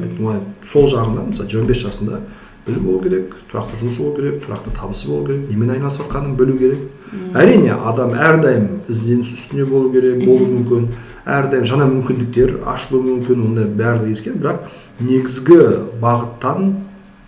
Поэтому 0.00 0.38
сол 0.64 0.86
жағынан 0.88 1.34
мысалы 1.34 1.50
жиырма 1.52 1.68
бес 1.68 1.82
жасында 1.84 2.22
білім 2.70 2.86
болу 2.86 3.00
керек 3.04 3.34
тұрақты 3.50 3.78
жұмысы 3.80 4.00
болу 4.00 4.16
керек 4.16 4.40
тұрақты 4.44 4.72
табысы 4.76 5.08
болу 5.10 5.26
керек 5.26 5.50
немен 5.50 5.74
айналысып 5.74 6.06
жатқанын 6.06 6.36
білу 6.38 6.56
керек. 6.58 6.86
Әрине 7.34 7.74
адам 7.74 8.14
әрдайым 8.14 8.68
ізденіс 8.88 9.32
үстінде 9.34 9.66
болу 9.68 9.90
керек 9.92 10.22
болуы 10.24 10.48
мүмкін. 10.54 10.86
Әрдайым 11.26 11.66
жаңа 11.68 11.88
мүмкіндіктер 11.90 12.60
ашылуы 12.70 13.02
мүмкін 13.08 13.42
ондай 13.48 13.66
барлығы 13.66 14.14
ескен. 14.14 14.38
Бірақ 14.40 14.70
негізгі 15.02 15.58
бағыттан 16.02 16.70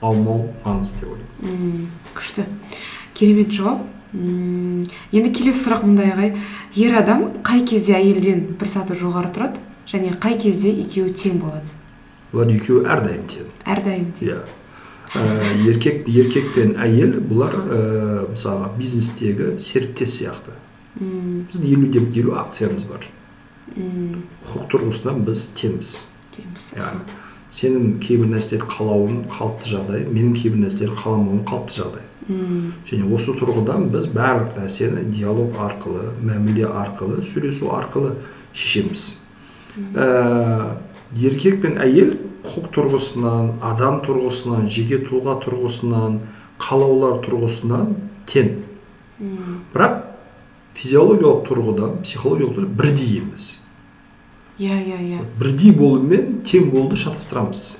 аумау 0.02 0.48
маңызды 0.64 1.02
деп 1.02 1.16
ойлаймын. 1.16 1.90
Күшті. 2.14 2.47
Керемет 3.14 3.52
жауап. 3.52 3.85
Енді 4.12 5.31
келесі 5.32 5.66
сұрақ 5.66 5.86
мындай 5.86 6.12
ағай. 6.12 6.35
Ер 6.77 6.97
адам 7.01 7.28
қай 7.44 7.62
кезде 7.69 7.97
әйелден 7.97 8.56
бір 8.60 8.69
саты 8.69 8.97
жоғары 8.98 9.32
тұрады 9.32 9.62
және 9.89 10.12
қай 10.20 10.36
кезде 10.40 10.73
екеуі 10.82 11.14
тең 11.16 11.40
болады? 11.40 11.73
Олар 12.32 12.52
екеуі 12.52 12.85
әрдайым 12.89 13.24
тең. 13.28 13.48
Әрдайым 13.69 14.10
тең. 14.16 14.28
Иә. 14.28 14.61
Еркек 15.14 16.06
еркек 16.09 16.55
пен 16.55 16.76
әйел 16.80 17.18
бұлар 17.28 17.56
ә, 17.60 17.80
мысалға 18.32 18.70
бизнестегі 18.78 19.55
серіктес 19.60 20.18
сияқты 20.20 20.55
М, 21.01 21.47
біздің 21.48 21.68
елу 21.72 21.86
деп 21.93 22.16
елу 22.20 22.34
акциямыз 22.36 22.84
бар 22.84 23.05
м, 23.76 24.22
құқық 24.44 24.66
тұрғысынан 24.72 25.22
біз 25.24 25.47
теңбіз 25.56 25.93
теңбіз 26.36 26.66
яғни 26.76 27.18
сенің 27.52 27.94
кейбір 28.01 28.28
нәрселерді 28.32 28.68
қалауың 28.72 29.22
қалыпты 29.32 29.72
жағдай 29.72 30.05
менің 30.09 30.34
кейбір 30.36 30.62
нәрселерді 30.66 30.98
қаламауым 31.02 31.43
қалыпты 31.48 31.78
жағдай 31.80 32.09
М, 32.30 32.72
және 32.86 33.09
осы 33.12 33.32
тұрғыдан 33.40 33.89
біз 33.93 34.06
барлық 34.14 34.52
нәрсені 34.60 35.02
диалог 35.10 35.56
арқылы 35.59 36.12
мәміле 36.22 36.68
арқылы 36.70 37.18
сөйлесу 37.26 37.72
арқылы 37.74 38.14
шешеміз 38.55 39.06
ә, 39.97 40.76
еркек 41.16 41.60
пен 41.62 41.78
әйел 41.82 42.14
құқық 42.43 42.70
тұрғысынан 42.74 43.51
адам 43.62 44.01
тұрғысынан 44.06 44.68
жеке 44.70 44.98
тұлға 45.05 45.39
тұрғысынан 45.44 46.20
қалаулар 46.62 47.20
тұрғысынан 47.24 47.94
тең. 48.30 48.55
Бірақ 49.72 49.98
физиологиялық 50.78 51.44
тұрғыдан 51.48 52.01
психологиялық 52.02 52.56
тұрғыдан 52.56 52.78
бірдей 52.80 53.18
емес. 53.20 53.60
Иә 54.59 54.78
иә 54.78 54.98
иә. 55.01 55.20
Бірдей 55.39 55.72
болу 55.72 56.02
мен 56.02 56.40
тең 56.47 56.70
болуды 56.70 56.97
шатастырамыз. 56.97 57.78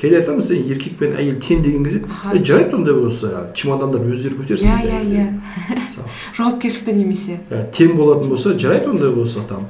Кейде 0.00 0.20
айтамыз 0.20 0.48
сен 0.48 0.64
еркек 0.64 0.96
пен 0.98 1.14
әйел 1.20 1.38
тең 1.42 1.62
деген 1.62 1.84
кезде. 1.84 2.02
«Ей, 2.32 2.44
жарайды 2.44 2.76
ондай 2.76 2.94
болса 2.94 3.50
чемодандар 3.54 4.00
өздері 4.08 4.40
көтерсін 4.40 4.70
иә 4.70 4.80
иә 4.80 5.00
әйелдер». 5.00 5.28
иә 5.76 6.06
жауапкершілікті 6.36 6.96
немесе 6.96 7.40
ә, 7.50 7.66
тең 7.70 7.96
болатын 7.98 8.32
болса 8.32 8.56
жарайды 8.58 8.90
ондай 8.90 9.12
болса 9.12 9.44
там 9.48 9.68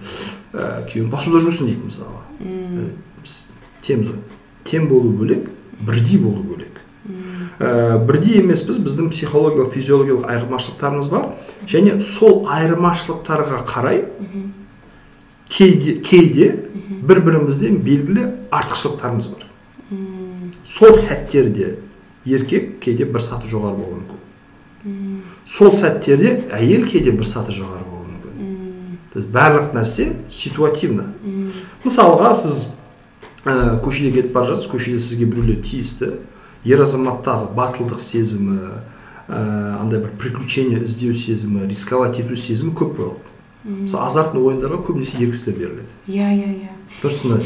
ә, 0.52 0.86
күйеуің 0.86 1.10
басуда 1.10 1.42
жүрсін 1.42 1.72
дейді 1.72 1.90
мысалға 1.90 2.26
Ә, 2.40 2.86
теңбіз 3.84 4.14
ғой 4.14 4.20
тең 4.64 4.86
болу 4.88 5.10
бөлек 5.12 5.50
бірдей 5.84 6.16
болу 6.20 6.40
бөлек 6.46 6.80
ә, 7.60 7.98
бірдей 8.06 8.38
емеспіз 8.40 8.78
біздің 8.80 9.10
психологиялық 9.12 9.74
физиологиялық 9.74 10.24
айырмашылықтарымыз 10.30 11.10
бар. 11.12 11.26
Және 11.68 11.98
сол 12.00 12.46
айырмашылықтарға 12.48 13.60
қарай 13.68 14.04
кейде 15.50 15.98
кейде 16.00 16.48
бір 17.04 17.20
бірімізден 17.26 17.80
белгілі 17.84 18.26
артықшылықтарымыз 18.50 19.28
бар. 19.34 19.49
Сол 20.70 20.94
сәттерде 20.94 21.76
еркек 22.24 22.78
кейде 22.84 23.06
бір 23.08 23.22
саты 23.24 23.48
жоғары 23.50 23.76
болуы 23.80 24.00
мүмкін. 24.00 25.22
Сол 25.46 25.72
сәттерде 25.74 26.36
әйел 26.54 26.86
кейде 26.88 27.10
бір 27.10 27.26
саты 27.26 27.54
жоғары 27.56 27.86
болуы 27.88 28.06
мүмкін. 28.12 28.98
То 29.12 29.18
есть 29.18 29.32
барлық 29.34 29.74
нәрсе 29.74 30.12
ситуативно. 30.30 31.08
Мысалға 31.82 32.34
сіз 32.38 32.60
ә, 33.44 33.80
көшеде 33.82 34.12
кетіп 34.20 34.36
бара 34.36 34.52
жатсыз 34.52 34.70
көшеде 34.70 35.00
сізге 35.02 35.26
біреулер 35.26 35.58
тиісті. 35.64 36.12
Ер 36.64 36.84
азаматтағы 36.84 37.50
батылдық 37.56 37.98
сезімі 37.98 38.60
ә, 39.26 39.80
андай 39.80 40.04
бір 40.04 40.14
приключение 40.20 40.78
іздеу 40.84 41.14
сезімі 41.14 41.66
рисковать 41.66 42.20
ету 42.20 42.36
сезімі 42.36 42.76
көп 42.76 42.94
болады 43.00 43.30
мысалы 43.64 44.06
азартный 44.06 44.40
ойындарға 44.40 44.80
көбінесе 44.86 45.18
ер 45.20 45.32
кісілер 45.34 45.58
беріледі. 45.58 45.96
Иә 46.08 46.28
иә 46.32 46.52
иә. 46.54 46.70
Дұрысында 47.02 47.40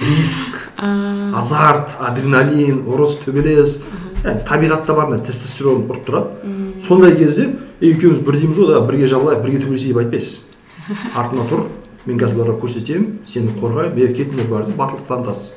риск 0.00 0.70
азарт 0.76 1.96
адреналин 2.00 2.82
ұрыс 2.86 3.18
төбелес. 3.24 3.80
Yani, 4.24 4.40
табиғатта 4.48 4.94
бар 4.96 5.10
нәрсе 5.12 5.28
тестостерон 5.28 5.84
ұрып 5.86 6.06
тұрады 6.08 6.80
сондай 6.82 7.14
кезде 7.16 7.50
ей 7.80 7.92
екеуміз 7.94 8.22
бірдейміз 8.26 8.58
ғой 8.58 8.72
да 8.72 8.80
бірге 8.86 9.06
жабылайық 9.10 9.44
бірге 9.44 9.60
төбелесейік 9.62 9.92
деп 9.92 10.02
айтпайсыз. 10.02 10.42
Артыма 11.20 11.46
тұр 11.50 11.66
мен 12.06 12.18
қазір 12.18 12.40
бұларға 12.40 12.58
көрсетемін 12.64 13.06
сені 13.26 13.54
қорғаймын 13.60 13.94
бері 13.96 14.16
кетіңдер 14.16 14.50
бар 14.50 14.66
деп 14.66 14.76
батылдық 14.80 15.06
танытасыз. 15.08 15.54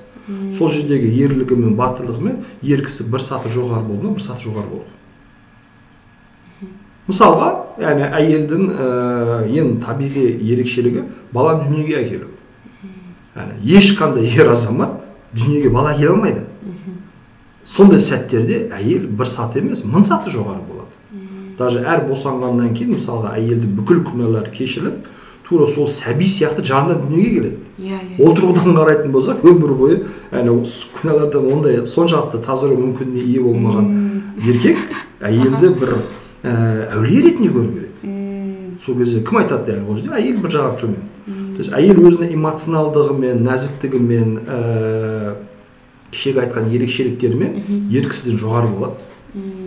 Сол 0.53 0.69
жердегі 0.69 1.09
ерлігі 1.23 1.57
мен 1.57 1.75
батылдығымен 1.79 2.43
ер 2.61 2.83
кісі 2.85 3.07
бір 3.09 3.23
саты 3.25 3.49
жоғары 3.49 3.87
болды 3.87 4.05
ма 4.05 4.17
бір 4.17 4.23
саты 4.23 4.45
жоғары 4.45 4.69
болды. 4.69 4.89
Мысалға 7.09 7.49
яғни 7.81 8.05
әйелдің 8.05 8.67
ә, 8.69 8.89
ең 9.49 9.79
табиғи 9.81 10.27
ерекшелігі 10.51 11.07
баланы 11.33 11.65
дүниеге 11.65 11.97
әкелу. 12.03 12.29
Яғни 13.39 13.77
ешқандай 13.79 14.29
ер 14.37 14.49
азамат 14.53 14.99
дүниеге 15.33 15.69
бала 15.73 15.93
әкеле 15.95 16.13
алмайды 16.13 16.45
сондай 17.63 17.99
сәттерде 18.01 18.63
әйел 18.75 19.07
бір 19.19 19.27
саты 19.29 19.59
емес 19.61 19.83
мың 19.85 20.03
саты 20.07 20.31
жоғары 20.33 20.63
болады 20.67 20.87
даже 21.59 21.81
әр 21.83 22.05
босанғаннан 22.07 22.73
кейін 22.73 22.95
мысалға 22.97 23.33
әйелдің 23.37 23.73
бүкіл 23.79 23.99
күнәлары 24.07 24.51
кешіріліп 24.55 25.07
тура 25.49 25.65
сол 25.67 25.87
сәби 25.89 26.27
сияқты 26.29 26.63
жанынан 26.65 27.01
дүниеге 27.03 27.29
келеді 27.35 27.57
иә 27.83 27.99
иә 27.99 28.23
ол 28.25 28.35
тұрғыдан 28.37 28.75
қарайтын 28.77 29.11
болсақ 29.13 29.43
өмір 29.49 29.73
бойы 29.79 29.97
яғни 30.31 30.53
осы 30.61 30.87
күнәлардан 30.95 31.51
ондай 31.53 31.79
соншалықты 31.89 32.41
тазару 32.45 32.77
мүмкіндігіне 32.79 33.25
ие 33.33 33.43
болмаған 33.43 33.91
еркек 34.45 34.77
әйелді 35.19 35.73
бір 35.81 35.95
ә, 36.43 36.53
әулие 36.95 37.23
ретінде 37.27 37.49
көру 37.49 37.73
керек 37.75 38.03
М, 38.03 38.77
сол 38.79 38.95
кезде 39.01 39.19
кім 39.25 39.41
айтады 39.41 39.81
ол 39.83 39.97
жерде 39.97 40.15
әйел 40.21 40.37
бір 40.45 40.53
жағы 40.53 40.79
төмен 40.83 41.01
то 41.59 41.63
есть 41.65 41.73
әйел 41.75 41.97
өзінің 42.07 42.29
эмоционалдығымен 42.37 43.41
нәзіктігімен 43.43 44.29
ә, 44.47 44.59
кешегі 46.07 46.39
айтқан 46.45 46.69
ерекшеліктерімен 46.71 47.57
ер 47.91 48.05
кісіден 48.07 48.37
жоғары 48.39 48.69
болады. 48.71 49.09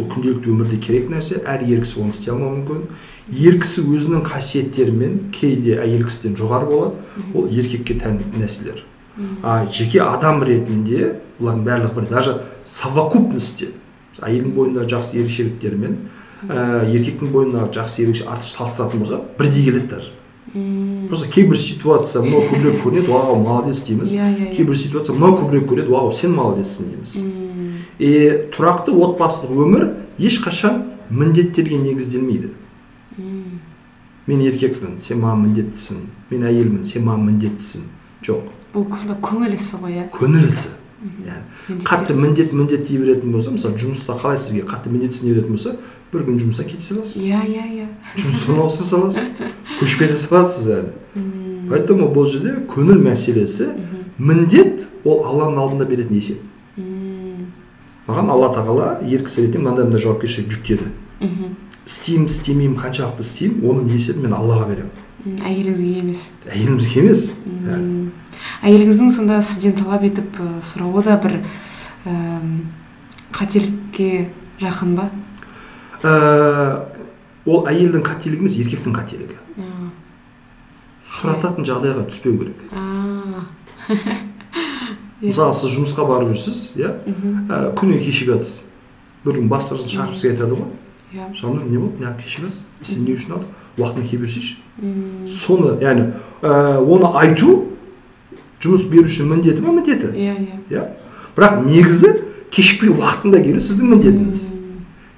Ол 0.01 0.07
күнделікті 0.09 0.49
өмірде 0.55 0.79
керек 0.81 1.11
нәрсе 1.13 1.43
әр 1.45 1.67
ер 1.69 1.83
кісі 1.85 2.01
оны 2.01 2.15
істей 2.15 2.33
алмауы 2.33 2.63
мүмкін. 2.63 2.87
Ер 3.45 3.59
кісі 3.61 3.85
өзінің 3.85 4.25
қасиеттерімен 4.25 5.19
кейде 5.37 5.77
әйел 5.85 6.07
кісіден 6.07 6.39
жоғары 6.41 6.71
болады. 6.71 7.29
Ол 7.37 7.53
еркекке 7.53 7.99
тән 8.01 8.23
нәрселер. 8.41 8.81
А 9.45 9.67
жеке 9.69 10.01
адам 10.01 10.41
ретінде 10.49 11.19
бұлардың 11.43 11.69
барлығы 11.69 11.95
бір. 12.01 12.09
Даже 12.09 12.39
совокупностьте 12.65 13.69
әйелдің 14.17 14.57
бойындағы 14.57 14.89
жақсы 14.97 15.21
ерекшеліктермен 15.21 16.01
ә, 16.49 16.89
еркектің 16.89 17.37
бойындағы 17.37 17.69
жақсы 17.77 18.07
ерекше 18.07 18.25
артық 18.33 18.57
салыстыратын 18.57 19.05
болсақ 19.05 19.31
бірдей 19.37 19.69
келеді 19.69 19.93
даже. 19.93 20.17
Просто 21.13 21.29
кейбір 21.29 21.59
ситуация 21.61 22.23
мынау 22.25 22.47
көбірек 22.49 22.79
көрінеді 22.81 23.11
вау 23.13 23.35
молодец 23.37 23.83
дейміз. 23.85 24.15
Иә, 24.17 24.31
иә, 24.33 24.47
иә. 24.47 24.55
кейбір 24.57 24.79
ситуация 24.81 25.13
мынау 25.13 25.35
көбірек 25.37 25.67
көрінеді 25.69 25.93
вау 25.93 26.09
сен 26.09 26.33
молодецсің 26.33 26.87
дейміз. 26.89 27.13
И 28.01 28.13
тұрақты 28.55 28.95
отбасылық 28.97 29.61
өмір 29.61 29.85
ешқашан 30.17 30.87
міндеттерге 31.11 31.77
негізделмейді. 31.83 32.55
Мен 33.21 34.41
еркекпін 34.41 34.97
сен 35.05 35.21
маған 35.21 35.51
міндеттісің. 35.51 36.01
Мен 36.33 36.49
әйелмін 36.49 36.89
сен 36.89 37.05
маған 37.05 37.29
міндеттісің 37.29 37.85
жоқ. 38.25 38.49
Бұл 38.73 38.89
көңіл 39.21 39.53
ісі 39.53 39.83
ғой 39.85 39.99
иә? 40.01 40.09
Көңіл 40.17 40.49
ісі 40.49 40.73
қатты 41.85 42.13
ісі. 42.13 42.21
міндет 42.23 42.53
міндет 42.53 42.85
дей 42.89 42.99
беретін 42.99 43.33
болса 43.33 43.51
мысалы 43.51 43.79
жұмыста 43.81 44.15
қалай 44.19 44.39
сізге 44.39 44.63
қатты 44.63 44.91
міндетсің 44.93 45.27
дей 45.27 45.35
беретін 45.35 45.57
болса 45.57 45.77
бір 46.13 46.25
күн 46.29 46.39
жұмыстан 46.39 46.69
кете 46.69 46.85
саласыз. 46.85 47.17
Иә 47.19 47.43
иә 47.43 47.65
иә. 47.67 47.87
Жұмыстан 48.17 48.61
ауыстыра 48.63 48.89
саласыз 48.89 49.29
көшіп 49.81 50.05
кете 50.05 50.15
саласыз 50.15 50.69
әлі. 50.77 50.93
Поэтому 51.71 52.09
бұл 52.13 52.27
жерде 52.31 52.55
көңіл 52.71 53.03
мәселесі 53.03 53.73
міндет 54.19 54.87
ол 55.05 55.25
алланың 55.27 55.59
алдында 55.59 55.89
беретін 55.91 56.19
есеп. 56.19 56.43
Маған 58.07 58.31
алла 58.35 58.51
тағала 58.55 58.89
ер 59.07 59.23
кісі 59.27 59.47
ретінде 59.47 59.63
мынандай 59.63 59.87
мындай 59.87 60.03
жауапкершілік 60.03 60.51
жүктеді. 60.53 60.91
Істеймін 61.87 62.29
істемеймін 62.31 62.79
қаншалықты 62.79 63.25
істеймін 63.25 63.63
оның 63.71 63.89
есебін 63.95 64.27
мен 64.27 64.35
аллаға 64.37 64.69
беремін. 64.71 64.93
Әйеліңізге 65.43 65.93
емес. 66.03 66.23
Әйелімізге 66.51 67.01
емес. 67.03 67.23
Иә. 67.47 67.79
Әйеліңіздің 68.63 69.11
сонда 69.11 69.41
сізден 69.43 69.75
талап 69.79 70.05
етіп 70.07 70.39
ә, 70.39 70.49
сұрауы 70.63 71.03
да 71.07 71.17
бір 71.23 71.39
әм, 72.07 72.53
қателікке 73.35 74.29
жақын 74.63 74.95
ба? 74.99 75.09
Ә, 76.03 76.13
ол 77.47 77.67
әйелдің 77.71 78.05
қателігі 78.07 78.43
емес 78.43 78.59
еркектің 78.63 78.95
қателігі. 78.97 79.39
Сұрататын 81.03 81.67
жағдайға 81.67 82.07
түспеу 82.11 82.39
керек. 82.39 82.59
Мысалы 85.23 85.55
сіз 85.55 85.75
жұмысқа 85.77 86.07
барып 86.07 86.33
жүрсіз 86.35 86.73
иә? 86.79 86.95
Ә, 87.49 87.73
күніне 87.79 88.03
кешігіп 88.03 88.43
бір 89.23 89.39
күн 89.39 89.51
бастарыңыз 89.51 89.91
шақырып 89.91 90.19
сізге 90.19 90.33
айтады 90.35 90.59
ғой. 90.59 90.71
Иә. 91.13 91.29
Жаннұр 91.37 91.67
не 91.69 91.79
болды? 91.79 92.03
Неғып 92.03 92.23
кешігіп 92.25 92.49
жатсыз? 92.49 92.65
Сен 92.83 93.05
не 93.07 93.15
үшін 93.15 93.37
алдық 93.37 93.51
уақытында 93.79 94.09
келіп 94.09 94.25
жүрсейші 94.27 94.57
соны 95.29 95.77
яғни 95.83 96.09
ә, 96.43 96.81
оны 96.81 97.11
айту 97.21 97.53
жұмыс 98.63 98.87
берушінің 98.91 99.37
міндеті 99.37 99.63
ма 99.65 99.75
міндеті? 99.75 100.13
Иә 100.15 100.35
иә. 100.39 100.59
Иә. 100.71 100.85
Бірақ 101.37 101.63
негізі 101.67 102.13
кешікпей 102.53 102.93
уақытында 102.93 103.41
келу 103.43 103.63
сіздің 103.63 103.95
міндетіңіз. 103.97 104.43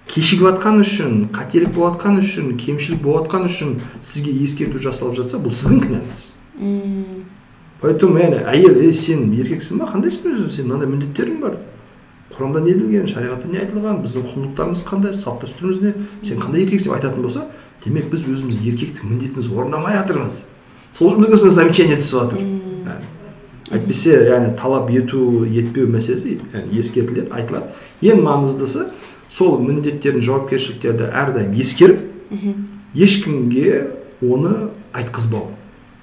Кешігіп 0.08 0.46
жатқан 0.46 0.80
үшін 0.80 1.14
қателік 1.34 1.74
болып 1.74 1.98
жатқан 1.98 2.20
үшін 2.20 2.54
кемшілік 2.60 3.02
болып 3.02 3.26
жатқан 3.26 3.48
үшін 3.48 3.76
сізге 4.00 4.34
ескерту 4.44 4.80
жасалып 4.80 5.16
жатса 5.18 5.40
бұл 5.42 5.52
сіздің 5.52 5.80
кінәңіз. 5.84 6.24
Поэтому 7.80 8.20
яғни 8.20 8.44
әйел 8.48 8.78
ей 8.80 8.92
сен 8.96 9.32
еркексің 9.34 9.80
ба? 9.82 9.88
Қандайсың 9.92 10.30
өзің 10.30 10.52
сен 10.54 10.68
мынандай 10.68 10.88
міндеттерің 10.88 11.40
бар. 11.42 11.58
Құранда 12.34 12.62
не 12.64 12.72
делген 12.74 13.08
шариғатта 13.10 13.50
не 13.50 13.60
айтылған 13.60 14.00
біздің 14.04 14.24
құндылықтарымыз 14.30 14.84
қандай 14.86 15.12
салт 15.14 15.44
дәстүріміз 15.44 15.82
не? 15.82 15.92
Сен 16.22 16.40
қандай 16.40 16.64
еркексің 16.64 16.88
деп 16.88 16.96
айтатын 16.96 17.22
болса 17.22 17.44
демек 17.84 18.08
біз 18.12 18.24
өзіміз 18.30 18.62
еркектік 18.70 19.04
міндетімізді 19.04 19.52
орындамай 19.54 19.98
жатырмыз. 19.98 20.46
Сол 20.96 21.14
жерде 21.14 21.34
осындай 21.34 21.54
замечание 21.58 21.98
түсіп 22.00 22.22
жатыр. 22.22 22.40
Әйтпесе 23.72 24.18
яғни 24.28 24.52
талап 24.58 24.90
ету 24.92 25.44
етпеу 25.48 25.88
мәселесі 25.92 26.38
яғни 26.52 26.80
ескертіледі 26.80 27.32
айтылады. 27.32 27.72
Ең 28.04 28.20
маңыздысы 28.26 28.88
сол 29.32 29.58
міндеттерін 29.64 30.24
жауапкершіліктерді 30.24 31.08
әрдайым 31.08 31.54
ескеріп 31.56 32.02
мхм, 32.30 32.66
ешкімге 32.94 33.90
оны 34.22 34.70
айтқызбау. 34.92 35.50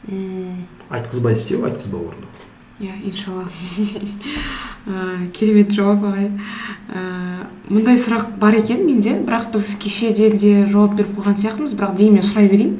М, 0.07 0.65
айтқызбай 0.89 1.37
істеу 1.37 1.65
айтқызбай 1.65 2.01
орындау. 2.01 2.31
Иә 2.81 2.97
иншалла. 3.05 3.45
Ә, 4.87 5.29
керемет 5.37 5.69
жауап 5.75 6.01
ағай. 6.09 6.31
Ә, 6.89 7.45
мұндай 7.69 7.99
сұрақ 8.01 8.39
бар 8.41 8.57
екен 8.57 8.81
менде 8.87 9.19
бірақ 9.21 9.51
біз 9.53 9.75
кешеде 9.77 10.31
де 10.33 10.65
жауап 10.65 10.97
беріп 10.97 11.13
қойған 11.19 11.37
сияқтымыз 11.37 11.77
бірақ 11.77 11.93
деймін 11.99 12.25
сұрай 12.25 12.49
берейін. 12.49 12.73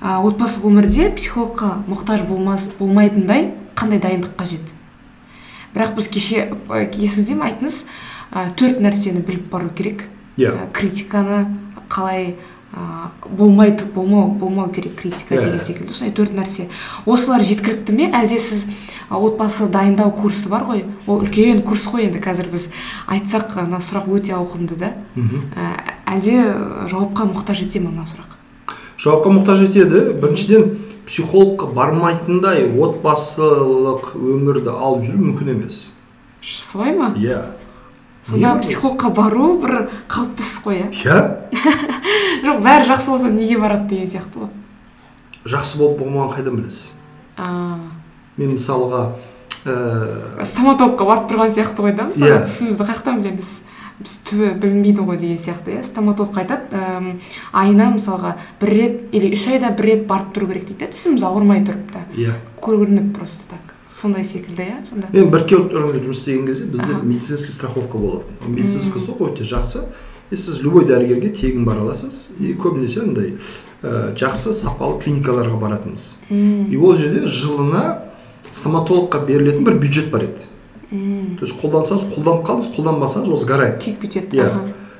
Ә, 0.00 0.16
отбасылық 0.24 0.70
өмірде 0.70 1.10
психологқа 1.18 1.82
мұқтаж 1.84 2.24
болмас 2.30 2.70
болмайтындай 2.78 3.50
қандай 3.76 4.00
дайындық 4.02 4.34
қажет 4.40 4.74
бірақ 5.76 5.94
біз 5.98 6.08
кеше 6.08 6.48
есіңізде 6.96 7.36
ме 7.36 7.50
айттыңыз? 7.50 7.82
Ә, 8.32 8.48
төрт 8.56 8.80
нәрсені 8.80 9.20
біліп 9.26 9.50
бару 9.52 9.68
керек. 9.76 10.06
Иә. 10.40 10.50
Ә, 10.50 10.68
критиканы 10.72 11.42
қалай 11.92 12.34
ә, 12.72 13.10
болмайды 13.28 13.84
болмау 13.94 14.30
болмау 14.32 14.70
керек 14.72 14.96
критика 14.96 15.36
Иә. 15.36 15.44
деген 15.44 15.60
секілді. 15.60 15.92
Сондай 15.92 16.14
төрт 16.16 16.32
нәрсе. 16.32 16.70
Осылар 17.04 17.44
жеткілікті 17.44 17.92
ме? 17.92 18.08
Әлде 18.08 18.38
сіз 18.40 18.66
отбасы 19.10 19.68
дайындау 19.68 20.10
курсы 20.16 20.48
бар 20.48 20.64
ғой? 20.64 20.84
Ол 21.06 21.20
үлкен 21.22 21.62
курс 21.62 21.86
қой 21.92 22.08
енді 22.08 22.18
қазір 22.24 22.48
біз 22.50 22.70
айтсақ 23.06 23.54
мына 23.60 23.78
сұрақ 23.84 24.08
өте 24.16 24.32
ауқымды 24.34 24.80
да. 24.80 24.94
Мхм. 25.14 25.52
Ә, 25.54 25.76
әлде 26.16 26.40
жауапқа 26.88 27.28
мұқтаж 27.30 27.62
ете 27.68 27.80
ме 27.80 27.92
мына 27.92 28.08
сұрақ? 28.08 28.34
Жауапқа 28.98 29.30
мұқтаж 29.38 29.68
етеді. 29.68 30.18
Біріншіден 30.20 30.72
психологқа 31.06 31.68
бармайтындай 31.70 32.66
отбасылық 32.66 34.12
өмірді 34.18 34.72
алып 34.74 35.04
жүру 35.06 35.22
мүмкін 35.22 35.52
емес. 35.54 35.78
Солай 36.42 36.94
ма? 36.96 37.12
Иә. 37.16 37.42
Сонда 38.26 38.56
психологқа 38.58 39.10
бару 39.14 39.52
бір 39.62 39.88
қалыпты 40.10 40.42
іс 40.42 40.56
қой 40.64 40.80
иә? 40.82 40.90
Иә 40.90 41.18
жоқ 42.46 42.60
бәрі 42.64 42.88
жақсы 42.90 43.10
болса 43.12 43.30
неге 43.30 43.58
барады 43.62 43.88
деген 43.94 44.10
сияқты 44.10 44.42
ғой. 44.42 44.50
Жақсы 45.46 45.78
болып 45.78 46.00
болмағанын 46.02 46.34
қайдан 46.34 46.58
білесіз? 46.58 46.92
Мен 48.36 48.56
мысалға 48.56 49.04
ә, 49.64 50.44
стоматологқа 50.44 51.06
барып 51.06 51.30
тұрған 51.30 51.54
сияқты 51.54 51.86
ғой 51.86 51.94
да 51.96 52.08
мысалы 52.10 52.34
Иә. 52.34 52.42
тісімізді 52.48 52.82
қай 52.82 52.98
жақтан 52.98 53.22
білеміз? 53.22 53.52
Біз 54.00 54.16
түбі 54.28 54.50
білінбейді 54.60 55.04
ғой 55.06 55.16
деген 55.20 55.38
сияқты 55.40 55.76
иә. 55.76 55.84
Стоматолог 55.86 56.36
айтады 56.36 56.76
әм, 56.76 57.06
айына 57.52 57.92
мысалға 57.94 58.34
бір 58.60 58.74
рет 58.76 59.14
или 59.16 59.32
үш 59.32 59.46
айда 59.52 59.70
бір 59.76 59.90
рет 59.92 60.06
барып 60.06 60.34
тұру 60.36 60.50
керек 60.50 60.66
дейді 60.68 60.84
да 60.84 60.90
тісіміз 60.92 61.24
ауырмай 61.24 61.64
тұрып 61.64 61.88
та 61.94 62.04
иә. 62.16 62.36
Көрініп 62.60 63.14
просто 63.16 63.48
так. 63.50 63.72
Сондай 63.88 64.24
секілді 64.24 64.66
иә 64.66 64.82
сонда. 64.88 65.08
Мен 65.12 65.30
ұлттар 65.30 65.62
ұйымында 65.62 66.02
жұмыс 66.02 66.18
істеген 66.20 66.46
кезде 66.48 66.64
бізде 66.66 66.98
медицинский 67.02 67.54
страховка 67.54 67.98
болатын. 67.98 68.36
Ол 68.42 68.50
медицинский 68.50 69.00
страховка 69.00 69.32
өте 69.32 69.46
жақсы. 69.46 69.86
И 70.28 70.34
сіз 70.34 70.58
любой 70.58 70.82
дәрігерге 70.84 71.30
тегін 71.30 71.64
бара 71.64 71.84
аласыз. 71.84 72.32
И 72.40 72.50
көбінесе 72.58 73.04
андай 73.04 73.36
ә, 73.80 74.10
жақсы 74.18 74.50
сапалы 74.52 74.98
клиникаларға 75.04 75.54
баратынбыз. 75.60 76.18
И 76.28 76.76
ол 76.76 76.96
жерде 76.98 77.28
жылына 77.30 78.10
стоматологқа 78.50 79.20
берілетін 79.22 79.62
бір 79.62 79.78
бюджет 79.78 80.10
бар 80.10 80.26
еді. 80.26 80.42
То 80.90 81.46
есть 81.46 81.56
қолдансаңыз 81.60 82.10
қолданып 82.14 82.44
қалдыңыз 82.46 82.74
қолданбасаңыз 82.76 83.30
ол 83.30 83.40
сгорает. 83.40 83.80
Күйіп 83.82 84.04
кетеді 84.06 84.38
иә. 84.38 84.50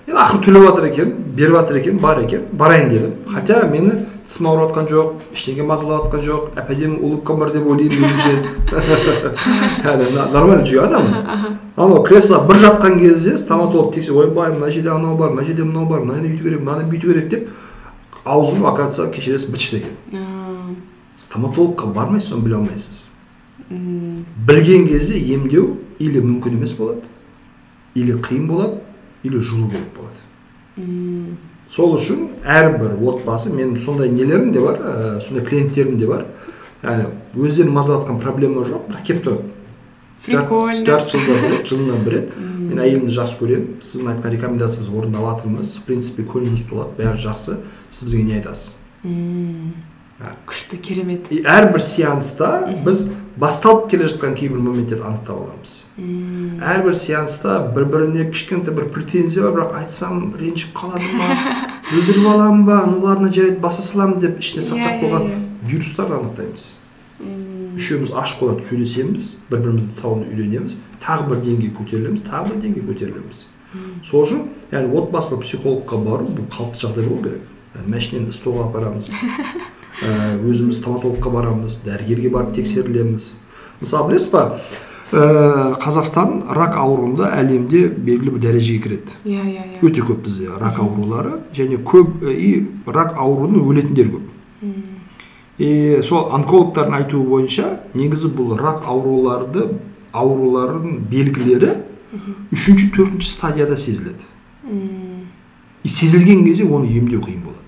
Енді 0.06 0.18
ақыры 0.22 0.42
төлеп 0.44 0.66
жатыр 0.68 0.88
екен 0.90 1.12
беріп 1.36 1.56
жатыр 1.60 1.80
екен 1.80 1.98
бар 1.98 2.20
екен 2.22 2.42
барайын 2.52 2.88
дедім. 2.88 3.12
Хотя 3.32 3.62
мені 3.70 4.06
тісім 4.26 4.48
ауырып 4.50 4.70
жатқан 4.70 4.90
жоқ 4.90 5.12
ештеңе 5.34 5.66
мазалап 5.66 6.08
жатқан 6.08 6.26
жоқ. 6.26 6.48
Әп 6.58 6.70
әдемі 6.74 6.98
улыбкам 7.00 7.38
бар 7.38 7.50
деп 7.54 7.66
ойлаймын 7.66 8.06
өзімше. 8.06 8.34
Әлі 9.92 10.10
нормально 10.14 10.66
жүрген 10.66 10.86
адаммын 10.86 11.58
анау 11.76 12.02
кресло 12.02 12.40
бір 12.48 12.56
жатқан 12.56 12.98
кезде 12.98 13.36
стоматолог 13.36 13.94
тексеріп 13.94 14.16
ойбай 14.24 14.52
мына 14.52 14.70
жерде 14.72 14.90
анау 14.90 15.16
бар 15.16 15.30
мына 15.30 15.44
жерде 15.44 15.64
мынау 15.64 15.86
бар 15.86 16.00
мынаны 16.00 16.30
өйту 16.32 16.44
керек 16.44 16.60
мынаны 16.60 16.88
бүйту 16.88 17.12
керек 17.12 17.28
деп 17.28 17.50
аузым 18.24 18.64
оказывается 18.66 19.12
кешіресіз 19.12 19.50
быт 19.50 19.60
шыт 19.60 19.82
екен 19.82 20.78
стоматологқа 21.18 21.86
бармайсыз 21.86 22.30
соны 22.30 22.44
біле 22.44 22.56
алмайсыз. 22.56 23.08
Білген 23.68 24.86
кезде 24.86 25.18
емдеу 25.34 25.78
или 25.98 26.20
мүмкін 26.20 26.58
емес 26.58 26.74
болады 26.76 27.08
или 27.94 28.16
қиын 28.20 28.46
болады 28.46 28.80
или 29.24 29.40
жұлу 29.40 29.70
керек 29.72 29.90
болады. 29.96 31.36
Сол 31.68 31.96
үшін 31.96 32.28
әрбір 32.44 32.94
отбасы 33.10 33.50
менің 33.50 33.78
сондай 33.80 34.10
нелерім 34.12 34.52
де 34.52 34.60
бар 34.62 34.76
ә, 34.78 35.20
сондай 35.24 35.44
клиенттерім 35.46 35.96
де 35.98 36.06
бар. 36.06 36.26
Яғни 36.84 37.08
өздерін 37.34 37.72
мазалатқан 37.74 38.20
проблема 38.22 38.62
жоқ 38.68 38.86
бірақ 38.90 39.06
келіп 39.08 39.24
тұрады. 39.24 39.52
Прикольно. 40.26 40.84
жарты 40.86 41.18
жылда 41.18 41.40
бір 41.40 41.50
рет 41.56 41.66
жылына 41.70 41.98
бір 42.04 42.14
рет. 42.14 42.36
Мен 42.36 42.80
әйелімді 42.82 43.14
жақсы 43.16 43.40
көремін. 43.40 43.66
Сіздің 43.82 44.12
айтқан 44.14 44.34
рекомендацияңызды 44.36 44.98
орындап 44.98 45.26
жатырмыз 45.26 45.76
в 45.80 45.84
принципе 45.88 46.26
көңіліміз 46.26 46.64
толады 46.70 46.96
бәрі 47.00 47.20
жақсы. 47.26 47.60
Сіз 47.90 48.08
бізге 48.08 48.22
не 48.26 48.38
айтасыз. 48.38 48.74
Ә. 50.16 50.32
күшті 50.48 50.78
керемет. 50.80 51.28
Әрбір 51.30 51.82
сеанста 51.84 52.72
біз 52.84 53.10
басталып 53.36 53.90
келе 53.90 54.06
жатқан 54.08 54.34
кейбір 54.38 54.58
моменттерді 54.64 55.04
анықтап 55.04 55.36
аламыз. 55.42 55.72
М, 55.98 56.60
әрбір 56.64 56.94
сеанста 56.96 57.58
бір 57.74 57.84
біріне 57.92 58.24
кішкентай 58.32 58.74
бір 58.74 58.88
претензия 58.94 59.42
бар 59.44 59.52
бірақ 59.58 59.74
айтсам 59.82 60.32
ренжіп 60.40 60.72
қалады 60.76 61.10
ма? 61.18 61.28
Өлтіріп 61.92 62.26
аламын 62.32 62.64
ба? 62.66 62.78
Ну 62.88 63.00
ладно 63.04 63.28
жарайды 63.32 63.60
баса 63.60 63.82
саламын 63.82 64.18
деп 64.20 64.38
ішіне 64.40 64.62
Иә, 64.64 64.68
сақтап 64.70 64.94
иә, 64.96 65.00
қойған 65.02 65.26
иә. 65.28 65.40
вирустарды 65.68 66.14
анықтаймыз. 66.20 66.64
М, 67.20 67.76
үшеуміз 67.76 68.10
ашық 68.16 68.40
болады 68.46 68.64
сөйлесеміз 68.70 69.28
бір 69.50 69.60
бірімізді 69.66 70.00
тауны 70.00 70.30
үйренеміз 70.32 70.78
тағы 71.04 71.28
бір 71.28 71.44
деңгей 71.44 71.74
көтерілеміз 71.76 72.24
тағы 72.24 72.54
бір 72.54 72.62
деңгей 72.64 72.86
көтерілеміз. 72.88 73.44
Сол 74.06 74.22
үшін 74.24 74.46
яғни 74.72 74.96
отбасылық 74.96 75.42
психологқа 75.44 75.98
бару 76.00 76.30
бұл 76.32 76.46
қалыпты 76.48 76.86
жағдай 76.86 77.04
болу 77.04 77.22
керек. 77.26 77.42
Яғни 77.76 77.92
машинені 77.92 78.32
столға 78.32 78.70
апарамыз. 78.70 79.10
өзіміз 80.02 80.80
стоматологқа 80.80 81.30
барамыз 81.32 81.80
дәрігерге 81.84 82.30
барып 82.30 82.54
тексерілеміз. 82.56 83.32
Мысалы 83.80 84.10
білесіз 84.10 84.30
ба 84.32 84.60
ә, 85.12 85.76
қазақстан 85.80 86.42
рак 86.52 86.76
ауруында 86.76 87.30
әлемде 87.38 87.86
белгілі 87.88 88.36
бір 88.36 88.44
дәрежеге 88.48 88.82
кіреді. 88.82 89.16
Иә 89.24 89.42
иә 89.44 89.64
иә. 89.64 89.80
Өте 89.86 90.04
көп 90.04 90.24
бізде 90.26 90.50
рак 90.60 90.80
аурулары 90.82 91.40
және 91.56 91.80
көп 91.80 92.22
ә, 92.22 92.32
и 92.34 92.66
рак 92.86 93.16
ауруынан 93.16 93.62
өлетіндер 93.62 94.12
көп. 94.12 94.32
И 95.58 96.02
сол 96.04 96.28
онкологтардың 96.36 96.98
айтуы 96.98 97.24
бойынша 97.24 97.78
негізі 97.94 98.28
бұл 98.36 98.56
рак 98.60 98.84
ауруларды 98.84 99.70
аурулардың 100.12 100.98
белгілері 101.08 101.78
үшінші 102.52 102.90
төртінші 102.92 103.30
стадияда 103.30 103.76
сезіледі. 103.76 104.28
И 105.84 105.88
сезілген 105.88 106.44
кезде 106.44 106.64
оны 106.64 106.90
емдеу 106.92 107.22
қиын 107.24 107.40
болады. 107.44 107.65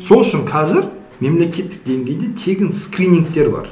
Сол 0.00 0.22
үшін 0.24 0.46
қазір 0.48 0.86
мемлекеттік 1.20 1.84
деңгейде 1.86 2.32
тегін 2.36 2.70
скринингтер 2.70 3.50
бар. 3.50 3.68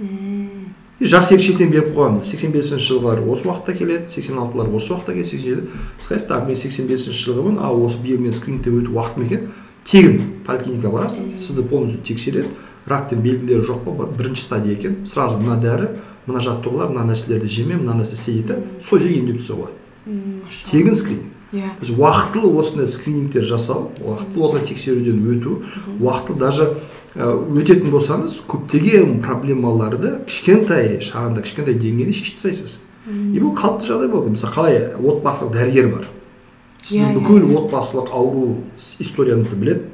М, 0.00 0.74
и 1.00 1.06
жас 1.06 1.30
ерекшеліктен 1.32 1.70
беріп 1.70 1.94
қойған 1.96 2.22
сексен 2.24 2.52
бесінші 2.52 2.92
жылғылар 2.92 3.22
осы 3.28 3.48
уақытта 3.48 3.76
келеді 3.76 4.08
сексен 4.08 4.38
алтылар 4.38 4.68
осы 4.74 4.92
уақытта 4.94 5.12
келеді 5.12 5.28
сексен 5.30 5.48
жеті. 5.50 5.68
Сіз 5.98 6.22
так 6.28 6.46
мен 6.46 6.56
сексен 6.56 6.86
бесінші 6.86 7.30
жылғымын 7.30 7.58
а 7.60 7.72
осы 7.72 7.98
биыл 8.02 8.18
мен 8.20 8.32
скринингтен 8.32 8.80
өту 8.80 8.94
уақытым 8.94 9.26
екен. 9.26 9.48
Тегін 9.84 10.20
поликлиникаға 10.46 10.92
барасыз 10.96 11.34
сізді 11.36 11.62
полностью 11.68 12.00
тексереді. 12.00 12.48
Рактың 12.88 13.20
белгілері 13.20 13.64
жоқ 13.64 13.84
па 13.84 13.90
бір- 13.92 14.16
бірінші 14.16 14.42
стадия 14.42 14.72
екен. 14.72 15.04
Сразу 15.04 15.36
мына 15.36 15.58
дәрі 15.60 15.88
мына 16.26 16.40
жаттығулар 16.40 16.88
мына 16.92 17.04
нәрселерді 17.12 17.48
жеме 17.48 17.76
мына 17.76 17.92
нәрсе 18.00 18.14
істе 18.16 18.32
дейді 18.32 18.56
сол 18.80 18.98
жерге 18.98 19.18
емдеп 19.20 19.36
тастауға 19.40 19.68
болады 19.68 20.52
тегін 20.70 20.94
скрининг. 20.94 21.33
Иә. 21.54 21.70
есть 21.80 21.94
уақытылы 21.94 22.50
осындай 22.58 22.86
скринингтер 22.88 23.44
жасау 23.44 23.92
уақытылы 24.00 24.46
осылай 24.46 24.66
тексеруден 24.66 25.22
өту 25.30 25.62
уақытылы 26.00 26.38
даже 26.38 26.68
ә, 27.14 27.30
өтетін 27.30 27.92
болсаңыз 27.94 28.40
көптеген 28.50 29.20
проблемаларды 29.22 30.18
кішкентай 30.26 30.98
шағында 31.00 31.44
кішкентай 31.46 31.78
деңгейде 31.78 32.12
шешіп 32.12 32.40
тастайсыз. 32.42 32.80
И 33.04 33.36
бұл 33.38 33.52
қалыпты 33.52 33.90
жағдай 33.90 34.08
болды. 34.08 34.30
Мысалы 34.32 34.54
қалай 34.54 34.78
отбасылық 34.96 35.52
дәрігер 35.52 35.90
бар. 35.92 36.06
Сіздің 36.84 37.10
Иә, 37.12 37.18
бүкіл 37.18 37.44
иә. 37.50 37.58
отбасылық 37.60 38.08
ауру 38.16 38.56
историяңызды 38.98 39.58
біледі. 39.60 39.90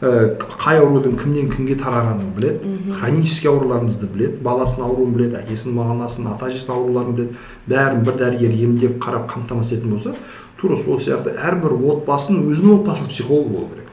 Ә, 0.00 0.36
қай 0.62 0.78
аурудың 0.78 1.18
кімнен 1.18 1.50
кімге 1.50 1.74
тарағанын 1.78 2.32
біледі. 2.36 2.72
Хронический 2.94 3.50
ауруларыңызды 3.50 4.06
біледі. 4.14 4.38
Баласының 4.46 4.86
ауруын 4.88 5.12
біледі 5.14 5.40
әкесінің 5.42 5.76
мағынасын 5.78 6.30
ата 6.32 6.48
әжесінің 6.50 6.74
ауруларын 6.76 7.14
біледі. 7.18 7.36
Бәрін 7.66 8.02
бір 8.06 8.18
дәрігер 8.22 8.56
емдеп 8.62 8.96
қарап 9.02 9.28
қамтамасыз 9.30 9.78
ететін 9.78 9.90
болса 9.94 10.14
тура 10.62 10.76
сол 10.78 10.98
сияқты 11.02 11.34
әрбір 11.34 11.74
отбасының 11.74 12.46
өзінің 12.52 12.76
отбасылық 12.78 13.10
психологы 13.10 13.50
болу 13.50 13.68
керек. 13.72 13.88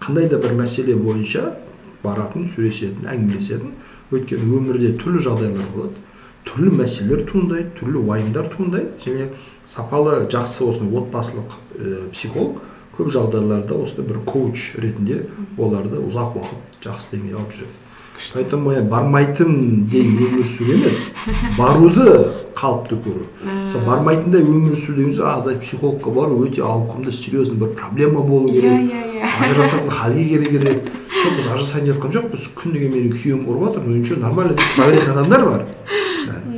Қандай 0.00 0.28
да 0.30 0.38
бір 0.38 0.54
мәселе 0.60 0.94
бойынша 0.94 1.56
баратын 2.04 2.46
сөйлесетін 2.48 3.10
әңгімелесетін 3.10 3.74
өйткені 4.14 4.46
өмірде 4.56 4.92
түрлі 5.02 5.24
жағдайлар 5.26 5.66
болады. 5.74 5.98
Түрлі 6.46 6.70
мәселелер 6.78 7.26
туындайды 7.28 7.74
түрлі 7.80 8.04
уайымдар 8.06 8.48
туындайды. 8.54 8.94
Және 9.02 9.28
сапалы 9.66 10.22
жақсы 10.30 10.64
осындай 10.70 11.02
отбасылық 11.02 11.58
ә, 11.58 12.08
психолог 12.14 12.62
көп 12.96 13.10
жағдайларда 13.12 13.76
осындай 13.82 14.08
бір 14.14 14.22
коуч 14.30 14.70
ретінде 14.80 15.24
оларды 15.58 16.00
ұзақ 16.06 16.38
уақыт 16.38 16.82
жақсы 16.86 17.16
деңгейге 17.16 17.36
алып 17.42 17.56
жүреді. 17.58 17.89
Поэтому 18.34 18.72
я 18.72 18.82
бармайтындай 18.82 20.00
өмір 20.00 20.46
сүру 20.46 20.76
емес 20.76 21.10
баруды 21.58 22.06
қалыпты 22.54 22.98
көру 23.00 23.26
мысалы 23.46 23.84
бармайтындай 23.86 24.42
өмір 24.42 24.76
сүру 24.76 24.96
деген 24.98 25.14
сөз 25.14 25.24
а 25.24 25.40
значит 25.40 25.62
психологқа 25.62 26.10
бару 26.10 26.44
өте 26.44 26.62
ауқымды 26.62 27.10
серьезный 27.12 27.56
бір 27.56 27.74
проблема 27.78 28.20
болу 28.20 28.48
иә 28.48 28.60
керек 28.60 28.72
иә 28.90 29.00
иә 29.20 29.24
ажырасатын 29.46 29.90
халге 29.90 30.24
келу 30.28 30.50
керек 30.50 30.90
жоқ 31.22 31.36
біз 31.36 31.46
ажырасайын 31.46 31.86
деп 31.86 31.96
жатқан 31.96 32.14
жоқпыз 32.18 32.50
күніге 32.60 32.88
менің 32.92 33.16
күйеуім 33.16 33.48
ұрып 33.48 33.66
жатыр 33.68 33.88
ну 33.88 33.96
ничего 33.96 34.20
нормально 34.20 34.52
деп 34.54 34.76
беретін 34.76 35.10
адамдар 35.14 35.42
бар 35.48 35.66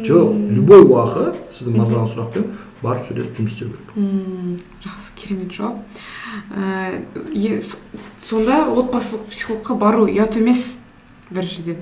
жоқ 0.03 0.35
любой 0.51 0.83
уақыт 0.83 1.35
сіздің 1.55 1.79
мазалаған 1.79 2.11
сұрақпен 2.11 2.45
барып 2.83 3.07
сөйлесіп 3.07 3.39
жұмыс 3.39 3.53
істеу 3.55 3.69
керек 3.71 3.89
жақсы 4.83 5.09
керемет 5.17 5.53
жауап 5.55 5.79
сонда 8.19 8.65
отбасылық 8.73 9.29
психологқа 9.31 9.75
бару 9.79 10.09
ұят 10.11 10.37
емес 10.41 10.82
біріншіден 11.35 11.77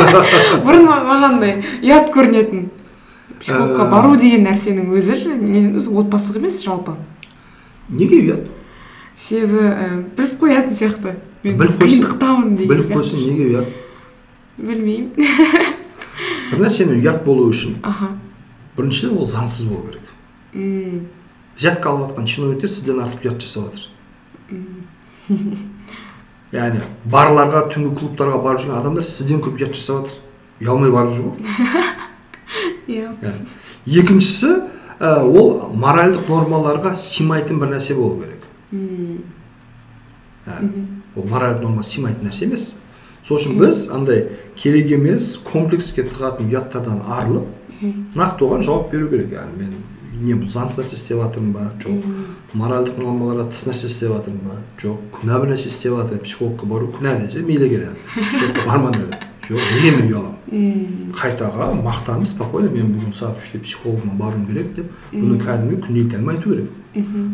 бұрын 0.66 0.84
ма- 0.86 1.02
мағандай 1.06 1.62
ұят 1.82 2.10
көрінетін. 2.14 2.68
Психологқа 3.40 3.86
Ә. 3.86 3.90
бару 3.90 4.16
деген 4.20 4.44
нәрсенің 4.46 4.90
өзі 4.92 5.14
же 5.16 5.34
не- 5.36 5.70
өзі 5.78 5.88
отбасылық 6.02 6.36
емес 6.42 6.58
жалпы. 6.64 6.92
Неге 7.88 8.18
ұят? 8.26 8.48
Себебі 9.16 9.70
біліп 10.16 10.34
қоятын 10.42 10.74
сияқты. 10.76 11.14
Мен 11.44 11.56
қиындықтамын 11.56 12.56
деген 12.56 12.68
біліп 12.74 12.90
қойсын 12.92 13.22
неге 13.30 13.46
ұят? 13.54 13.70
Білмеймін. 14.58 15.10
Бір 16.50 16.58
нәрсенің 16.66 17.00
ұят 17.00 17.24
болу 17.24 17.48
үшін 17.48 17.78
аха. 17.82 18.10
біріншіден 18.76 19.16
ол 19.18 19.24
заңсыз 19.26 19.68
болу 19.70 19.86
керек. 19.88 20.06
М, 20.54 21.06
взятка 21.56 21.90
алып 21.90 22.10
жатқан 22.10 22.26
чиновниктер 22.26 22.68
сізден 22.70 23.00
артық 23.04 23.24
ұят 23.30 23.40
жасап 23.40 23.72
жатыр 23.72 23.88
яғни 26.54 26.82
барларға 27.10 27.66
түнгі 27.70 27.94
клубтарға 27.98 28.40
барып 28.42 28.64
жүрген 28.64 28.78
адамдар 28.80 29.06
сізден 29.06 29.42
көп 29.44 29.60
ұят 29.60 29.76
жасап 29.76 30.08
жатыр 30.08 30.16
ұялмай 30.64 30.90
барып 30.90 31.12
жүр 31.14 31.24
ғой 31.30 31.38
иә 32.90 33.34
екіншісі 33.86 34.50
ә, 34.98 35.22
ол 35.22 35.70
моральдық 35.78 36.26
нормаларға 36.28 36.94
сыймайтын 36.98 37.60
бір 37.62 37.76
нәрсе 37.76 37.94
болу 37.98 38.18
керек 38.24 38.42
Яғни, 40.50 40.86
ол 41.14 41.28
моральдық 41.30 41.68
нормаға 41.68 41.86
сыймайтын 41.86 42.26
нәрсе 42.26 42.48
емес 42.48 42.72
сол 43.22 43.38
үшін 43.38 43.58
біз 43.60 43.86
андай 43.94 44.26
керек 44.58 44.90
емес 44.96 45.36
комплекске 45.46 46.02
тығатын 46.08 46.50
ұяттардан 46.50 47.04
арылып 47.06 47.46
нақты 48.18 48.46
оған 48.48 48.66
жауап 48.66 48.90
беру 48.92 49.08
керек 49.12 49.32
яғни 49.38 49.62
мен 49.62 49.78
не 50.20 50.36
бұл 50.36 50.48
заңсыз 50.50 50.84
нәрсе 50.84 50.96
істеп 50.98 51.20
жатырмын 51.22 51.52
ба? 51.54 51.66
Жоқ. 51.82 52.04
Моральдық 52.54 53.00
нормаларға 53.00 53.48
тыс 53.50 53.64
нәрсе 53.68 53.90
істеп 53.90 54.14
жатырмын 54.14 54.46
ба? 54.46 54.58
Жоқ. 54.82 55.02
Күнә 55.16 55.40
бір 55.42 55.52
нәрсе 55.54 55.72
істеп 55.72 55.96
жатырмын 55.96 56.24
психологқа 56.26 56.70
бару 56.70 56.90
күнә 56.96 57.16
десе 57.24 57.42
мейлі 57.46 57.70
психологқа 58.14 58.66
барма 58.66 58.92
деді 58.96 59.20
жоқ 59.50 59.62
неге 59.74 59.90
мен 59.96 60.10
ұяламын 60.10 61.12
қайтаға 61.16 61.70
мақтанып 61.80 62.28
спокойно 62.28 62.70
мен 62.70 62.90
бүгін 62.94 63.14
сағат 63.16 63.40
үште 63.40 63.58
психологыма 63.64 64.14
баруым 64.18 64.44
керек 64.46 64.74
деп 64.76 64.92
бұны 65.14 65.38
кәдімгі 65.40 65.80
күнделікті 65.86 66.18
әңгіме 66.18 66.36
айту 66.36 66.52
керек. 66.52 66.68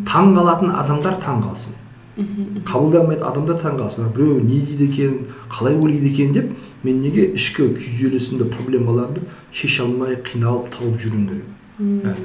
Таң 0.09 0.33
қалатын 0.37 0.73
адамдар 0.81 1.19
таң 1.21 1.43
қалсын. 1.45 1.77
Қабылдай 2.17 3.03
алмайды 3.03 3.25
адамдар 3.29 3.59
таңғаласың 3.61 4.07
бірақ 4.07 4.15
біреу 4.17 4.41
не 4.41 4.61
дейді 4.65 4.87
екен 4.89 5.19
қалай 5.53 5.77
ойлайды 5.77 6.09
екен 6.09 6.33
деп 6.33 6.53
мен 6.83 7.03
неге 7.05 7.27
ішкі 7.37 7.69
күйзелісімді 7.77 8.49
проблемаларымды 8.55 9.27
шеше 9.53 9.83
алмай 9.85 10.17
қиналып 10.25 10.71
тығылып 10.73 10.97
жүруім 11.03 11.27
керек? 11.29 12.17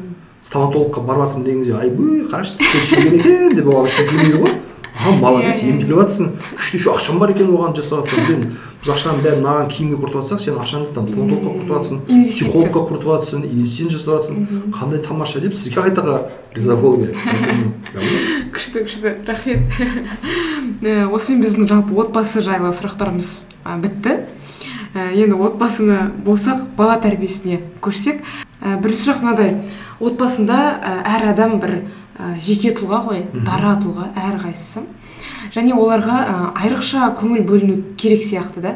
Стоматологқа 0.41 1.01
барып 1.01 1.23
жатырмын 1.29 1.45
деген 1.45 1.63
кезде 1.63 1.77
айбөй 1.77 2.25
қарашы 2.31 2.57
тістер 2.57 2.81
шіріген 2.89 3.19
екен 3.19 3.55
деп 3.55 3.71
оған 3.71 3.85
ешкім 3.89 4.07
келмейді 4.11 4.43
ғой. 4.43 4.59
А 5.01 5.09
молодец 5.09 5.61
Иә, 5.61 5.63
иә. 5.63 5.69
емделіп 5.71 5.97
жатрсың 6.01 6.27
күшті 6.53 6.77
еще 6.77 6.91
ақшам 6.91 7.17
бар 7.17 7.31
екен 7.31 7.47
оған 7.49 7.73
жасап 7.73 8.05
жатқан 8.05 8.27
мен 8.27 8.41
біз 8.83 8.89
ақшаның 8.91 9.21
бәрін 9.23 9.45
маған 9.45 9.69
киімге 9.71 9.97
құртып 9.97 10.19
жатсақ 10.19 10.41
сен 10.43 10.57
ақшаңды 10.61 10.93
там 10.93 11.07
стоматологқа 11.07 11.53
құртып 11.55 11.71
жатрсың 11.71 12.01
психологқа 12.27 12.83
құртып 12.89 13.07
жатрсың 13.09 13.45
инвестиция 13.47 13.89
жасап 13.95 14.19
жатрсың 14.19 14.73
қандай 14.75 15.01
тамаша 15.01 15.39
деп 15.41 15.55
сізге 15.55 15.81
қайтаға 15.87 16.17
риза 16.53 16.75
болу 16.75 17.01
керек. 17.01 17.17
Күшті 18.53 18.83
күшті. 18.85 19.15
Рахмет. 19.25 19.59
Э, 20.81 21.05
осымен 21.05 21.41
біздің 21.45 21.67
жалпы 21.69 21.93
отбасы 22.01 22.41
жайлы 22.41 22.69
сұрақтарымыз 22.73 23.31
бітті. 23.81 24.15
Э, 24.93 25.11
енді 25.13 25.37
отбасыны 25.37 26.11
болсақ 26.25 26.67
бала 26.77 26.99
тәрбиесіне 27.01 27.61
көшсек 27.81 28.21
Э, 28.61 28.75
бірінші 28.77 29.07
сұрақ 29.07 29.23
мынадай 29.25 29.55
отбасында 30.01 30.57
ә, 30.77 30.91
әр 31.15 31.31
адам 31.31 31.55
бір 31.61 31.71
ә, 32.13 32.35
жеке 32.45 32.69
тұлға 32.77 32.99
ғой 33.07 33.23
дара 33.33 33.73
тұлға 33.81 34.11
әрқайсысы. 34.13 34.83
Және 35.55 35.73
оларға 35.73 36.17
ә, 36.21 36.35
айрықша 36.61 37.09
көңіл 37.17 37.41
бөліну 37.49 37.79
керек 37.97 38.21
сияқты 38.21 38.61
да. 38.61 38.75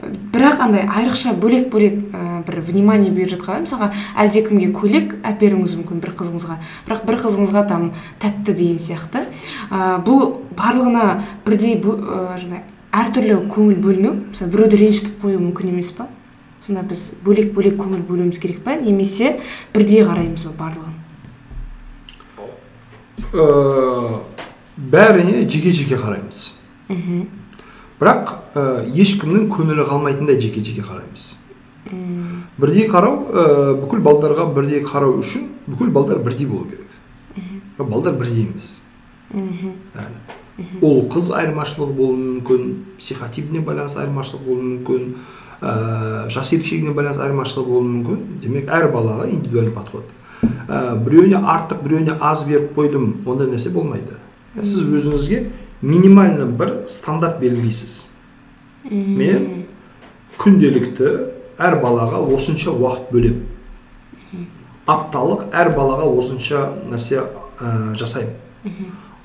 Бірақ 0.00 0.64
андай 0.66 0.82
айрықша 0.82 1.36
бөлек 1.38 1.70
бөлек 1.70 2.02
ә, 2.10 2.42
бір 2.48 2.58
внимание 2.66 3.14
беріп 3.14 3.36
жатқанда 3.36 3.68
мысалға 3.68 3.92
әлдекімге 4.18 4.72
көйлек 4.74 5.14
әперуіңіз 5.22 5.78
мүмкін 5.78 6.02
бір 6.02 6.16
қызыңызға? 6.18 6.58
Бірақ 6.88 7.06
бір 7.06 7.22
қызыңызға 7.22 7.66
там 7.70 7.90
тәтті 8.18 8.56
деген 8.58 8.82
сияқты. 8.82 9.28
Ә, 9.70 10.00
бұл 10.02 10.40
барлығына 10.58 11.20
бірдей 11.46 11.78
ә, 11.78 12.34
жаңағы 12.34 12.64
әртүрлі 12.90 13.42
көңіл 13.54 13.84
бөліну 13.84 14.16
мысалы 14.24 14.50
біреуді 14.50 14.80
ренжітіп 14.80 15.22
қою 15.22 15.38
мүмкін 15.44 15.70
емес 15.76 15.92
па 15.94 16.08
сонда 16.60 16.82
біз 16.86 17.14
бөлек 17.24 17.52
бөлек 17.56 17.76
көңіл 17.80 18.02
бөлуіміз 18.08 18.38
керек 18.40 18.62
па? 18.64 18.76
Немесе 18.76 19.38
бірдей 19.74 20.04
қараймыз 20.04 20.44
ба 20.48 20.52
барлығын? 20.64 20.96
Э, 23.32 24.20
бәріне 24.76 25.44
жеке 25.48 25.70
жеке 25.72 25.96
қараймыз. 26.00 26.56
Мхм. 26.88 27.28
Бірақ 28.00 28.30
ә, 28.56 28.62
ешкімнің 28.96 29.50
көңілі 29.52 29.84
қалмайтындай 29.88 30.40
жеке 30.40 30.62
жеке 30.64 30.80
қараймыз. 30.82 31.26
М, 31.92 32.44
бірдей 32.58 32.88
қарау 32.88 33.26
ә, 33.28 33.42
бүкіл 33.82 34.00
балдарға 34.04 34.46
бірдей 34.56 34.80
қарау 34.84 35.18
үшін 35.20 35.50
бүкіл 35.66 35.92
балдар 35.92 36.18
бірдей 36.24 36.46
болу 36.48 36.64
керек. 36.64 36.88
Бірақ 37.76 37.90
балдар 37.92 38.16
бірдей 38.16 38.46
емес. 38.48 38.80
Ұл 40.80 41.06
қыз 41.12 41.30
айырмашылығы 41.36 41.94
болуы 41.96 42.16
мүмкін 42.20 42.72
психотипіне 42.98 43.62
байланысты 43.64 44.02
айырмашылық 44.02 44.42
болуы 44.48 44.66
мүмкін 44.72 45.14
ә, 45.60 46.28
жас 46.32 46.52
ерекшелігіне 46.52 46.94
байланысты 46.96 47.24
айырмашылық 47.26 47.68
болуы 47.68 47.88
мүмкін. 47.88 48.24
Демек 48.42 48.68
әр 48.72 48.88
балаға 48.92 49.28
индивидуальный 49.30 49.74
подход. 49.74 50.04
Ә, 50.68 50.96
біреуіне 51.04 51.40
артық 51.40 51.84
біреуіне 51.84 52.16
аз 52.20 52.46
беріп 52.48 52.74
қойдым 52.76 53.12
ондай 53.26 53.50
нәрсе 53.52 53.70
болмайды. 53.74 54.18
Сіз 54.56 54.82
өзіңізге 54.84 55.44
минимально 55.82 56.46
бір 56.46 56.74
стандарт 56.90 57.40
белгілейсіз. 57.40 58.08
Мен 58.90 59.66
күнделікті 60.40 61.14
әр 61.60 61.80
балаға 61.82 62.24
осынша 62.32 62.72
уақыт 62.72 63.12
бөлемін 63.12 63.48
апталық 64.90 65.46
әр 65.54 65.72
балаға 65.76 66.08
осынша 66.18 66.64
нәрсе 66.90 67.20
ә, 67.20 67.94
жасаймын. 67.98 68.34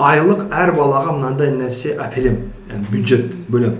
Айлық 0.01 0.47
әр 0.53 0.73
балаға 0.75 1.15
мынандай 1.15 1.53
нәрсе 1.55 1.95
әперемін 1.95 2.51
яғни 2.69 2.91
бюджет 2.91 3.35
бөлемін 3.49 3.79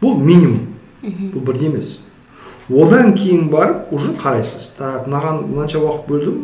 бұл 0.00 0.16
минимум. 0.16 0.68
Бұл 1.02 1.44
бірдей 1.44 1.70
емес. 1.70 2.00
Одан 2.70 3.14
кейін 3.14 3.48
барып 3.50 3.92
уже 3.92 4.14
қарайсыз. 4.14 4.74
Так 4.78 5.08
мынаған 5.08 5.46
мынанша 5.48 5.80
уақыт 5.82 6.06
бөлдім 6.06 6.42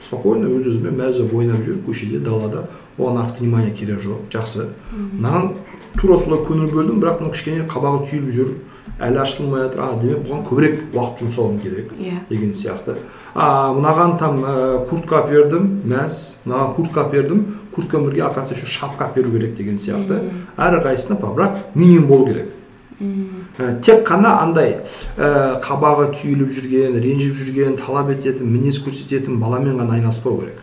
спокойно 0.00 0.48
өз 0.52 0.68
өзіме 0.70 0.92
мәз 0.92 1.18
болып 1.20 1.34
ойнап 1.40 1.62
жүріп 1.64 1.86
көшеде 1.88 2.20
далада 2.20 2.66
оған 2.98 3.20
артық 3.22 3.40
внимание 3.40 3.72
керек 3.74 4.00
жоқ 4.00 4.28
жақсы. 4.32 4.70
Мынаған 4.92 5.52
тура 6.00 6.18
солай 6.20 6.40
көңіл 6.44 6.72
бөлдім 6.72 7.00
бірақ 7.02 7.22
мына 7.22 7.32
кішкене 7.32 7.66
қабағы 7.68 8.04
түйіліп 8.08 8.32
жүр 8.36 8.52
әлі 9.00 9.20
ашылмай 9.20 9.66
жатыр 9.66 9.82
а 9.84 9.88
демек 10.00 10.22
бұған 10.24 10.44
көбірек 10.48 10.82
уақыт 10.94 11.24
жұмсауым 11.24 11.60
керек 11.60 11.92
иә. 11.98 12.20
деген 12.28 12.52
сияқты. 12.54 12.96
А 13.34 13.72
мынаған 13.76 14.18
там 14.18 14.40
ә, 14.44 14.88
куртка 14.88 15.22
әпердім 15.24 15.82
мәз. 15.84 16.40
Мынаған 16.46 16.74
куртка 16.76 17.04
әпердім 17.04 17.44
курткамен 17.74 18.08
бірге 18.08 18.22
оказывается 18.24 18.54
еще 18.54 18.66
шапка 18.66 19.10
әперу 19.10 19.32
керек 19.32 19.56
деген 19.56 19.76
сияқты. 19.76 20.30
Әрқайсысына 20.56 21.20
бірақ 21.20 21.74
минимум 21.74 22.08
болу 22.08 22.26
керек. 22.26 22.52
Ә, 23.00 23.35
тек 23.56 24.04
қана 24.06 24.36
андай 24.42 24.82
ә, 25.16 25.58
қабағы 25.64 26.10
түйіліп 26.18 26.52
жүрген 26.52 27.00
ренжіп 27.00 27.34
жүрген 27.40 27.78
талап 27.80 28.10
ететін 28.12 28.50
мінез 28.52 28.78
көрсететін 28.84 29.40
баламен 29.40 29.78
ғана 29.80 29.96
айналыспау 29.96 30.40
керек. 30.42 30.62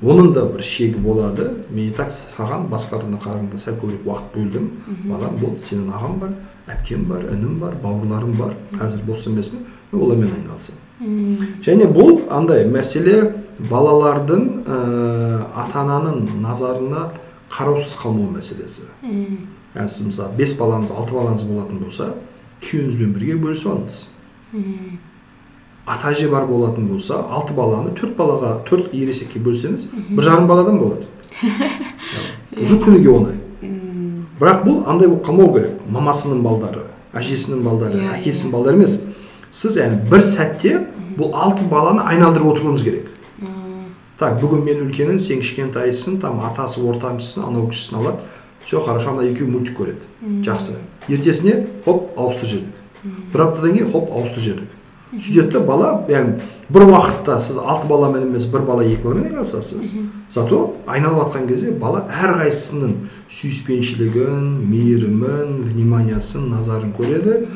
Оның 0.00 0.32
да 0.34 0.46
бір 0.48 0.62
шегі 0.64 0.98
болады. 0.98 1.50
Мен 1.70 1.90
и 1.90 1.92
так 1.94 2.08
саған 2.10 2.64
басқаларына 2.72 3.20
қарағанда 3.20 3.60
сәл 3.60 3.76
көбірек 3.78 4.06
уақыт 4.08 4.32
бөлдім. 4.34 4.70
Балам 5.10 5.36
болды 5.38 5.62
сенің 5.62 5.92
ағаң 5.92 6.16
бар 6.22 6.32
әпкем 6.72 7.04
бар 7.06 7.28
інім 7.34 7.60
бар 7.60 7.76
бауырларым 7.82 8.32
бар. 8.38 8.56
Қазір 8.74 9.04
бос 9.06 9.26
емеспін. 9.28 9.66
Мен 9.92 10.02
олармен 10.02 10.32
айналысамын. 10.40 11.46
Және 11.62 11.86
бұл 11.92 12.24
андай 12.32 12.64
мәселе 12.64 13.34
балалардың 13.70 14.48
ә, 14.64 14.80
ата 15.54 15.84
ананың 15.84 16.40
назарына 16.40 17.10
қараусыз 17.52 17.98
қалмау 18.00 18.32
мәселесі. 18.34 18.88
Сіз 19.74 20.06
мысалы 20.06 20.36
бес 20.38 20.56
балаңыз 20.58 20.92
алты 20.94 21.14
балаңыз 21.14 21.46
болатын 21.48 21.78
болса 21.82 22.14
күйеуіңізбен 22.64 23.14
бірге 23.14 23.38
бөлісіп 23.40 23.72
алыңыз 23.74 24.00
ата 25.86 26.10
әже 26.10 26.28
бар 26.30 26.46
болатын 26.46 26.88
болса 26.90 27.20
алты 27.30 27.54
баланы 27.54 27.94
төрт 27.98 28.16
балаға 28.18 28.56
төрт 28.68 28.94
ересекке 28.94 29.40
бөлсеңіз 29.42 29.88
бір 30.10 30.26
жарым 30.26 30.46
баладан 30.50 30.78
болады. 30.78 31.06
Уже 32.60 32.78
күніге 32.82 33.10
оңай. 33.14 33.38
Бірақ 34.40 34.64
бұл 34.66 34.82
андай 34.90 35.08
болып 35.08 35.24
қалмау 35.26 35.52
керек. 35.54 35.78
Мамасының 35.90 36.42
балдары 36.44 36.84
әжесінің 37.16 37.64
балдары 37.66 37.98
Иә, 38.00 38.12
әкесінің 38.18 38.52
балдары 38.54 38.78
емес. 38.78 38.98
Сіз 39.50 39.78
яғни 39.80 39.98
бір 40.10 40.22
сәтте 40.22 40.76
бұл 41.18 41.34
алты 41.34 41.66
баланы 41.70 42.04
айналдырып 42.06 42.52
отыруыңыз 42.52 42.84
керек. 42.86 43.08
Так 44.20 44.38
бүгін 44.42 44.62
мен 44.66 44.84
үлкенмін 44.84 45.18
сен 45.18 45.40
кішкентайсың 45.42 46.20
там 46.22 46.42
атасы 46.44 46.82
ортаншысын 46.84 47.48
анау 47.48 47.70
кішісін 47.70 47.98
алады. 48.02 48.26
Все 48.62 48.80
хорошо 48.80 49.10
ана 49.10 49.24
екеуі 49.28 49.50
мультик 49.50 49.78
көреді. 49.78 50.04
Жақсы. 50.44 50.78
Ертесіне 51.08 51.66
хоп 51.84 52.12
ауыстыр 52.18 52.48
жібердік 52.48 53.32
бір 53.32 53.42
аптадан 53.46 53.72
кейін 53.72 53.92
хоп 53.92 54.10
ауыстыр 54.12 54.44
жібердік 54.44 54.76
сөйтеді 55.18 55.50
да 55.50 55.60
бала 55.66 55.88
яғни 56.08 56.36
бір 56.70 56.84
уақытта 56.86 57.38
сіз 57.42 57.58
алты 57.58 57.88
баламен 57.90 58.28
емес 58.28 58.44
бір 58.46 58.62
бала 58.68 58.84
екі 58.86 59.02
баламен 59.02 59.32
айналысасыз. 59.32 59.94
Зато 60.30 60.60
айналып 60.86 61.24
жатқан 61.24 61.48
кезде 61.48 61.72
бала 61.72 62.04
әрқайсысының 62.14 62.92
сүйіспеншілігін 63.26 64.52
мейірімін 64.70 65.56
вниманиясын 65.72 66.46
назарын 66.52 66.92
көреді. 66.94 67.48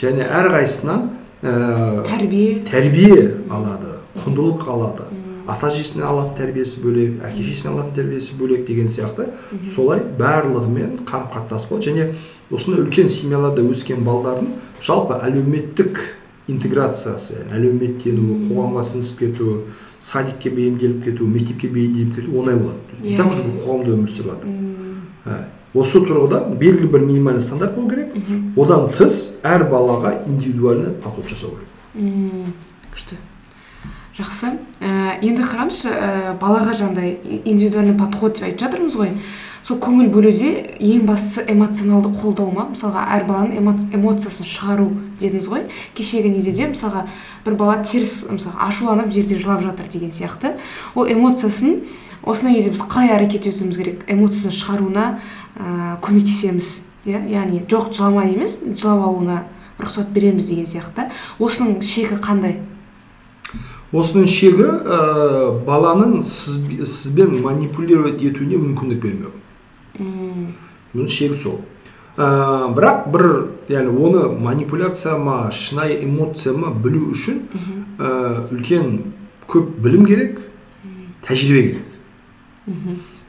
Және 0.00 0.24
әрқайсысынан 0.24 1.10
ә, 1.42 2.06
тәрбие. 2.08 2.62
тәрбие 2.64 3.42
алады 3.50 3.98
құндылық 4.22 4.64
алады. 4.72 5.10
Ата 5.46 5.68
әжесінен 5.70 6.06
алатын 6.06 6.36
тәрбиесі 6.38 6.82
бөлек 6.84 7.22
әке 7.26 7.44
шешесінен 7.44 7.74
алатын 7.74 7.94
тәрбиесі 7.98 8.38
бөлек 8.38 8.66
деген 8.66 8.88
сияқты. 8.88 9.28
Солай 9.64 10.02
барлығымен 10.18 11.02
қарым 11.08 11.30
қатынас 11.34 11.68
болады 11.70 11.90
және 11.90 12.08
осындай 12.50 12.84
үлкен 12.84 13.08
семьяларда 13.08 13.62
өскен 13.62 14.04
балдардың 14.06 14.52
жалпы 14.82 15.18
әлеуметтік 15.22 16.00
интеграциясы 16.52 17.44
әлеуметтенуі 17.54 18.42
қоғамға 18.48 18.82
сіңісіп 18.90 19.18
кетуі 19.22 19.58
садикке 20.02 20.50
бейімделіп 20.50 21.04
кетуі 21.06 21.30
мектепке 21.30 21.68
бейімделіп 21.70 22.16
кетуі 22.16 22.38
оңай 22.40 22.58
болады. 22.58 22.78
И 23.02 23.16
так 23.16 23.32
уже 23.32 23.42
қоғамда 23.42 23.94
өмір 23.96 24.10
сүріп 24.10 24.34
жатыр 24.34 24.58
Ә, 25.22 25.36
осы 25.78 26.00
тұрғыдан 26.02 26.56
белгілі 26.58 26.88
бір 26.90 27.04
минимальный 27.06 27.40
стандарт 27.40 27.76
болу 27.76 27.90
керек. 27.92 28.10
Одан 28.58 28.88
тыс 28.90 29.36
әр 29.46 29.68
балаға 29.70 30.16
индивидуальный 30.26 30.90
подход 30.90 31.30
жасау 31.30 31.54
керек. 31.54 31.68
М, 31.94 32.54
күшті. 32.92 33.20
Жақсы. 34.18 34.58
Ә, 34.80 35.18
енді 35.24 35.42
қараңызшы 35.46 35.88
ә, 35.88 36.34
балаға 36.40 36.74
жаңағыдай 36.76 37.40
индивидуальный 37.44 37.96
подход 37.96 38.36
деп 38.36 38.44
айтып 38.50 38.66
жатырмыз 38.66 38.96
ғой. 39.00 39.14
Сол 39.62 39.78
көңіл 39.78 40.08
бөлуде 40.10 40.48
ең 40.82 41.04
бастысы 41.06 41.44
эмоционалды 41.46 42.10
қолдау 42.18 42.50
ма 42.50 42.64
мысалға 42.72 43.04
әр 43.14 43.24
баланың 43.28 43.60
эмо- 43.60 43.94
эмоциясын 43.94 44.48
шығару 44.48 44.88
дедіңіз 45.20 45.48
ғой. 45.48 45.62
Кешегі 45.94 46.32
неде 46.34 46.50
де 46.50 46.66
мысалға 46.66 47.06
бір 47.46 47.54
бала 47.54 47.76
теріс 47.82 48.26
мысалы 48.28 48.56
ашуланып 48.58 49.12
жерде 49.14 49.38
жылап 49.38 49.62
жатыр 49.62 49.86
деген 49.86 50.10
сияқты. 50.10 50.56
Ол 50.96 51.06
эмоциясын 51.06 51.84
осындай 52.24 52.58
кезде 52.58 52.74
біз 52.74 52.82
қалай 52.90 53.14
әрекет 53.14 53.46
етуіміз 53.46 53.78
керек? 53.78 54.02
Эмоциясын 54.10 54.50
шығаруына 54.50 55.06
ә, 55.54 55.96
көмектесеміз 56.02 56.80
иә? 57.06 57.22
Яғни 57.30 57.62
жоқ 57.70 57.94
жыламай 57.94 58.34
емес 58.34 58.58
жылап 58.66 59.06
алуына 59.06 59.44
рұқсат 59.78 60.10
береміз 60.10 60.50
деген 60.50 60.66
сияқты. 60.66 61.06
Осының 61.38 61.78
шегі 61.80 62.18
қандай? 62.18 62.58
Осының 63.92 64.28
шегі 64.30 64.68
ә, 64.68 64.98
баланың 65.66 66.22
сіз, 66.24 66.62
сізбен 66.88 67.36
манипулировать 67.44 68.22
етуіне 68.24 68.60
мүмкіндік 68.62 69.02
бермеу. 69.02 69.32
Бұның 70.92 71.10
шегі 71.12 71.36
сол. 71.36 71.60
Ә, 72.16 72.72
бірақ 72.76 73.06
бір 73.12 73.26
яғни 73.72 73.92
оны 73.92 74.26
манипуляция 74.40 75.18
ма 75.20 75.50
шынайы 75.52 76.00
эмоция 76.06 76.56
ма 76.56 76.72
білу 76.72 77.10
үшін 77.12 77.44
ә, 77.98 78.48
үлкен 78.52 78.98
көп 79.48 79.76
білім 79.84 80.06
керек 80.08 80.40
тәжірибе 81.26 81.62
керек. 81.68 81.88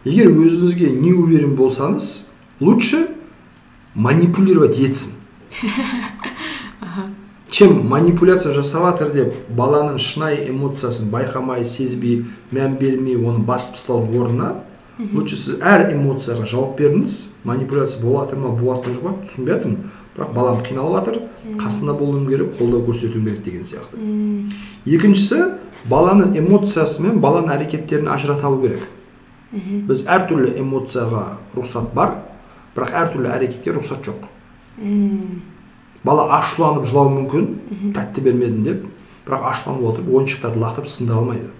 Егер 0.03 0.31
өзіңізге 0.31 0.91
не 0.95 1.13
уверен 1.15 1.55
болсаңыз 1.59 2.29
лучше 2.59 3.07
манипулировать 3.95 4.79
етсін. 4.79 5.19
чем 7.53 7.87
манипуляция 7.87 8.51
жасап 8.51 8.81
жатыр 8.87 9.11
деп 9.13 9.33
баланың 9.53 9.99
шынайы 10.01 10.47
эмоциясын 10.49 11.11
байқамай 11.13 11.61
сезбей 11.69 12.23
мән 12.49 12.79
бермей 12.81 13.13
оны 13.13 13.45
басып 13.45 13.75
тастаудың 13.75 14.23
орнына? 14.23 14.47
Лучше 15.13 15.37
сіз 15.37 15.59
әр 15.61 15.91
эмоцияға 15.93 16.47
жауап 16.49 16.79
бердіңіз 16.79 17.13
манипуляция 17.45 18.01
болып 18.01 18.31
жатыр 18.31 18.41
ма? 18.41 18.55
Болып 18.57 18.81
жатқан 18.81 18.97
жоқ 18.97 19.05
па? 19.05 19.13
Түсінбей 19.27 19.53
жатырмын 19.53 19.77
бірақ 20.17 20.33
балам 20.33 20.65
қиналып 20.65 20.97
жатыр 20.97 21.21
қасында 21.61 21.97
болуым 22.01 22.25
керек 22.31 22.57
қолдау 22.57 22.81
көрсетуім 22.89 23.29
керек 23.29 23.45
деген 23.45 23.69
сияқты. 23.69 24.01
Екіншісі 24.89 25.53
баланың 25.93 26.33
эмоциясы 26.41 27.05
мен 27.05 27.21
баланың 27.21 27.53
әрекеттерін 27.53 28.09
ажырата 28.17 28.49
алу 28.49 28.63
керек. 28.65 28.89
Біз 29.53 30.07
әртүрлі 30.09 30.57
эмоцияға 30.57 31.25
рұқсат 31.53 31.93
бар 31.93 32.23
бірақ 32.73 33.01
әртүрлі 33.05 33.35
әрекетке 33.37 33.77
рұқсат 33.77 34.01
жоқ. 34.09 34.29
Бала 36.03 36.27
ашуланып 36.39 36.87
жылауы 36.89 37.13
мүмкін 37.17 37.93
тәтті 37.95 38.21
бермедім 38.25 38.63
деп. 38.63 38.87
Бірақ 39.27 39.45
ашуланып 39.51 39.85
отырып 39.89 40.09
ойыншықтарды 40.13 40.59
лақтырып 40.59 40.89
сындыра 40.91 41.21
алмайды. 41.21 41.51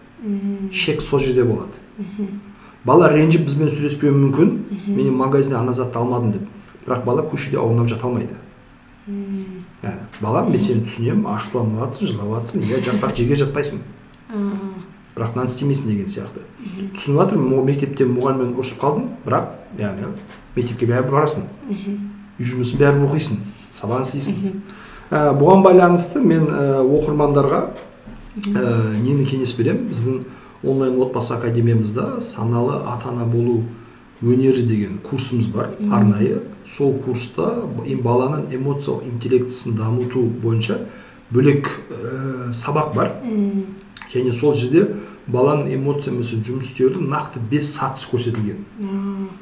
Шек 0.72 1.02
сол 1.02 1.20
жерде 1.20 1.44
болады. 1.44 1.80
Бала 2.84 3.08
ренжіп 3.12 3.46
бізбен 3.48 3.70
сөйлеспеуі 3.72 4.12
мүмкін. 4.18 4.56
Мен 4.88 5.14
магазиннен 5.16 5.62
ана 5.62 5.74
затты 5.74 6.00
алмадым 6.00 6.34
деп. 6.36 6.48
Бірақ 6.86 7.06
бала 7.06 7.24
көшеде 7.24 7.58
аунап 7.58 7.88
жата 7.88 8.08
алмайды. 8.08 8.36
Балам 10.22 10.52
мен 10.52 10.60
сені 10.60 10.84
түсінемін 10.84 11.26
ашуланып 11.28 11.80
жатрсың 11.82 12.12
жылап 12.12 12.30
жатрсың 12.38 12.68
иә 12.68 12.80
жат 12.84 13.00
бірақ 13.02 13.16
жерге 13.20 13.36
жатпайсың. 13.42 13.82
Бірақ 15.14 15.36
мынаны 15.36 15.52
істемейсің 15.52 15.90
деген 15.92 16.08
сияқты. 16.08 16.46
Түсініп 16.96 17.20
жатырмын 17.20 17.66
мектепте 17.68 18.08
мұғаліммен 18.08 18.54
ұрысып 18.56 18.80
қалдым 18.80 19.10
бірақ 19.26 19.52
яғни 19.80 20.14
мектепке 20.56 20.88
бәрібір 20.88 21.18
барасың. 21.18 21.50
Үй 21.68 22.48
жұмысын 22.48 22.80
бәрібір 22.80 23.10
оқисың. 23.10 23.44
Сабағын 23.74 24.08
істейсің. 24.08 24.62
Ә, 25.12 25.34
бұған 25.38 25.64
байланысты 25.66 26.22
мен 26.24 26.48
ә, 26.48 26.82
оқырмандарға 26.82 27.62
ә, 28.54 28.66
нені 29.04 29.26
кеңес 29.30 29.54
беремін 29.58 29.90
біздің 29.92 30.24
онлайн 30.64 31.00
отбасы 31.02 31.34
академиямызда 31.36 32.22
саналы 32.22 32.80
ата 32.88 33.10
ана 33.12 33.26
болу 33.26 33.64
өнері 34.24 34.64
деген 34.64 35.00
курсымыз 35.04 35.48
бар 35.52 35.74
арнайы. 35.92 36.42
Сол 36.64 36.94
курста 37.04 37.66
баланың 37.76 38.48
эмоциялық 38.56 39.04
интеллектісін 39.10 39.76
дамыту 39.76 40.24
бойынша 40.42 40.86
бөлек 41.30 41.68
ә, 41.90 42.52
сабақ 42.54 42.94
бар. 42.96 43.12
Және 44.14 44.32
сол 44.32 44.54
жерде 44.54 44.88
баланың 45.28 45.72
эмоциямен 45.74 46.24
жұмыс 46.24 46.70
істеудің 46.70 47.08
нақты 47.10 47.42
бес 47.50 47.72
сатысы 47.76 48.10
көрсетілген. 48.12 48.60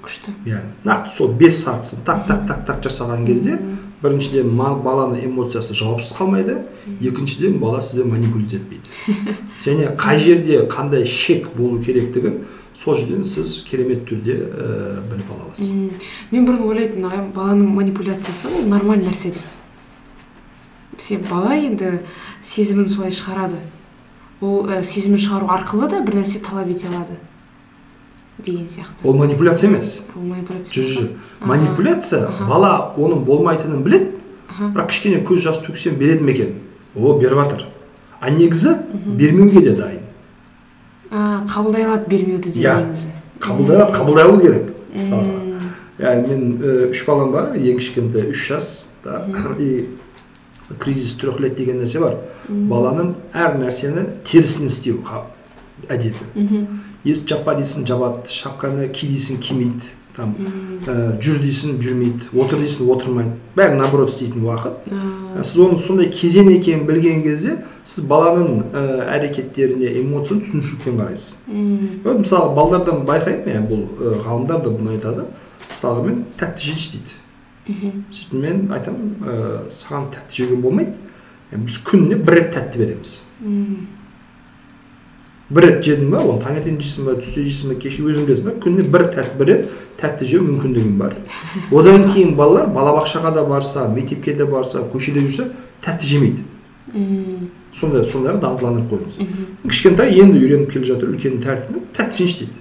Күшті. 0.06 0.34
Яғни 0.46 0.76
нақты 0.86 1.14
сол 1.16 1.34
бес 1.38 1.64
сатысын 1.64 2.06
так 2.06 2.26
так 2.28 2.46
так 2.48 2.66
так 2.66 2.82
жасаған 2.86 3.26
кезде 3.28 3.58
біріншіден 4.02 4.50
баланың 4.58 5.22
эмоциясы 5.28 5.76
жауапсыз 5.78 6.16
қалмайды. 6.18 6.64
Екіншіден 7.02 7.60
бала 7.62 7.82
сізбен 7.82 8.10
манипулировать 8.10 8.54
етпейді. 8.58 9.38
Және 9.62 9.96
қай 9.96 10.20
жерде 10.20 10.64
қандай 10.66 11.06
шек 11.06 11.52
болу 11.56 11.80
керектігін 11.80 12.42
сол 12.74 12.96
жерден 12.98 13.24
сіз 13.24 13.62
керемет 13.70 14.08
түрде 14.10 14.40
ә, 14.42 15.02
біліп 15.06 15.30
ала 15.36 15.46
аласыз. 15.48 15.72
Мен 16.32 16.48
бұрын 16.48 16.66
ойлайтынмын 16.66 17.12
ағай 17.12 17.28
баланың 17.36 17.74
манипуляциясы 17.78 18.50
ол 18.50 18.66
нормальный 18.66 19.12
нәрсе 19.12 19.36
деп. 19.36 19.46
Себебі 20.98 21.30
бала 21.30 21.56
енді 21.56 22.00
сезімін 22.42 22.90
солай 22.90 23.14
шығарады. 23.14 23.60
Ол 24.42 24.66
ә, 24.66 24.82
сезімін 24.82 25.22
шығару 25.22 25.52
арқылы 25.54 25.92
да 25.92 26.02
бір 26.02 26.24
нәрсе 26.24 26.42
талап 26.42 26.74
ете 26.74 26.90
алады. 26.90 27.20
Деген 28.46 28.70
сияқты. 28.70 29.04
Ол 29.04 29.14
манипуляция 29.14 29.70
емес. 29.70 30.06
Ол 30.16 30.22
манипуляция. 30.22 30.84
Жоқ 30.84 31.02
жоқ 31.02 31.48
манипуляция 31.48 32.30
бала 32.48 32.94
оның 32.98 33.26
болмайтынын 33.26 33.84
білет, 33.84 34.18
бірақ 34.60 34.90
кішкене 34.90 35.24
көз 35.26 35.46
жас 35.46 35.60
төксем 35.60 35.96
береді 36.00 36.24
ме 36.24 36.32
екен? 36.34 36.58
О 36.96 37.18
беріп 37.20 37.40
жатыр 37.40 37.68
а 38.22 38.30
негізі 38.30 38.76
бермеуге 39.18 39.62
де 39.66 39.74
дайын. 39.76 40.04
Қабылдай 41.12 41.88
алады 41.88 42.06
бермеуді 42.08 42.52
де 42.54 42.62
иә. 42.62 42.76
қабылдай 43.42 43.80
алады 43.80 43.96
қабылдай 43.98 44.28
алу 44.28 44.38
керек 44.40 44.70
мысалға. 44.94 45.40
Яғни 45.98 46.28
мен 46.30 46.92
үш 46.92 47.02
балам 47.08 47.34
бар 47.34 47.56
ең 47.58 47.82
кішкентай 47.82 48.30
үш 48.30 48.46
жаста 48.52 49.26
и 49.60 49.90
кризис 50.78 51.18
трех 51.18 51.40
лет 51.42 51.58
деген 51.58 51.82
нәрсе 51.82 52.00
бар. 52.00 52.20
Баланың 52.48 53.16
әр 53.34 53.58
нәрсені 53.58 54.06
терісінен 54.24 54.70
істеу 54.70 55.02
әдеті. 55.90 56.30
Есік 57.04 57.28
жаппа 57.32 57.56
дейсің 57.58 57.88
жабады 57.88 58.30
шапканы 58.30 58.88
ки 58.94 59.08
дейсің 59.10 59.42
кимейді 59.42 59.98
там 60.16 60.34
ә, 60.86 61.16
жүр 61.24 61.40
дейсің 61.40 61.78
жүрмейді 61.82 62.34
отыр 62.36 62.60
дейсің 62.62 62.90
отырмайды 62.92 63.38
бәрі 63.56 63.78
наоборот 63.80 64.12
істейтін 64.12 64.44
уақыт. 64.44 64.90
Ә, 64.92 65.44
сіз 65.44 65.62
оның 65.64 65.80
сондай 65.80 66.10
кезең 66.12 66.52
екенін 66.52 66.84
білген 66.90 67.24
кезде 67.24 67.62
сіз 67.84 68.06
баланың 68.10 68.66
ә, 68.76 68.84
әрекеттеріне 69.16 69.94
эмоцияны 70.02 70.44
түсінушілікпен 70.44 71.00
қарайсыз. 71.00 71.38
Вот 72.04 72.20
мысалы 72.26 72.52
балалардан 72.58 73.06
байқаймын 73.08 73.56
иә 73.56 73.64
бұл 73.70 73.88
ә, 73.88 74.20
ғалымдар 74.26 74.62
да 74.66 74.76
бұны 74.76 74.98
айтады. 74.98 75.30
Мысалға 75.72 76.04
мен 76.10 76.26
тәтті 76.38 76.68
жейінші 76.68 76.92
дейді. 76.98 77.18
Сөйтіп 78.12 78.36
мен 78.36 78.62
айтамын 78.76 79.16
ә, 79.24 79.40
саған 79.72 80.12
тәтті 80.12 80.42
жеуге 80.42 80.60
болмайды. 80.60 81.00
Біз 81.56 81.80
күніне 81.88 82.20
бір 82.20 82.42
рет 82.42 82.54
тәтті 82.58 82.84
береміз. 82.84 83.18
Бір 85.52 85.66
рет 85.68 85.82
жедің 85.86 86.12
ба 86.14 86.22
оны 86.24 86.42
таңертең 86.44 86.78
жейсің 86.80 87.08
ба 87.10 87.16
түсте 87.20 87.44
жейсің 87.44 87.74
ба 87.74 87.80
кеше 87.82 88.04
өзің 88.08 88.28
білесің 88.28 88.48
ба 88.48 88.54
күніне 88.64 88.88
бір 88.94 89.08
тәтті 89.12 89.38
бір 89.40 89.50
рет 89.52 89.68
тәтті 90.00 90.28
жеу 90.30 90.46
мүмкіндігің 90.46 90.96
бар 91.02 91.18
одан 91.76 92.08
кейін 92.12 92.36
балалар 92.40 92.72
балабақшаға 92.72 93.34
да 93.36 93.44
барса 93.46 93.88
мектепке 93.92 94.34
де 94.34 94.46
барса 94.46 94.86
көшеде 94.94 95.26
жүрсе 95.26 95.50
тәтті 95.84 96.08
жемейді 96.08 96.48
сондай 97.76 98.04
сондайға 98.08 98.40
дағдыландырып 98.46 98.92
қойыңыз 98.92 99.68
кішкентай 99.68 100.16
енді 100.24 100.42
үйреніп 100.42 100.72
келе 100.72 100.88
жатыр 100.88 101.14
үлкен 101.14 101.40
тәртібі 101.44 101.84
тәтті 101.96 102.24
жейінші 102.24 102.46
дейді 102.46 102.60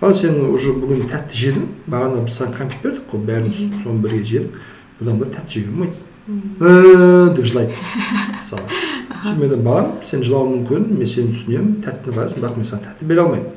ал 0.00 0.14
сен 0.16 0.40
уже 0.52 0.72
бүгін 0.76 1.06
тәтті 1.10 1.40
жедің 1.40 1.68
бағана 1.88 2.24
біз 2.24 2.36
саған 2.36 2.56
кәмпит 2.56 2.82
бердік 2.84 3.06
қой 3.12 3.22
бәріміз 3.28 3.62
соны 3.82 4.02
бірге 4.04 4.24
жедік 4.24 4.58
бұдан 5.00 5.20
былай 5.20 5.32
тәтті 5.36 5.60
жеуге 5.60 5.72
болмайды 5.72 7.34
деп 7.36 7.48
жылайды 7.48 7.72
мысалы 8.40 8.64
сөйтіп 9.06 9.40
мен 9.40 9.64
балам 9.64 9.90
сен 10.04 10.22
жылауың 10.26 10.52
мүмкін 10.60 10.86
мен 10.98 11.10
сені 11.10 11.34
түсінемін 11.34 11.74
тәттіні 11.84 12.16
қалайсың 12.16 12.42
бірақ 12.42 12.56
мен 12.58 12.68
саған 12.68 12.84
тәтті 12.86 13.08
бере 13.10 13.22
алмаймын 13.22 13.50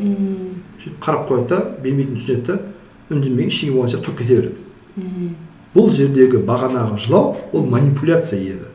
сөйтіп 0.80 1.00
қарап 1.06 1.30
қояды 1.30 1.48
да 1.50 1.60
бермейтінін 1.84 2.20
түсінеді 2.20 2.46
да 2.48 2.60
үндемеген 3.10 3.50
ештеңе 3.50 3.76
болған 3.76 3.94
сияқты 3.94 4.06
тұрып 4.08 4.20
кете 4.22 4.36
береді 4.40 4.60
бұл 5.76 5.92
жердегі 5.94 6.44
бағанағы 6.46 7.00
жылау 7.06 7.36
ол 7.54 7.66
манипуляция 7.66 8.40
еді 8.40 8.70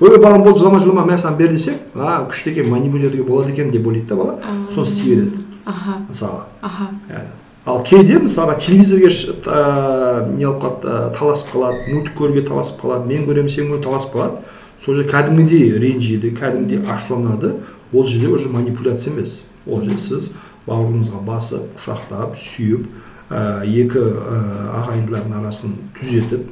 ойбай 0.00 0.22
балам 0.22 0.42
болды 0.42 0.62
жылама 0.62 0.80
жылама 0.80 1.04
мен 1.08 1.18
саған 1.18 1.36
бер 1.36 1.52
десем 1.52 1.74
а 1.94 2.22
күшті 2.30 2.52
екен 2.52 2.70
манипулировать 2.70 3.26
болады 3.26 3.52
екен 3.52 3.70
деп 3.70 3.86
ойлайды 3.86 4.08
да 4.08 4.16
бала 4.16 4.38
соны 4.68 4.86
істей 4.86 5.14
береді 5.16 5.44
мысалға 6.08 6.46
ал 7.66 7.82
кейде 7.84 8.18
мысалға 8.22 8.56
телевизорге 8.60 9.10
не 10.36 10.46
алып 10.48 10.62
қалады 10.62 11.18
таласып 11.18 11.52
қалады 11.52 11.92
мультик 11.92 12.14
көруге 12.16 12.46
таласып 12.46 12.80
қалады 12.84 13.08
мен 13.10 13.26
көремін 13.28 13.52
сен 13.52 13.68
көр 13.72 13.82
таласып 13.84 14.14
қалады 14.14 14.40
сол 14.78 14.94
жерде 14.94 15.10
кәдімгідей 15.12 15.78
ренжиді 15.82 16.30
кәдімгідей 16.38 16.84
ашуланады. 16.86 17.56
Ол 17.92 18.06
жерде 18.06 18.28
уже 18.28 18.48
манипуляция 18.48 19.12
емес. 19.12 19.46
Ол 19.66 19.82
жерде 19.82 19.98
сіз 19.98 20.30
бауырыңызға 20.68 21.22
басып 21.26 21.78
құшақтап 21.78 22.36
сүйіп 22.38 22.86
ә, 23.28 23.64
екі 23.64 24.00
ә, 24.00 24.38
ағайындылардың 24.82 25.34
арасын 25.40 25.74
түзетіп 25.98 26.48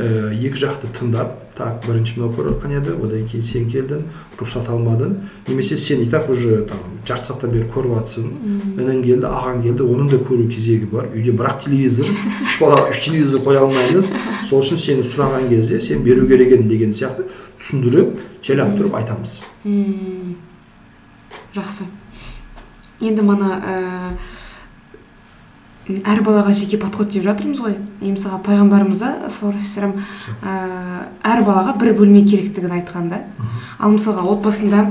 ә, 0.00 0.30
екі 0.32 0.62
жақты 0.62 0.88
тыңдап 0.96 1.42
так 1.56 1.84
бірінші 1.86 2.18
мынау 2.18 2.34
көріп 2.36 2.54
жатқан 2.54 2.74
еді 2.76 2.94
одан 3.00 3.24
кейін 3.28 3.44
сен 3.44 3.66
келдің 3.72 4.02
рұқсат 4.36 4.68
алмадың. 4.68 5.14
Немесе 5.48 5.76
сен 5.80 6.02
и 6.04 6.08
так 6.08 6.28
уже 6.28 6.62
там 6.68 6.78
жарты 7.08 7.30
сағаттан 7.30 7.52
бері 7.54 7.68
көріп 7.72 7.94
жатрсың 7.96 8.26
інің 8.76 9.02
келді 9.04 9.28
ағаң 9.30 9.62
келді 9.64 9.86
оның 9.86 10.10
да 10.12 10.20
көру 10.20 10.48
кезегі 10.52 10.88
бар. 10.92 11.08
Үйде 11.14 11.32
бірақ 11.32 11.64
телевизор 11.64 12.12
үш 12.44 12.58
бала 12.60 12.82
үш 12.90 13.00
телевизор 13.04 13.40
қоя 13.44 13.64
алмаймыз. 13.64 14.10
Сол 14.44 14.60
үшін 14.60 14.80
сені 14.80 15.04
сұраған 15.06 15.48
кезде 15.52 15.80
сен 15.80 16.04
беру 16.04 16.28
керек 16.28 16.52
едің 16.58 16.68
деген 16.68 16.92
сияқты 16.96 17.28
түсіндіріп 17.56 18.20
жайлап 18.44 18.76
тұрып 18.76 19.00
айтамыз. 19.00 19.38
Жақсы. 21.56 21.88
Енді 23.00 23.24
мына 23.24 24.16
әр 25.86 26.22
балаға 26.26 26.50
жеке 26.56 26.78
подход 26.82 27.12
деп 27.14 27.22
жатырмыз 27.22 27.60
ғой. 27.62 27.76
И 28.00 28.10
мысалға 28.10 28.40
пайғамбарымыз 28.46 28.98
да 28.98 29.30
саллаллаху 29.30 30.02
әр 31.22 31.42
балаға 31.46 31.76
бір 31.78 31.92
бөлме 32.00 32.24
керектігін 32.26 32.74
айтқан 32.80 33.10
да 33.12 33.22
ал 33.78 33.94
мысалға 33.94 34.24
отбасында 34.34 34.82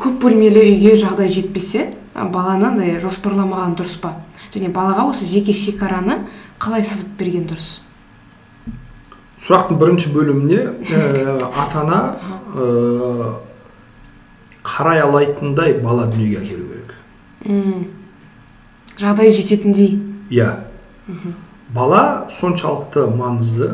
көп 0.00 0.20
бөлмелі 0.24 0.62
үйге 0.70 0.94
жағдай 0.96 1.28
жетпесе 1.28 1.90
баланы 2.14 2.70
андай 2.70 3.00
жоспарламаған 3.02 3.76
дұрыс 3.76 3.98
па? 4.00 4.14
Және 4.54 4.72
балаға 4.72 5.08
осы 5.10 5.26
жеке 5.28 5.52
шекараны 5.52 6.22
қалай 6.60 6.84
сызып 6.84 7.16
берген 7.18 7.48
дұрыс? 7.50 7.82
Сұрақтың 9.42 9.80
бірінші 9.80 10.12
бөліміне 10.14 10.60
ә, 10.94 11.50
ата 11.50 11.80
ана 11.82 12.00
ә, 12.54 13.32
қарай 14.62 15.02
алайтындай 15.02 15.74
бала 15.82 16.06
дүниеге 16.12 16.44
әкелу 16.44 16.68
керек. 16.70 16.94
М, 17.44 17.88
жағдайы 19.00 19.34
жететіндей. 19.34 20.11
Иә 20.32 20.48
бала 21.74 22.28
соншалықты 22.32 23.06
маңызды 23.12 23.70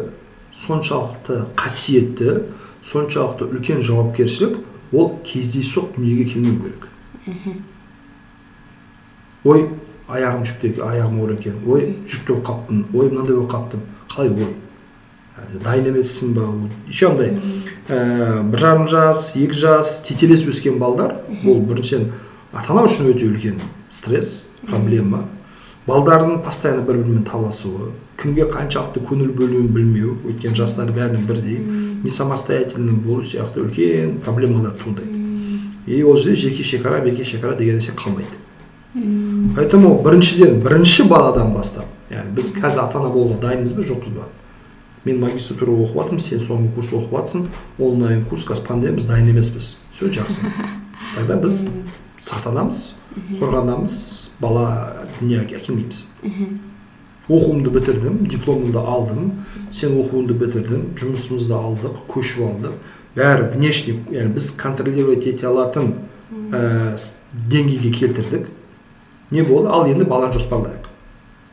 соншалықты 0.54 1.44
қасиетті 1.58 2.38
соншалықты 2.82 3.46
үлкен 3.48 3.82
жауапкершілік 3.82 4.58
ол 4.92 5.18
кездейсоқ 5.24 5.94
дүниеге 5.96 6.24
келмеу 6.32 6.58
керек 6.62 6.88
ой 9.44 9.68
аяғым 10.08 10.44
жүкті 10.48 10.72
екен 10.72 10.88
аяғым 10.88 11.20
ауыр 11.20 11.34
екен 11.36 11.60
ой 11.66 11.92
жүкті 12.08 12.32
болып 12.32 12.46
қалыппын 12.48 12.84
ой 12.94 13.10
мынандай 13.12 13.36
болып 13.36 13.52
қалыптым 13.52 13.84
қалай 14.10 14.32
ой 14.32 14.56
дайын 15.62 15.90
емессің 15.92 16.34
ба 16.34 16.46
еще 16.88 17.10
андай 17.12 17.36
ә, 17.88 18.42
бір 18.42 18.58
жарым 18.58 18.88
жас 18.90 19.32
екі 19.36 19.54
жас 19.54 19.98
тетелес 20.06 20.46
өскен 20.48 20.78
балдар 20.80 21.20
бұл 21.44 21.60
біріншіден 21.68 22.10
ата 22.52 22.72
ана 22.72 22.86
үшін 22.88 23.12
өте 23.12 23.28
үлкен 23.28 23.60
стресс 23.90 24.48
проблема 24.66 25.26
балдардың 25.88 26.42
постоянно 26.44 26.84
бір 26.84 27.00
бірімен 27.00 27.24
таласуы 27.24 27.92
кімге 28.20 28.44
қаншалықты 28.50 29.00
көңіл 29.08 29.30
бөлуін 29.38 29.68
білмеу 29.72 30.16
өйткені 30.26 30.58
жастар 30.58 30.90
бәрінің 30.92 31.24
бірдей 31.28 31.62
не 32.02 32.10
самостоятельный 32.10 32.92
болу 32.92 33.22
сияқты 33.22 33.62
үлкен 33.62 34.18
проблемалар 34.24 34.74
туындайды. 34.76 35.18
И 35.86 36.02
ол 36.02 36.16
жерде 36.16 36.36
жеке 36.48 36.62
шекара 36.62 37.00
беке 37.00 37.24
шекара 37.24 37.54
деген 37.56 37.78
нәрсе 37.78 37.94
қалмайды. 37.96 38.36
Поэтому 39.56 40.02
біріншіден 40.02 40.60
бірінші 40.60 41.04
баладан 41.08 41.54
бастап 41.54 41.86
яғни 42.10 42.34
біз 42.36 42.52
қазір 42.56 42.84
ата 42.84 42.98
ана 42.98 43.08
болуға 43.12 43.40
дайынбыз 43.42 43.72
ба? 43.76 43.84
Жоқпыз 43.84 44.12
ба? 44.16 44.28
Мен 45.04 45.20
магистратура 45.22 45.72
оқып 45.72 46.00
жатырмын 46.02 46.24
сен 46.24 46.42
соңғы 46.42 46.74
курс 46.74 46.92
оқып 46.96 47.14
жатрсың 47.16 47.46
онлайн 47.78 48.24
курс 48.24 48.44
қазір 48.48 48.66
пандемия 48.66 48.96
біз 48.96 49.06
дайын 49.08 49.30
емеспіз. 49.32 49.76
Все 49.92 50.10
жақсы. 50.12 50.48
Тогда 51.14 51.36
біз 51.36 51.62
сақтанамыз 52.22 52.80
қорғанамыз 53.38 53.98
бала 54.40 54.66
дүниеге 55.18 55.58
әкелмейміз. 55.58 56.04
Оқуымды 57.28 57.70
бітірдім 57.74 58.22
дипломымды 58.24 58.80
алдым 58.80 59.32
сен 59.74 59.98
оқуыңды 60.00 60.36
бітірдің 60.38 60.84
жұмысымызды 60.96 61.56
алдық 61.58 62.00
көшіп 62.08 62.46
алдық. 62.46 62.78
Бәрі 63.18 63.50
внешний 63.52 63.98
яғни 64.14 64.32
біз 64.38 64.50
контролировать 64.56 65.26
ете 65.28 65.48
алатын 65.50 65.90
ә, 66.52 66.96
деңгейге 67.34 67.92
келтірдік. 67.92 68.48
Не 69.30 69.42
болды? 69.42 69.68
Ал 69.68 69.84
енді 69.90 70.08
баланы 70.08 70.32
жоспарлайық. 70.32 70.88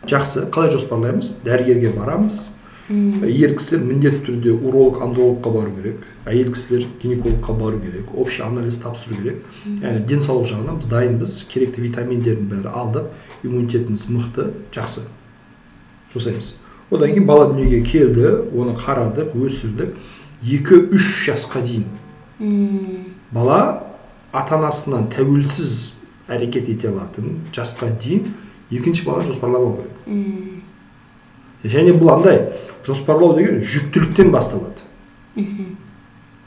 Жақсы 0.07 0.45
қалай 0.53 0.71
жоспарлаймыз? 0.71 1.39
Дәрігерге 1.43 1.91
барамыз. 1.97 2.54
Ер 2.89 3.55
кісілер 3.57 3.85
міндетті 3.85 4.19
түрде 4.27 4.51
уролог 4.53 5.01
андрологқа 5.01 5.49
бару 5.49 5.71
керек. 5.73 6.03
Әйел 6.25 6.51
кісілер 6.53 6.85
гинекологқа 7.01 7.53
бару 7.53 7.79
керек. 7.79 8.11
Общий 8.13 8.45
анализ 8.45 8.77
тапсыру 8.77 9.15
керек. 9.17 9.41
Яғни 9.65 10.05
денсаулық 10.05 10.45
жағынан 10.51 10.77
біз 10.81 10.91
дайынбыз. 10.91 11.39
Керекті 11.49 11.81
витаминдердің 11.81 12.51
бәрі 12.51 12.69
алдық. 12.69 13.09
Иммунитетіміз 13.43 14.05
мықты 14.09 14.51
жақсы. 14.75 15.07
Жасаймыз 16.13 16.53
одан 16.91 17.09
кейін 17.09 17.25
бала 17.25 17.47
дүниеге 17.49 17.81
келді 17.81 18.27
оны 18.53 18.75
қарадық 18.77 19.33
өсірдік. 19.33 19.95
Екі 20.45 20.77
үш 20.93 21.25
жасқа 21.25 21.63
дейін 21.65 21.87
бала 23.31 23.83
ата 24.31 24.57
анасынан 24.59 25.07
тәуелсіз 25.09 25.95
әрекет 26.27 26.69
ете 26.69 26.91
алатын 26.91 27.39
жасқа 27.55 27.89
дейін 28.03 28.33
екінші 28.69 29.05
бала 29.07 29.25
жоспарламау 29.25 29.79
керек 29.79 30.61
және 31.65 31.95
бұл 31.97 32.13
андай 32.15 32.41
жоспарлау 32.85 33.35
деген 33.37 33.61
жүктіліктен 33.61 34.31
басталады. 34.33 34.85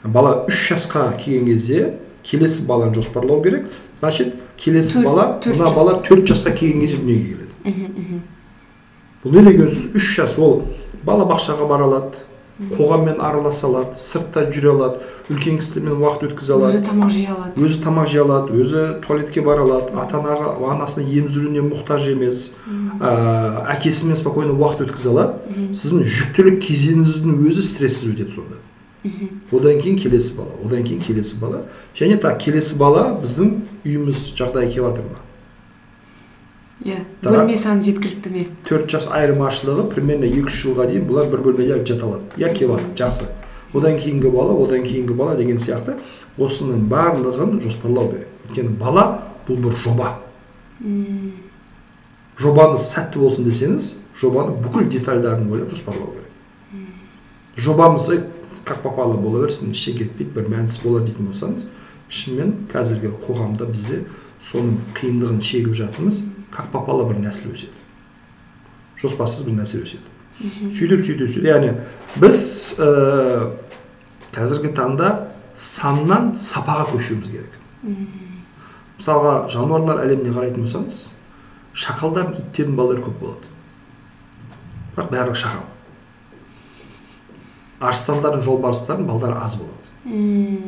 Бала 0.03 0.45
үш 0.47 0.61
жасқа 0.71 1.11
келген 1.19 1.45
кезде 1.45 1.93
келесі 2.23 2.65
баланы 2.67 2.95
жоспарлау 2.95 3.43
керек. 3.43 3.67
Значит 3.95 4.35
келесі 4.57 5.03
бала 5.03 5.39
мына 5.45 5.73
бала 5.75 5.99
төрт 6.05 6.29
жасқа 6.29 6.53
келген 6.55 6.81
кезде 6.85 6.97
дүниеге 6.97 7.33
келеді. 7.33 8.21
Бұл 9.23 9.35
не 9.35 9.43
деген 9.49 9.67
сөз? 9.67 9.91
Үш 9.99 10.15
жас 10.15 10.37
ол 10.39 10.63
балабақшаға 11.05 11.67
бара 11.67 11.87
алады. 11.89 12.23
Қоғаммен 12.59 13.21
араласа 13.23 13.67
алады 13.69 13.95
сыртта 13.99 14.43
жүре 14.51 14.73
алады 14.73 15.05
үлкен 15.31 15.59
кісілермен 15.61 16.01
уақыт 16.01 16.25
өткізе 16.27 16.55
алады. 16.57 16.79
Өзі 16.79 16.87
тамақ 16.89 17.13
жей 17.15 17.29
алады. 17.31 17.63
Өзі 17.63 17.77
тамақ 17.85 18.09
жей 18.11 18.21
алады 18.23 18.57
өзі 18.59 18.81
туалетке 19.05 19.43
бара 19.45 19.63
алады. 19.63 19.95
Ата 19.95 20.19
анаға 20.19 20.57
анасының 20.73 21.07
еміздіруіне 21.21 21.63
мұқтаж 21.69 22.09
емес 22.11 22.41
ә, 22.99 23.13
әкесімен 23.77 24.19
спокойно 24.19 24.57
уақыт 24.59 24.89
өткізе 24.89 25.13
алады. 25.13 25.71
Сіздің 25.71 26.03
жүктілік 26.03 26.59
кезеңіңіздің 26.67 27.39
өзі 27.47 27.63
стрессіз 27.63 28.11
өтеді 28.11 28.35
сонда. 28.35 28.59
Одан 29.55 29.79
кейін 29.79 29.95
келесі 29.95 30.35
бала 30.35 30.59
одан 30.65 30.83
кейін 30.83 30.99
келесі 30.99 31.39
бала. 31.39 31.63
Және 31.95 32.19
так 32.19 32.43
келесі 32.43 32.75
бала 32.75 33.13
біздің 33.23 33.55
үйіміз 33.85 34.27
жағдайы 34.35 34.73
келіп 34.75 34.91
жатыр 34.91 35.07
ма 35.07 35.28
иә 36.85 37.01
бөлме 37.23 37.57
саны 37.57 37.83
жеткілікті 37.83 38.31
ме? 38.33 38.45
Төрт 38.67 38.89
жас 38.91 39.09
айырмашылығы 39.11 39.89
примерно 39.91 40.29
екі 40.29 40.47
үш 40.47 40.61
жылға 40.63 40.87
дейін 40.89 41.07
бұлар 41.09 41.29
бір 41.31 41.43
бөлмеде 41.47 41.79
жата 41.83 42.07
алады. 42.07 42.23
Иә 42.37 42.53
келіп 42.55 42.77
жатыр 42.77 42.95
жақсы. 43.03 43.29
Одан 43.73 43.99
кейінгі 43.99 44.31
бала 44.33 44.55
одан 44.55 44.83
кейінгі 44.83 45.13
бала 45.13 45.35
деген 45.37 45.59
сияқты 45.59 45.97
осының 46.39 46.87
барлығын 46.89 47.59
жоспарлау 47.63 48.13
керек. 48.13 48.31
Өйткені 48.47 48.77
бала 48.79 49.05
бұл 49.47 49.59
бір 49.65 49.75
жоба. 49.77 50.15
Жобаны 52.39 52.79
сәтті 52.79 53.19
болсын 53.19 53.45
десеңіз 53.45 53.97
жобаны 54.15 54.55
бүкіл 54.63 54.87
детальдарын 54.89 55.51
ойлап 55.51 55.73
жоспарлау 55.73 56.13
керек. 56.15 56.25
Жобамыз 57.59 58.09
«Ей, 58.13 58.23
как 58.63 58.81
попало 58.81 59.17
бола 59.17 59.43
берсін 59.43 59.73
ештеңе 59.73 60.05
кетпейді 60.05 60.31
бір 60.37 60.49
мәнсіз 60.53 60.79
болар 60.83 61.03
дейтін 61.03 61.27
болсаңыз 61.27 61.65
шынымен 62.09 62.53
қазіргі 62.71 63.11
қоғамда 63.25 63.67
бізде 63.69 64.03
соның 64.39 64.77
қиындығын 64.97 65.41
шегіп 65.43 65.75
жатырмыз. 65.75 66.23
Как 66.51 66.71
попало 66.71 67.05
бір 67.09 67.19
нәсіл 67.23 67.53
өседі. 67.53 67.75
Жоспарсыз 68.99 69.45
бір 69.47 69.59
нәрсе 69.61 69.81
өседі. 69.83 70.15
Сөйтіп 70.39 71.03
сөйтіп 71.03 71.29
сөйтіп. 71.29 71.47
Яғни 71.49 71.73
біз 72.19 72.39
ә, 72.79 72.89
қазіргі 74.35 74.73
таңда 74.75 75.09
саннан 75.55 76.33
сапаға 76.39 76.87
көшуіміз 76.93 77.31
керек. 77.31 77.57
Мысалға 78.99 79.33
жануарлар 79.51 80.03
әлеміне 80.03 80.33
қарайтын 80.35 80.65
болсаңыз 80.65 80.99
шақалдардың 81.79 82.39
иттердің 82.41 82.77
балалары 82.79 83.03
көп 83.05 83.19
болады. 83.21 83.51
Бірақ 84.95 85.11
барлығы 85.13 85.39
шақал. 85.39 85.67
Арыстандардың 87.79 88.43
жолбарыстардың 88.43 89.07
балдары 89.07 89.37
аз 89.39 89.55
болады. 89.59 89.85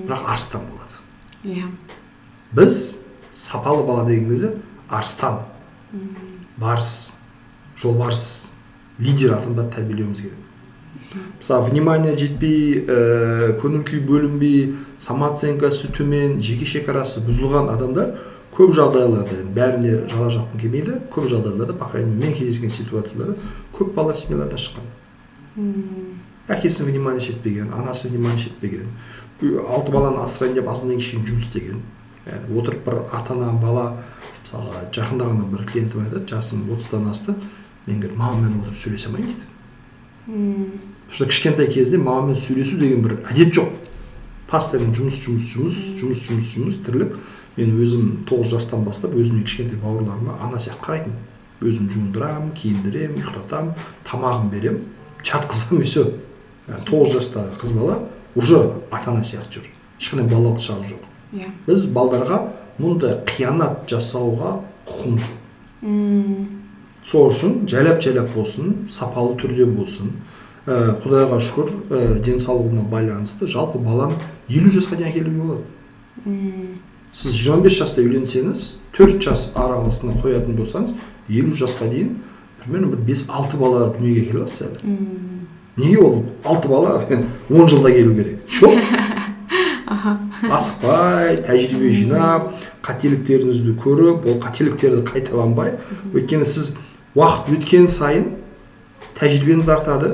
Бірақ 0.07 0.27
арыстан 0.31 0.67
болады. 0.69 0.99
Иә. 1.43 1.67
Біз 2.55 2.99
сапалы 3.31 3.83
бала 3.83 4.05
деген 4.07 4.29
кезде 4.29 4.55
арыстан 4.89 5.41
барыс 6.57 7.17
жолбарыс 7.81 8.51
лидер 8.99 9.33
адамдарды 9.33 9.75
тәрбиелеуіміз 9.75 10.21
керек. 10.21 10.37
Мысалы 11.37 11.69
внимание 11.69 12.15
жетпей 12.15 12.85
ә, 12.87 13.57
көңіл 13.59 13.83
күй 13.87 13.99
бөлінбей 13.99 14.75
самооценкасы 15.01 15.89
төмен 15.91 16.37
жеке 16.39 16.65
шекарасы 16.65 17.19
бұзылған 17.25 17.67
адамдар 17.73 18.13
көп 18.55 18.71
жағдайларда 18.75 19.41
бәріне 19.55 20.07
жала 20.11 20.29
жапқым 20.31 20.59
келмейді 20.61 20.99
көп 21.11 21.27
жағдайларда 21.31 21.75
по 21.79 21.89
крайней 21.91 22.13
мере 22.13 22.27
мен 22.29 22.37
кездескен 22.37 22.69
ситуацияларда 22.69 23.35
көп 23.75 23.93
бала 23.95 24.13
семьялардан 24.13 24.59
шыққан. 24.59 24.87
Әкесі 26.47 26.83
внимание 26.87 27.19
шетпеген 27.21 27.73
анасы 27.73 28.07
внимание 28.07 28.39
шетпеген 28.39 28.87
үй- 29.41 29.59
алты 29.67 29.91
баланы 29.91 30.23
асырайын 30.23 30.55
деп 30.55 30.69
азаннан 30.69 30.99
кейін 30.99 31.25
жұмыс 31.27 31.47
істеген. 31.49 31.81
Отырып 32.55 32.85
бір 32.85 33.01
ата 33.11 33.33
ана 33.33 33.51
бала 33.51 33.97
мысалға 34.41 34.85
жақында 34.93 35.31
ғана 35.31 35.47
бір 35.51 35.65
клиентім 35.69 36.05
айтады 36.05 36.27
жасым 36.27 36.67
отыздан 36.71 37.07
асты 37.09 37.35
мен 37.87 37.99
говорит 37.99 38.17
мамаммен 38.17 38.59
отырып 38.61 38.77
сөйлесе 38.77 39.09
алмаймын 39.09 39.33
дейді 39.33 39.49
потому 40.27 41.11
что 41.11 41.25
кішкентай 41.25 41.67
кезінде 41.67 41.97
мамамен 41.97 42.35
сөйлесу 42.35 42.77
деген 42.79 43.01
бір 43.03 43.17
әдет 43.27 43.51
жоқ. 43.55 43.73
Постоянно 44.47 44.93
жұмыс 44.95 45.17
жұмыс 45.25 45.47
жұмыс 45.51 45.75
жұмыс 45.99 46.21
жұмыс 46.27 46.51
жұмыс 46.55 46.77
тірлік. 46.85 47.17
Мен 47.57 47.75
өзім 47.83 48.23
тоғыз 48.27 48.53
жастан 48.53 48.85
бастап 48.85 49.11
өзімнің 49.15 49.43
кішкентай 49.43 49.79
бауырларыма 49.81 50.37
ана 50.39 50.59
сияқты 50.59 50.85
қарайтынмын 50.85 51.67
өзім 51.67 51.89
жуындырамын 51.91 52.53
киіндіремін 52.55 53.19
ұйықтатамын 53.19 53.73
тамағын 54.07 54.49
беремін 54.53 54.85
жатқызамын 55.27 55.83
и 55.83 55.89
все 55.89 56.05
тоғыз 56.87 57.17
жастағы 57.17 57.59
қыз 57.59 57.75
бала 57.75 57.99
уже 58.35 58.61
ата 58.89 59.11
ана 59.11 59.19
сияқты 59.19 59.59
жүр. 59.59 59.67
Ешқандай 59.99 60.31
балалық 60.31 60.63
шағы 60.63 60.93
жоқ. 60.93 61.10
Иә 61.33 61.51
біз 61.67 61.87
балдарға 61.95 62.41
мұндай 62.81 63.19
қиянат 63.27 63.85
жасауға 63.89 64.57
құқымыз 64.89 65.27
жоқ. 65.27 65.37
Сол 67.03 67.31
үшін 67.31 67.63
жайлап 67.69 68.01
жайлап 68.03 68.29
болсын 68.35 68.85
сапалы 68.89 69.33
түрде 69.41 69.65
болсын. 69.65 70.11
Ә, 70.69 70.93
құдайға 71.01 71.39
шүкір 71.41 71.71
ә, 71.89 72.01
денсаулығына 72.21 72.83
байланысты 72.91 73.47
жалпы 73.49 73.79
баланы 73.81 74.19
елу 74.47 74.69
жасқа 74.69 74.99
дейін 74.99 75.09
әкелуге 75.09 75.41
болады. 75.41 76.75
Сіз 77.17 77.39
25 77.47 77.79
жаста 77.79 78.03
үйленсеңіз 78.05 78.67
төрт 78.93 79.17
жас 79.25 79.47
аралығына 79.57 80.19
қоятын 80.21 80.59
болсаңыз 80.59 80.93
елу 81.33 81.55
жасқа 81.57 81.89
дейін 81.89 82.19
примерно 82.61 82.91
бір 82.93 83.01
бес 83.09 83.25
алты 83.27 83.57
бала 83.57 83.87
дүниеге 83.95 84.27
келе 84.29 84.43
аласыз 84.43 84.67
әлі. 84.67 84.93
Неге 85.81 85.97
ол 86.05 86.21
алты 86.45 86.69
бала 86.69 87.01
он 87.49 87.67
жылда 87.67 87.91
келу 87.97 88.13
керек? 88.15 88.45
Жоқ. 88.61 88.77
асықпай 89.91 91.37
тәжірибе 91.45 91.91
жинап 91.95 92.51
қателіктеріңізді 92.85 93.75
көріп 93.81 94.27
ол 94.29 94.39
қателіктерді 94.43 95.03
қайталанбай 95.09 95.75
өйткені 96.13 96.47
сіз 96.47 96.71
уақыт 97.15 97.51
өткен 97.57 97.87
сайын 97.91 98.31
тәжірибеңіз 99.19 99.69
артады 99.73 100.13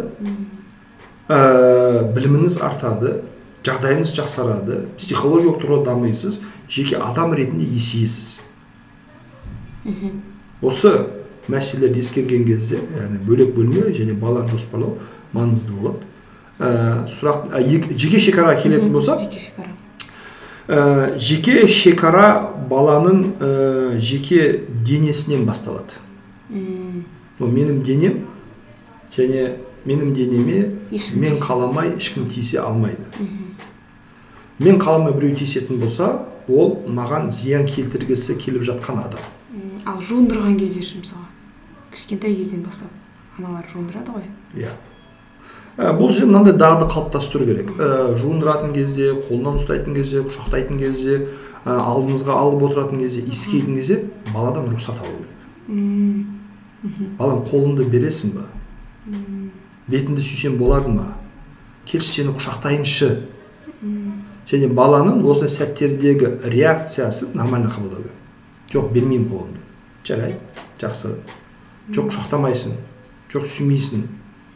ә, 1.29 2.07
біліміңіз 2.15 2.59
артады 2.65 3.19
жағдайыңыз 3.67 4.13
жақсарады 4.15 4.81
психологиялық 4.97 5.61
тұрғыда 5.61 5.91
дамисыз 5.91 6.39
жеке 6.71 6.97
адам 7.03 7.33
ретінде 7.35 7.67
есейесіз. 7.67 8.39
Осы 10.61 10.93
мәселелерді 11.51 11.99
ескерген 12.03 12.45
кезде 12.47 12.79
яғни 12.95 13.19
бөлек 13.27 13.53
бөлме 13.55 13.91
және 13.95 14.15
баланы 14.17 14.51
жоспарлау 14.51 14.97
маңызды 15.33 15.75
болады. 15.75 16.07
Сұрақ 16.59 17.51
ә, 17.53 17.61
жеке 17.97 18.19
шекараға 18.19 18.55
келетін 18.63 18.91
болсақ 18.93 19.19
жеке 19.25 19.39
шекара 19.45 19.69
ә, 20.67 21.17
жеке 21.19 21.67
шекара 21.67 22.27
баланың 22.69 23.21
ә, 23.39 23.99
жеке 23.99 24.63
денесінен 24.85 25.45
басталады 25.45 26.01
М, 26.49 27.03
ол 27.39 27.49
менің 27.51 27.81
денем 27.83 28.21
және 29.15 29.57
менің 29.85 30.13
денеме 30.15 30.61
мен 31.15 31.35
қаламай 31.39 31.93
ешкім 31.97 32.25
тиісе 32.31 32.59
алмайды 32.63 33.03
мен 34.59 34.79
қаламай 34.79 35.13
біреу 35.13 35.35
тиісетін 35.35 35.79
болса 35.79 36.25
ол 36.47 36.77
маған 36.87 37.29
зиян 37.29 37.65
келтіргісі 37.67 38.37
келіп 38.41 38.63
жатқан 38.63 39.03
адам 39.03 39.19
ал 39.85 39.99
жуындырған 40.01 40.57
кезде 40.59 40.81
ше 40.81 41.01
мысалға 41.03 41.27
кішкентай 41.93 42.33
кезден 42.35 42.63
бастап 42.63 42.89
аналар 43.37 43.67
жуындырады 43.73 44.15
ғой 44.15 44.63
иә 44.63 44.71
Ә, 45.77 45.91
бұл 45.93 46.09
жерде 46.09 46.31
мынандай 46.31 46.55
дағды 46.57 46.87
қалыптастыру 46.89 47.45
керек. 47.45 47.69
Ә, 47.77 48.15
жуындыратын 48.17 48.71
кезде 48.73 49.11
қолынан 49.27 49.59
ұстайтын 49.59 49.93
кезде 49.93 50.23
құшақтайтын 50.25 50.79
кезде 50.81 51.19
ә, 51.21 51.75
алдыңызға 51.77 52.33
алып 52.33 52.65
отыратын 52.65 53.03
кезде 53.03 53.21
иіскейтін 53.21 53.77
кезде 53.77 53.99
баладан 54.33 54.65
рұқсат 54.71 54.97
алу 55.05 55.21
керек. 55.21 55.37
Балам 57.19 57.45
қолыңды 57.45 57.85
бересің 57.93 58.33
ба? 58.39 58.47
Бетіңді 59.87 60.25
сүйсем 60.25 60.57
болады 60.57 60.89
ма? 60.95 61.11
Келші 61.85 62.23
сені 62.23 62.33
құшақтайыншы. 62.39 63.13
Және 64.49 64.73
баланың 64.73 65.21
осы 65.29 65.45
сәттердегі 65.51 66.39
реакциясын 66.41 67.37
нормально 67.37 67.69
қабылдау 67.69 68.01
керек. 68.01 68.17
Жоқ 68.73 68.93
бермеймін 68.95 69.29
қолымды. 69.29 69.61
Жарайды 70.07 70.39
жақсы. 70.81 71.19
Жоқ 71.93 72.09
құшақтамайсың. 72.09 72.79
Жоқ 73.29 73.45
сүймейсің. 73.45 74.07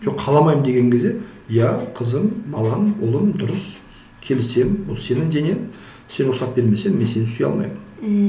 Жоқ 0.03 0.18
қаламаймын 0.26 0.64
деген 0.65 0.91
кезде 0.91 1.18
иә 1.49 1.72
қызым 1.98 2.30
балам 2.52 2.94
ұлым 3.02 3.34
дұрыс 3.38 3.80
келісемін 4.26 4.86
бұл 4.90 4.98
сенің 4.98 5.30
денең 5.34 5.60
сен 6.07 6.28
рұқсат 6.30 6.56
бермесең 6.56 6.95
мен 6.98 7.07
сені 7.07 7.28
сүйе 7.30 7.48
алмаймын 7.49 7.78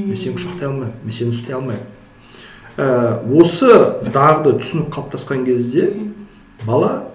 мен 0.09 0.15
сені 0.15 0.35
құшақтай 0.37 0.67
алмаймын 0.69 0.93
мен 1.03 1.11
сені 1.17 1.33
ұстай 1.33 1.55
алмаймын 1.57 1.87
ә, 2.77 2.85
осы 3.39 3.69
дағды 4.13 4.55
түсінік 4.59 4.89
қалыптасқан 4.93 5.43
кезде 5.45 5.87
бала 6.65 7.09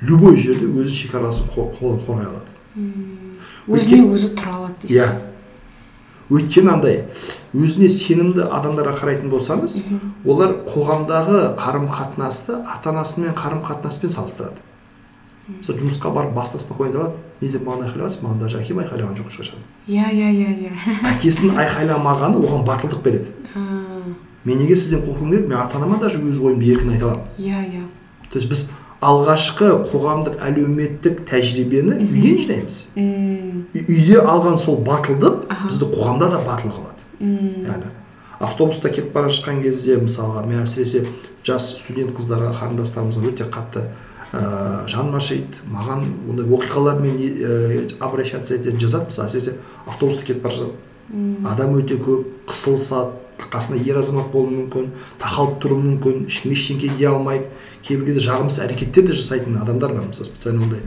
любой 0.00 0.36
жерде 0.40 0.64
өзінің 0.66 0.96
шекарасын 1.02 1.48
қор- 1.52 1.70
қор- 1.76 1.98
қорғай 2.06 2.26
алады. 2.30 2.52
Өзіне 3.68 4.00
өзі 4.08 4.30
тұра 4.34 4.54
алады 4.56 4.74
дейсіз. 4.82 4.96
Иә. 4.96 5.08
Өйткені 6.30 6.72
андай 6.72 7.04
өзіне 7.54 7.88
сенімді 7.90 8.46
адамдарға 8.46 8.96
қарайтын 9.00 9.30
болсаңыз 9.32 9.80
олар 10.24 10.56
қоғамдағы 10.70 11.44
қарым 11.58 11.88
қатынасты 11.90 12.60
ата 12.62 12.92
анасымен 12.92 13.34
қарым 13.34 13.64
қатынаспен 13.66 14.12
салыстырады 14.12 14.62
мысалы 15.58 15.80
жұмысқа 15.82 16.12
барып 16.14 16.34
баста 16.34 16.58
спокойно 16.62 17.00
алады 17.00 17.16
не 17.40 17.48
деп 17.48 17.64
маған 17.66 17.88
айқайлайсың 17.88 18.26
маған 18.26 18.42
даже 18.44 18.58
әкем 18.60 18.80
айқайлаған 18.82 19.16
жоқ 19.18 19.30
ешқашан. 19.32 19.62
Иә 19.88 20.10
иә 20.12 20.28
иә 20.30 20.50
иә. 20.66 20.72
Әкесінің 21.14 21.58
айқайламағаны 21.64 22.42
оған 22.44 22.64
батылдық 22.68 23.02
береді. 23.02 23.32
Мен 24.44 24.58
неге 24.60 24.76
сізден 24.76 25.02
қорқуым 25.06 25.30
керек? 25.30 25.48
Мен 25.48 25.58
ата 25.58 25.78
анама 25.78 25.98
даже 25.98 26.20
өз 26.20 26.38
ойымды 26.38 26.68
еркін 26.68 26.92
айта 26.92 27.06
аламын. 27.06 27.26
Иә 27.38 27.64
иә. 27.64 27.82
То 28.30 28.38
есть 28.38 28.48
біз 28.48 28.70
алғашқы 29.00 29.72
қоғамдық 29.90 30.38
әлеуметтік 30.44 31.24
тәжірибені 31.28 31.98
үйден 32.04 32.38
жинаймыз. 32.44 32.78
Үйде 33.74 34.20
алған 34.20 34.60
сол 34.60 34.82
батылдық 34.84 35.48
бізді 35.66 35.88
қоғамда 35.96 36.30
да 36.30 36.42
батыл 36.44 36.70
қылады. 36.76 36.99
Яғни 37.20 37.92
автобуста 38.40 38.88
кетіп 38.88 39.12
бара 39.12 39.28
жатқан 39.28 39.60
кезде 39.62 39.98
мысалға 40.00 40.46
мен 40.48 40.62
әсіресе 40.62 41.04
жас 41.44 41.74
студент 41.76 42.14
қыздарға 42.16 42.54
қарындастарымызға 42.56 43.28
өте 43.28 43.44
қатты 43.52 43.82
ә, 44.32 44.86
жаным 44.88 45.18
ашиды. 45.18 45.60
Маған 45.68 46.06
ондай 46.30 46.46
оқиғалармен 46.48 47.18
ә, 47.20 47.98
обращаться 48.00 48.54
етеді 48.56 48.80
жазады 48.80 49.10
мысалы 49.10 49.28
әсіресе 49.28 49.56
автобуста 49.86 50.24
кетіп 50.24 50.42
бара 50.46 50.56
жатып 50.56 50.86
адам 51.50 51.74
өте 51.76 51.98
көп 52.00 52.28
қысылысады 52.48 53.18
қасында 53.50 53.80
ер 53.84 53.98
азамат 53.98 54.30
болуы 54.32 54.52
мүмкін 54.62 54.90
тақалып 55.20 55.56
тұруы 55.62 55.80
мүмкін 55.84 56.26
ешкім 56.28 56.52
ештеңке 56.54 56.90
дей 56.96 57.08
алмайды. 57.08 57.48
Кейбір 57.82 58.10
кезде 58.10 58.24
жағымсыз 58.28 58.64
әрекеттер 58.66 59.08
де 59.08 59.16
жасайтын 59.16 59.56
адамдар 59.62 59.94
бар. 59.96 60.06
Мысалы 60.10 60.28
специально 60.28 60.62
ондай 60.62 60.80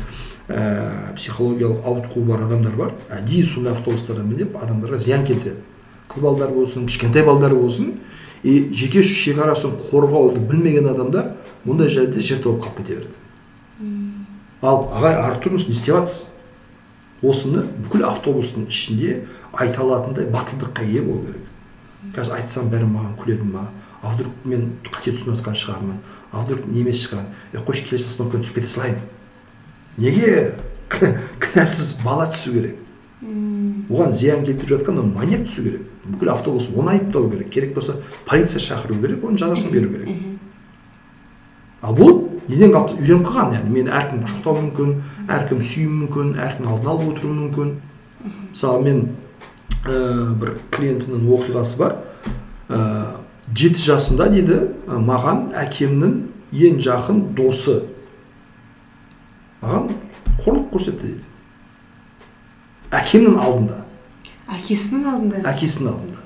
ә, 0.47 1.13
психологиялық 1.17 1.83
ауытқуы 1.83 2.25
бар 2.29 2.45
адамдар 2.45 2.77
бар. 2.77 2.93
Әдейі 3.09 3.43
сондай 3.43 3.73
автобустарда 3.73 4.23
мінеп 4.23 4.55
адамдарға 4.61 5.01
зиян 5.01 5.25
келтіреді. 5.25 5.65
Қыз 6.09 6.21
балдар 6.23 6.51
болсын 6.53 6.87
кішкентай 6.87 7.23
балдар 7.25 7.55
болсын 7.55 7.99
и 8.43 8.69
жеке 8.75 9.03
шекарасын 9.03 9.77
қорғауды 9.89 10.43
білмеген 10.43 10.89
адамдар 10.91 11.33
мұндай 11.65 11.89
жерде 11.89 12.21
жертва 12.21 12.51
болып 12.51 12.65
қалып 12.65 12.77
кете 12.81 12.95
береді. 12.95 13.19
Ал 14.63 14.85
ағай 14.95 15.17
ары 15.19 15.39
тұрыңыз 15.43 15.67
не 15.69 15.75
істеп 15.77 15.95
жатсыз? 15.95 16.29
Осыны 17.23 17.63
бүкіл 17.85 18.03
автобустың 18.09 18.67
ішінде 18.67 19.23
айта 19.53 19.83
алатындай 19.83 20.27
батылдыққа 20.31 20.83
ие 20.83 21.01
болу 21.01 21.23
керек. 21.27 21.47
Қазір 22.15 22.35
айтсам 22.35 22.67
бәрі 22.71 22.89
маған 22.91 23.15
күледі 23.19 23.47
ма? 23.47 23.69
А 24.01 24.11
вдруг 24.11 24.33
мен 24.43 24.73
қате 24.89 25.13
түсініп 25.15 25.37
жатқан 25.37 25.55
шығармын? 25.55 26.01
А 26.31 26.43
вдруг 26.43 26.67
не 26.67 26.81
емес 26.81 26.99
шығар? 27.05 27.29
Е 27.53 27.63
қойшы 27.63 27.87
келесі 27.87 28.11
остановкадан 28.11 28.43
түсіп 28.43 28.59
кете 28.59 28.67
салайын. 28.67 28.99
Неге? 29.97 30.55
Кінәсіз 31.43 31.95
бала 32.03 32.27
түсу 32.27 32.51
керек. 32.51 32.75
Оған 33.23 34.11
зиян 34.11 34.43
келтіріп 34.43 34.81
жатқан 34.81 34.99
ол 34.99 35.07
маньяк 35.07 35.47
түсу 35.47 35.63
керек. 35.63 35.87
Бүкіл 36.05 36.33
автобус 36.33 36.69
оны 36.75 36.97
айыптау 36.97 37.29
керек 37.31 37.49
керек 37.49 37.73
болса 37.75 37.95
полиция 38.25 38.59
шақыру 38.59 38.99
керек 39.01 39.23
оның 39.23 39.39
жазасын 39.39 39.71
беру 39.71 39.89
керек. 39.93 40.09
Ал 41.81 41.95
бұл 41.95 42.23
неден 42.47 42.73
қалыпты 42.73 42.99
үйреніп 42.99 43.27
қалған. 43.27 43.55
Яғни 43.57 43.73
мені 43.77 43.91
әркім 43.91 44.23
құшақтауы 44.23 44.63
мүмкін 44.67 44.93
әркім 45.31 45.61
сүюі 45.63 45.89
мүмкін 45.91 46.33
әркім 46.43 46.69
алдын 46.71 46.91
алып 46.93 47.13
отыруы 47.13 47.35
мүмкін. 47.39 47.73
Мысалы 48.51 48.83
мен 48.83 49.01
ә, 49.85 50.33
бір 50.39 50.57
клиентімнің 50.71 51.27
оқиғасы 51.37 51.79
бар. 51.79 51.97
Ә, 52.69 52.79
жеті 53.55 53.83
жасымда 53.83 54.29
дейді 54.31 54.59
ә, 54.87 54.99
маған 54.99 55.51
әкемнің 55.63 56.17
ең 56.53 56.79
жақын 56.83 57.21
досы. 57.35 57.81
Маған 59.63 59.93
қорлық 60.43 60.69
көрсетті 60.73 61.07
дейді. 61.07 61.27
Әкемнің 62.91 63.39
алдында. 63.39 63.82
Әкесінің 64.53 65.09
алдында? 65.13 65.43
Әкесінің 65.49 65.91
алдында. 65.93 66.23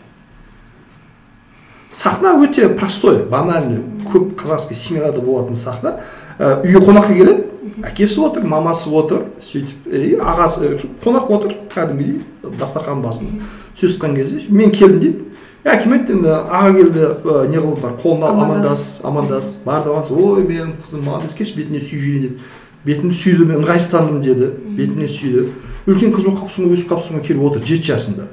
Сахна 1.90 2.34
өте 2.38 2.68
простой 2.78 3.24
банальный 3.26 3.80
көп 4.12 4.36
казахский 4.40 4.76
семьяларда 4.76 5.22
болатын 5.22 5.56
сахна. 5.56 6.00
Ә, 6.38 6.60
үйге 6.62 6.84
қонаққа 6.84 7.16
келеді 7.16 7.48
әкесі 7.88 8.22
отыр 8.26 8.46
мамасы 8.48 8.90
отыр 8.90 9.28
сөйтіп 9.44 9.88
и 9.88 10.18
ағасы 10.20 10.66
ә, 10.68 10.82
қонақ 11.04 11.32
отыр 11.34 11.56
кәдімгідей 11.74 12.22
дастархан 12.60 13.02
басында. 13.02 13.42
Сөз 13.78 13.96
айтқан 13.96 14.16
кезде 14.18 14.44
мен 14.50 14.72
келдім 14.72 15.00
дейді. 15.02 15.24
«Е, 15.64 15.74
әкем 15.74 15.96
айтты 15.96 16.14
енді 16.16 16.30
аға 16.32 16.70
келді 16.76 17.02
ә, 17.02 17.48
не 17.50 17.58
қылып 17.58 17.82
бар? 17.82 17.96
Қолын 18.04 18.28
алып 18.28 18.44
амандас 18.46 18.84
амандас 19.04 19.50
барды 19.66 19.90
ой 19.90 20.44
менің 20.46 20.78
қызым 20.84 21.04
молодец 21.08 21.34
келші 21.36 21.58
бетіне 21.58 21.82
сүйіп 21.82 22.04
жіберейін 22.04 22.22
деді 22.28 22.40
бетімді 22.88 23.16
сүйді 23.16 23.46
мен 23.46 23.62
ыңғайсыздандым 23.62 24.22
деді. 24.24 24.50
Бетімнен 24.78 25.12
сүйді. 25.12 25.50
Үлкен 25.88 26.14
қыз 26.16 26.26
болып 26.26 26.42
қалыпсың 26.42 26.72
өсіп 26.74 26.94
қалыпсың 26.94 27.24
келіп 27.28 27.44
отыр 27.52 27.66
жеті 27.68 27.92
жасында. 27.92 28.28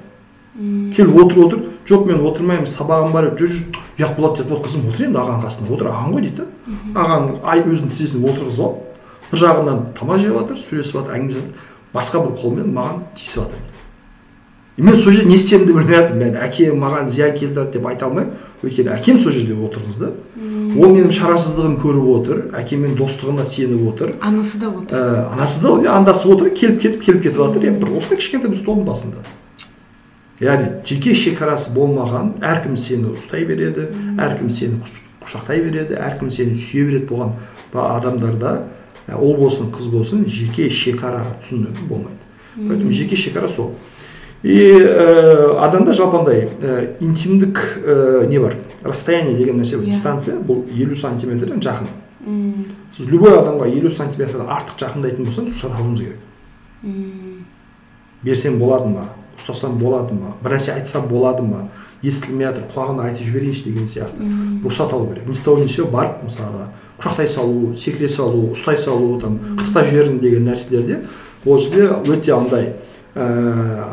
Келіп 0.95 1.19
отырып 1.25 1.45
отыр. 1.45 1.63
Жоқ 1.85 2.07
мен 2.09 2.23
отырмаймын 2.25 2.71
сабағым 2.71 3.13
бар 3.13 3.33
жүр 3.35 3.51
жүр. 3.51 3.83
Ұят 3.99 4.17
болады 4.17 4.43
деді. 4.43 4.61
Қызым 4.65 4.89
отыр 4.91 5.07
енді 5.09 5.21
ағаның 5.21 5.45
қасында 5.45 5.75
отыр 5.75 5.91
ағаң 5.91 6.15
ғой 6.15 6.27
дейді 6.29 6.37
да. 6.41 6.47
Ағаның 6.95 7.37
ай 7.45 7.63
өзінің 7.67 7.95
тізесіне 7.95 8.31
отырғызып 8.31 8.65
алып 8.65 8.79
бір 9.31 9.43
жағынан 9.43 9.85
тамақ 9.99 10.23
жеп 10.23 10.37
жатыр 10.39 10.61
сөйлесіп 10.63 10.99
жатыр 11.01 11.17
әңгіме 11.19 11.39
жатыр. 11.39 11.71
Басқа 11.95 12.25
бір 12.25 12.37
қолмен 12.39 12.75
маған 12.75 13.03
тиісіп 13.15 13.43
жатыр. 13.43 13.74
И 14.77 14.83
мен 14.83 14.97
сол 14.97 15.13
жерде 15.13 15.29
не 15.29 15.37
істерімді 15.37 15.73
білмей 15.73 15.95
жатырмын 15.95 16.19
мен 16.19 16.37
әкем 16.43 16.81
маған 16.83 17.07
зиян 17.11 17.37
келтірді 17.37 17.79
деп 17.79 17.87
айта 17.87 18.09
алмаймын. 18.09 18.33
Өйткені 18.65 18.91
әкем 18.97 19.19
сол 19.23 19.31
жерде 19.31 19.55
отырғызды. 19.55 20.11
Ол 20.75 20.91
менің 20.91 21.13
шарасыздығымды 21.15 21.79
көріп 21.85 22.09
отыр. 22.11 22.41
Әкеммен 22.59 22.97
достығыма 22.99 23.45
сеніп 23.47 23.85
отыр. 23.93 24.17
Анасы 24.21 24.59
да 24.59 24.73
отыр. 24.75 24.99
Ә, 24.99 25.29
анасы 25.31 25.63
да 25.63 25.77
иә, 25.79 25.93
андасы 25.95 26.27
отыр 26.27 26.51
келіп 26.51 26.81
кетіп 26.83 27.05
келіп 27.05 27.23
кетіп 27.23 27.39
жатыр. 27.39 27.69
Иә 27.69 27.79
бір 27.79 27.95
осындай 27.95 28.19
кішкентай 28.19 28.51
бір 28.51 28.59
столдың 28.59 28.89
басында. 28.89 29.23
Яғни 30.43 30.73
жеке 30.83 31.15
шекарасы 31.15 31.71
болмаған 31.77 32.35
әркім 32.43 32.75
сені 32.75 33.15
ұстай 33.15 33.47
береді 33.47 33.87
әркім 34.19 34.51
сені 34.51 34.81
құшақтай 35.23 35.63
береді 35.63 35.95
әркім 35.95 36.35
сені 36.35 36.59
сүйе 36.59 36.89
береді 36.89 37.07
болған 37.13 37.37
адамдарда 37.71 38.57
ә, 39.07 39.15
ұл 39.15 39.39
болсын 39.39 39.71
қыз 39.71 39.87
болсын 39.95 40.27
жеке 40.27 40.67
шекара 40.71 41.23
түсіну 41.39 41.71
болмайды. 41.87 42.19
Поэтому 42.57 42.91
жеке 42.91 43.17
шекара 43.17 43.49
сол. 43.49 43.77
И 44.45 44.77
ә, 44.77 45.57
адамда 45.65 45.95
жалпы 45.97 46.19
андай 46.21 46.43
ә, 46.61 46.97
интимдік 47.01 47.61
ә, 47.81 48.27
не 48.29 48.39
бар. 48.39 48.59
Расстояние 48.85 49.39
деген 49.39 49.57
нәрсе 49.57 49.79
бар. 49.79 49.87
Иә. 49.87 49.91
дистанция 49.91 50.37
бұл 50.39 50.67
елу 50.69 50.95
сантиметрден 50.95 51.65
жақын. 51.65 51.89
Мм. 52.27 52.67
Сіз 52.93 53.09
любой 53.09 53.39
адамға 53.39 53.71
елу 53.73 53.91
сантиметрден 53.91 54.45
артық 54.45 54.77
жақындайтын 54.85 55.25
болсаңыз 55.25 55.57
рұқсат 55.57 55.73
алуыңыз 55.73 56.05
керек. 56.05 56.21
Мм. 56.83 57.45
Берсем 58.23 58.59
болады 58.61 58.93
ма 58.93 59.09
ұстасам 59.39 59.79
болады 59.81 60.15
ма 60.15 60.37
бір 60.45 60.59
нәрсе 60.59 60.77
айтсам 60.77 61.09
болады 61.09 61.43
ма 61.43 61.69
естілмей 62.05 62.51
жатыр 62.51 62.69
құлағына 62.71 63.09
айтып 63.09 63.25
жіберейінші 63.27 63.65
деген 63.65 63.89
сияқты. 63.89 64.29
Рұқсат 64.63 64.93
алу 64.93 65.09
керек. 65.09 65.27
Ни 65.27 65.33
с 65.33 65.41
того 65.41 65.59
ни 65.59 65.69
сего 65.69 65.89
барып 65.89 66.23
мысалға 66.29 66.69
құшақтай 67.01 67.27
салу 67.27 67.75
секіре 67.75 68.09
салу 68.09 68.51
ұстай 68.53 68.77
салу 68.79 69.19
там 69.21 69.41
қытықтап 69.57 69.89
жібердім 69.91 70.21
деген 70.21 70.47
нәрселерде 70.47 71.01
ол 71.45 71.59
жерде 71.59 71.89
өте 72.13 72.33
андай 72.37 72.73
ә, 73.15 73.85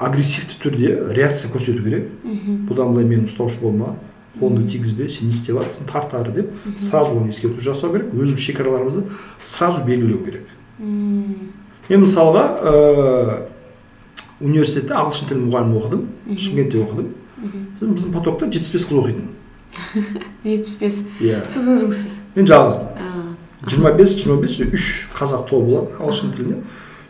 агрессивті 0.00 0.56
түрде 0.62 0.94
реакция 1.14 1.50
көрсету 1.52 1.84
керек. 1.84 2.08
Бұдан 2.24 2.94
былай 2.94 3.04
мені 3.04 3.28
ұстаушы 3.28 3.60
болма. 3.60 3.94
Қолыңды 4.38 4.68
тигізбе 4.70 5.08
сен 5.10 5.28
не 5.28 5.34
істеп 5.34 5.58
жатрсың 5.58 5.88
тарт 5.90 6.14
ары 6.16 6.32
деп 6.32 6.52
сразу 6.80 7.18
оны 7.18 7.34
ескерту 7.34 7.60
жасау 7.60 7.92
керек. 7.92 8.12
Өзіміз 8.14 8.40
шекараларымызды 8.40 9.04
сразу 9.40 9.82
белгілеу 9.84 10.22
керек. 10.24 10.46
Мм. 10.78 11.50
Мен 11.90 12.04
мысалға 12.06 12.44
ә, 12.62 12.74
университетте 14.40 14.94
ағылшын 14.94 15.32
тілі 15.32 15.44
мұғалімі 15.48 15.80
оқыдым 15.82 16.38
шымкентте 16.38 16.80
оқыдым. 16.80 17.10
Біздің 17.82 18.14
потокта 18.14 18.46
жетпіс 18.46 18.72
бес 18.72 18.86
қыз 18.88 19.00
оқитын. 19.02 19.26
Жетпіс 20.44 20.76
бес. 20.80 21.00
Иә. 21.20 21.42
Сіз 21.50 21.66
өзіңізсіз. 21.74 22.14
Мен 22.36 22.48
жалғызбын 22.48 23.00
А, 23.00 23.68
жиырма 23.68 23.92
бес 23.98 24.14
жиырма 24.16 24.40
бес 24.40 24.60
үш 24.62 24.86
қазақ 25.16 25.48
тобы 25.50 25.74
болады 25.74 25.98
ағылшын 25.98 26.32
тілінде 26.36 26.60
мен 26.60 26.64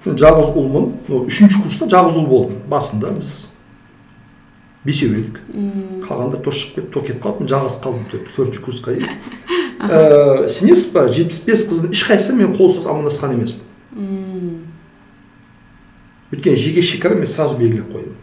жалғыз 0.06 0.52
ұлмын 0.56 0.86
үшінші 1.26 1.62
курста 1.64 1.88
жалғыз 1.92 2.16
ұл 2.22 2.28
болдым 2.30 2.60
басында 2.70 3.10
біз 3.18 3.32
бесеу 4.84 5.12
едік 5.12 5.40
қалғандар 6.06 6.40
то 6.44 6.54
шығып 6.56 6.74
кетті 6.78 6.92
то 6.94 7.02
кетіп 7.04 7.22
қалды 7.26 7.48
жалғыз 7.52 7.76
қалдым 7.84 8.06
төр- 8.08 8.24
төртінші 8.36 8.62
курсқа 8.64 8.94
дейін 8.96 10.48
сенесіз 10.48 10.86
ба 10.94 11.04
жетпіс 11.12 11.42
бес 11.44 11.66
қыздың 11.68 11.92
ешқайсысы 11.96 12.36
мен 12.38 12.54
қол 12.56 12.70
ұстасып 12.70 12.94
амандасқан 12.94 13.34
емеспін 13.36 14.64
өйткені 16.32 16.56
жеке 16.56 16.82
шекара 16.82 17.14
мен 17.18 17.26
сразу 17.28 17.58
белгілеп 17.58 17.92
қойдым 17.92 18.16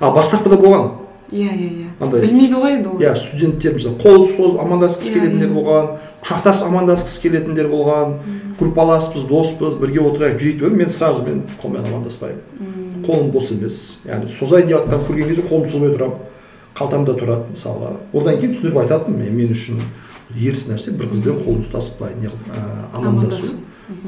а 0.00 0.10
бастапқыда 0.10 0.58
болған 0.58 0.90
иә 1.30 1.52
иә 1.54 1.70
иә 1.70 1.85
Андай- 2.00 2.20
білмейді 2.26 2.54
ғой 2.60 2.72
енді 2.76 2.88
ол. 2.88 2.98
иә 3.00 3.14
студенттер 3.16 3.72
мысалы 3.74 3.96
қол 3.96 4.20
созып 4.22 4.60
амандасқысы 4.60 5.10
Иә, 5.10 5.14
келетіндер 5.14 5.48
иә. 5.48 5.54
болған 5.56 5.86
құшақтасып 6.22 6.66
амандасқысы 6.68 7.22
келетіндер 7.22 7.68
болған 7.72 8.18
группаласпыз 8.58 9.24
доспыз 9.30 9.74
бірге 9.80 10.00
отырайық 10.04 10.36
жүрейік 10.40 10.58
деп 10.60 10.72
мен 10.76 10.88
сразу 10.90 11.22
мен 11.22 11.42
қолмен 11.62 11.86
амандаспаймын. 11.88 12.42
Қолым 13.06 13.30
бос 13.32 13.50
емес. 13.52 13.98
Яғни 14.04 14.28
созайын 14.28 14.68
деп 14.68 14.76
жатқанын 14.84 15.06
көрген 15.08 15.28
кезде 15.28 15.42
қолымды 15.42 15.68
созбай 15.72 15.90
тұрамын. 15.96 16.18
Қалтамда 16.76 17.14
тұрады 17.16 17.44
мысалға 17.54 17.94
одан 18.12 18.36
кейін 18.40 18.52
түсіндіріп 18.52 18.80
айтатынмын 18.82 19.22
мен 19.24 19.36
мен 19.36 19.48
үшін 19.54 19.80
ерсі 20.36 20.72
нәрсе 20.74 20.92
бір 20.92 21.08
қызбен 21.08 21.38
қолын 21.40 21.62
ұстасып 21.64 21.96
былай 21.98 22.12
не 22.20 22.28
қылып 22.28 22.50
ә, 22.52 22.96
амандасу. 22.98 23.54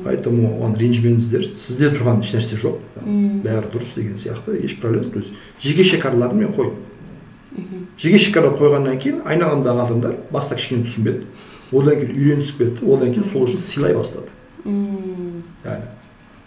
Поэтому 0.04 0.58
оған 0.58 0.76
ренжімеңіздер. 0.76 1.54
Сізде 1.54 1.88
тұрған 1.94 2.20
ешнәрсе 2.20 2.58
жоқ. 2.58 2.76
Бәрі 3.06 3.70
дұрыс 3.72 3.94
деген 3.96 4.16
сияқты 4.18 4.58
еш 4.64 4.76
проблема 4.80 5.04
то 5.04 5.18
есть 5.18 5.30
жеке 5.62 5.84
шекараларды 5.84 6.34
мен 6.34 6.48
қойдым. 6.52 6.74
Жеке 7.98 8.18
шекара 8.18 8.54
қойғаннан 8.56 8.98
кейін 8.98 9.22
айналамдағы 9.24 9.84
адамдар 9.84 10.16
баста 10.30 10.56
кішкене 10.58 10.86
түсінбеді. 10.86 11.26
Одан 11.72 12.00
кейін 12.00 12.16
үйренісіп 12.16 12.64
кетті 12.64 12.88
одан 12.88 13.12
кейін 13.12 13.28
сол 13.28 13.46
үшін 13.46 13.62
сыйлай 13.62 13.94
бастады. 13.96 14.32
Мм. 14.64 15.42
Яғни 15.64 15.94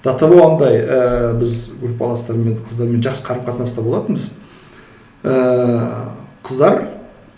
до 0.04 0.14
того 0.14 0.48
андай 0.48 0.82
ә, 0.82 1.34
біз 1.38 1.76
группаластармен 1.82 2.58
қыздармен 2.66 3.04
жақсы 3.06 3.26
қарым 3.28 3.46
қатынаста 3.46 3.84
болатынбыз. 3.86 4.32
Ә, 5.24 5.36
қыздар 6.44 6.88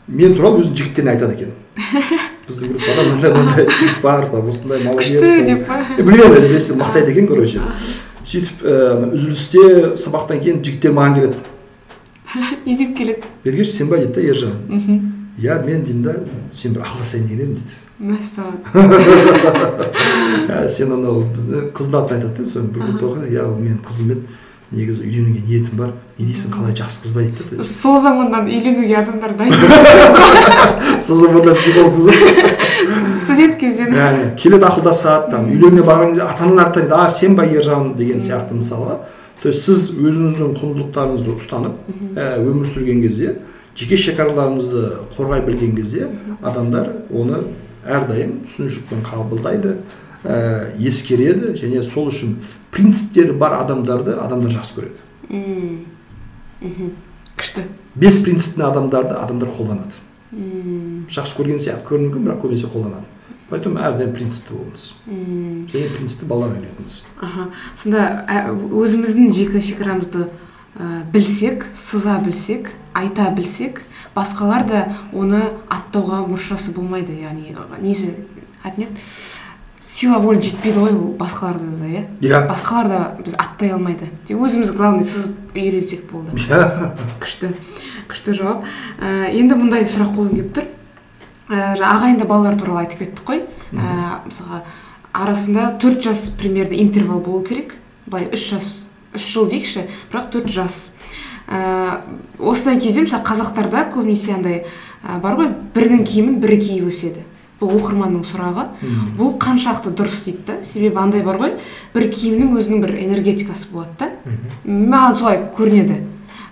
мен 0.08 0.36
туралы 0.38 0.62
өзінің 0.64 0.80
жігіттеріне 0.80 1.12
айтады 1.16 1.36
екен. 1.36 1.52
Біздің 2.48 2.72
группада 2.76 3.04
мынандай 3.10 3.34
мынандай 3.36 3.68
жігіт 3.68 4.00
бар 4.04 4.30
там 4.32 4.48
осындай 4.52 4.84
молодец 4.84 5.20
күшті 5.20 5.46
деп 5.50 5.68
па? 5.68 5.82
Е, 5.98 6.04
білмеймін 6.04 6.38
енді 6.38 6.54
білесіздер 6.54 6.80
мақтайды 6.80 7.12
екен 7.12 7.28
короче. 7.28 7.64
Сөйтіп 8.32 8.64
ана 8.64 9.12
үзілісте 9.12 9.98
сабақтан 10.00 10.40
кейін 10.40 10.64
жігіттер 10.64 10.96
маған 10.96 11.20
келеді. 11.20 11.44
не 12.66 12.76
деп 12.78 12.98
келеді. 12.98 13.22
Бергеш 13.46 13.72
сен 13.72 13.88
ба 13.88 13.98
дейді 13.98 14.14
да 14.14 14.22
ержан? 14.22 14.54
Мхм. 14.70 15.00
Иә 15.42 15.66
мен 15.66 15.84
деймін 15.84 16.04
да 16.04 16.14
сен 16.52 16.74
бір 16.74 16.86
ақылдасайын 16.86 17.28
деген 17.28 17.40
едім 17.40 17.56
дейді. 17.56 17.74
Мәссаған. 18.04 18.58
Ә, 20.54 20.68
сен 20.68 20.92
анау 20.94 21.24
қыздың 21.38 21.98
атын 22.00 22.18
айтады 22.18 22.38
да 22.38 22.46
соны 22.46 22.72
бір 22.74 22.88
группаға. 22.90 23.28
Иә 23.30 23.46
ол 23.48 23.58
менің 23.58 23.80
қызым 23.86 24.12
еді 24.16 24.22
негізі 24.74 25.06
үйленуге 25.06 25.42
ниетім 25.48 25.78
бар. 25.78 25.94
Не 26.18 26.26
дейсің 26.28 26.54
қалай 26.54 26.74
жақсы 26.78 27.06
қыз 27.06 27.14
ба? 27.14 27.22
дейді 27.22 27.58
да. 27.58 27.64
Сол 27.64 28.00
заманнан 28.02 28.48
үйленуге 28.50 28.96
адамдар 28.98 29.36
дайын 29.38 29.54
сол 31.02 31.16
заманда 31.16 31.56
психологсыз 31.56 32.10
студент 33.24 33.58
кезден. 33.60 33.94
Яғни 33.94 34.36
келеді 34.38 34.68
ақылдасады 34.70 35.32
там 35.32 35.50
үйлене 35.50 35.86
барған 35.86 36.14
кезде 36.14 36.26
ата 36.26 36.44
аналар 36.44 36.94
а 36.98 37.10
сен 37.10 37.36
ба 37.36 37.46
ержан? 37.46 37.94
деген 37.98 38.20
сияқты 38.20 38.58
мысалға. 38.58 39.02
То 39.44 39.50
есть 39.52 39.66
сіз 39.68 39.90
өзіңіздің 40.00 40.54
құндылықтарыңызды 40.56 41.34
ұстанып 41.36 41.76
ә, 42.16 42.40
өмір 42.40 42.64
сүрген 42.64 43.02
кезде 43.04 43.34
жеке 43.76 43.98
шекараларыңызды 44.00 44.84
қорғай 45.18 45.44
білген 45.44 45.76
кезде 45.76 46.08
адамдар 46.40 46.94
оны 47.12 47.42
әрдайым 47.84 48.38
түсінушілікпен 48.48 49.04
қабылдайды 49.04 49.74
ә, 50.24 50.72
ескереді 50.80 51.58
және 51.60 51.84
сол 51.84 52.08
үшін 52.08 52.38
принциптері 52.72 53.36
бар 53.36 53.58
адамдарды 53.60 54.16
адамдар 54.16 54.56
жақсы 54.56 54.80
көреді. 54.80 55.04
Күшті. 57.36 57.66
Бес 58.00 58.22
принципті 58.24 58.64
адамдарды 58.64 59.18
адамдар 59.20 59.52
қолданады. 59.52 60.00
Жақсы 61.12 61.36
көрген 61.38 61.60
сияқты 61.60 61.90
көрінуі 61.92 62.14
мүмкін 62.14 62.30
бірақ 62.30 62.46
көбінесе 62.46 62.72
қолданады. 62.72 63.12
Поэтому 63.50 63.80
әрдайым 63.80 64.14
принципті 64.16 64.56
болыңыз 64.56 64.86
мм. 65.06 65.68
Және 65.72 65.94
принципті 65.98 66.30
балаға 66.30 66.60
үйретіңіз 66.60 67.00
аха 67.22 67.48
сонда 67.76 68.06
өзіміздің 68.84 69.34
жеке 69.36 69.62
шекарамызды 69.62 70.28
ә, 70.78 71.04
білсек 71.14 71.68
сыза 71.74 72.20
білсек 72.24 72.72
айта 72.94 73.30
білсек 73.36 73.84
басқалар 74.16 74.68
да 74.68 74.84
оны 75.14 75.44
аттауға 75.70 76.24
мұршасы 76.28 76.74
болмайды 76.76 77.16
яғни 77.22 77.56
несі 77.82 78.14
аты 78.64 78.80
не 78.80 78.86
еді? 78.86 79.02
Сила 79.84 80.18
воля 80.18 80.42
жетпейді 80.42 80.80
ғой 80.80 80.94
басқаларда 81.20 81.68
да 81.78 81.86
иә? 81.86 82.04
Иә. 82.24 82.40
Басқалар 82.48 82.88
да 82.88 83.00
біз 83.20 83.36
аттай 83.38 83.74
алмайды. 83.76 84.08
Тек 84.26 84.40
өзіміз 84.42 84.72
главный 84.74 85.04
сызып 85.04 85.54
үйренсек 85.54 86.08
болды. 86.10 86.34
Иә. 86.48 86.94
Күшті. 87.22 87.52
Күшті 88.10 88.34
жауап. 88.40 88.64
Ә, 88.98 89.28
енді 89.36 89.60
мындай 89.60 89.86
сұрақ 89.86 90.16
қойғым 90.16 90.34
келіп 90.40 90.56
тұр. 90.56 90.70
Ә, 91.50 91.76
жаңа 91.78 91.92
ағайынды 91.98 92.28
балалар 92.30 92.58
туралы 92.60 92.86
айтып 92.86 93.04
кеттік 93.04 93.26
қой. 93.28 93.44
Ә, 93.74 94.22
мысалға 94.28 94.64
арасында 95.14 95.72
төрт 95.82 96.04
жас 96.04 96.30
примерно 96.38 96.78
интервал 96.80 97.20
болу 97.20 97.44
керек. 97.46 97.76
Былай 98.06 98.30
үш 98.34 98.50
жас 98.54 98.72
үш 99.14 99.28
жыл 99.34 99.50
дейікші 99.52 99.86
бірақ 100.12 100.32
төрт 100.34 100.50
жас. 100.50 100.92
Ә, 101.48 102.02
осындай 102.40 102.80
кезде 102.82 103.04
мысалы 103.06 103.24
қазақтарда 103.28 103.90
көбінесе 103.94 104.34
андай 104.38 104.64
ә, 105.04 105.20
бар 105.22 105.38
ғой 105.38 105.52
бірінің 105.76 106.08
киімін 106.08 106.40
бірі 106.44 106.58
киіп 106.62 106.90
өседі. 106.90 107.26
Бұл 107.60 107.78
оқырманның 107.78 108.26
сұрағы. 108.28 108.66
Бұл 109.16 109.38
қаншалықты 109.40 109.94
дұрыс 109.96 110.24
дейді 110.26 110.42
да. 110.48 110.56
Себебі 110.68 111.00
андай 111.00 111.22
бар 111.24 111.38
ғой 111.40 111.54
бір 111.94 112.10
киімнің 112.12 112.58
өзінің 112.58 112.82
бір 112.84 112.96
энергетикасы 113.06 113.70
болады 113.72 113.94
да. 114.00 114.10
Маған 114.66 115.16
солай 115.20 115.40
көрінеді. 115.56 116.02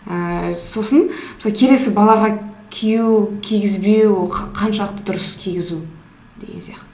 Ә, 0.07 0.53
сосын 0.55 1.09
мысалы 1.09 1.55
келесі 1.57 1.91
балаға 1.95 2.37
кию 2.71 3.37
кигізбеу 3.43 4.25
қаншалықты 4.55 5.03
дұрыс 5.05 5.35
кигізу 5.41 5.81
деген 6.39 6.61
сияқты. 6.63 6.87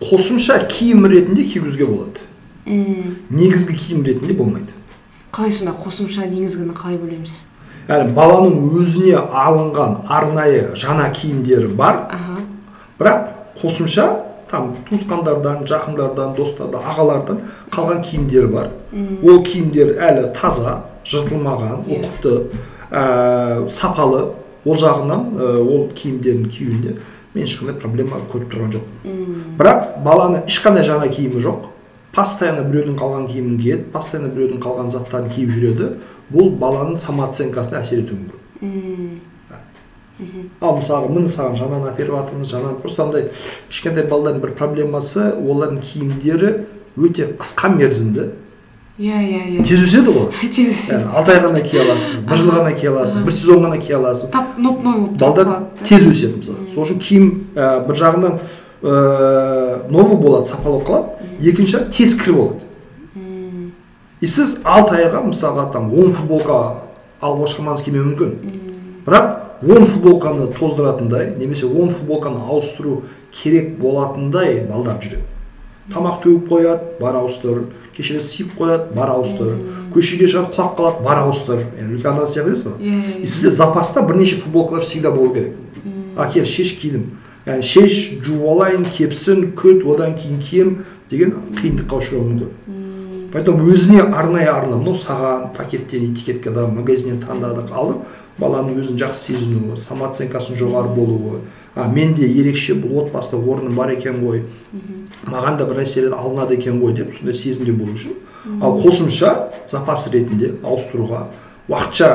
Қосымша 0.00 0.58
киім 0.70 1.06
ретінде 1.06 1.44
кигізуге 1.44 1.86
болады. 1.86 2.24
Мм. 2.64 3.16
Негізгі 3.30 3.76
киім 3.76 4.04
ретінде 4.06 4.34
болмайды. 4.34 4.72
Қалай 5.32 5.52
сонда 5.52 5.74
қосымша 5.76 6.26
негізгіні 6.30 6.72
қалай 6.72 6.98
бөлеміз? 6.98 7.42
Яғни 7.88 8.14
баланың 8.16 8.56
өзіне 8.80 9.16
алынған 9.18 10.00
арнайы 10.08 10.72
жаңа 10.76 11.10
киімдері 11.12 11.68
бар. 11.76 12.06
Аха. 12.12 12.40
Бірақ 12.98 13.28
қосымша 13.60 14.08
там 14.50 14.74
туысқандардан 14.88 15.66
жақындардан 15.68 16.34
достардан 16.36 16.84
ағалардан 16.88 17.42
қалған 17.70 18.02
киімдері 18.04 18.52
бар. 18.52 18.70
Ол 19.22 19.42
киімдер 19.44 19.96
әлі 20.00 20.30
таза 20.36 20.82
жыртылмаған 21.04 21.84
Иә. 21.88 22.00
ұқыпты 22.00 22.34
ә, 22.90 23.68
сапалы. 23.68 24.34
Ол 24.68 24.76
жағынан 24.78 25.24
ә, 25.32 25.48
ол 25.64 25.88
киімдерін 25.96 26.48
киюінде 26.52 26.98
мен 27.34 27.44
ешқандай 27.44 27.76
проблема 27.80 28.20
көріп 28.32 28.52
тұрған 28.52 28.74
жоқпын. 28.76 29.18
Бірақ 29.58 29.98
баланы 30.04 30.42
ешқандай 30.46 30.84
жаңа 30.86 31.08
киімі 31.12 31.40
жоқ. 31.44 31.68
Постоянно 32.14 32.64
біреудің 32.66 32.96
қалған 32.98 33.26
киімін 33.30 33.58
киеді 33.60 33.84
постоянно 33.92 34.30
біреудің 34.34 34.62
қалған 34.64 34.88
заттарын 34.90 35.28
киіп 35.30 35.50
жүреді. 35.54 35.90
Бұл 36.32 36.50
баланың 36.58 36.96
самооценкасына 36.98 37.82
әсер 37.84 38.02
етуі 38.02 38.16
мүмкін. 38.22 39.20
Ал 40.60 40.74
мысалға 40.80 41.12
міне 41.12 41.30
саған 41.30 41.54
жаңаны 41.60 41.92
әперіп 41.92 42.16
жатырмыз 42.16 42.50
жаңаны 42.50 42.80
просто 42.82 43.04
андай 43.04 43.28
кішкентай 43.68 44.08
балалардың 44.10 44.42
бір 44.42 44.54
проблемасы 44.58 45.28
олардың 45.38 45.78
киімдері 45.84 46.50
өте 46.98 47.28
қысқа 47.38 47.70
мерзімді. 47.76 48.32
Иә 48.98 49.18
иә 49.22 49.42
иә. 49.54 49.64
Тез 49.64 49.82
өседі 49.86 50.12
ғой? 50.12 50.30
Тез 50.50 50.72
өседі 50.74 51.08
алты 51.14 51.32
ай 51.32 51.42
ғана 51.44 51.60
кие 51.62 51.82
аласыз 51.84 52.20
бір 52.26 52.40
жыл 52.40 52.50
ғана 52.50 52.72
кие 52.74 52.90
аласыз 52.90 53.22
бір 53.22 53.32
сезон 53.32 53.66
ғана 53.66 53.78
кие 53.78 53.96
аласыз 53.96 54.30
тап 54.34 54.58
нотной 54.58 55.00
болып 55.00 55.18
балдар 55.20 55.52
тез 55.84 56.06
өседі 56.06 56.40
мысалы. 56.40 56.66
Сол 56.74 56.82
үшін 56.82 56.98
киім 56.98 57.28
бір 57.54 58.00
жағынан 58.02 58.40
ә, 58.82 59.90
новый 59.90 60.18
болады 60.18 60.50
сапалы 60.50 60.80
болып 60.80 60.88
қалады. 60.88 61.30
Екінші 61.38 61.76
жақ 61.76 61.90
тез 61.94 62.16
кір 62.18 62.34
болады 62.34 62.68
и 64.20 64.26
сіз 64.26 64.58
алты 64.66 64.98
айға 64.98 65.22
мысалға 65.28 65.68
там 65.72 65.92
он 65.94 66.10
футболка 66.10 66.58
алуға 67.22 67.52
шамаңыз 67.54 67.84
келмеуі 67.86 68.08
мүмкін. 68.10 68.32
Бірақ 69.06 69.62
он 69.62 69.86
футболканы 69.86 70.48
тоздыратындай 70.58 71.36
немесе 71.38 71.66
он 71.66 71.90
футболканы 71.90 72.42
ауыстыру 72.50 73.04
керек 73.30 73.76
болатындай 73.78 74.64
балдар 74.66 74.98
жүреді. 75.02 75.22
Тамақ 75.92 76.20
төгіп 76.22 76.48
қояды 76.50 77.00
бар 77.00 77.16
ауыстыр. 77.20 77.64
Кешіресі 77.96 78.28
сиып 78.28 78.54
қояды 78.58 78.94
бар 78.94 79.12
ауыстыр. 79.14 79.54
Көшеге 79.94 80.28
шығады 80.28 80.52
құлап 80.54 80.76
қалады 80.78 81.04
бар 81.04 81.22
ауыстыр. 81.24 81.64
Яғни 81.78 81.96
үлкен 81.96 82.12
ана 82.12 82.26
сияқты 82.26 82.52
емес 82.52 82.62
па 82.62 82.76
и 82.80 83.26
сізде 83.26 83.50
запаста 83.50 84.02
бірнеше 84.02 84.36
футболкалар 84.36 84.84
всегда 84.84 85.10
болу 85.10 85.34
керек. 85.34 85.54
Әкел 86.16 86.46
шеш 86.46 86.74
кидім. 86.80 87.10
Яғни 87.46 87.62
шеш 87.62 87.98
жуып 88.22 88.48
алайын 88.52 88.84
кепсін 88.84 89.52
күт 89.56 89.86
одан 89.88 90.14
кейін 90.18 90.42
кием 90.42 90.74
деген 91.10 91.34
қиындыққа 91.56 92.02
ұшырауы 92.02 92.32
мүмкін. 92.32 92.76
Поэтому 93.32 93.66
өзіне 93.68 94.02
арнайы 94.02 94.48
арна. 94.48 94.76
Мынау 94.76 94.96
саған 94.96 95.50
пакеттен 95.56 96.12
этикеткада 96.12 96.66
магазиннен 96.66 97.20
таңдадық 97.20 97.72
алдық. 97.72 98.04
Баланың 98.38 98.78
өзін 98.80 98.98
жақсы 99.00 99.32
сезінуі 99.32 99.76
самооценкасының 99.82 100.58
жоғары 100.60 100.94
болуы 100.94 101.40
а 101.74 101.88
менде 101.90 102.26
ерекше 102.26 102.74
бұл 102.78 103.04
отбасыда 103.04 103.38
орным 103.38 103.76
бар 103.76 103.92
екен 103.94 104.22
ғой. 104.24 104.44
Маған 105.26 105.58
да 105.58 105.66
бір 105.66 105.82
нәрселер 105.82 106.14
алынады 106.16 106.56
екен 106.58 106.80
ғой 106.82 106.94
деп 106.98 107.12
сондай 107.14 107.34
сезімде 107.34 107.72
болу 107.72 107.94
үшін. 107.98 108.16
Ал 108.62 108.78
қосымша 108.82 109.32
запас 109.66 110.06
ретінде 110.12 110.54
ауыстыруға 110.62 111.28
уақытша 111.68 112.10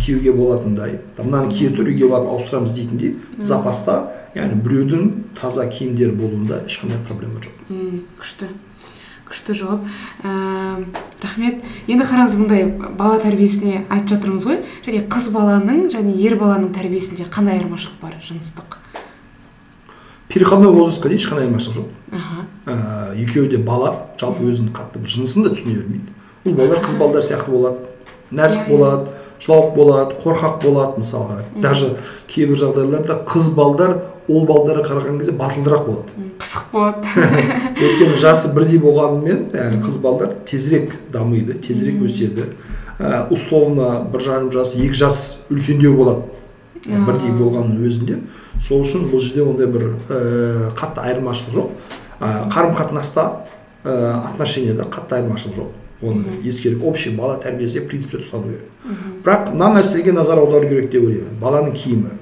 киюге 0.00 0.32
болатындай 0.32 0.98
мынаны 1.18 1.52
кие 1.52 1.70
тұр 1.74 1.90
үйге 1.92 2.08
барып 2.10 2.32
ауыстырамыз 2.32 2.72
дейтіндей 2.76 3.16
запаста 3.38 4.12
яғни 4.34 4.60
біреудің 4.64 5.08
таза 5.40 5.66
киімдері 5.68 6.14
болуында 6.16 6.62
ешқандай 6.66 7.00
проблема 7.08 7.40
жоқ. 7.44 7.56
М, 7.70 8.04
күшті. 8.20 8.48
Күшті 9.32 9.56
жауап. 9.56 9.86
Ә, 10.22 10.84
рахмет. 11.24 11.62
Енді 11.88 12.04
қараңыз 12.06 12.36
мұндай 12.40 12.66
бала 12.98 13.18
тәрбиесіне 13.22 13.86
айтып 13.88 14.14
жатырмыз 14.16 14.46
ғой. 14.48 14.60
Және 14.86 15.02
қыз 15.08 15.30
баланың 15.34 15.86
және 15.92 16.14
ер 16.20 16.36
баланың 16.40 16.72
тәрбиесінде 16.76 17.26
қандай 17.32 17.58
айырмашылық 17.58 18.00
бар? 18.02 18.18
Жыныстық. 18.22 18.78
Переходной 20.32 20.72
возрастқа 20.72 21.10
дейін 21.10 21.20
ешқандай 21.20 21.46
айырмашылық 21.48 21.76
жоқ. 21.80 21.88
Аха. 22.12 22.44
Ә, 22.66 22.76
екеуі 23.20 23.48
де 23.52 23.58
бала 23.58 23.94
жалпы 24.20 24.44
өзінің 24.48 24.72
қатты 24.76 25.00
бір 25.02 25.12
жынысын 25.16 25.44
да 25.48 25.52
түсіне 25.56 25.74
бермейді. 25.80 26.14
Бұл 26.44 26.56
балалар 26.56 26.80
қыз 26.84 26.96
балдар 27.00 27.24
сияқты 27.26 27.52
болады 27.52 27.88
нәзік 28.32 28.62
Иә, 28.62 28.68
иә. 28.68 28.70
болады. 28.70 29.10
Жылауық 29.42 29.74
болады 29.74 30.16
қорқақ 30.22 30.60
болады 30.62 31.02
мысалға. 31.02 31.42
Даже 31.62 31.96
кейбір 32.30 32.60
жағдайларда 32.60 33.18
қыз 33.26 33.50
балдар 33.56 33.96
ол 34.28 34.44
балдарға 34.46 34.84
қараған 34.86 35.18
кезде 35.18 35.34
батылдырақ 35.34 35.86
болады. 35.86 36.28
Пысық 36.38 36.68
болады. 36.72 37.08
Өйткені 37.82 38.20
жасы 38.22 38.52
бірдей 38.54 38.78
болғанымен 38.82 39.48
яғни 39.56 39.82
қыз 39.82 39.98
балдар 40.02 40.36
тезірек 40.46 40.94
дамиды 41.12 41.58
тезірек 41.58 42.04
өседі. 42.06 42.52
Ә, 43.00 43.26
условно 43.34 44.06
бір 44.12 44.22
жарым 44.22 44.52
жас 44.54 44.76
екі 44.78 44.94
жас 44.94 45.24
үлкендеу 45.50 45.96
болады. 45.98 46.22
Бірдей 46.86 47.34
болғанның 47.34 47.82
өзінде. 47.82 48.22
Сол 48.62 48.86
үшін 48.86 49.08
бұл 49.10 49.22
жерде 49.22 49.42
ондай 49.42 49.66
бір 49.66 49.88
ә, 50.06 50.70
қатты 50.78 51.02
айырмашылық 51.02 51.58
жоқ. 51.58 51.94
Ә, 52.20 52.32
қарым 52.52 52.76
қатынаста 52.78 53.28
ә, 53.82 54.22
отношенияда 54.22 54.86
қатты 54.86 55.18
айырмашылық 55.18 55.64
жоқ. 55.64 55.78
Оны 56.02 56.40
ескеріп 56.44 56.84
общий 56.84 57.14
бала 57.16 57.38
тәрбиесінде 57.42 57.86
принципте 57.88 58.18
ұстану 58.18 58.50
керек 58.50 58.72
бірақ 59.22 59.52
мына 59.54 59.78
нәрсеге 59.78 60.12
назар 60.12 60.40
аудару 60.42 60.68
керек 60.68 60.90
деп 60.90 61.04
ойлаймын. 61.06 61.38
Баланың 61.40 61.76
киімі 61.76 62.16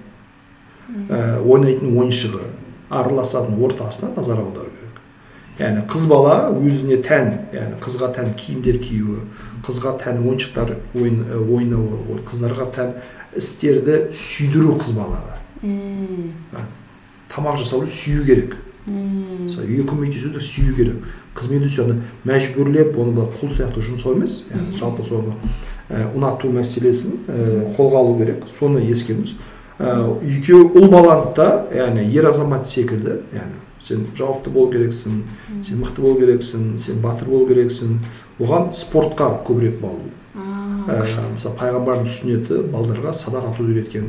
ә, 1.08 1.40
ойнайтын 1.40 1.96
ойыншығы 1.96 2.42
араласатын 2.90 3.56
ортасына 3.64 4.12
назар 4.16 4.42
аудару 4.42 4.70
керек. 4.74 5.00
Яғни 5.60 5.84
қыз 5.88 6.06
бала 6.10 6.34
өзіне 6.56 7.00
тән 7.04 7.32
яғни 7.54 7.80
қызға 7.84 8.10
тән 8.16 8.34
киімдер 8.36 8.80
киюі 8.84 9.24
қызға 9.66 9.96
тән 10.02 10.20
ойыншықтар 10.24 10.74
ойын, 10.94 11.22
ә, 11.24 11.40
ойнауы 11.40 12.02
ой, 12.12 12.20
қыздарға 12.28 12.68
тән 12.76 12.94
істерді 13.36 14.02
сүйдіру 14.12 14.76
қыз 14.80 14.94
балаға. 14.96 15.38
Ә, 15.64 16.66
тамақ 17.32 17.60
жасауды 17.60 17.92
сүю 17.92 18.24
керек. 18.28 18.56
Мысалы 18.86 19.66
үйге 19.66 19.84
көмектесуді 19.90 20.40
сүю 20.42 20.74
керек. 20.76 21.06
Қызмет 21.36 21.66
өсу 21.66 21.84
ана 21.84 21.96
мәжбүрлеп 22.24 22.96
оны 22.98 23.14
былай 23.16 23.30
құл 23.38 23.52
сияқты 23.54 23.84
жұмсау 23.84 24.16
емес. 24.16 24.44
Яғни 24.50 24.76
жалпы 24.78 25.04
соны 25.06 25.34
ә, 25.88 26.06
ұнату 26.14 26.50
мәселесін 26.54 27.18
ә, 27.26 27.72
қолға 27.76 28.02
алу 28.02 28.16
керек. 28.18 28.46
Соны 28.50 28.84
ескеріңіз 28.90 29.34
ә, 29.78 29.96
екеуі 30.38 30.70
ұл 30.80 30.88
баланы 30.92 31.34
да 31.36 31.50
яғни 31.74 32.06
ер 32.14 32.30
азамат 32.30 32.66
секілді 32.68 33.20
яғни 33.36 33.60
сен 33.80 34.06
жауапты 34.16 34.50
болу 34.52 34.72
керексің 34.72 35.22
сен 35.64 35.80
мықты 35.80 36.04
болу 36.04 36.20
керексің 36.20 36.76
сен 36.78 37.00
батыр 37.04 37.30
болу 37.32 37.48
керексің. 37.48 37.98
Оған 38.40 38.70
спортқа 38.76 39.42
көбірек 39.46 39.80
ә, 40.90 41.04
мысалы 41.34 41.54
пайғамбарымыз 41.58 42.14
сүннеті 42.20 42.62
балдарға 42.72 43.12
садақ 43.14 43.50
атуды 43.50 43.74
үйреткен 43.74 44.06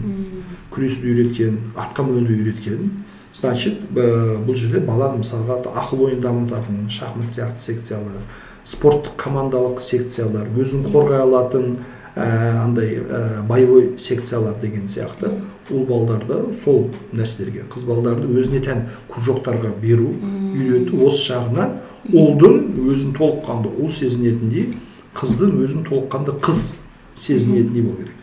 күресуді 0.71 1.11
үйреткен 1.11 1.57
атқа 1.75 2.05
мінуді 2.07 2.37
үйреткен. 2.39 2.91
Значит 3.33 3.79
ә, 3.95 4.39
бұл 4.43 4.55
жерде 4.55 4.81
баланы 4.83 5.21
мысалға 5.21 5.61
ақыл 5.71 6.05
ойын 6.07 6.21
дамытатын 6.21 6.89
шахмат 6.89 7.33
сияқты 7.35 7.61
секциялар 7.61 8.19
спорттық 8.67 9.15
командалық 9.21 9.81
секциялар 9.81 10.49
өзін 10.57 10.83
қорғай 10.89 11.23
алатын 11.23 11.77
ә, 12.15 12.25
андай 12.65 12.99
ә, 12.99 13.41
боевой 13.47 13.93
секциялар 13.97 14.59
деген 14.61 14.89
сияқты 14.91 15.31
ұл 15.71 15.85
балдарды 15.87 16.53
сол 16.53 16.89
нәрселерге 17.15 17.65
қыз 17.71 17.87
балдарды 17.87 18.27
өзіне 18.27 18.61
тән 18.65 18.85
кружоктарға 19.11 19.71
беру 19.81 20.11
үйрету 20.51 20.99
осы 21.07 21.31
жағынан 21.31 21.77
ұлдың 22.11 22.57
өзін 22.91 23.15
толыққанды 23.15 23.71
ұл 23.71 23.91
сезінетіндей 23.93 24.73
қыздың 25.15 25.59
өзін 25.63 25.85
толыққанды 25.87 26.35
қыз 26.43 26.73
сезінетіндей 27.15 27.83
болу 27.83 27.97
керек. 28.03 28.17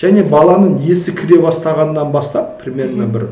Және 0.00 0.24
баланың 0.28 0.78
есі 0.84 1.14
кіре 1.16 1.38
бастағаннан 1.42 2.12
бастап 2.12 2.58
примерно 2.62 3.06
бір 3.06 3.28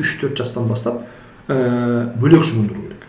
үш 0.00 0.16
төрт 0.20 0.40
жастан 0.40 0.68
бастап 0.68 1.04
ә, 1.48 2.10
бөлек 2.20 2.44
жұмылдыру 2.46 2.86
керек. 2.88 3.06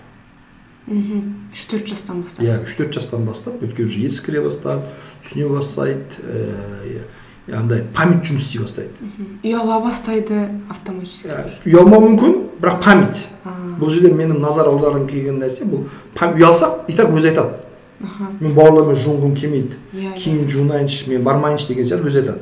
Мгм. 0.88 1.23
үш 1.53 1.65
төрт 1.72 1.88
жастан 1.88 2.22
бастап. 2.22 2.45
Иә 2.45 2.61
үш 2.63 2.76
төрт 2.76 2.93
жастан 2.95 3.26
бастап 3.26 3.61
өйткені 3.63 3.88
уже 3.88 3.99
есі 3.99 4.23
кіре 4.26 4.41
бастады 4.41 4.88
түсіне 5.22 5.49
бастайды 5.51 6.23
ә, 6.23 7.03
андай 7.57 7.84
память 7.95 8.26
жұмыс 8.27 8.47
істей 8.47 8.61
бастайды. 8.61 9.11
Ұяла 9.43 9.81
бастайды 9.84 10.47
автоматически. 10.69 11.27
Ә, 11.27 11.45
ұялмауы 11.65 12.11
мүмкін 12.11 12.38
бірақ 12.61 12.81
память. 12.84 13.26
Бұл 13.81 13.89
жерде 13.89 14.13
менің 14.13 14.41
назар 14.41 14.69
аударғым 14.69 15.07
келген 15.09 15.39
нәрсе 15.41 15.65
бұл 15.65 15.88
ұялсақ 16.15 16.88
и 16.88 16.95
так 16.97 17.09
өзі 17.09 17.31
айтады. 17.31 17.61
Мен 18.39 18.53
бауырларыммен 18.57 18.97
жуынғым 18.97 19.35
келмейді. 19.38 19.77
Иә 19.93 20.11
иә. 20.11 20.18
Кейін 20.18 20.49
жуынайыншы 20.49 21.09
мен 21.09 21.23
бармайыншы 21.23 21.68
деген 21.69 21.85
сияқты 21.85 22.09
өзі 22.09 22.22
айтады. 22.23 22.39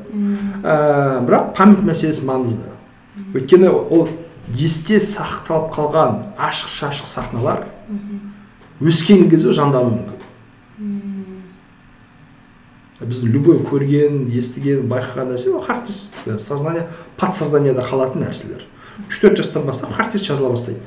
Ә, 0.63 1.25
бірақ 1.27 1.53
память 1.57 1.83
мәселесі 1.87 2.25
маңызды. 2.27 2.71
Өйткені 3.33 3.71
ол 3.71 4.07
есте 4.55 4.99
сақталып 4.99 5.73
қалған 5.75 6.21
ашық 6.37 6.71
шашық 6.73 7.07
сахналар 7.07 7.65
өскен 8.79 9.29
кезде 9.29 9.51
жандануы 9.51 9.97
мүмкін. 9.97 10.15
Біздің 12.99 13.31
любой 13.31 13.59
көрген 13.63 14.25
естіген 14.35 14.87
байқаған 14.91 15.33
нәрсе 15.33 15.53
ол 15.53 15.63
хартис 15.63 16.09
сознание 16.39 16.87
подсознанияда 17.17 17.85
қалатын 17.87 18.25
нәрселер. 18.25 18.65
Үш 19.07 19.19
төрт 19.21 19.39
жастан 19.39 19.63
бастап 19.67 19.93
хартис 19.95 20.25
жазыла 20.27 20.49
бастайды. 20.51 20.81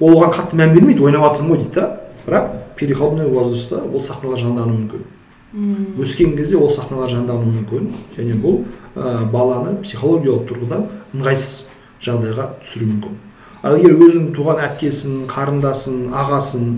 Ол 0.00 0.16
оған 0.16 0.32
қатты 0.36 0.56
мән 0.56 0.74
бермейді 0.74 1.04
ойнап 1.04 1.26
жатырмын 1.26 1.52
ғой 1.52 1.62
дейді 1.64 1.74
да. 1.74 2.00
Бірақ 2.26 2.50
переходной 2.76 3.28
возрастта 3.28 3.82
ол 3.84 4.02
сахналар 4.02 4.40
жандануы 4.40 4.78
мүмкін. 4.78 5.04
Өскен 6.00 6.36
кезде 6.36 6.56
ол 6.56 6.70
сахналар 6.70 7.10
жандануы 7.10 7.52
мүмкін. 7.52 7.90
Және 8.16 8.36
бұл 8.40 8.64
ә, 8.94 9.24
баланы 9.30 9.76
психологиялық 9.82 10.48
тұрғыдан 10.48 10.86
ыңғайсыз 11.14 11.69
жағдайға 12.04 12.46
түсіруі 12.62 12.92
мүмкін. 12.94 13.18
Ал 13.62 13.76
егер 13.76 13.98
өзінің 14.00 14.30
туған 14.36 14.62
әпкесін 14.64 15.26
қарындасын 15.28 16.08
ағасын 16.16 16.68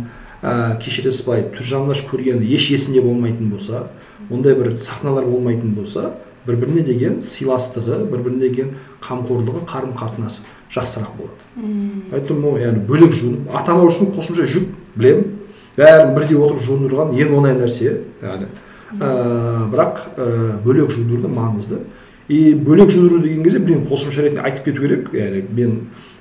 ә, 0.43 0.79
кешіресіз 0.83 1.23
былай 1.27 1.45
жалаңаш 1.61 2.03
көргені 2.11 2.49
еш 2.57 2.71
есінде 2.75 3.03
болмайтын 3.05 3.53
болса 3.53 3.87
ондай 4.31 4.57
бір 4.59 4.73
сахналар 4.77 5.29
болмайтын 5.31 5.77
болса 5.77 6.17
бір 6.47 6.59
біріне 6.59 6.83
деген 6.87 7.21
сыйластығы 7.23 8.01
бір 8.11 8.25
біріне 8.27 8.49
деген 8.49 8.75
қамқорлығы 9.05 9.63
қарым 9.71 9.95
қатынасы 9.95 10.43
жақсырақ 10.75 11.15
болады. 11.21 11.71
Поэтому 12.11 12.57
яғни 12.59 12.83
бөлек 12.89 13.15
жуынып 13.15 13.55
ата 13.55 13.77
ана 13.77 13.87
үшін 13.87 14.11
қосымша 14.17 14.49
жүк 14.51 14.71
білемін 14.97 15.39
бәрін 15.77 16.15
бірдей 16.17 16.39
отырып 16.41 16.67
жуындырған 16.67 17.15
ең 17.15 17.35
оңай 17.39 17.55
нәрсе 17.61 18.01
яғни. 18.23 18.51
Ә, 18.99 19.69
бірақ 19.73 20.03
ә, 20.17 20.59
бөлек 20.65 20.91
жуындыру 20.91 21.23
да 21.23 21.31
маңызды 21.33 21.85
и 22.33 22.55
бөлек 22.55 22.91
жуындыру 22.91 23.21
деген 23.23 23.45
кезде 23.45 23.59
блин 23.61 23.83
қосымша 23.85 24.23
ретінде 24.25 24.41
айтып 24.47 24.65
кету 24.65 24.81
керек. 24.81 25.11
Яғни 25.13 25.43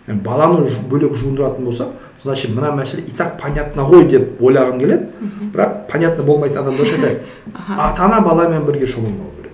мен 0.08 0.20
баланы 0.26 0.68
бөлек 0.90 1.16
жуындыратын 1.16 1.66
болсақ 1.66 1.94
значит 2.24 2.52
мына 2.56 2.74
мәселе 2.76 3.06
и 3.08 3.16
так 3.18 3.40
понятно 3.42 3.86
ғой 3.88 4.08
деп 4.10 4.42
ойлағым 4.42 4.80
келеді. 4.80 5.08
Бірақ 5.54 5.88
понятно 5.92 6.24
болмайтын 6.24 6.64
адамдар 6.64 6.86
ше 6.86 6.96
айтады 6.96 7.20
ата 7.78 8.04
ана 8.04 8.22
баламен 8.22 8.66
бірге 8.66 8.88
шомылмау 8.88 9.32
керек. 9.38 9.54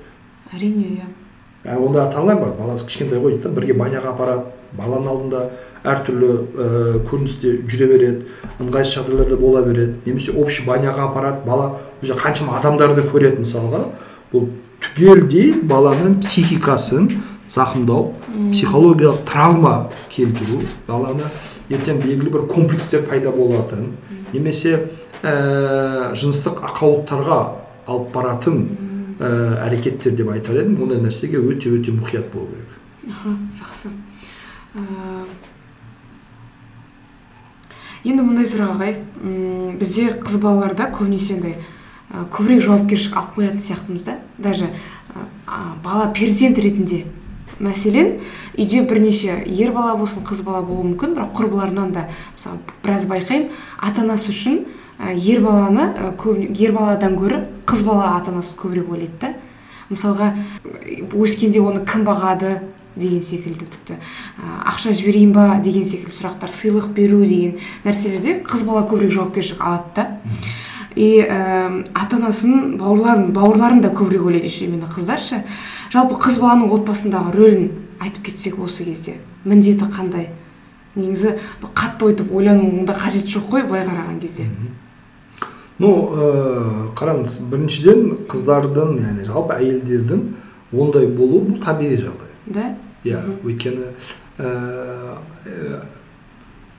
Әрине 0.53 0.87
иә. 0.97 1.07
Ә, 1.63 1.77
ондай 1.77 2.07
ата 2.07 2.17
аналар 2.17 2.41
бар. 2.41 2.53
Баласы 2.57 2.87
кішкентай 2.87 3.19
ғой 3.19 3.35
дейді 3.35 3.43
да 3.43 3.49
бірге 3.49 3.73
баняға 3.77 4.15
апарады 4.15 4.43
баланың 4.77 5.09
алдында 5.13 5.49
әртүрлі 5.83 6.31
ә, 6.33 7.03
көріністе 7.09 7.57
жүре 7.67 7.87
береді 7.91 8.25
ыңғайсыз 8.63 9.01
жағдайларда 9.01 9.37
бола 9.37 9.61
береді. 9.65 9.99
Немесе 10.05 10.31
общий 10.31 10.65
баняға 10.65 11.11
апарады 11.11 11.45
бала 11.45 11.75
уже 12.01 12.13
қаншама 12.13 12.57
адамдарды 12.59 13.05
көреді 13.11 13.43
мысалға. 13.43 13.91
Бұл 14.31 14.49
түгелдей 14.83 15.53
баланың 15.67 16.19
психикасын 16.21 17.09
зақымдау 17.49 18.13
психологиялық 18.51 19.23
травма 19.27 19.75
келтіру 20.13 20.61
баланы 20.87 21.27
ертең 21.69 22.01
белгілі 22.03 22.33
бір 22.33 22.47
комплекстер 22.51 23.05
пайда 23.07 23.31
болатын 23.35 23.93
немесе 24.33 24.77
ә, 25.23 26.13
жыныстық 26.17 26.61
ақаулықтарға 26.67 27.39
алып 27.87 28.09
баратын 28.13 28.63
ә, 29.19 29.29
әрекеттер 29.67 30.15
деп 30.17 30.31
айтар 30.33 30.59
едім. 30.61 30.77
Ондай 30.83 31.01
нәрсеге 31.01 31.39
өте 31.41 31.71
өте 31.73 31.93
мұқият 31.95 32.29
болу 32.33 32.51
керек. 32.51 32.75
Аха 33.11 33.35
жақсы. 33.61 33.93
Ә, 34.75 35.25
енді 38.03 38.23
мындай 38.27 38.47
сұрақ 38.49 38.75
ағай 38.75 38.97
бізде 39.79 40.11
қыз 40.21 40.39
балаларда 40.43 40.91
көбінесе 40.93 41.39
андай 41.39 41.57
көбірек 42.09 42.61
жауапкершілік 42.63 43.17
алып 43.17 43.37
қоятын 43.37 43.61
сияқтымыз 43.61 44.03
да. 44.05 44.17
Даже 44.37 44.69
бала 45.83 46.11
перзент 46.13 46.57
ретінде. 46.59 47.05
Мәселен 47.59 48.19
үйде 48.53 48.83
бірнеше 48.85 49.43
ер 49.45 49.71
бала 49.73 49.95
болсын 49.97 50.23
қыз 50.23 50.43
бала 50.45 50.61
болуы 50.61 50.91
мүмкін 50.91 51.15
бірақ 51.17 51.33
құрбыларынан 51.35 51.91
да 51.91 52.07
мысалы 52.35 52.59
біраз 52.83 53.07
байқаймын. 53.09 53.49
Ата 53.81 54.05
анасы 54.05 54.29
үшін 54.31 54.63
ер 55.17 55.41
баланы 55.41 56.13
көп 56.21 56.45
ер 56.53 56.71
баладан 56.75 57.17
гөрі 57.17 57.43
қыз 57.65 57.83
бала 57.83 58.15
ата 58.15 58.31
анасын 58.31 58.57
көбірек 58.61 58.91
ойлайды 58.93 59.17
да. 59.21 59.33
Мысалға 59.89 60.33
өскенде 61.15 61.61
оны 61.63 61.83
кім 61.87 62.05
бағады 62.05 62.59
деген 62.97 63.21
секілді 63.21 63.65
тіпті. 63.65 63.97
Ақша 64.65 64.91
жіберейін 64.91 65.33
ба 65.33 65.59
деген 65.63 65.85
секілді 65.85 66.13
сұрақтар 66.13 66.53
сыйлық 66.53 66.89
беру 66.93 67.21
деген 67.25 67.57
нәрселерде 67.85 68.41
қыз 68.45 68.65
бала 68.67 68.85
көбірек 68.89 69.13
жауапкершілік 69.17 69.61
алады 69.61 69.93
да. 69.95 70.07
И 70.97 71.21
ә, 71.21 71.83
ата 71.93 72.17
анасын 72.17 72.77
бауырларын 72.79 73.29
бауырларын 73.35 73.81
да 73.83 73.91
көбірек 73.93 74.25
ойлайды 74.25 74.49
еще 74.49 74.65
именно 74.65 74.89
қыздар 74.89 75.21
ше 75.21 75.43
жалпы 75.93 76.17
қыз 76.17 76.39
баланың 76.41 76.73
отбасындағы 76.73 77.35
рөлін 77.37 77.69
айтып 78.01 78.25
кетсек 78.31 78.57
осы 78.59 78.83
кезде 78.87 79.19
міндеті 79.45 79.85
қандай? 79.93 80.31
Негізі 80.97 81.35
қатты 81.61 82.09
өйтіп 82.09 82.33
ойланудың 82.33 82.87
да 82.89 82.95
қажеті 82.97 83.35
жоқ 83.35 83.51
қой 83.51 83.67
былай 83.69 83.85
қараған 83.85 84.17
кезде. 84.19 84.47
Ну 85.77 85.91
ә, 86.09 86.29
қараңыз 86.97 87.37
біріншіден 87.51 88.25
қыздардың 88.31 88.95
яғни 89.03 89.27
жалпы 89.27 89.59
әйелдердің 89.59 90.23
ондай 90.73 91.05
болуы 91.13 91.43
бұл 91.51 91.59
табиғи 91.61 92.01
жағдай. 92.01 92.33
Да? 92.49 92.71
Иә 93.05 93.21
өйткені 93.45 93.91
ә, 94.41 94.49
ә, 95.45 95.83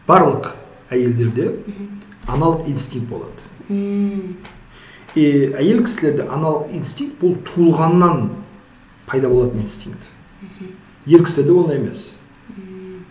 барлық 0.09 0.51
әйелдерде 0.91 1.53
аналық 2.27 2.67
инстинкт 2.67 3.09
болады. 3.13 3.48
И 3.69 5.25
әйел 5.59 5.83
кісілерде 5.85 6.29
аналық 6.29 6.73
инстинкт 6.77 7.19
бұл 7.21 7.37
туылғаннан 7.49 8.31
пайда 9.09 9.29
болатын 9.29 9.65
инстинкт. 9.65 10.11
Ер 11.07 11.25
кісілерде 11.25 11.53
ондай 11.53 11.81
емес. 11.81 12.19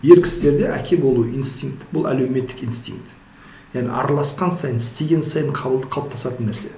Ер 0.02 0.22
кісілерде 0.22 0.70
әке 0.74 0.98
болу 1.00 1.26
инстинкті 1.28 1.90
бұл 1.92 2.08
әлеуметтік 2.10 2.64
инстинкт. 2.66 3.14
Яғни 3.74 3.92
араласқан 3.92 4.50
сайын 4.54 4.78
істеген 4.80 5.22
сайын 5.26 5.52
қалыптасатын 5.52 6.48
нәрсе. 6.48 6.72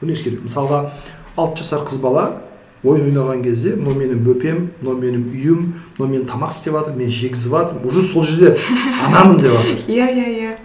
Бұны 0.00 0.14
ескеру 0.16 0.42
мысалға 0.44 0.90
алты 1.36 1.62
жасар 1.62 1.84
қыз 1.86 2.00
бала 2.00 2.26
ойын 2.84 3.10
ойнаған 3.10 3.42
кезде 3.44 3.74
мынау 3.76 3.96
менің 3.98 4.22
бөпем 4.24 4.58
мынау 4.80 4.96
менің 5.00 5.26
үйім 5.32 5.62
мынау 5.96 6.10
мен 6.12 6.26
тамақ 6.28 6.54
істеп 6.54 6.76
жатыр 6.76 6.96
мен 6.96 7.10
жегізіп 7.10 7.56
жатырмын 7.56 7.88
уже 7.88 8.02
сол 8.02 8.24
жерде 8.24 8.56
анамын 9.06 9.40
деп 9.40 9.56
жатыр 9.56 9.84
иә 9.88 10.08
иә 10.12 10.28
иә. 10.36 10.56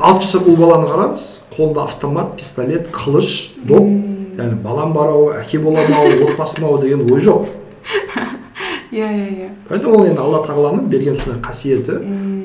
Алты 0.00 0.26
жасар 0.26 0.46
ұл 0.46 0.56
баланы 0.60 0.88
қараңыз 0.90 1.26
қолында 1.54 1.86
автомат 1.86 2.36
пистолет 2.36 2.90
қылыш 2.92 3.52
доп 3.64 3.86
яғни 4.36 4.58
балам 4.62 4.92
бар 4.92 5.12
ау 5.14 5.30
әке 5.36 5.58
боламын 5.62 5.94
ау 5.96 6.30
отбасым 6.30 6.66
ау 6.68 6.78
деген 6.82 7.04
ой 7.10 7.20
жоқ 7.24 7.46
иә 8.92 9.08
иә 9.08 9.28
иә 9.32 9.48
поэтому 9.68 9.98
ол 9.98 10.06
енді 10.06 10.20
алла 10.20 10.42
тағаланың 10.46 10.88
берген 10.92 11.16
сондай 11.16 11.40
қасиеті 11.42 12.00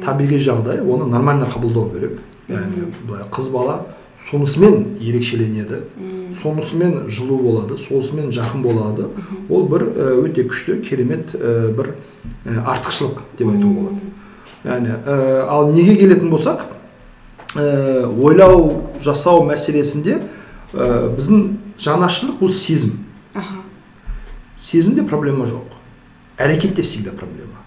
табиғи 0.05 0.39
жағдай 0.39 0.81
оны 0.81 1.09
нормально 1.09 1.49
қабылдау 1.51 1.89
керек 1.91 2.19
яғни 2.47 2.87
былай 3.07 3.27
қыз 3.31 3.51
бала 3.51 3.81
сонысымен 4.29 4.97
ерекшеленеді 4.99 5.83
сонысымен 6.31 7.09
жылу 7.09 7.37
болады 7.43 7.77
сонысымен 7.77 8.31
жақын 8.31 8.63
болады 8.63 9.09
ол 9.49 9.67
бір 9.67 9.87
өте 10.23 10.45
күшті 10.47 10.79
керемет 10.85 11.35
бір 11.35 11.95
артықшылық 12.45 13.23
деп 13.37 13.51
айтуға 13.51 13.73
болады 13.79 14.11
яғни 14.63 14.95
ал 15.47 15.71
неге 15.73 15.95
келетін 15.97 16.29
болсақ 16.29 16.67
ә, 17.55 18.07
ойлау 18.07 18.91
жасау 19.03 19.43
мәселесінде 19.47 20.19
ә, 20.73 21.11
біздің 21.17 21.45
жанашырлық 21.81 22.39
бұл 22.41 22.51
сезім. 22.55 22.99
Аха. 23.33 23.61
Сезімде 24.57 25.03
проблема 25.03 25.45
жоқ. 25.49 25.77
Әрекетте 26.37 26.83
всегда 26.85 27.11
проблема. 27.11 27.61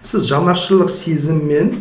Сіз 0.00 0.28
жанашырлық 0.30 0.90
сезіммен 0.92 1.72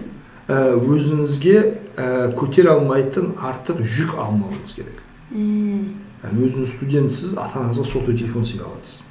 ә, 0.47 0.75
өзіңізге 0.75 1.57
ә, 1.95 2.07
көтере 2.35 2.73
алмайтын 2.73 3.35
артық 3.37 3.83
жүк 3.83 4.17
алмауыңыз 4.19 4.75
керек. 4.75 5.03
М, 5.31 6.01
яғни 6.23 6.47
өзіңіз 6.47 6.73
студентсіз 6.73 7.37
ата 7.37 7.61
анаңызға 7.61 7.85
сотовый 7.85 8.17
телефон 8.17 8.45
сыйлай 8.45 8.67
аласыз. 8.67 9.03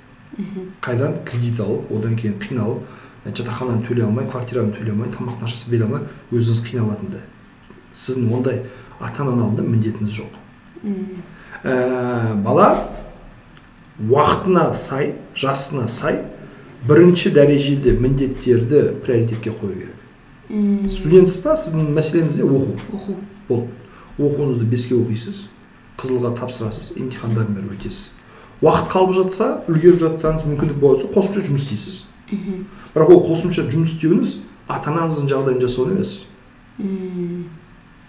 Қайдан? 0.85 1.23
Кредит 1.24 1.60
алып 1.60 1.90
одан 1.94 2.16
кейін 2.19 2.36
қиналып 2.43 2.85
жатақхананы 3.27 3.86
төлей 3.86 4.05
алмай 4.05 4.28
квартираны 4.28 4.74
төлей 4.77 4.93
алмай 4.93 5.10
тамақтың 5.15 5.47
ақшасын 5.48 5.73
бере 5.73 5.86
алмай 5.86 6.05
өзіңіз 6.32 6.62
қиналатындай. 6.69 7.24
Сіздің 7.93 8.32
ондай 8.35 8.62
ата 9.01 9.23
ананың 9.23 9.44
алдында 9.48 9.66
міндетіңіз 9.69 10.16
жоқ. 10.19 10.39
Ә, 11.65 12.35
бала 12.44 12.89
уақытына 13.98 14.74
сай 14.74 15.15
жасына 15.35 15.89
сай 15.89 16.23
бірінші 16.89 17.32
дәрежеде 17.35 17.97
міндеттерді 17.98 19.01
приоритетке 19.05 19.51
қою 19.51 19.74
керек. 19.74 19.98
Студентсіз 20.90 21.43
ба? 21.44 21.56
Сіздің 21.59 21.90
мәселеңіз 21.97 22.39
не 22.39 22.47
оқу. 22.47 22.77
Оқу. 22.94 23.16
Болды. 23.48 23.69
Оқуыңызды 24.19 24.65
беске 24.70 24.94
оқисыз 24.97 25.47
қызылға 25.98 26.32
тапсырасыз 26.39 26.94
емтихандарын 26.97 27.56
бәрін 27.56 27.74
өтесіз. 27.74 28.12
Уақыт 28.62 28.89
қалып 28.90 29.12
жатса 29.15 29.48
үлгеріп 29.70 30.01
жатсаңыз 30.02 30.47
мүмкіндік 30.47 30.78
болса 30.82 31.10
қосымша 31.15 31.44
жұмыс 31.47 31.66
істейсіз. 31.66 32.01
Бірақ 32.94 33.12
ол 33.15 33.23
қосымша 33.27 33.66
жұмыс 33.70 33.94
істеуіңіз 33.94 34.35
ата 34.69 34.90
анаңыздың 34.93 35.31
жағдайын 35.31 35.62
жасау 35.62 35.90
емес. 35.93 36.16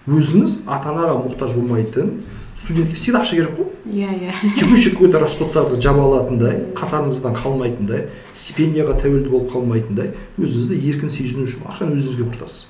Өзіңіз 0.08 0.64
ата 0.68 0.94
анаға 0.94 1.18
мұқтаж 1.26 1.56
болмайтын 1.58 2.14
студентке 2.60 2.96
всегда 2.96 3.22
ақша 3.22 3.36
керек 3.36 3.56
қой. 3.58 3.68
Иә 3.86 4.10
иә. 4.10 4.34
Текущий 4.58 4.92
какой 4.92 5.12
то 5.12 5.20
расходтарды 5.20 5.80
жаба 5.82 6.04
алатындай 6.04 6.66
қатарыңыздан 6.76 7.36
қалмайтындай 7.40 8.10
стипендияға 8.34 8.98
тәуелді 9.00 9.30
болып 9.30 9.52
қалмайтындай 9.54 10.12
өзіңізді 10.38 10.80
еркін 10.92 11.14
сезіну 11.14 11.48
үшін 11.48 11.68
ақшаны 11.72 11.96
өзіңізге 11.96 12.28
құртасыз. 12.34 12.66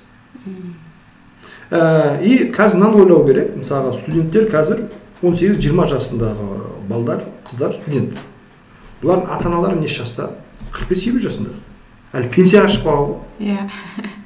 Ә, 1.70 2.20
и 2.22 2.50
қазір 2.54 2.78
мынаны 2.78 3.02
ойлау 3.02 3.26
керек. 3.26 3.56
Мысалға 3.58 3.92
студенттер 3.94 4.46
қазір 4.50 4.86
18-20 5.22 5.90
жасындағы 5.94 6.46
балдар 6.88 7.26
қыздар 7.46 7.74
студент. 7.74 8.18
Бұлардың 9.02 9.30
ата 9.30 9.48
аналары 9.50 9.80
неше 9.80 10.04
жаста? 10.04 10.30
45-50 10.72 11.18
жасында. 11.26 11.54
Әлі 12.14 12.30
пенсияға 12.34 12.70
шықпаған 12.74 13.04
ғой. 13.06 13.20
Иә. 13.40 13.68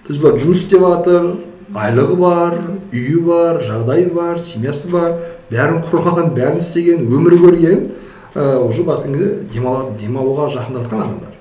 То 0.05 0.13
есть 0.13 0.23
бұлар 0.23 0.41
жұмыс 0.41 0.65
істеп 0.65 0.85
жатыр 0.85 1.29
айлығы 1.73 2.17
бар 2.21 2.57
үйі 2.93 3.21
бар 3.25 3.61
жағдайы 3.65 4.11
бар 4.15 4.39
семьясы 4.39 4.91
бар 4.93 5.17
бәрін 5.51 5.81
құрған 5.89 6.35
бәрін 6.37 6.61
істеген 6.61 7.07
өмір 7.09 7.39
көрген 7.41 7.87
уже 8.35 8.83
барған 8.85 9.15
кезде 9.15 9.31
демалуға 10.03 10.51
жақындатқан 10.57 11.05
адамдар. 11.07 11.35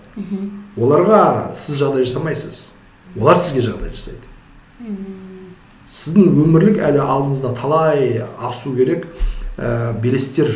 Оларға 0.78 1.54
сіз 1.58 1.82
жағдай 1.82 2.06
жасамайсыз. 2.06 2.74
Олар 3.20 3.38
сізге 3.38 3.66
жағдай 3.68 3.94
жасайды. 3.94 4.30
Сіздің 5.90 6.38
өмірлік 6.44 6.80
әлі 6.82 7.02
алдыңызда 7.04 7.54
талай 7.58 8.24
асу 8.42 8.76
керек 8.78 9.08
ә, 9.58 9.94
белестер 10.02 10.50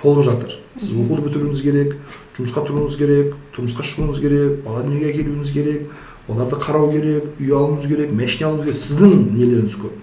толып 0.00 0.24
жатыр. 0.24 0.54
Сіз 0.78 0.94
оқуды 0.94 1.26
бітіруіңіз 1.26 1.60
керек 1.64 1.96
жұмысқа 2.38 2.62
тұруыңыз 2.68 2.94
керек 3.00 3.34
тұрмысқа 3.56 3.84
шығуыңыз 3.84 4.20
керек 4.22 4.60
бала 4.64 4.84
дүниеге 4.86 5.10
әкелуіңіз 5.10 5.52
керек. 5.52 5.90
Оларды 6.28 6.56
қарау 6.60 6.90
керек 6.92 7.40
үй 7.40 7.52
алуыңыз 7.52 7.86
керек 7.88 8.12
машина 8.12 8.50
алуыңыз 8.50 8.66
керек 8.66 8.80
сіздің 8.82 9.14
нелеріңіз 9.34 9.76
көп 9.82 9.94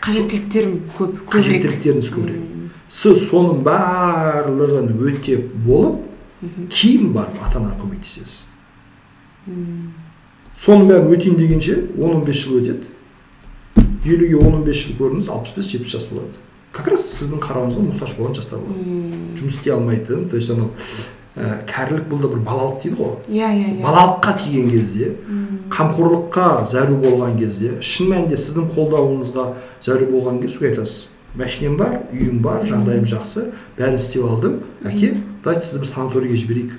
қажеттіліктерім 0.00 0.76
көп 0.96 1.18
көбірек 1.18 1.34
қажеттіліктеріңіз 1.34 2.12
көбірек 2.14 2.70
сіз 2.90 3.26
соның 3.28 3.60
барлығын 3.66 4.94
өтеп 5.10 5.50
болып 5.66 6.00
кейін 6.72 7.12
барып 7.14 7.42
ата 7.44 7.60
анаға 7.60 7.76
көмектесесіз 7.84 8.46
соның 10.56 10.88
бәрін 10.88 11.12
өтейін 11.14 11.36
дегенше 11.38 11.76
он 11.98 12.16
он 12.16 12.24
бес 12.24 12.40
жыл 12.40 12.60
өтеді 12.62 12.88
елуге 14.04 14.36
он 14.40 14.60
он 14.60 14.64
бес 14.64 14.80
жыл 14.80 14.96
көріңіз 14.98 15.28
алпыс 15.28 15.56
бес 15.56 15.70
жетпіс 15.74 15.92
жас 15.92 16.08
болады 16.10 16.40
как 16.72 16.88
раз 16.88 17.04
сіздің 17.04 17.42
қарауыңызға 17.44 17.86
мұқтаж 17.90 18.16
болған 18.16 18.36
жастар 18.38 18.60
болады 18.64 18.84
жұмыс 19.36 19.58
істей 19.58 19.74
алмайтын 19.74 20.28
то 20.30 20.36
есть 20.36 20.50
анау 20.54 20.70
ә, 21.36 21.62
кәрілік 21.68 22.08
бұл 22.10 22.24
да 22.24 22.28
бір 22.32 22.42
балалық 22.46 22.82
дейді 22.82 22.96
ғой. 22.98 23.14
Иә 23.28 23.50
иә 23.54 23.68
иә. 23.76 23.82
Балалыққа 23.84 24.34
келген 24.40 24.70
кезде 24.70 25.14
қамқорлыққа 25.70 26.66
зәру 26.66 26.98
болған 27.02 27.38
кезде 27.38 27.76
шын 27.80 28.10
мәнінде 28.10 28.38
сіздің 28.40 28.70
қолдауыңызға 28.74 29.46
зәру 29.84 30.10
болған 30.10 30.40
кезде 30.42 30.56
сізге 30.56 30.70
айтасыз 30.72 31.08
машинем 31.34 31.76
бар 31.78 32.00
үйім 32.10 32.40
бар 32.42 32.66
жағдайым 32.66 33.06
жақсы 33.06 33.50
бәрін 33.78 34.00
істеп 34.00 34.26
алдым 34.26 34.60
әке 34.82 35.14
давайте 35.44 35.66
сізді 35.66 35.84
бір 35.84 35.90
санаторийге 35.92 36.36
жіберейік. 36.42 36.72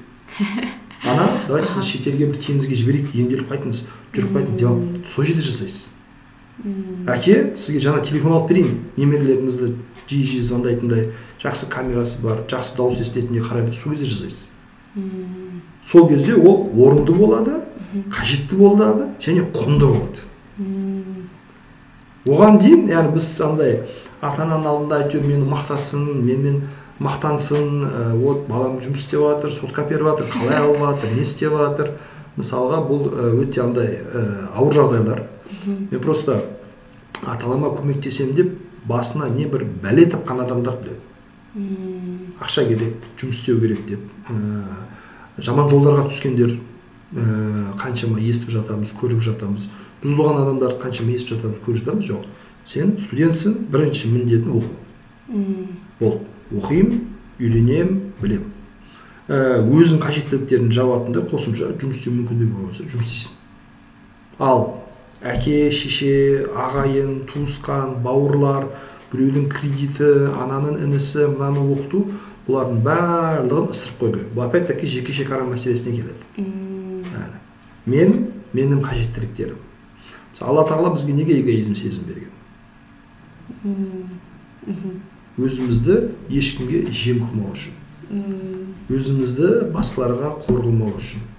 Ана 1.07 1.29
давайте 1.47 1.71
сізді 1.71 1.87
шетелге 1.87 2.27
бір 2.27 2.41
теңізге 2.43 2.75
жіберейік 2.75 3.15
емделіп 3.15 3.51
қайтыңыз 3.53 3.83
жүріп 4.11 4.35
қайтыңыз 4.35 4.59
деп 4.59 5.07
сол 5.07 5.25
жерде 5.25 5.45
жасайсыз. 5.47 5.93
Әке 7.07 7.55
сізге 7.55 7.79
жаңа 7.87 8.03
телефон 8.05 8.35
алып 8.35 8.51
берейін 8.51 8.75
немерелеріңізді 8.99 9.71
жиі 10.07 10.25
жиі 10.25 10.41
звондайтындай 10.41 11.09
жақсы 11.41 11.69
камерасы 11.69 12.21
бар 12.23 12.43
жақсы 12.47 12.77
дауыс 12.77 13.01
естілетіндей 13.01 13.43
қарайды 13.45 13.73
сол 13.73 13.93
кезде 13.93 14.05
жасайсыз. 14.05 14.47
Сол 15.85 16.07
кезде 16.09 16.35
ол 16.35 16.69
орынды 16.75 17.13
болады 17.13 17.61
қажетті 18.11 18.57
болады 18.57 19.09
және 19.19 19.47
құнды 19.51 19.87
болады. 19.87 20.27
Оған 22.27 22.59
дейін 22.61 22.87
яғни 22.91 23.15
біз 23.15 23.27
андай 23.41 23.71
ата 24.21 24.43
ананың 24.45 24.67
алдында 24.69 24.99
әйтеуір 25.01 25.25
мені 25.25 25.47
мақтасын 25.49 26.03
менімен 26.21 26.59
мақтансын 27.01 27.81
ә, 27.81 28.03
вот 28.13 28.45
балам 28.45 28.77
жұмыс 28.83 29.07
істеп 29.07 29.23
жатыр 29.25 29.53
сотка 29.55 29.87
беріп 29.89 30.11
жатыр 30.11 30.27
қалай 30.29 30.59
алып 30.61 30.83
жатыр 30.85 31.15
не 31.15 31.25
істеп 31.25 31.55
жатыр. 31.57 31.95
Мысалға 32.37 32.77
бұл 32.87 33.09
өте 33.41 33.63
андай 33.63 33.97
ә, 34.05 34.21
ауыр 34.55 34.77
жағдайлар. 34.77 35.23
Мен 35.65 35.99
просто 35.99 36.37
ата 37.25 37.47
анама 37.47 37.73
көмектесемін 37.75 38.37
деп 38.37 38.53
басына 38.87 39.29
не 39.29 39.45
бір 39.45 39.65
бәле 39.83 40.07
тапқан 40.09 40.43
адамдар 40.45 40.77
білемін 40.81 41.07
ақша 42.41 42.63
керек 42.67 42.95
жұмыс 43.19 43.41
істеу 43.41 43.59
керек 43.59 43.85
деп. 43.85 44.03
Ә, 44.31 44.87
жаман 45.43 45.67
жолдарға 45.69 46.07
түскендер 46.07 46.53
ә, 46.55 47.73
қаншама 47.79 48.21
естіп 48.23 48.53
жатамыз 48.55 48.93
көріп 48.97 49.21
жатамыз. 49.21 49.67
Бұзылған 50.01 50.41
адамдарды 50.45 50.79
қаншама 50.81 51.11
естіп 51.11 51.35
жатамыз 51.35 51.59
көріп 51.65 51.83
жатамыз? 51.83 52.07
Жоқ. 52.07 52.25
Сен 52.63 52.95
студентсің 52.97 53.57
бірінші 53.71 54.13
міндетің 54.13 54.55
оқу. 54.61 54.71
Болды 55.99 56.25
оқимын 56.55 57.03
үйренемін 57.39 58.13
білемін. 58.21 58.49
Ә, 59.27 59.61
өзің 59.61 60.01
қажеттіліктерін 60.01 60.71
жабатындай 60.71 61.27
қосымша 61.29 61.75
жұмыс 61.77 61.99
істеу 61.99 62.15
мүмкіндігі 62.15 62.63
болса 62.63 62.87
жұмыс 62.87 63.11
істейсің. 63.11 63.37
Ал 64.39 64.80
әке 65.21 65.71
шеше 65.71 66.47
ағайын 66.49 67.25
туысқан 67.29 67.99
бауырлар 68.03 68.67
біреудің 69.11 69.47
кредиті 69.51 70.09
ананың 70.33 70.79
інісі 70.85 71.27
мынаны 71.33 71.61
оқыту 71.75 72.05
бұлардың 72.47 72.79
барлығын 72.85 73.71
ысырып 73.73 73.99
қою 73.99 74.13
керек 74.15 74.31
бұл 74.35 74.45
опять 74.47 74.67
таки 74.67 74.87
жеке 74.87 75.13
шекара 75.13 75.45
мәселесіне 75.45 76.01
келеді. 76.01 76.21
Мен 77.85 78.31
менің 78.53 78.81
қажеттіліктерім. 78.85 79.59
Мысалы 80.31 80.49
алла 80.49 80.65
тағала 80.69 80.93
бізге 80.95 81.13
неге 81.13 81.39
эгоизм 81.41 81.75
сезім 81.75 82.07
берген? 82.09 82.31
Өзімізді 85.37 85.99
ешкімге 86.29 86.87
жем 86.89 87.21
қылмау 87.27 87.53
үшін. 87.53 87.77
Өзімізді 88.89 89.71
басқаларға 89.75 90.33
қор 90.47 90.65
қылмау 90.65 90.97
үшін 90.97 91.29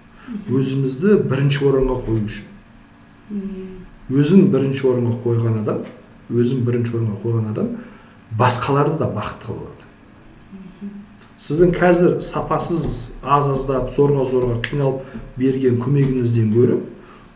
өзімізді 0.53 1.17
бірінші 1.29 1.65
орынға 1.67 1.99
қою 2.07 2.25
үшін. 2.29 2.52
Өзін 4.13 4.49
бірінші 4.53 4.87
орынға 4.91 5.17
қойған 5.25 5.61
адам 5.63 5.83
өзін 6.33 6.65
бірінші 6.67 6.97
орынға 6.99 7.19
қойған 7.23 7.51
адам 7.53 7.71
басқаларды 8.39 8.99
да 9.01 9.09
бақытты 9.13 9.51
қылады. 9.51 9.89
Сіздің 11.43 11.73
қазір 11.75 12.21
сапасыз 12.23 13.13
аз 13.23 13.49
аздап 13.51 13.91
зорға 13.91 14.25
зорға 14.31 14.61
қиналып 14.63 15.03
берген 15.39 15.81
көмегіңізден 15.83 16.53
гөрі 16.55 16.79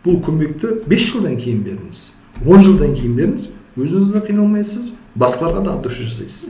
бұл 0.05 0.21
көмекті 0.23 0.77
5 0.87 1.07
жылдан 1.11 1.37
кейін 1.41 1.65
беріңіз 1.67 2.03
10 2.45 2.67
жылдан 2.69 2.95
кейін 2.95 3.17
беріңіз 3.19 3.49
өзіңіз 3.77 4.13
де 4.15 4.23
қиналмайсыз 4.29 4.95
басқаларға 5.19 5.65
да 5.67 5.75
от 5.77 5.83
души 5.85 6.07
жасайсыз 6.07 6.47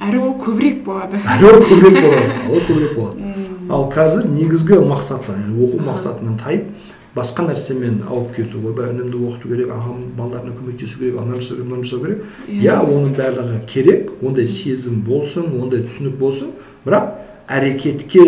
әрі 0.00 0.22
ол 0.22 0.32
көбірек 0.40 0.84
болады. 0.86 1.18
Әрі 1.34 1.50
ол 1.50 1.60
көбірек 1.66 1.98
болады 1.98 2.38
ол 2.52 2.62
көбірек 2.68 2.94
болады. 2.96 3.32
Ал 3.72 3.88
қазір 3.92 4.30
негізгі 4.32 4.78
мақсаты 4.86 5.34
оқу 5.52 5.82
мақсатынан 5.84 6.38
тайып 6.40 6.70
басқа 7.14 7.44
нәрсемен 7.48 8.00
ауып 8.08 8.36
кету 8.36 8.60
ойбай 8.64 8.92
інімді 8.94 9.20
оқыту 9.20 9.50
керек 9.52 9.72
ағам 9.74 10.06
балдарына 10.16 10.54
көмектесу 10.56 10.98
керек 10.98 11.18
ананы 11.20 11.40
жасау 11.40 11.58
керек 11.58 11.68
мынаны 11.68 11.84
жасау 11.84 12.00
керек. 12.04 12.24
Иә. 12.48 12.78
Оның 12.80 13.12
барлығы 13.18 13.60
керек 13.68 14.10
ондай 14.22 14.48
сезім 14.48 15.02
болсын 15.04 15.52
ондай 15.60 15.84
түсінік 15.84 16.16
болсын. 16.18 16.54
Бірақ 16.86 17.12
әрекетке 17.48 18.24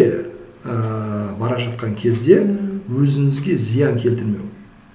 ә, 0.65 1.35
бара 1.41 1.59
жатқан 1.63 1.97
кезде 1.97 2.43
өзіңізге 2.91 3.57
зиян 3.57 3.97
келтірмеу. 3.97 4.51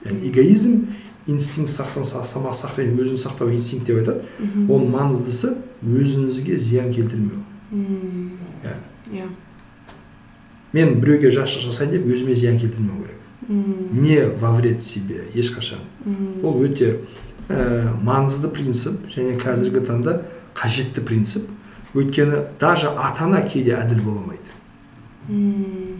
Яғни 0.05 0.29
эгоизм 0.29 0.79
инстинкт 1.27 1.71
самосохранение 1.73 3.01
өзін 3.01 3.17
сақтау 3.17 3.51
инстинкт 3.53 3.89
деп 3.89 4.03
айтады. 4.03 4.21
Оның 4.69 4.89
маңыздысы 4.93 5.55
өзіңізге 5.83 6.57
зиян 6.57 6.93
келтірмеу. 6.93 7.41
Иә 7.73 8.75
иә. 9.11 9.29
Мен 10.73 10.99
біреуге 11.01 11.31
жақсы 11.33 11.63
жасайын 11.63 11.97
деп 11.97 12.05
өзіме 12.05 12.35
зиян 12.37 12.59
келтірмеу 12.59 13.01
керек. 13.01 13.18
Не 13.49 14.25
во 14.39 14.53
вред 14.53 14.81
себе 14.81 15.25
ешқашан 15.33 15.81
ол 16.43 16.61
өте 16.61 16.99
ә, 17.49 17.89
маңызды 18.05 18.51
принцип 18.53 19.09
және 19.09 19.37
қазіргі 19.41 19.81
таңда 19.87 20.21
қажетті 20.53 21.01
принцип. 21.01 21.49
Өйткені 21.97 22.43
даже 22.59 22.91
ата 22.93 23.25
ана 23.25 23.41
кейде 23.41 23.73
әділ 23.73 24.03
бола 24.05 24.21
алмайды. 24.21 25.97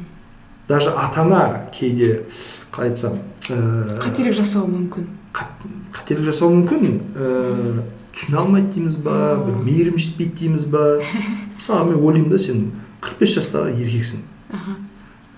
Даже 0.67 0.91
ата 0.93 1.21
ана 1.21 1.69
кейде 1.73 2.25
қалай 2.71 2.91
айтсам 2.91 3.17
ә, 3.49 3.97
қателік 4.03 4.35
жасауы 4.37 4.69
мүмкін. 4.69 5.07
қателік 5.33 6.27
жасауы 6.29 6.59
мүмкін 6.59 7.01
ә, 7.15 7.83
түсіне 8.13 8.37
алмайды 8.43 8.75
дейміз 8.77 8.99
ба 9.01 9.39
бір 9.41 9.57
мейірім 9.63 9.97
жетпейді 9.97 10.43
дейміз 10.43 10.65
ба? 10.69 10.99
Мысалы 11.57 11.89
мен 11.89 12.03
ойлаймын 12.03 12.29
да 12.29 12.37
сен 12.37 12.69
45 13.01 13.39
жастағы 13.39 13.73
еркексің. 13.73 14.21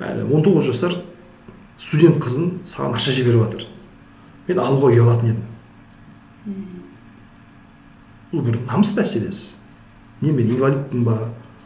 Әлі 0.01 0.27
19 0.27 0.67
жасар 0.67 0.97
студент 1.81 2.19
қызын 2.21 2.59
саған 2.67 2.93
ақша 2.95 3.13
жіберіп 3.15 3.41
жатыр. 3.45 3.65
Мен 4.47 4.59
алуға 4.61 4.91
ұялатын 4.93 5.31
едім. 5.31 5.45
Бұл 8.31 8.45
бір 8.45 8.59
намыс 8.67 8.93
мәселесі. 8.97 9.55
Не 10.21 10.33
мен 10.35 10.51
инвалидпін 10.53 11.05
ба? 11.07 11.17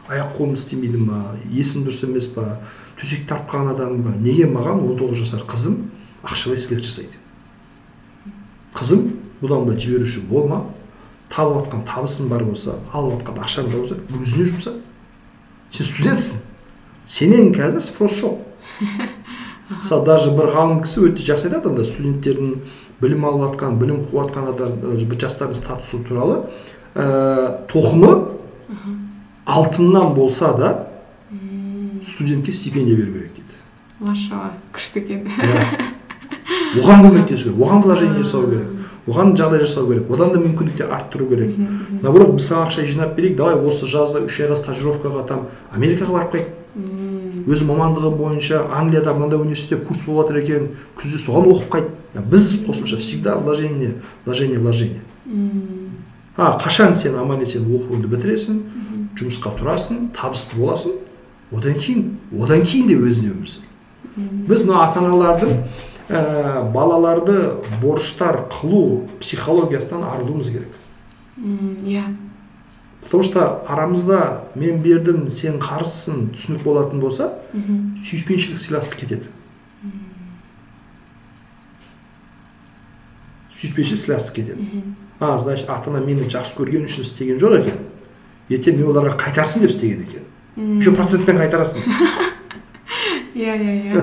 Аяқ 0.08 0.36
қолым 0.38 0.54
істемейді 0.56 1.02
ма? 1.02 1.34
Есім 1.52 1.84
дұрыс 1.84 2.04
емес 2.06 2.30
па? 2.32 2.60
Төсек 2.96 3.26
тартқан 3.28 3.68
адаммын 3.74 4.06
ба? 4.06 4.14
Неге 4.16 4.48
маған 4.48 4.80
19 4.86 5.20
жасар 5.20 5.44
қызым 5.48 5.90
ақшалай 6.24 6.58
сыйлық 6.62 6.86
жасайды? 6.86 7.20
Қызым 8.76 9.10
бұдан 9.42 9.66
былай 9.66 9.80
жіберуші 9.82 10.24
болма. 10.30 10.64
Тауып 11.28 11.66
жатқан 11.66 11.84
табысың 11.90 12.30
бар 12.30 12.46
болса 12.46 12.78
алып 12.94 13.18
жатқан 13.18 13.42
ақшаң 13.44 13.70
бар 13.72 13.82
болса 13.82 14.00
өзіне 14.14 14.48
жұмса. 14.52 14.76
Сен 15.74 15.90
студентсің. 15.90 16.42
Сенен 17.06 17.52
қазір 17.54 17.82
спрос 17.82 18.20
жоқ 18.22 18.42
мысалы 19.70 20.04
даже 20.06 20.30
бір 20.30 20.52
ғалым 20.54 20.82
кісі 20.84 21.08
өте 21.08 21.24
жақсы 21.26 21.48
айтады 21.48 21.72
анда 21.72 21.84
студенттердің 21.84 22.60
білім 23.00 23.26
алып 23.26 23.46
жатқан 23.50 23.78
білім 23.80 24.02
қуып 24.06 24.28
жатқан 24.28 24.50
адам 24.52 24.78
бір 24.80 25.18
жастардың 25.20 25.58
статусы 25.58 26.02
туралы 26.06 26.42
ә, 26.94 27.66
тоқымы 27.72 28.12
алтыннан 29.46 30.14
болса 30.14 30.52
да 30.56 30.88
студентке 32.04 32.52
стипендия 32.52 32.96
беру 32.96 33.12
керек 33.12 33.32
дейді. 33.34 33.58
Машалла 34.00 34.52
күшті 34.72 35.02
екен 35.02 35.26
оған 36.76 37.06
көмектесу 37.06 37.50
керек 37.50 37.60
оған 37.60 37.82
вложение 37.82 38.22
жасау 38.22 38.50
керек 38.50 38.86
оған 39.06 39.34
жағдай 39.38 39.62
жасау 39.62 39.86
керек 39.90 40.10
одан 40.10 40.32
да 40.34 40.40
мүмкіндіктер 40.42 40.90
арттыру 40.92 41.28
керек. 41.30 41.54
Наоборот 42.02 42.34
біз 42.36 42.48
саған 42.50 42.68
ақша 42.68 42.86
жинап 42.86 43.14
берейік 43.16 43.36
давай 43.38 43.54
осы 43.54 43.86
жазда 43.86 44.24
үш 44.26 44.40
айға 44.42 44.58
стажировкаға 44.58 45.26
там 45.26 45.46
америкаға 45.72 46.18
барып 46.18 46.34
қайт. 46.34 46.48
Өз 47.46 47.62
мамандығым 47.62 48.16
бойынша 48.18 48.66
англияда 48.70 49.14
мынандай 49.14 49.38
университетте 49.38 49.84
курс 49.86 50.02
болып 50.06 50.28
жатыр 50.28 50.42
екен 50.42 50.68
күзде 50.98 51.20
соған 51.22 51.50
оқып 51.52 51.70
қайт. 51.70 51.90
Біз 52.16 52.46
қосымша 52.66 52.98
всегда 52.98 53.36
вложение 53.38 53.94
вложение 54.24 54.58
вложение. 54.58 55.02
А 56.36 56.58
қашан 56.60 56.94
сен 56.94 57.14
аман 57.16 57.40
есен 57.40 57.64
оқуыңды 57.64 58.10
бітіресің 58.12 58.60
жұмысқа 59.16 59.54
тұрасың 59.56 60.10
табысты 60.16 60.58
боласың 60.58 60.98
одан 61.52 61.78
кейін 61.80 62.18
одан 62.36 62.66
кейін 62.66 62.90
де 62.90 62.98
өзіңе 62.98 63.32
өмір 63.32 63.48
сүр. 63.48 63.64
Біз 64.48 64.66
мына 64.66 64.82
ата 64.84 65.00
аналардың 65.00 65.54
ә, 66.08 66.72
балаларды 66.72 67.38
борыштар 67.80 68.46
қылу 68.52 69.06
психологиясынан 69.20 70.04
арылуымыз 70.04 70.50
керек. 70.50 70.76
Иә. 71.86 72.04
Потому 73.06 73.22
что 73.22 73.64
арамызда 73.66 74.44
мен 74.54 74.82
бердім 74.82 75.28
сен 75.28 75.58
қарызсың 75.62 76.30
түсінік 76.34 76.62
болатын 76.66 77.00
болса 77.00 77.32
сүйіспеншілік 77.54 78.60
сыйластық 78.60 79.00
кетеді. 79.02 79.32
Сүйіспеншілік 83.54 84.02
сыйластық 84.04 84.34
кетеді. 84.36 84.84
А 85.18 85.38
значит 85.38 85.70
ата 85.70 85.90
анам 85.90 86.06
мені 86.06 86.28
жақсы 86.28 86.58
көрген 86.58 86.84
үшін 86.84 87.06
істеген 87.06 87.38
жоқ 87.40 87.60
екен. 87.62 87.84
Ертең 88.52 88.76
мен 88.76 88.90
оларға 88.90 89.16
қайтарсын 89.16 89.64
деп 89.64 89.72
істеген 89.72 90.02
екен. 90.04 90.26
Еще 90.56 90.92
процентпен 90.92 91.38
қайтарасың. 91.40 91.80
Иә 93.36 93.52
иә 93.60 93.72
иә. 93.92 94.00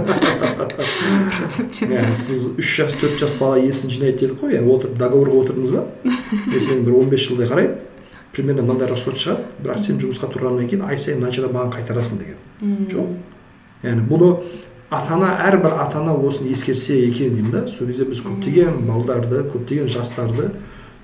Сіз 2.16 2.52
үш 2.54 2.68
жас 2.78 2.94
төрт 3.02 3.18
жас 3.18 3.34
бала 3.40 3.58
есін 3.58 3.90
жинайды 3.90 4.28
дедік 4.28 4.44
қой 4.44 4.54
яғни 4.54 4.70
отырып 4.76 5.00
договорға 5.00 5.40
отырдыңыз 5.42 5.72
ба? 5.74 5.88
Мен 6.52 6.62
сені 6.62 6.86
бір 6.86 7.00
он 7.00 7.10
бес 7.10 7.26
жылдай 7.26 7.50
қараймын. 7.50 7.80
Примерно 8.34 8.64
мынандай 8.66 8.90
расход 8.90 9.18
шығады 9.20 9.64
бірақ 9.64 9.80
сен 9.80 10.00
жұмысқа 10.02 10.30
тұрғаннан 10.34 10.68
кейін 10.70 10.84
ай 10.88 10.98
сайын 10.98 11.22
мынаншадан 11.22 11.54
маған 11.54 11.74
қайтарасың 11.76 12.20
деген. 12.22 12.40
Жоқ. 12.92 13.12
Яғни 13.84 14.06
бұны 14.10 14.30
ата 14.90 15.16
ана 15.16 15.32
әрбір 15.48 15.78
ата 15.84 16.02
ана 16.02 16.16
осыны 16.18 16.52
ескерсе 16.54 16.98
екен 17.08 17.36
деймін 17.36 17.52
да. 17.52 17.64
Сол 17.68 17.88
кезде 17.88 18.06
біз 18.10 18.24
көптеген 18.26 18.84
балдарды 18.88 19.46
көптеген 19.54 19.90
жастарды 19.94 20.52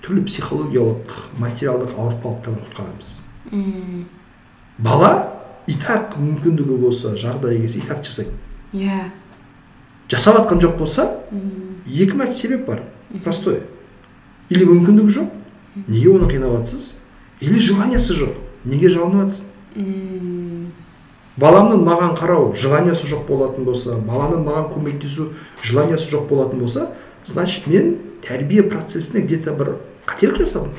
түрлі 0.03 0.25
психологиялық 0.25 1.15
материалдық 1.39 1.95
ауыртпалықтардан 1.95 2.61
құтқарамыз. 2.67 3.09
Бала 4.77 5.13
и 5.67 5.73
так 5.73 6.15
мүмкіндігі 6.17 6.77
болса 6.81 7.15
жағдайы 7.19 7.61
келсе 7.61 7.79
и 7.79 7.87
так 7.87 8.05
жасайды. 8.05 8.31
Иә. 8.73 9.09
Жасап 10.09 10.39
жатқан 10.39 10.63
жоқ 10.63 10.77
болса 10.77 11.09
екі 11.85 12.25
себеп 12.25 12.65
бар. 12.65 12.83
Простой 13.23 13.63
или 14.49 14.65
мүмкіндігі 14.65 15.13
жоқ 15.13 15.29
неге 15.87 16.09
оны 16.09 16.27
қинап 16.29 16.55
жатсыз 16.57 16.95
или 17.39 17.59
желаниясы 17.59 18.13
жоқ? 18.13 18.35
Неге 18.65 18.89
жалынып 18.89 19.29
жатсың 19.29 19.45
баламның 21.39 21.83
маған 21.85 22.15
қарау 22.19 22.53
желаниясы 22.55 23.07
жоқ 23.07 23.27
болатын 23.29 23.63
болса 23.63 23.95
баланың 23.95 24.43
маған 24.43 24.65
көмектесу 24.73 25.29
желаниясы 25.63 26.09
жоқ 26.11 26.27
болатын 26.27 26.59
болса 26.59 26.89
значит 27.25 27.67
мен 27.67 27.97
тәрбие 28.27 28.63
процесіне 28.63 29.21
где 29.21 29.37
то 29.37 29.53
бір 29.53 29.77
қателік 30.05 30.41
жасадым. 30.41 30.73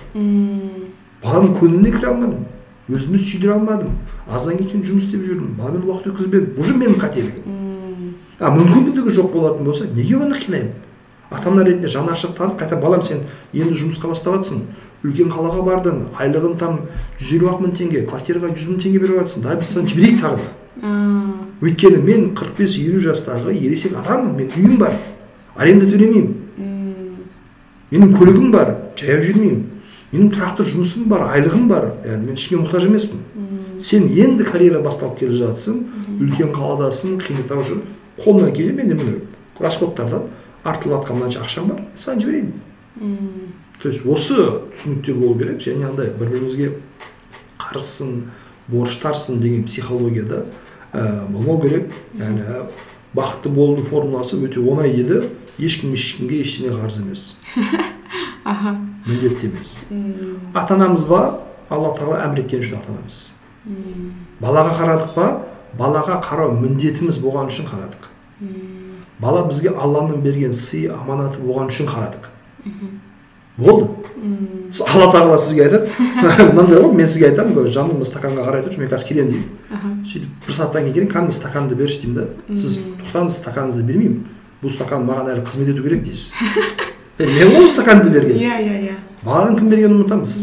Баланың 1.23 1.57
көңіліне 1.57 1.95
кіре 1.97 2.11
алмадым 2.13 2.45
өзімді 2.91 3.23
сүйдіре 3.25 3.55
алмадым 3.55 3.97
аздан 4.29 4.59
кейін 4.59 4.85
жұмыс 4.85 5.09
істеп 5.09 5.25
жүрдім 5.25 5.57
баламен 5.57 5.87
уақыт 5.89 6.11
өткізбедім. 6.13 6.53
Бұл 6.59 6.77
менің 6.77 7.01
қателігім. 7.01 8.15
А 8.41 8.51
мүмкіндігі 8.53 9.13
жоқ 9.17 9.33
болатын 9.33 9.65
болса 9.65 9.87
неге 9.87 10.17
оны 10.17 10.37
қинаймын? 10.37 10.73
Ата 11.31 11.51
ана 11.51 11.65
ретінде 11.65 11.89
жаны 11.89 12.11
ашып 12.11 12.35
танып 12.37 12.59
қайта 12.59 12.81
балам 12.81 13.03
сен 13.07 13.21
енді 13.53 13.77
жұмысқа 13.79 14.09
бастап 14.11 14.35
жатрсың 14.41 14.65
үлкен 15.05 15.31
қалаға 15.33 15.63
бардың 15.65 16.01
айлығың 16.21 16.57
там 16.61 16.81
жүз 17.19 17.31
елу 17.39 17.49
ақ 17.51 17.63
мың 17.65 17.77
теңге 17.79 18.05
квартираға 18.09 18.51
жүз 18.53 18.67
мың 18.73 18.83
теңге 18.85 19.01
беріп 19.01 19.21
жатрсың 19.23 19.45
давай 19.47 19.61
біз 19.61 19.71
саған 19.73 19.89
жіберейік 19.93 20.21
тағы 20.21 20.37
да. 20.41 20.51
Өйткені 21.61 22.03
мен 22.05 22.27
қырық 22.37 22.59
бес 22.59 22.77
елу 22.81 23.01
жастағы 23.05 23.55
ересек 23.57 23.97
адаммын 23.97 24.37
мен 24.37 24.53
үйім 24.57 24.77
бар 24.81 24.99
аренда 25.57 25.89
төлемеймін. 25.89 26.35
Менің 27.91 28.15
көлігім 28.17 28.53
бар 28.53 28.75
жаяу 29.01 29.25
жүрмеймін. 29.25 29.65
Менің 30.13 30.31
тұрақты 30.35 30.67
жұмысым 30.69 31.09
бар 31.11 31.27
айлығым 31.31 31.67
бар 31.71 31.89
яғни 32.05 32.31
мен 32.31 32.37
ешкімге 32.37 32.65
мұқтаж 32.65 32.87
емеспін. 32.89 33.25
Сен 33.81 34.09
енді 34.13 34.45
карьера 34.45 34.81
басталып 34.85 35.19
келе 35.21 35.37
жатсың 35.41 35.85
үлкен 36.21 36.53
қаладасың 36.53 37.17
қиындықтар 37.23 37.63
үшін 37.63 37.85
қолыңнан 38.21 38.53
келе 38.57 38.73
менде 38.77 38.95
міне 38.95 39.21
расходтардан 39.61 40.29
артылып 40.65 40.97
жатқан 40.97 41.21
мынанша 41.21 41.45
ақшам 41.45 41.71
бар 41.71 41.85
саған 41.95 42.21
жіберейін. 42.25 42.53
То 43.83 43.89
есть 43.89 44.05
осы 44.07 44.37
түсінікте 44.73 45.15
болу 45.17 45.39
керек 45.39 45.61
және 45.65 45.89
андай 45.89 46.13
бір 46.13 46.35
бірімізге 46.35 46.71
қарызсың 47.59 48.31
борыштарсың 48.69 49.41
деген 49.41 49.65
психологияда 49.65 50.45
ә, 50.93 51.27
болмау 51.33 51.61
керек. 51.63 51.91
Яғни 52.19 52.45
бақытты 53.17 53.51
болудың 53.51 53.89
формуласы 53.89 54.39
өте 54.39 54.61
оңай 54.61 54.93
еді. 55.01 55.25
Ешкім 55.59 55.95
ешкімге 55.97 56.43
ештеңе 56.45 56.77
қарыз 56.77 57.01
емес. 57.03 57.27
Аха. 58.45 58.77
Міндетті 59.07 59.51
емес. 59.51 59.83
Ата 60.55 60.77
анамыз 60.77 61.05
ба? 61.09 61.41
Алла 61.71 61.95
тағала 61.97 62.25
әмір 62.27 62.45
еткен 62.45 62.65
үшін 62.65 62.81
ата 62.81 62.93
анамыз 62.93 63.21
балаға 64.41 64.73
қарадық 64.79 65.15
па? 65.15 65.27
Балаға 65.79 66.19
қарау 66.25 66.55
міндетіміз 66.59 67.21
болған 67.23 67.51
үшін 67.53 67.69
қарадық. 67.69 68.09
Бала 69.21 69.45
бізге 69.47 69.75
алланың 69.77 70.23
берген 70.25 70.55
сый 70.57 70.89
аманаты 70.91 71.43
болған 71.45 71.71
үшін 71.71 71.91
қарадық. 71.91 72.31
Болды. 73.61 73.89
Алла 74.87 75.09
тағала 75.13 75.39
сізге 75.39 75.65
айтады. 75.67 75.89
Мынандай 76.53 76.83
ғой 76.83 76.93
мен 76.95 77.09
сізге 77.09 77.31
айтамын 77.31 77.71
жаным 77.73 78.05
стаканға 78.07 78.47
қарай 78.47 78.65
тұршы 78.67 78.83
мен 78.83 78.93
қазір 78.93 79.09
келемін 79.09 79.33
деймін. 79.35 80.05
Сөйтіп 80.07 80.47
бір 80.47 80.57
сағаттан 80.57 80.87
кейін 80.87 80.95
келемін 80.95 81.13
кәдімгі 81.15 81.39
стаканымды 81.41 81.81
берші 81.81 82.05
деймін 82.05 82.21
да. 82.21 82.55
Сіз 82.55 82.79
тоқтаңыз 83.01 83.41
стаканыңызды 83.41 83.87
бермеймін. 83.89 84.23
Бұл 84.63 84.75
стакан 84.77 85.05
маған 85.09 85.35
әлі 85.35 85.45
қызмет 85.49 85.75
ету 85.75 85.83
керек 85.83 86.05
дейсіз. 86.07 86.31
Мен 87.19 87.57
ғой 87.57 87.69
стаканды 87.73 88.15
берген. 88.15 88.39
Иә 88.39 88.63
иә 88.63 88.81
иә. 88.87 88.97
Баланың 89.25 89.59
кім 89.59 89.75
бергенін 89.75 90.01
ұмытамыз 90.01 90.39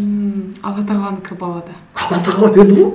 алла 0.68 0.84
тағаланікі 0.84 1.38
балада. 1.40 1.76
Алла 1.96 2.20
тағала 2.26 2.52
берді 2.56 2.76
ғой. 2.78 2.92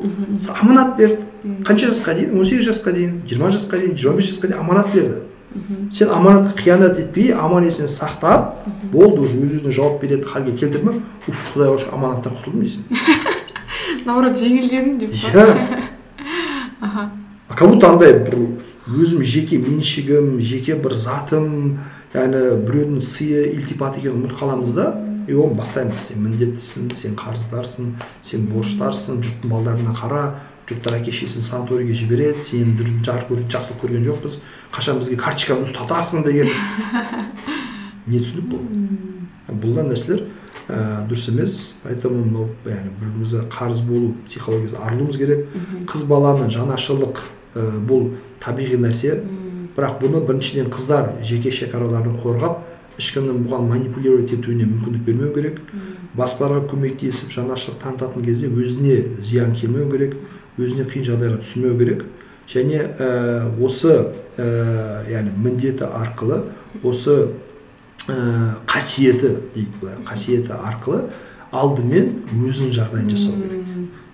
Аманат 0.60 0.96
берді. 0.98 1.26
Қанша 1.66 1.90
жасқа 1.90 2.14
дейін? 2.14 2.38
он 2.38 2.46
сегіз 2.46 2.68
жасқа 2.68 2.92
дейін 2.92 3.22
жиырма 3.28 3.50
жасқа 3.54 3.80
дейін 3.80 3.96
жиырма 3.96 4.18
бес 4.18 4.30
жасқа 4.30 4.50
дейін 4.50 4.60
аманат 4.60 4.92
берді. 4.94 5.22
Сен 5.90 6.10
аманатқа 6.10 6.56
қиянат 6.62 6.98
етпей 7.00 7.32
аман 7.32 7.66
есен 7.66 7.86
сақтап 7.86 8.64
болды 8.92 9.22
уже 9.22 9.38
өз 9.38 9.56
өзіне 9.58 9.72
жауап 9.72 10.00
беретін 10.02 10.28
халге 10.28 10.56
келтірме 10.56 10.98
уф 11.28 11.42
құдайға 11.54 11.78
шүкір 11.82 11.96
аманаттан 11.96 12.36
құтылдым 12.38 12.62
дейсің. 12.64 12.82
Наоборот 14.06 14.38
жеңілдедім 14.40 14.98
деп 14.98 15.12
иә. 15.12 15.46
Аха. 16.80 17.10
Как 17.48 17.68
будто 17.68 17.92
андай 17.92 18.16
бір 18.18 18.38
өзім 18.88 19.22
жеке 19.22 19.58
меншігім 19.62 20.38
жеке 20.40 20.74
бір 20.74 20.96
затым 20.98 21.78
яғни 22.14 22.56
біреудің 22.66 23.02
сыйы 23.04 23.52
ілтипаты 23.52 24.00
екенін 24.00 24.22
ұмытып 24.22 24.40
қаламыз 24.40 24.74
да 24.74 24.88
и 25.28 25.36
оны 25.38 25.54
бастаймыз. 25.54 26.00
Сен 26.08 26.24
міндеттісің 26.24 26.90
сен 26.98 27.14
қарыздарсың 27.18 27.92
сен 28.24 28.48
борыштарсың 28.50 29.22
жұрттың 29.22 29.52
балдарына 29.52 29.94
қара 29.94 30.24
жұрттар 30.68 30.98
әке 31.00 31.12
шешесін 31.12 31.42
санаторийге 31.46 31.94
жібереді 31.98 32.42
сені 32.44 32.76
жақсы 33.02 33.78
көрген 33.80 34.06
жоқпыз 34.06 34.38
қашан 34.74 35.00
бізге 35.02 35.18
карточканы 35.20 35.66
ұстатасың 35.66 36.24
деген 36.26 36.48
не 38.06 38.20
түсінік 38.22 38.48
бұл 38.52 38.62
бұлдан 39.62 39.90
нәрселер 39.90 40.24
ә, 40.68 41.06
дұрыс 41.08 41.28
емес 41.32 41.56
поэтому 41.82 42.24
мынау 42.24 42.48
яғни 42.66 42.92
бір 42.98 43.10
бірімізге 43.10 43.46
қарыз 43.52 43.82
болу 43.86 44.14
психологиясы 44.26 44.78
арылуымыз 44.78 45.18
керек 45.18 45.48
қыз 45.90 46.04
баланы 46.10 46.48
жанашырлық 46.50 47.22
ә, 47.54 47.66
бұл 47.86 48.12
табиғи 48.42 48.78
нәрсе 48.82 49.18
бірақ 49.76 49.98
бұны 50.02 50.22
біріншіден 50.26 50.70
қыздар 50.72 51.12
жеке 51.26 51.52
шекараларын 51.54 52.16
қорғап 52.22 52.62
ешкімнің 53.00 53.42
бұған 53.46 53.68
манипулировать 53.70 54.34
етуіне 54.36 54.66
мүмкіндік 54.68 55.06
бермеу 55.06 55.32
керек 55.34 55.60
басқаларға 56.18 56.66
көмектесіп 56.72 57.32
жанашырлық 57.32 57.80
танытатын 57.82 58.24
кезде 58.26 58.50
өзіне 58.52 58.98
зиян 59.18 59.54
келмеу 59.56 59.88
керек 59.90 60.18
өзіне 60.58 60.86
қиын 60.88 61.06
жағдайға 61.06 61.40
түсірмеу 61.42 61.78
керек. 61.78 62.04
Және 62.48 62.80
ә, 62.98 63.08
осы 63.62 63.92
ә, 64.36 64.46
яғни 65.08 65.32
міндеті 65.38 65.86
арқылы 65.88 66.42
осы 66.82 67.14
ә, 68.08 68.58
қасиеті 68.68 69.36
дейді 69.54 69.72
былай 69.80 70.00
қасиеті 70.08 70.56
арқылы 70.58 71.06
алдымен 71.52 72.12
өзінің 72.34 72.74
жағдайын 72.76 73.12
жасау 73.12 73.38
керек. 73.40 73.70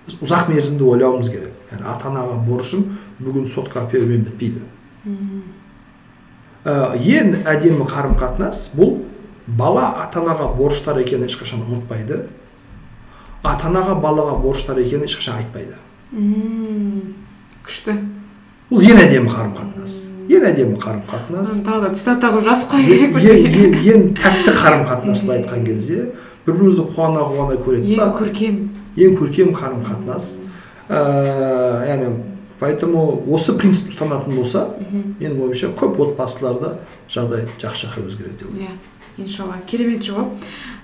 Біз 0.06 0.19
ұзақ 0.24 0.52
мерзімді 0.52 0.86
ойлауымыз 0.93 1.32
керек. 1.32 1.56
Яғни 1.73 1.89
ата 1.89 2.12
анаға 2.12 2.39
борышым 2.47 2.86
бүгін 3.19 3.48
сотқа 3.48 3.86
әперумен 3.86 4.24
бітпейді. 4.28 4.62
Ә, 6.65 6.94
ең 6.94 7.43
әдемі 7.48 7.89
қарым 7.89 8.16
қатынас 8.20 8.69
бұл 8.77 8.98
бала 9.47 9.89
ата 10.05 10.20
анаға 10.20 10.52
борыштар 10.56 11.01
екенін 11.01 11.28
ешқашан 11.28 11.65
ұмытпайды. 11.65 12.27
Ата 13.43 13.69
анаға 13.70 13.97
балаға 14.02 14.36
борыштар 14.43 14.81
екенін 14.82 15.09
ешқашан 15.09 15.40
айтпайды. 15.40 15.78
Күшті. 17.64 17.97
Бұл 18.68 18.85
ең 18.85 19.01
әдемі 19.01 19.32
қарым 19.32 19.52
қатынас 19.56 19.97
ең 20.28 20.44
әдемі 20.44 20.76
қарым 20.80 21.05
қатынас 21.09 21.55
тағы 21.64 21.86
да 21.86 21.90
цитата 21.97 22.30
қылып 22.32 22.48
жазып 22.48 22.72
қою 22.74 22.97
керек 23.16 23.78
ең, 23.94 24.02
тәтті 24.18 24.52
қарым 24.59 24.85
қатынас 24.89 25.22
былай 25.24 25.40
айтқан 25.40 25.64
кезде 25.64 26.10
бір 26.44 26.59
бірімізді 26.59 26.85
қуана 26.93 27.22
қуана 27.30 27.56
көретін 27.64 27.94
ең 27.94 28.12
көркем. 28.18 28.59
Ең 28.97 29.16
көркем 29.16 29.55
қарым 29.56 29.80
қатынас 29.86 30.28
ә, 30.89 31.01
яғни 31.89 32.12
поэтому 32.60 33.22
осы 33.32 33.56
принципті 33.56 33.94
ұстанатын 33.94 34.36
болса 34.36 34.66
менің 34.93 35.40
ойымша 35.47 35.72
көп 35.78 36.01
отбасыларда 36.09 36.76
жағдай 37.09 37.48
жақсы 37.56 37.89
жаққа 37.89 38.05
өзгереді 38.10 38.43
деп 38.43 38.52
ойлаймын 38.52 38.76
иә 38.76 38.97
иншалла. 39.18 39.56
Керемет 39.66 40.05
жауап. 40.06 40.35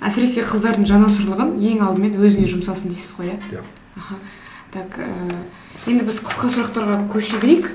Әсіресе 0.03 0.43
қыздардың 0.43 0.89
жанашырлығын 0.91 1.53
ең 1.71 1.85
алдымен 1.87 2.17
өзіне 2.19 2.49
жұмсасын 2.51 2.91
дейсіз 2.91 3.15
ғой 3.21 3.31
иә? 3.31 3.37
Иә. 3.53 3.63
Так 4.75 4.99
ә, 4.99 5.07
енді 5.87 6.03
біз 6.09 6.19
қысқа 6.27 6.49
сұрақтарға 6.51 7.05
көше 7.13 7.39
берейік. 7.39 7.69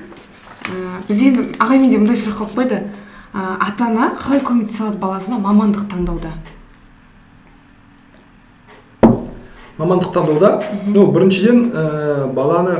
Ә, 0.68 1.00
біз 1.08 1.22
енді 1.24 1.46
ағаймен 1.56 1.88
де 1.88 2.00
мындай 2.00 2.18
сұрақ 2.20 2.42
қойып 2.42 2.58
қойды 2.58 2.80
ә, 3.32 3.56
ата 3.56 3.86
ана 3.88 4.10
қалай 4.20 4.42
көмектесе 4.44 4.84
алады 4.84 5.00
баласына 5.00 5.38
мамандық 5.40 5.86
таңдауда? 5.88 6.34
Мамандық 9.80 10.12
таңдауда? 10.12 10.50
Ну 10.92 11.06
біріншіден 11.14 11.62
ә, 11.72 12.26
баланы 12.36 12.76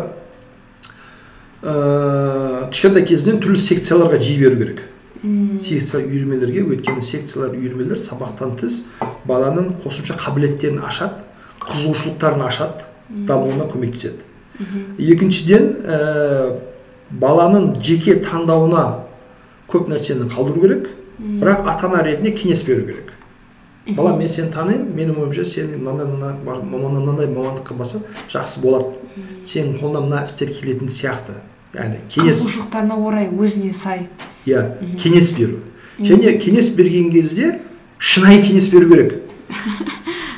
ә, 1.63 2.69
кішкентай 2.69 3.09
кезінен 3.09 3.41
түрлі 3.41 3.57
секцияларға 3.57 4.21
жиі 4.21 4.45
беру 4.45 4.61
керек. 4.61 4.85
Секция 5.65 6.05
үйірмелерге 6.05 6.67
өйткені 6.69 7.01
секциялар 7.05 7.57
үйірмелер 7.57 7.97
сабақтан 8.01 8.55
тыс 8.61 8.87
баланың 9.29 9.75
қосымша 9.81 10.17
қабілеттерін 10.21 10.85
ашады 10.85 11.25
қызығушылықтарын 11.65 12.47
ашады. 12.47 12.90
Дамуына 13.11 13.67
көмектеседі 13.71 14.27
екіншіден 14.99 15.71
ә, 15.85 16.59
баланың 17.11 17.73
жеке 17.83 18.19
таңдауына 18.25 18.85
көп 19.71 19.89
нәрсені 19.91 20.29
қалдыру 20.31 20.61
керек 20.61 20.91
бірақ 21.21 21.67
ата 21.69 21.89
ана 21.89 22.03
ретінде 22.05 22.33
кеңес 22.37 22.65
беру 22.67 22.87
керек. 22.87 23.13
Бала 23.97 24.13
мен 24.17 24.29
сені 24.29 24.53
танимын 24.53 24.91
менің 24.95 25.19
ойымша 25.23 25.45
сен 25.49 25.71
мынандай 25.79 26.07
мынандай 26.07 26.63
мынандай 26.71 27.29
мамандыққа 27.33 27.77
барсаң 27.79 28.05
жақсы 28.31 28.61
болады 28.63 28.93
сенің 29.45 29.79
қолыңнан 29.81 30.07
мына 30.07 30.25
істер 30.25 30.53
келетін 30.55 30.91
сияқты. 30.93 31.41
Яғни 31.75 32.01
кеңес 32.13 32.43
қызығушылықтарына 32.45 32.99
орай 33.07 33.29
өзіне 33.31 33.73
сай. 33.73 34.09
Иә 34.47 34.67
кеңес 35.01 35.33
беру. 35.39 35.63
Және 35.99 36.37
кеңес 36.43 36.71
берген 36.77 37.11
кезде 37.11 37.61
шынайы 37.99 38.43
кеңес 38.45 38.71
беру 38.73 38.89
керек. 38.91 39.17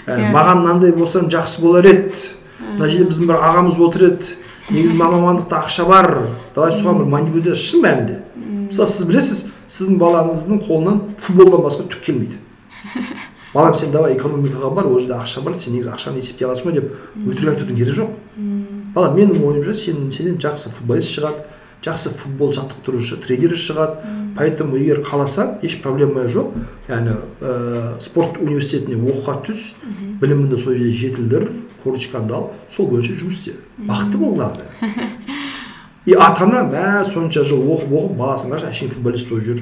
Яғни, 0.06 0.22
Иә. 0.28 0.32
маған 0.32 0.62
мынандай 0.62 0.92
болсаң 0.96 1.28
жақсы 1.32 1.60
болар 1.60 1.86
еді. 1.90 2.14
Мына 2.72 2.88
жерде 2.88 3.08
біздің 3.10 3.30
бір 3.30 3.40
ағамыз 3.48 3.80
отыр 3.82 4.06
еді. 4.08 4.36
Негізі 4.70 4.94
мына 4.96 5.10
мамандықта 5.16 5.60
ақша 5.62 5.86
бар. 5.88 6.10
Давай 6.54 6.72
соған 6.72 7.02
бір 7.02 7.10
манипуляция 7.12 7.56
шын 7.58 7.84
мәнінде. 7.84 8.20
Мысалы 8.68 8.88
сіз 8.88 9.08
білесіз 9.08 9.42
сіздің 9.68 9.98
балаңыздың 10.00 10.62
қолынан 10.66 11.00
футболдан 11.20 11.64
басқа 11.64 11.88
түк 11.90 12.04
келмейді. 12.06 12.38
Балам 13.54 13.74
сен 13.76 13.92
давай 13.92 14.14
экономикаға 14.16 14.70
бар 14.72 14.86
ол 14.88 15.00
жерде 15.00 15.18
ақша 15.18 15.42
бар 15.44 15.56
сен 15.58 15.74
негізі 15.76 15.92
ақшаны 15.92 16.22
есептей 16.22 16.48
аласың 16.48 16.70
ғой 16.70 16.78
деп 16.78 16.94
өтірік 17.28 17.50
айтудың 17.52 17.76
керегі 17.76 17.98
жоқ. 17.98 18.14
Бала 18.94 19.10
менің 19.12 19.44
ойымша 19.44 19.74
сен 19.76 20.06
сенен 20.12 20.38
жақсы 20.40 20.72
футболист 20.72 21.12
шығады 21.12 21.44
жақсы 21.82 22.12
футбол 22.14 22.52
жаттықтырушы 22.54 23.18
тренер 23.22 23.56
шығады. 23.58 24.06
Поэтому 24.36 24.78
егер 24.78 25.02
қаласаң 25.04 25.58
еш 25.66 25.80
проблема 25.82 26.28
жоқ. 26.30 26.54
Яғни 26.88 27.16
ә, 27.40 27.98
спорт 28.00 28.38
университетіне 28.40 28.96
оқуға 28.96 29.40
түс 29.48 29.72
біліміңді 30.22 30.60
сол 30.62 30.76
жерде 30.78 30.92
жетілдір. 30.94 31.48
Корочкаңды 31.82 32.34
ал 32.34 32.50
сол 32.68 32.88
бойынша 32.90 33.18
жұмыс 33.20 33.40
істе 33.40 33.56
бақытты 33.78 34.18
бол 34.18 34.38
и 36.04 36.14
ата 36.14 36.44
ана 36.44 36.64
мә 36.66 37.04
сонша 37.06 37.44
жыл 37.44 37.62
оқып 37.70 37.92
оқып 37.94 38.16
баласын 38.18 38.50
қарашы 38.50 38.70
әшейін 38.72 38.94
футболист 38.96 39.28
болып 39.30 39.44
жүр 39.46 39.60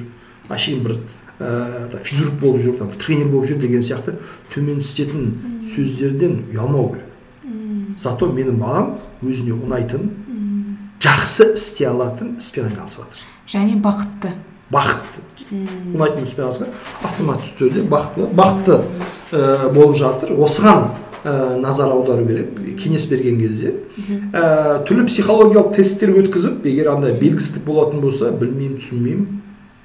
әшейін 0.49 0.83
бір 0.87 0.97
ә, 1.39 2.01
физрук 2.03 2.39
болып 2.41 2.61
жүр 2.63 2.77
там, 2.79 2.91
тренер 2.97 3.29
болып 3.29 3.51
жүр 3.51 3.61
деген 3.61 3.83
сияқты 3.85 4.15
төмен 4.53 4.81
түсетін 4.81 5.61
сөздерден 5.73 6.45
ұялмау 6.51 6.95
керек 6.95 7.11
зато 8.01 8.29
менің 8.31 8.57
балам 8.61 8.95
өзіне 9.21 9.53
ұнайтын 9.57 10.09
жақсы 11.01 11.51
істей 11.55 11.89
алатын 11.91 12.35
іспен 12.41 12.71
айналысып 12.71 13.05
жатыр 13.05 13.53
және 13.53 13.77
бақытты 13.83 14.33
бақытты 14.73 15.21
ұнайтын 15.51 16.25
іспен 16.25 16.47
айналысқан 16.47 16.73
автоматты 17.05 17.53
түрде 17.59 17.85
бақытты 17.91 18.29
бақытты 18.41 18.79
ә, 19.31 19.69
болып 19.73 19.97
жатыр 19.99 20.33
осыған 20.41 20.89
ә, 21.23 21.57
назар 21.61 21.91
аудару 21.91 22.25
керек 22.25 22.57
кеңес 22.79 23.07
берген 23.11 23.39
кезде 23.41 23.75
ә, 24.33 24.81
түрлі 24.87 25.05
психологиялық 25.09 25.75
тесттер 25.75 26.13
өткізіп 26.21 26.65
егер 26.65 26.91
андай 26.95 27.13
белгісіздік 27.19 27.65
болатын 27.67 28.01
болса 28.01 28.31
білмеймін 28.31 28.79
түсінбеймін 28.81 29.41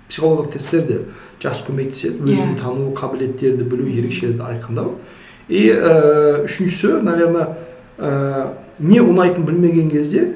психологиялық 0.09 0.53
тесттер 0.55 0.87
де 0.89 0.99
жақсы 1.43 1.67
көмектеседі 1.69 2.25
өзін 2.25 2.57
тану 2.61 2.93
қабілеттерді 2.97 3.67
білу 3.69 3.89
ерекшелерді 3.91 4.47
айқындау 4.49 4.97
и 5.49 5.69
ә, 5.71 6.45
үшіншісі 6.47 7.03
наверное 7.07 7.57
ә, 7.99 8.57
не 8.79 9.03
ұнайтынын 9.03 9.47
білмеген 9.47 9.91
кезде 9.93 10.31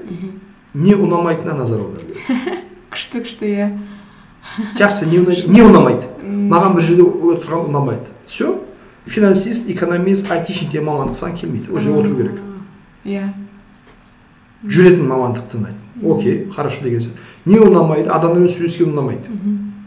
не 0.75 0.95
ұнамайтынына 0.95 1.63
назар 1.63 1.81
аудару 1.81 2.13
керек 2.13 2.67
күшті 2.93 3.25
күшті 3.25 3.51
иә 3.55 3.71
жақсы 4.79 5.09
не 5.11 5.23
ұнайды 5.23 5.51
не 5.51 5.65
ұнамайды 5.65 6.11
маған 6.51 6.77
бір 6.77 6.87
жерде 6.87 7.07
отырған 7.07 7.71
ұнамайды 7.71 8.15
все 8.27 8.55
финансист 9.07 9.71
экономист 9.71 10.31
айтишник 10.31 10.71
деген 10.71 10.89
мамандық 10.89 11.19
саған 11.19 11.39
келмейді. 11.41 11.73
Ол 11.73 11.81
жерде 11.81 12.01
отыру 12.01 12.17
керек. 12.17 12.41
Иә. 13.05 13.29
Жүретін 14.65 15.07
мамандықты 15.09 15.57
ұнайды 15.57 15.81
окей 16.05 16.49
хорошо 16.55 16.85
деген 16.85 17.01
сөз 17.01 17.13
не 17.45 17.59
ұнамайды 17.61 18.09
адамдармен 18.09 18.49
сөйлескен 18.49 18.93
ұнамайды. 18.93 19.33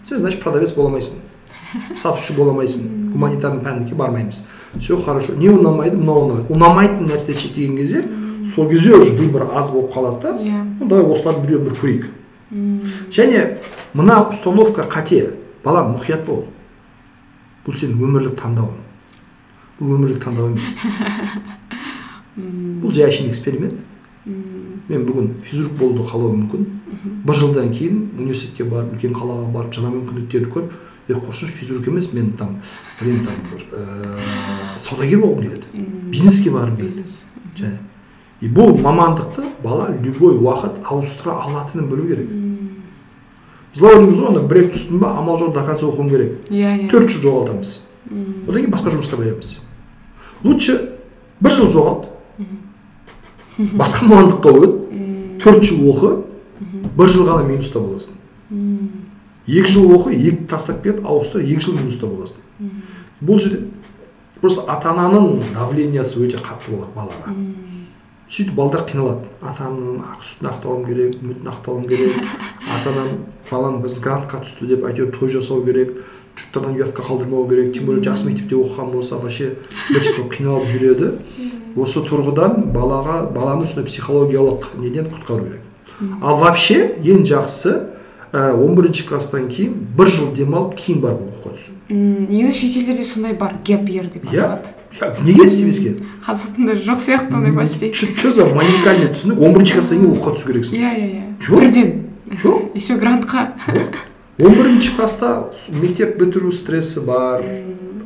Сен 0.06 0.20
значит 0.20 0.42
продавец 0.42 0.74
бола 0.74 0.90
алмайсың. 0.90 1.22
Сатушы 1.98 2.34
бола 2.34 2.52
алмайсың. 2.52 3.12
Гуманитарный 3.14 3.62
пәндікке 3.64 3.96
бармаймыз. 3.96 4.44
Все 4.80 4.98
хорошо. 4.98 5.36
Не 5.36 5.50
ұнамайды 5.50 5.98
мынау 5.98 6.28
ұнамайды. 6.28 6.54
Ұнамайтын 6.54 7.08
нәрсе 7.10 7.38
шектеген 7.38 7.78
кезде 7.78 8.04
сол 8.46 8.70
кезде 8.70 8.94
уже 8.96 9.12
выбор 9.12 9.48
аз 9.54 9.72
болып 9.72 9.94
қалады 9.94 10.22
да. 10.22 10.36
Иә. 10.42 10.64
Ну 10.80 10.88
давай 10.88 11.06
осылардың 11.06 11.46
біреуін 11.46 11.66
бір 11.70 11.78
көрейік. 11.82 12.10
Және 13.12 13.46
мына 13.94 14.28
установка 14.28 14.84
қате. 14.84 15.36
Бала 15.64 15.86
мұқият 15.88 16.26
бол. 16.28 16.46
Бұл 17.66 17.78
сенің 17.78 18.02
өмірлік 18.04 18.36
таңдауың. 18.42 18.83
Бұл 19.84 19.98
өмірлік 19.98 20.24
таңдау 20.24 20.52
емес 20.54 20.78
бұл 22.84 22.94
жай 22.96 23.10
әшейін 23.10 23.30
эксперимент 23.34 23.84
мен 24.90 25.06
бүгін 25.08 25.30
физрук 25.44 25.76
болуды 25.80 26.08
қалауым 26.08 26.44
мүмкін 26.46 26.66
бір 27.28 27.38
жылдан 27.40 27.72
кейін 27.76 28.00
университетке 28.18 28.66
барып 28.68 28.96
үлкен 28.96 29.16
қалаға 29.16 29.48
барып 29.54 29.76
жаңа 29.76 29.92
мүмкіндіктерді 29.94 30.52
көріп 30.54 30.76
е 31.08 31.18
құрсын 31.18 31.52
физрук 31.58 31.88
емес 31.92 32.12
мен 32.14 32.32
там 32.40 32.58
білмеймін 33.00 33.26
там 33.28 33.36
бір 33.52 33.66
ыыы 33.80 34.80
саудагер 34.80 35.20
болғым 35.24 35.44
келеді 35.44 35.88
бизнеске 36.12 36.54
барғым 36.54 36.78
келеді 36.80 37.04
және 37.60 37.78
и 38.42 38.48
бұл 38.48 38.78
мамандықты 38.80 39.50
бала 39.64 39.90
любой 40.04 40.38
уақыт 40.38 40.84
ауыстыра 40.84 41.36
алатынын 41.44 41.90
білу 41.90 42.08
керек 42.08 42.32
біз 43.74 43.84
ойлаймыз 43.84 44.20
ғой 44.20 44.32
ана 44.32 44.48
бір 44.48 44.62
рет 44.62 44.74
түстім 44.76 45.04
ба 45.04 45.18
амал 45.18 45.40
жоқ 45.40 45.54
до 45.54 45.66
конца 45.68 45.88
оқуым 45.88 46.10
керек 46.10 46.50
иә 46.50 46.78
иә 46.78 46.90
төрт 46.92 47.10
жыл 47.10 47.28
жоғалтамыз 47.28 47.76
одан 48.48 48.60
кейін 48.60 48.74
басқа 48.76 48.96
жұмысқа 48.96 49.20
береміз 49.20 49.58
лучше 50.44 50.78
бір 51.40 51.56
жыл 51.58 51.70
жоғалт. 51.72 52.10
Басқа 53.78 54.08
мамандыққа 54.10 54.54
өт 54.58 54.78
төрт 55.44 55.68
жыл 55.68 55.88
оқы 55.92 56.14
бір 56.98 57.12
жыл 57.14 57.28
ғана 57.28 57.48
минуста 57.48 57.80
боласың. 57.84 58.18
Екі 59.48 59.76
жыл 59.76 59.92
оқы 59.98 60.16
екі 60.16 60.48
тастап 60.50 60.84
кет 60.84 61.04
ауыстыр 61.04 61.44
екі 61.44 61.68
жыл 61.68 61.78
минуста 61.80 62.08
боласың. 62.08 62.42
Бұл 63.22 63.40
жерде 63.40 63.66
просто 64.42 64.66
ата 64.68 64.92
ананың 64.92 65.54
давлениесі 65.54 66.24
өте 66.26 66.42
қатты 66.44 66.74
болады 66.74 66.92
балаға. 66.96 67.36
Сөйтіп 68.34 68.56
балдар 68.58 68.84
қиналады. 68.90 69.30
Ата 69.46 69.68
анамның 69.68 70.02
ақ 70.10 70.24
сүтін 70.26 70.50
ақтауым 70.50 70.86
керек 70.88 71.20
үмітін 71.22 71.50
ақтауым 71.52 71.84
керек. 71.88 72.16
Ата 72.76 72.90
анам 72.90 73.12
балам 73.50 73.82
біз 73.84 74.00
грантқа 74.02 74.40
түсті 74.42 74.72
деп 74.72 74.88
әйтеуір 74.90 75.12
той 75.14 75.30
жасау 75.30 75.62
керек. 75.68 75.92
Жұрттардан 76.38 76.78
ұятқа 76.78 77.06
қалдырмау 77.08 77.48
керек. 77.50 77.74
Тем 77.74 77.86
более 77.86 78.04
жақсы 78.04 78.28
мектепте 78.28 78.56
оқыған 78.56 78.92
болса 78.92 79.18
вообще 79.18 79.56
быт 79.90 80.10
болып 80.18 80.34
қиналып 80.38 80.68
жүреді. 80.70 81.12
Осы 81.76 82.04
тұрғыдан 82.06 82.72
балаға 82.74 83.24
баланы 83.34 83.66
сондай 83.66 83.86
психологиялық 83.90 84.74
неден 84.82 85.10
құтқару 85.10 85.48
керек. 85.50 85.62
Ал 86.22 86.38
вообще 86.38 86.96
ең 87.04 87.24
жақсысы 87.26 87.94
он 88.34 88.74
бірінші 88.76 89.06
класстан 89.06 89.46
кейін 89.48 89.76
бір 89.98 90.10
жыл 90.10 90.32
демалып 90.34 90.74
кейін 90.80 91.04
барып 91.04 91.22
оқуға 91.22 91.52
түсу 91.54 91.76
негізі 91.94 92.64
шетелдерде 92.64 93.04
сондай 93.06 93.36
бар 93.38 93.60
gap 93.62 93.86
year 93.86 94.10
деп 94.10 94.26
аталады. 94.26 94.74
Иә, 94.98 95.12
неге 95.22 95.46
істемеске 95.46 95.92
қазақстанда 96.26 96.74
жоқ 96.74 96.98
сияқты 96.98 97.36
ондай 97.36 97.54
почти. 97.54 97.94
что 97.94 98.32
за 98.32 98.46
маникальный 98.46 99.14
түсінік? 99.14 99.38
Он 99.38 99.54
бірінші 99.54 99.74
класстан 99.74 100.02
кейін 100.02 100.16
оқуға 100.16 100.34
түсу 100.34 100.50
керексің. 100.50 100.82
Иә 100.82 100.92
иә 100.98 101.08
иә. 101.14 101.24
Жоқ. 101.46 101.60
бірден. 101.60 101.94
Жоқ 102.32 102.74
еще 102.74 102.96
грантқа. 102.98 103.54
Он 104.40 104.56
бірінші 104.56 104.92
класста 104.98 105.46
мектеп 105.82 106.18
бітіру 106.20 106.52
стрессі 106.52 107.00
бар 107.00 107.44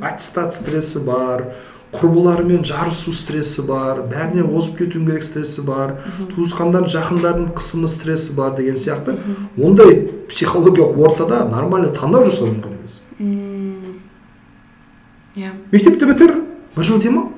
аттестат 0.01 0.53
стрессі 0.53 0.99
бар 1.07 1.53
құрбыларымен 1.95 2.65
жарысу 2.67 3.13
стрессі 3.15 3.63
бар 3.63 4.01
бәріне 4.11 4.43
озып 4.43 4.81
кетуің 4.81 5.05
керек 5.07 5.23
стрессі 5.23 5.63
бар 5.63 5.95
туысқандар 6.33 6.83
жақындардың 6.91 7.53
қысымы 7.55 7.87
стрессі 7.87 8.35
бар 8.35 8.57
деген 8.57 8.75
сияқты 8.75 9.15
ондай 9.55 10.01
психологиялық 10.27 10.99
ортада 10.99 11.45
нормально 11.47 11.93
таңдау 11.95 12.27
жасау 12.27 12.51
мүмкін 12.51 12.75
емес 12.75 12.99
иә 15.39 15.53
мектепті 15.71 16.11
бітір 16.11 16.33
бір 16.75 16.89
жыл 16.91 16.99
демал 16.99 17.31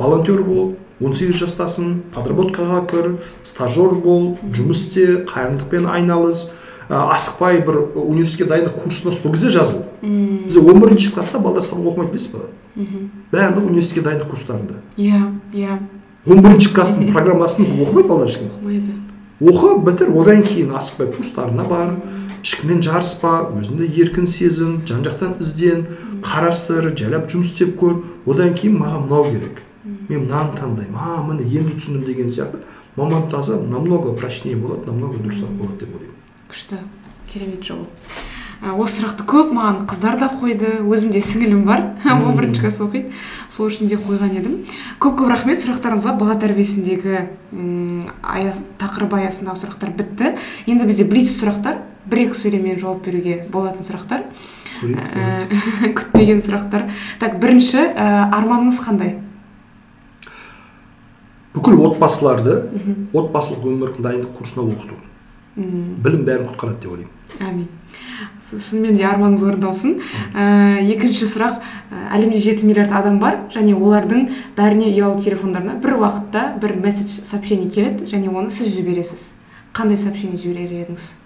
волонтер 0.00 0.40
бол 0.40 0.72
18 1.04 1.36
жастасың 1.36 1.92
подработкаға 2.16 2.80
кір 2.88 3.12
стажер 3.44 3.92
бол 4.00 4.38
жұмыс 4.56 4.86
істе 4.88 5.06
қайырымдылықпен 5.28 5.84
айналыс 5.88 6.46
асықпай 6.90 7.60
бір 7.62 7.76
университетке 7.94 8.48
дайындық 8.50 8.82
курсына 8.82 9.12
сол 9.14 9.32
кезде 9.32 9.48
жазыл 9.48 9.84
бізде 10.02 10.60
он 10.60 10.80
бірінші 10.80 11.12
класста 11.14 11.38
балдар 11.38 11.62
сабақ 11.62 11.92
оқымайды 11.92 12.12
білесіз 12.12 12.32
ба 12.32 12.48
барлығы 13.32 13.66
университетке 13.66 14.02
дайындық 14.08 14.30
курстарында. 14.30 14.80
Иә 14.96 15.22
иә. 15.54 15.78
Он 16.26 16.42
бірінші 16.42 16.74
класстың 16.74 17.12
программасын 17.14 17.68
оқымайды 17.84 18.08
балалар 18.08 18.28
ешкім? 18.28 18.50
Оқымайды. 18.50 18.96
Оқы 19.40 19.70
бітір 19.86 20.10
одан 20.20 20.42
кейін 20.42 20.74
асықпай 20.76 21.12
курстарына 21.14 21.64
бар. 21.64 21.94
Ешкіммен 22.42 22.82
жарыспа 22.82 23.50
өзіңді 23.54 23.88
еркін 24.02 24.26
сезін 24.28 24.80
жан 24.88 25.04
жақтан 25.06 25.38
ізден 25.40 25.86
қарастыр 26.24 26.90
жайлап 26.96 27.30
жұмыс 27.30 27.52
істеп 27.52 27.76
көр. 27.80 28.02
Одан 28.26 28.54
кейін 28.56 28.80
маған 28.80 29.06
мынау 29.06 29.30
керек. 29.30 29.62
Мен 30.08 30.26
мынаны 30.26 30.56
таңдаймын 30.58 30.96
а 30.98 31.22
міне 31.24 31.46
енді 31.46 31.76
түсіндім 31.78 32.06
деген 32.08 32.32
сияқты. 32.32 32.64
Маман 32.96 33.28
таза 33.30 33.60
намного 33.60 34.12
прочнее 34.12 34.56
болады 34.56 34.90
намного 34.90 35.20
дұрысырақ 35.20 35.56
болады 35.56 35.84
деп 35.84 35.94
ойлаймын. 35.94 36.09
Күшті 36.50 36.82
керемет 37.30 37.64
ә, 38.60 38.74
осы 38.76 39.00
сұрақты 39.00 39.24
көп 39.28 39.52
маған 39.56 39.84
қыздар 39.88 40.18
да 40.20 40.28
қойды 40.28 40.80
өзімде 40.84 41.22
сіңілім 41.24 41.62
бар. 41.64 41.84
Ол 42.04 42.34
бірінші 42.36 42.60
класс 42.60 42.80
оқиды. 42.84 43.12
Сол 43.48 43.70
үшін 43.70 43.88
де 43.88 43.96
қойған 43.96 44.34
едім. 44.36 44.58
Көп 45.00 45.16
көп 45.20 45.32
рахмет 45.32 45.62
сұрақтарыңызға 45.62 46.16
бала 46.20 46.36
тәрбиесіндегі 46.40 47.22
аяс, 48.20 48.60
тақырып 48.80 49.16
аясындағы 49.16 49.62
сұрақтар 49.62 49.94
бітті. 49.96 50.34
Енді 50.68 50.88
бізде 50.90 51.08
блиц 51.08 51.32
сұрақтар 51.38 51.80
бір 52.10 52.26
екі 52.26 52.40
сөйлеммен 52.42 52.78
жауап 52.80 53.04
беруге 53.06 53.40
болатын 53.50 53.86
сұрақтар. 53.86 54.28
Ә, 54.84 55.48
күтпеген 55.96 56.44
сұрақтар. 56.44 56.90
Так 57.20 57.40
бірінші 57.40 57.80
ә, 57.80 58.28
арманыңыз 58.28 58.84
қандай? 58.84 59.16
Бүкіл 61.56 61.80
отбасыларды 61.88 62.60
отбасылық 63.16 63.64
өмірлік 63.72 64.04
дайындық 64.04 64.36
курсына 64.36 64.68
оқыту. 64.68 65.00
Білім 65.56 66.24
бәрін 66.26 66.46
құтқарады 66.50 66.80
деп 66.82 66.92
ойлаймын. 66.94 67.16
Әмин. 67.40 67.68
Шынымен 68.50 68.96
де 68.98 69.04
арманыңыз 69.06 69.42
орындалсын 69.46 69.98
ә, 70.34 70.80
екінші 70.82 71.26
сұрақ. 71.30 71.60
Ә, 71.90 72.04
әлемде 72.16 72.40
жеті 72.42 72.66
миллиард 72.68 72.92
адам 72.96 73.18
бар 73.22 73.38
және 73.52 73.74
олардың 73.76 74.28
бәріне 74.56 74.90
ұялы 74.90 75.20
телефондарына 75.22 75.78
бір 75.82 75.98
уақытта 76.00 76.42
бір 76.60 76.76
месседж 76.82 77.20
сообщение 77.26 77.70
келеді 77.70 78.08
және 78.10 78.30
оны 78.30 78.50
сіз 78.50 78.74
жібересіз. 78.76 79.32
Қандай 79.74 79.96
сообщение 80.00 80.36
жіберер 80.36 80.72
едіңіз? 80.84 81.16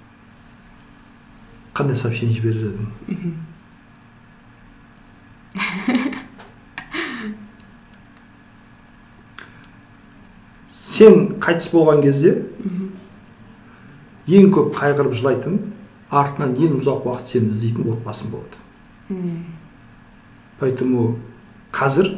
Қандай 1.74 1.96
сообщение 1.96 2.36
жіберер 2.36 2.74
едім? 2.74 2.88
Сен 10.70 11.40
қайтыс 11.42 11.72
болған 11.72 12.02
кезде 12.04 12.44
ең 14.28 14.50
көп 14.54 14.74
қайғырып 14.78 15.16
жылайтын 15.18 15.58
артынан 16.10 16.54
ең 16.56 16.78
ұзақ 16.78 17.08
уақыт 17.08 17.32
сені 17.32 17.50
іздейтін 17.52 17.90
отбасың 17.92 18.30
болады. 18.32 18.60
М, 19.10 19.44
поэтому 20.60 21.16
қазір 21.74 22.14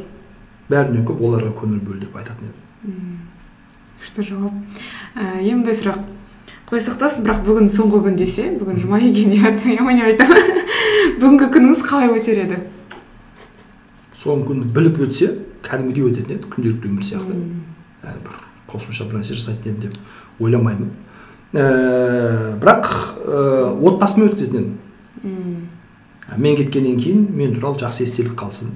бәрінен 0.70 1.06
көп 1.08 1.22
оларға 1.22 1.54
көңіл 1.60 1.80
бөл 1.86 1.98
деп 2.02 2.16
айтатын 2.16 2.50
едім. 2.50 3.18
Күшті 4.02 4.22
жауап. 4.28 4.54
Ә, 5.16 5.40
мындай 5.42 5.74
сұрақ. 5.74 5.98
Құдай 6.66 6.82
сақтасын 6.82 7.22
бірақ 7.22 7.44
бүгін 7.46 7.68
соңғы 7.70 8.02
күн 8.04 8.16
десе 8.18 8.48
бүгін 8.58 8.80
жұма 8.82 8.98
екен 8.98 9.30
деп 9.30 9.44
жатсаң 9.44 9.78
деп 9.78 10.06
айтамын. 10.10 10.62
Бүгінгі 11.22 11.48
күніңіз 11.54 11.82
қалай 11.86 12.10
өтер 12.10 12.40
еді? 12.42 12.58
Соңғы 14.18 14.48
күнді 14.50 14.70
біліп 14.74 14.98
өтсе 15.06 15.30
кәдімгідей 15.66 16.08
өтетін 16.10 16.36
еді 16.36 16.50
күнделікті 16.50 16.90
өмір 16.90 17.06
сияқты. 17.06 17.38
Yani 18.02 18.22
бір 18.26 18.40
қосымша 18.72 19.06
бір 19.06 19.20
нәрсе 19.20 19.38
жасайтын 19.38 19.76
едім 19.76 19.86
деп 19.86 20.42
ойламаймын. 20.42 20.90
Ә, 21.52 22.56
бірақ 22.62 22.88
ә, 23.22 23.44
отбасымен 23.86 24.32
өткізетін 24.32 24.58
едім 24.60 25.66
ә, 26.26 26.38
мен 26.38 26.56
кеткеннен 26.58 26.98
кейін 27.00 27.26
мен 27.36 27.54
туралы 27.54 27.78
жақсы 27.80 28.06
естелік 28.06 28.34
қалсын. 28.38 28.74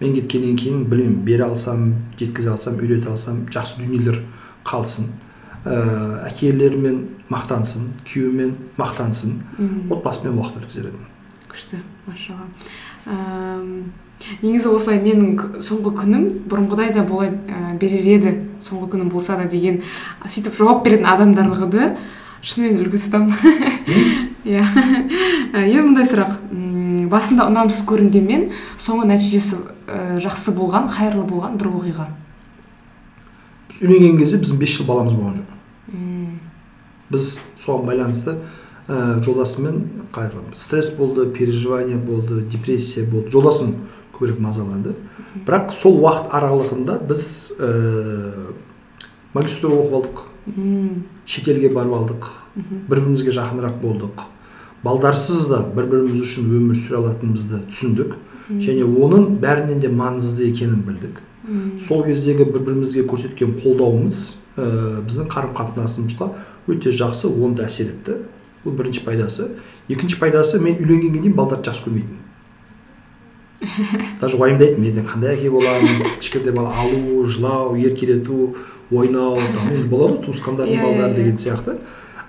Мен 0.00 0.14
кеткеннен 0.16 0.56
кейін 0.58 0.84
білмеймін 0.90 1.22
бере 1.24 1.46
алсам 1.46 1.92
жеткізе 2.18 2.52
алсам 2.52 2.80
үйрете 2.80 3.10
алсам 3.12 3.46
жақсы 3.52 3.84
дүниелер 3.84 4.22
қалсын. 4.66 5.12
Ә, 5.64 6.26
әкелерімен 6.28 7.04
мақтансын 7.30 7.92
күйеуімен 8.04 8.56
мақтансын. 8.76 9.40
Отбасымен 9.90 10.38
уақыт 10.38 10.64
өткізер 10.64 10.90
едім. 10.90 11.06
Күшті 11.52 11.82
машалла. 12.06 12.48
Негізі 14.42 14.72
осылай 14.72 15.00
менің 15.02 15.60
соңғы 15.64 15.92
күнім 16.00 16.26
бұрынғыдай 16.50 16.92
да 16.94 17.04
бола 17.06 17.28
ә, 17.28 17.76
берер 17.80 18.06
еді 18.16 18.34
соңғы 18.62 18.92
күнім 18.94 19.12
болса 19.12 19.36
да 19.40 19.48
деген 19.50 19.82
сөйтіп 20.24 20.58
жауап 20.58 20.84
беретін 20.84 21.08
адамдарды 21.10 21.94
шынымен 22.42 22.80
үлгі 22.82 22.98
тұтамын. 22.98 23.34
Иә. 24.50 24.64
Ә, 25.54 25.62
енді 25.62 25.84
мындай 25.86 26.06
сұрақ. 26.10 26.34
М, 26.50 27.06
басында 27.12 27.46
ұнамсыз 27.46 27.84
көрінгенмен 27.86 28.48
соңғы 28.82 29.12
нәтижесі 29.12 29.60
ә, 29.86 30.18
жақсы 30.22 30.54
болған 30.56 30.88
қайырлы 30.90 31.22
болған 31.28 31.54
бір 31.60 31.70
оқиға. 31.70 32.08
Біз 33.70 33.78
үйленген 33.86 34.18
кезде 34.18 34.42
біздің 34.42 34.58
бес 34.58 34.74
жыл 34.74 34.88
баламыз 34.90 35.14
болған 35.14 35.38
жоқ. 35.38 35.54
Біз 37.12 37.28
соған 37.60 37.86
байланысты 37.92 38.36
ә, 38.88 39.22
жолдасыммен 39.22 39.82
стресс 40.54 40.90
болды 40.96 41.26
переживание 41.30 41.96
болды 41.96 42.42
депрессия 42.42 43.04
болды. 43.04 43.30
Жолдасым 43.30 43.76
көбірек 44.12 44.40
мазаланды. 44.40 44.94
Бірақ 45.46 45.72
сол 45.72 46.00
уақыт 46.02 46.32
аралығында 46.34 46.98
біз 47.08 47.24
ә, 47.58 48.52
магистратура 49.34 49.80
оқып 49.80 49.96
алдық. 50.00 50.22
Шетелге 51.26 51.70
барып 51.72 51.96
алдық. 52.00 52.28
Бір 52.54 53.00
бірімізге 53.00 53.32
жақынырақ 53.32 53.80
болдық. 53.80 54.26
Балдарсыз 54.82 55.46
да 55.48 55.62
бір 55.74 55.86
біріміз 55.86 56.20
үшін 56.20 56.50
өмір 56.58 56.76
сүре 56.76 56.98
алатынымызды 56.98 57.62
түсіндік. 57.70 58.16
Және 58.50 58.84
оның 58.84 59.38
бәрінен 59.40 59.80
де 59.80 59.88
маңызды 59.88 60.50
екенін 60.50 60.82
білдік. 60.86 61.22
Сол 61.80 62.04
кездегі 62.04 62.44
бір 62.50 62.66
бірімізге 62.66 63.06
көрсеткен 63.08 63.54
қолдауымыз 63.62 64.18
ә, 64.56 65.00
біздің 65.06 65.30
қарым 65.32 65.54
қатынасымызға 65.56 66.28
өте 66.70 66.92
жақсы 66.92 67.30
оңды 67.30 67.64
әсер 67.64 67.94
етті. 67.94 68.18
Бұл 68.64 68.76
бірінші 68.78 69.04
пайдасы 69.06 69.50
екінші 69.88 70.18
пайдасы 70.20 70.60
мен 70.62 70.76
үйленгенге 70.78 71.20
дейін 71.22 71.34
балдарды 71.38 71.70
жақсы 71.70 71.86
көрмейтінмін 71.86 72.20
даже 74.20 74.36
уайымдайтынмын 74.38 74.90
ертең 74.90 75.06
қандай 75.08 75.36
әке 75.36 75.50
боламын 75.50 76.06
кішкентай 76.20 76.52
бала 76.54 76.72
алу 76.82 77.24
жылау 77.24 77.76
еркелету 77.78 78.54
ойнау 78.90 79.36
там 79.54 79.70
енді 79.70 79.88
болады 79.88 80.16
ғой 80.16 80.24
туысқандардың 80.26 80.82
балдары 80.82 81.14
деген 81.14 81.36
сияқты 81.38 81.76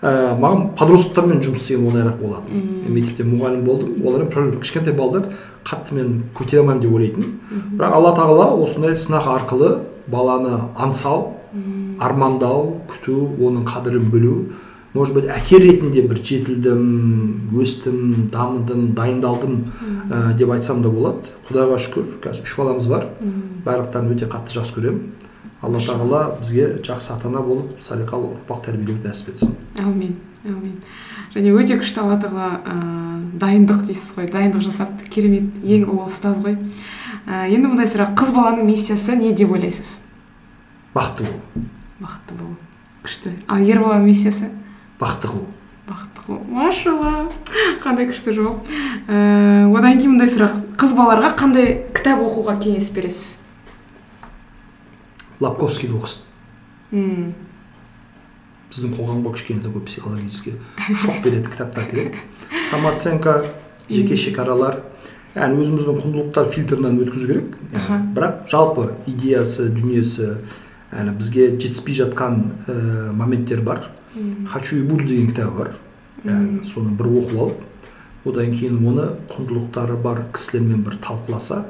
ә, 0.02 0.36
маған 0.40 0.74
подростктермен 0.78 1.42
жұмыс 1.44 1.64
істеген 1.64 1.88
оңайырақ 1.90 2.20
болады 2.22 2.50
Мм. 2.50 2.84
мен 2.86 2.94
мектепте 3.00 3.26
мұғалім 3.26 3.64
болдым 3.66 4.06
олармен 4.06 4.30
проблема 4.32 4.62
кішкентай 4.62 4.94
балдар 4.94 5.30
қатты 5.66 5.98
мен 5.98 6.24
көтере 6.38 6.62
алмаймын 6.62 6.84
деп 6.84 6.94
ойлайтынмын 6.94 7.32
бірақ 7.80 7.98
алла 7.98 8.14
тағала 8.18 8.50
осындай 8.64 8.94
сынақ 8.96 9.30
арқылы 9.38 9.72
баланы 10.08 10.54
аңсау 10.78 11.32
армандау 12.00 12.82
күту 12.92 13.18
оның 13.40 13.66
қадірін 13.70 14.10
білу 14.12 14.36
может 14.94 15.16
быть 15.16 15.26
әке 15.26 15.58
ретінде 15.58 16.04
бір 16.06 16.20
жетілдім 16.22 17.54
өстім 17.58 18.30
дамыдым 18.34 18.94
дайындалдым 18.94 19.56
ә, 20.10 20.34
деп 20.38 20.52
айтсам 20.54 20.84
да 20.84 20.92
болады. 20.94 21.34
Құдайға 21.48 21.80
шүкір 21.82 22.12
қазір 22.22 22.46
үш 22.46 22.56
баламыз 22.58 22.88
бар. 22.92 23.08
Барлықтарын 23.66 24.14
өте 24.14 24.30
қатты 24.30 24.54
жақсы 24.54 24.78
көремін. 24.78 25.02
Алла 25.64 25.80
тағала 25.80 26.22
бізге 26.42 26.80
жақсы 26.84 27.14
ата 27.16 27.30
ана 27.32 27.42
болып 27.42 27.82
салиқалы 27.82 28.36
ұрпақ 28.36 28.66
тәрбиелеуді 28.68 29.08
нәсіп 29.08 29.34
етсін. 29.34 29.56
Әумин 29.80 30.18
әумин. 30.46 30.78
Және 31.34 31.54
өте 31.58 31.78
күшті 31.80 32.04
алла 32.04 32.20
тағала 32.22 32.50
ә, 32.62 32.74
дайындық 33.42 33.86
дейсіз 33.88 34.14
ғой. 34.18 34.28
Дайындық 34.30 34.62
жасап 34.66 34.92
керемет 35.10 35.56
ең 35.64 35.88
ұлы 35.88 36.10
ұстаз 36.12 36.42
ғой. 36.44 36.60
Ә, 37.26 37.48
енді 37.48 37.72
мындай 37.72 37.88
сұрақ. 37.90 38.14
Қыз 38.20 38.34
баланың 38.36 38.68
миссиясы 38.68 39.16
не 39.18 39.32
деп 39.34 39.56
ойлайсыз? 39.56 40.02
Бақытты 40.94 41.30
болу. 41.30 41.70
Бақытты 42.04 42.38
болу. 42.38 42.58
Күшті. 43.08 43.34
Ал 43.48 43.64
ер 43.64 43.80
баланың 43.82 44.12
миссиясы? 44.12 44.52
Бақытты 45.00 45.28
қылу 45.32 45.48
бақытты 45.88 46.26
болу 46.28 46.44
машалла. 46.48 47.30
Қандай 47.84 48.08
күшті 48.08 48.34
жауап 48.36 48.68
ә, 49.08 49.68
одан 49.74 49.98
кейін 50.00 50.16
мындай 50.16 50.30
сұрақ. 50.32 50.56
Қыз 50.80 50.94
балаларға 50.96 51.34
қандай 51.40 51.74
кітап 51.96 52.22
оқуға 52.24 52.56
кеңес 52.64 52.90
бересіз? 52.96 53.40
Лобковскийді 55.44 55.98
оқысын. 55.98 56.24
М, 56.94 57.34
біздің 58.72 58.94
қоғамға 58.96 59.34
кішкене 59.36 59.64
такой 59.66 59.84
психологический 59.86 60.56
шок 60.96 61.22
беретін 61.24 61.52
кітаптар 61.52 61.90
керек. 61.90 62.16
Самооценка 62.70 63.44
жеке 63.90 64.16
шекаралар. 64.16 64.84
Яғни 65.36 65.64
өзіміздің 65.66 65.98
құндылықтар 66.00 66.48
фильтрінен 66.54 67.00
өткізу 67.02 67.28
керек. 67.28 67.58
Бірақ 68.14 68.46
жалпы 68.52 68.92
идеясы 69.10 69.68
дүниесі 69.74 70.38
яғни 70.94 71.16
бізге 71.18 71.50
жетіспей 71.58 71.98
жатқан 71.98 72.40
ә, 72.70 73.12
моменттер 73.18 73.66
бар. 73.66 73.90
Хочу 74.48 74.78
и 74.78 74.84
буду 74.84 75.06
деген 75.06 75.30
кітабы 75.32 75.58
бар. 75.58 75.76
Яғни 76.24 76.64
соны 76.68 76.94
бір 76.96 77.10
оқып 77.20 77.40
алып 77.40 77.64
одан 78.24 78.54
кейін 78.56 78.80
оны 78.88 79.08
құндылықтары 79.32 79.98
бар 80.00 80.24
кісілермен 80.34 80.84
бір 80.86 80.96
талқыласа 81.04 81.66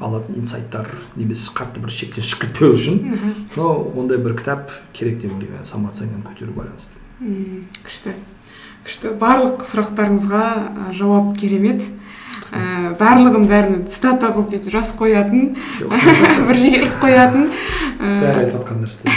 алатын 0.00 0.38
инсайттар 0.40 0.88
немесе 1.16 1.52
қатты 1.52 1.82
бір 1.82 1.92
шектен 1.92 2.24
шығып 2.24 2.46
кетпеу 2.46 2.72
үшін 2.78 3.02
но 3.56 3.68
ондай 3.92 4.18
бір 4.18 4.38
кітап 4.38 4.72
керек 4.96 5.20
деп 5.20 5.34
ойлаймын. 5.34 5.64
Самооценканы 5.64 6.24
көтеру 6.24 6.56
байланысты. 6.56 6.96
Күшті. 7.84 8.14
Күшті. 8.86 9.12
Барлық 9.20 9.64
сұрақтарыңызға 9.68 10.94
жауап 10.96 11.34
керемет. 11.38 11.84
Ә, 12.50 12.94
барлығын 12.98 13.44
бәрін 13.46 13.82
цитата 13.90 14.30
қылып 14.32 14.54
бүйтіп 14.54 14.72
жазып 14.72 15.02
қоятын 15.02 15.52
бір 16.48 16.56
жерге 16.56 16.80
іліп 16.80 16.96
қоятын. 17.02 17.44
Бәрі 18.00 18.24
ә, 18.24 18.38
айтып 18.40 18.56
жатқан 18.56 18.80
нәрсе. 18.82 19.12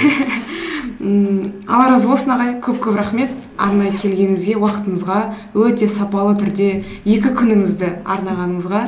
Алла 1.03 1.89
разы 1.91 2.07
болсын 2.07 2.33
ағай. 2.35 2.53
Көп 2.63 2.79
көп 2.83 2.97
рахмет. 2.97 3.33
Арнайы 3.57 3.91
келгеніңізге 4.01 4.55
уақытыңызға 4.61 5.17
өте 5.59 5.87
сапалы 5.91 6.33
түрде 6.39 6.69
екі 7.03 7.33
күніңізді 7.35 7.89
арнағаныңызға. 8.07 8.81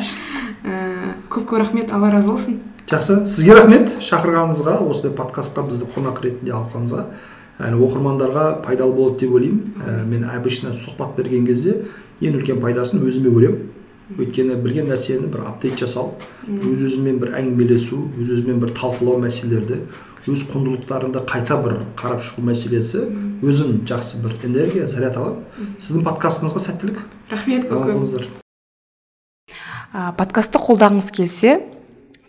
Ә, 0.66 0.80
көп 1.30 1.46
көп 1.52 1.62
рахмет. 1.66 1.92
Алла 1.92 2.12
разы 2.14 2.32
болсын. 2.32 2.60
Жақсы. 2.88 3.22
Сізге 3.28 3.60
рахмет. 3.60 3.96
Шақырғаныңызға 4.00 4.80
осындай 4.88 5.16
подкастқа 5.18 5.68
бізді 5.70 5.92
қонақ 5.96 6.24
ретінде 6.24 6.56
алғаныңызға. 6.56 7.06
Яғни 7.60 7.86
оқырмандарға 7.86 8.48
пайдалы 8.66 8.96
болады 8.96 9.26
деп 9.26 9.36
ойлаймын. 9.36 9.74
Ә, 9.84 10.04
мен 10.08 10.26
обычно 10.28 10.74
сұхбат 10.74 11.16
берген 11.20 11.46
кезде 11.46 11.82
ең 12.22 12.40
үлкен 12.40 12.62
пайдасын 12.64 13.04
өзіме 13.04 13.32
көремін. 13.36 13.72
Өйткені 14.06 14.60
білген 14.62 14.92
нәрсені 14.92 15.32
бір 15.34 15.48
апдейт 15.50 15.80
жасау 15.82 16.12
өз 16.46 16.84
өзімен 16.86 17.16
бір 17.18 17.32
әңгімелесу 17.40 18.04
өз 18.22 18.36
өзімен 18.36 18.60
бір 18.62 18.76
талқылау 18.78 19.18
мәселелерді 19.24 19.80
өз 20.26 20.46
құндылықтарыңды 20.50 21.22
қайта 21.30 21.58
бір 21.62 21.78
қарап 22.00 22.24
шығу 22.26 22.46
мәселесі 22.48 23.04
өзім 23.46 23.84
жақсы 23.90 24.24
бір 24.24 24.34
энергия 24.48 24.88
заряд 24.90 25.20
аламын 25.22 25.76
сіздің 25.78 26.06
подкастыңызға 26.08 26.64
сәттілік. 26.66 27.04
Рахмет 27.30 27.70
көп 27.70 28.42
подкастты 30.18 30.60
қолдағыңыз 30.60 31.12
келсе 31.16 31.60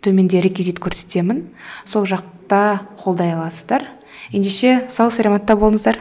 төменде 0.05 0.41
реквизит 0.43 0.79
көрсетемін. 0.83 1.47
Сол 1.85 2.05
жақта 2.07 2.87
қолдай 3.01 3.33
аласыздар. 3.35 3.89
Ендеше 4.31 4.85
сау 4.87 5.11
саламатта 5.11 5.57
болыңыздар. 5.59 5.99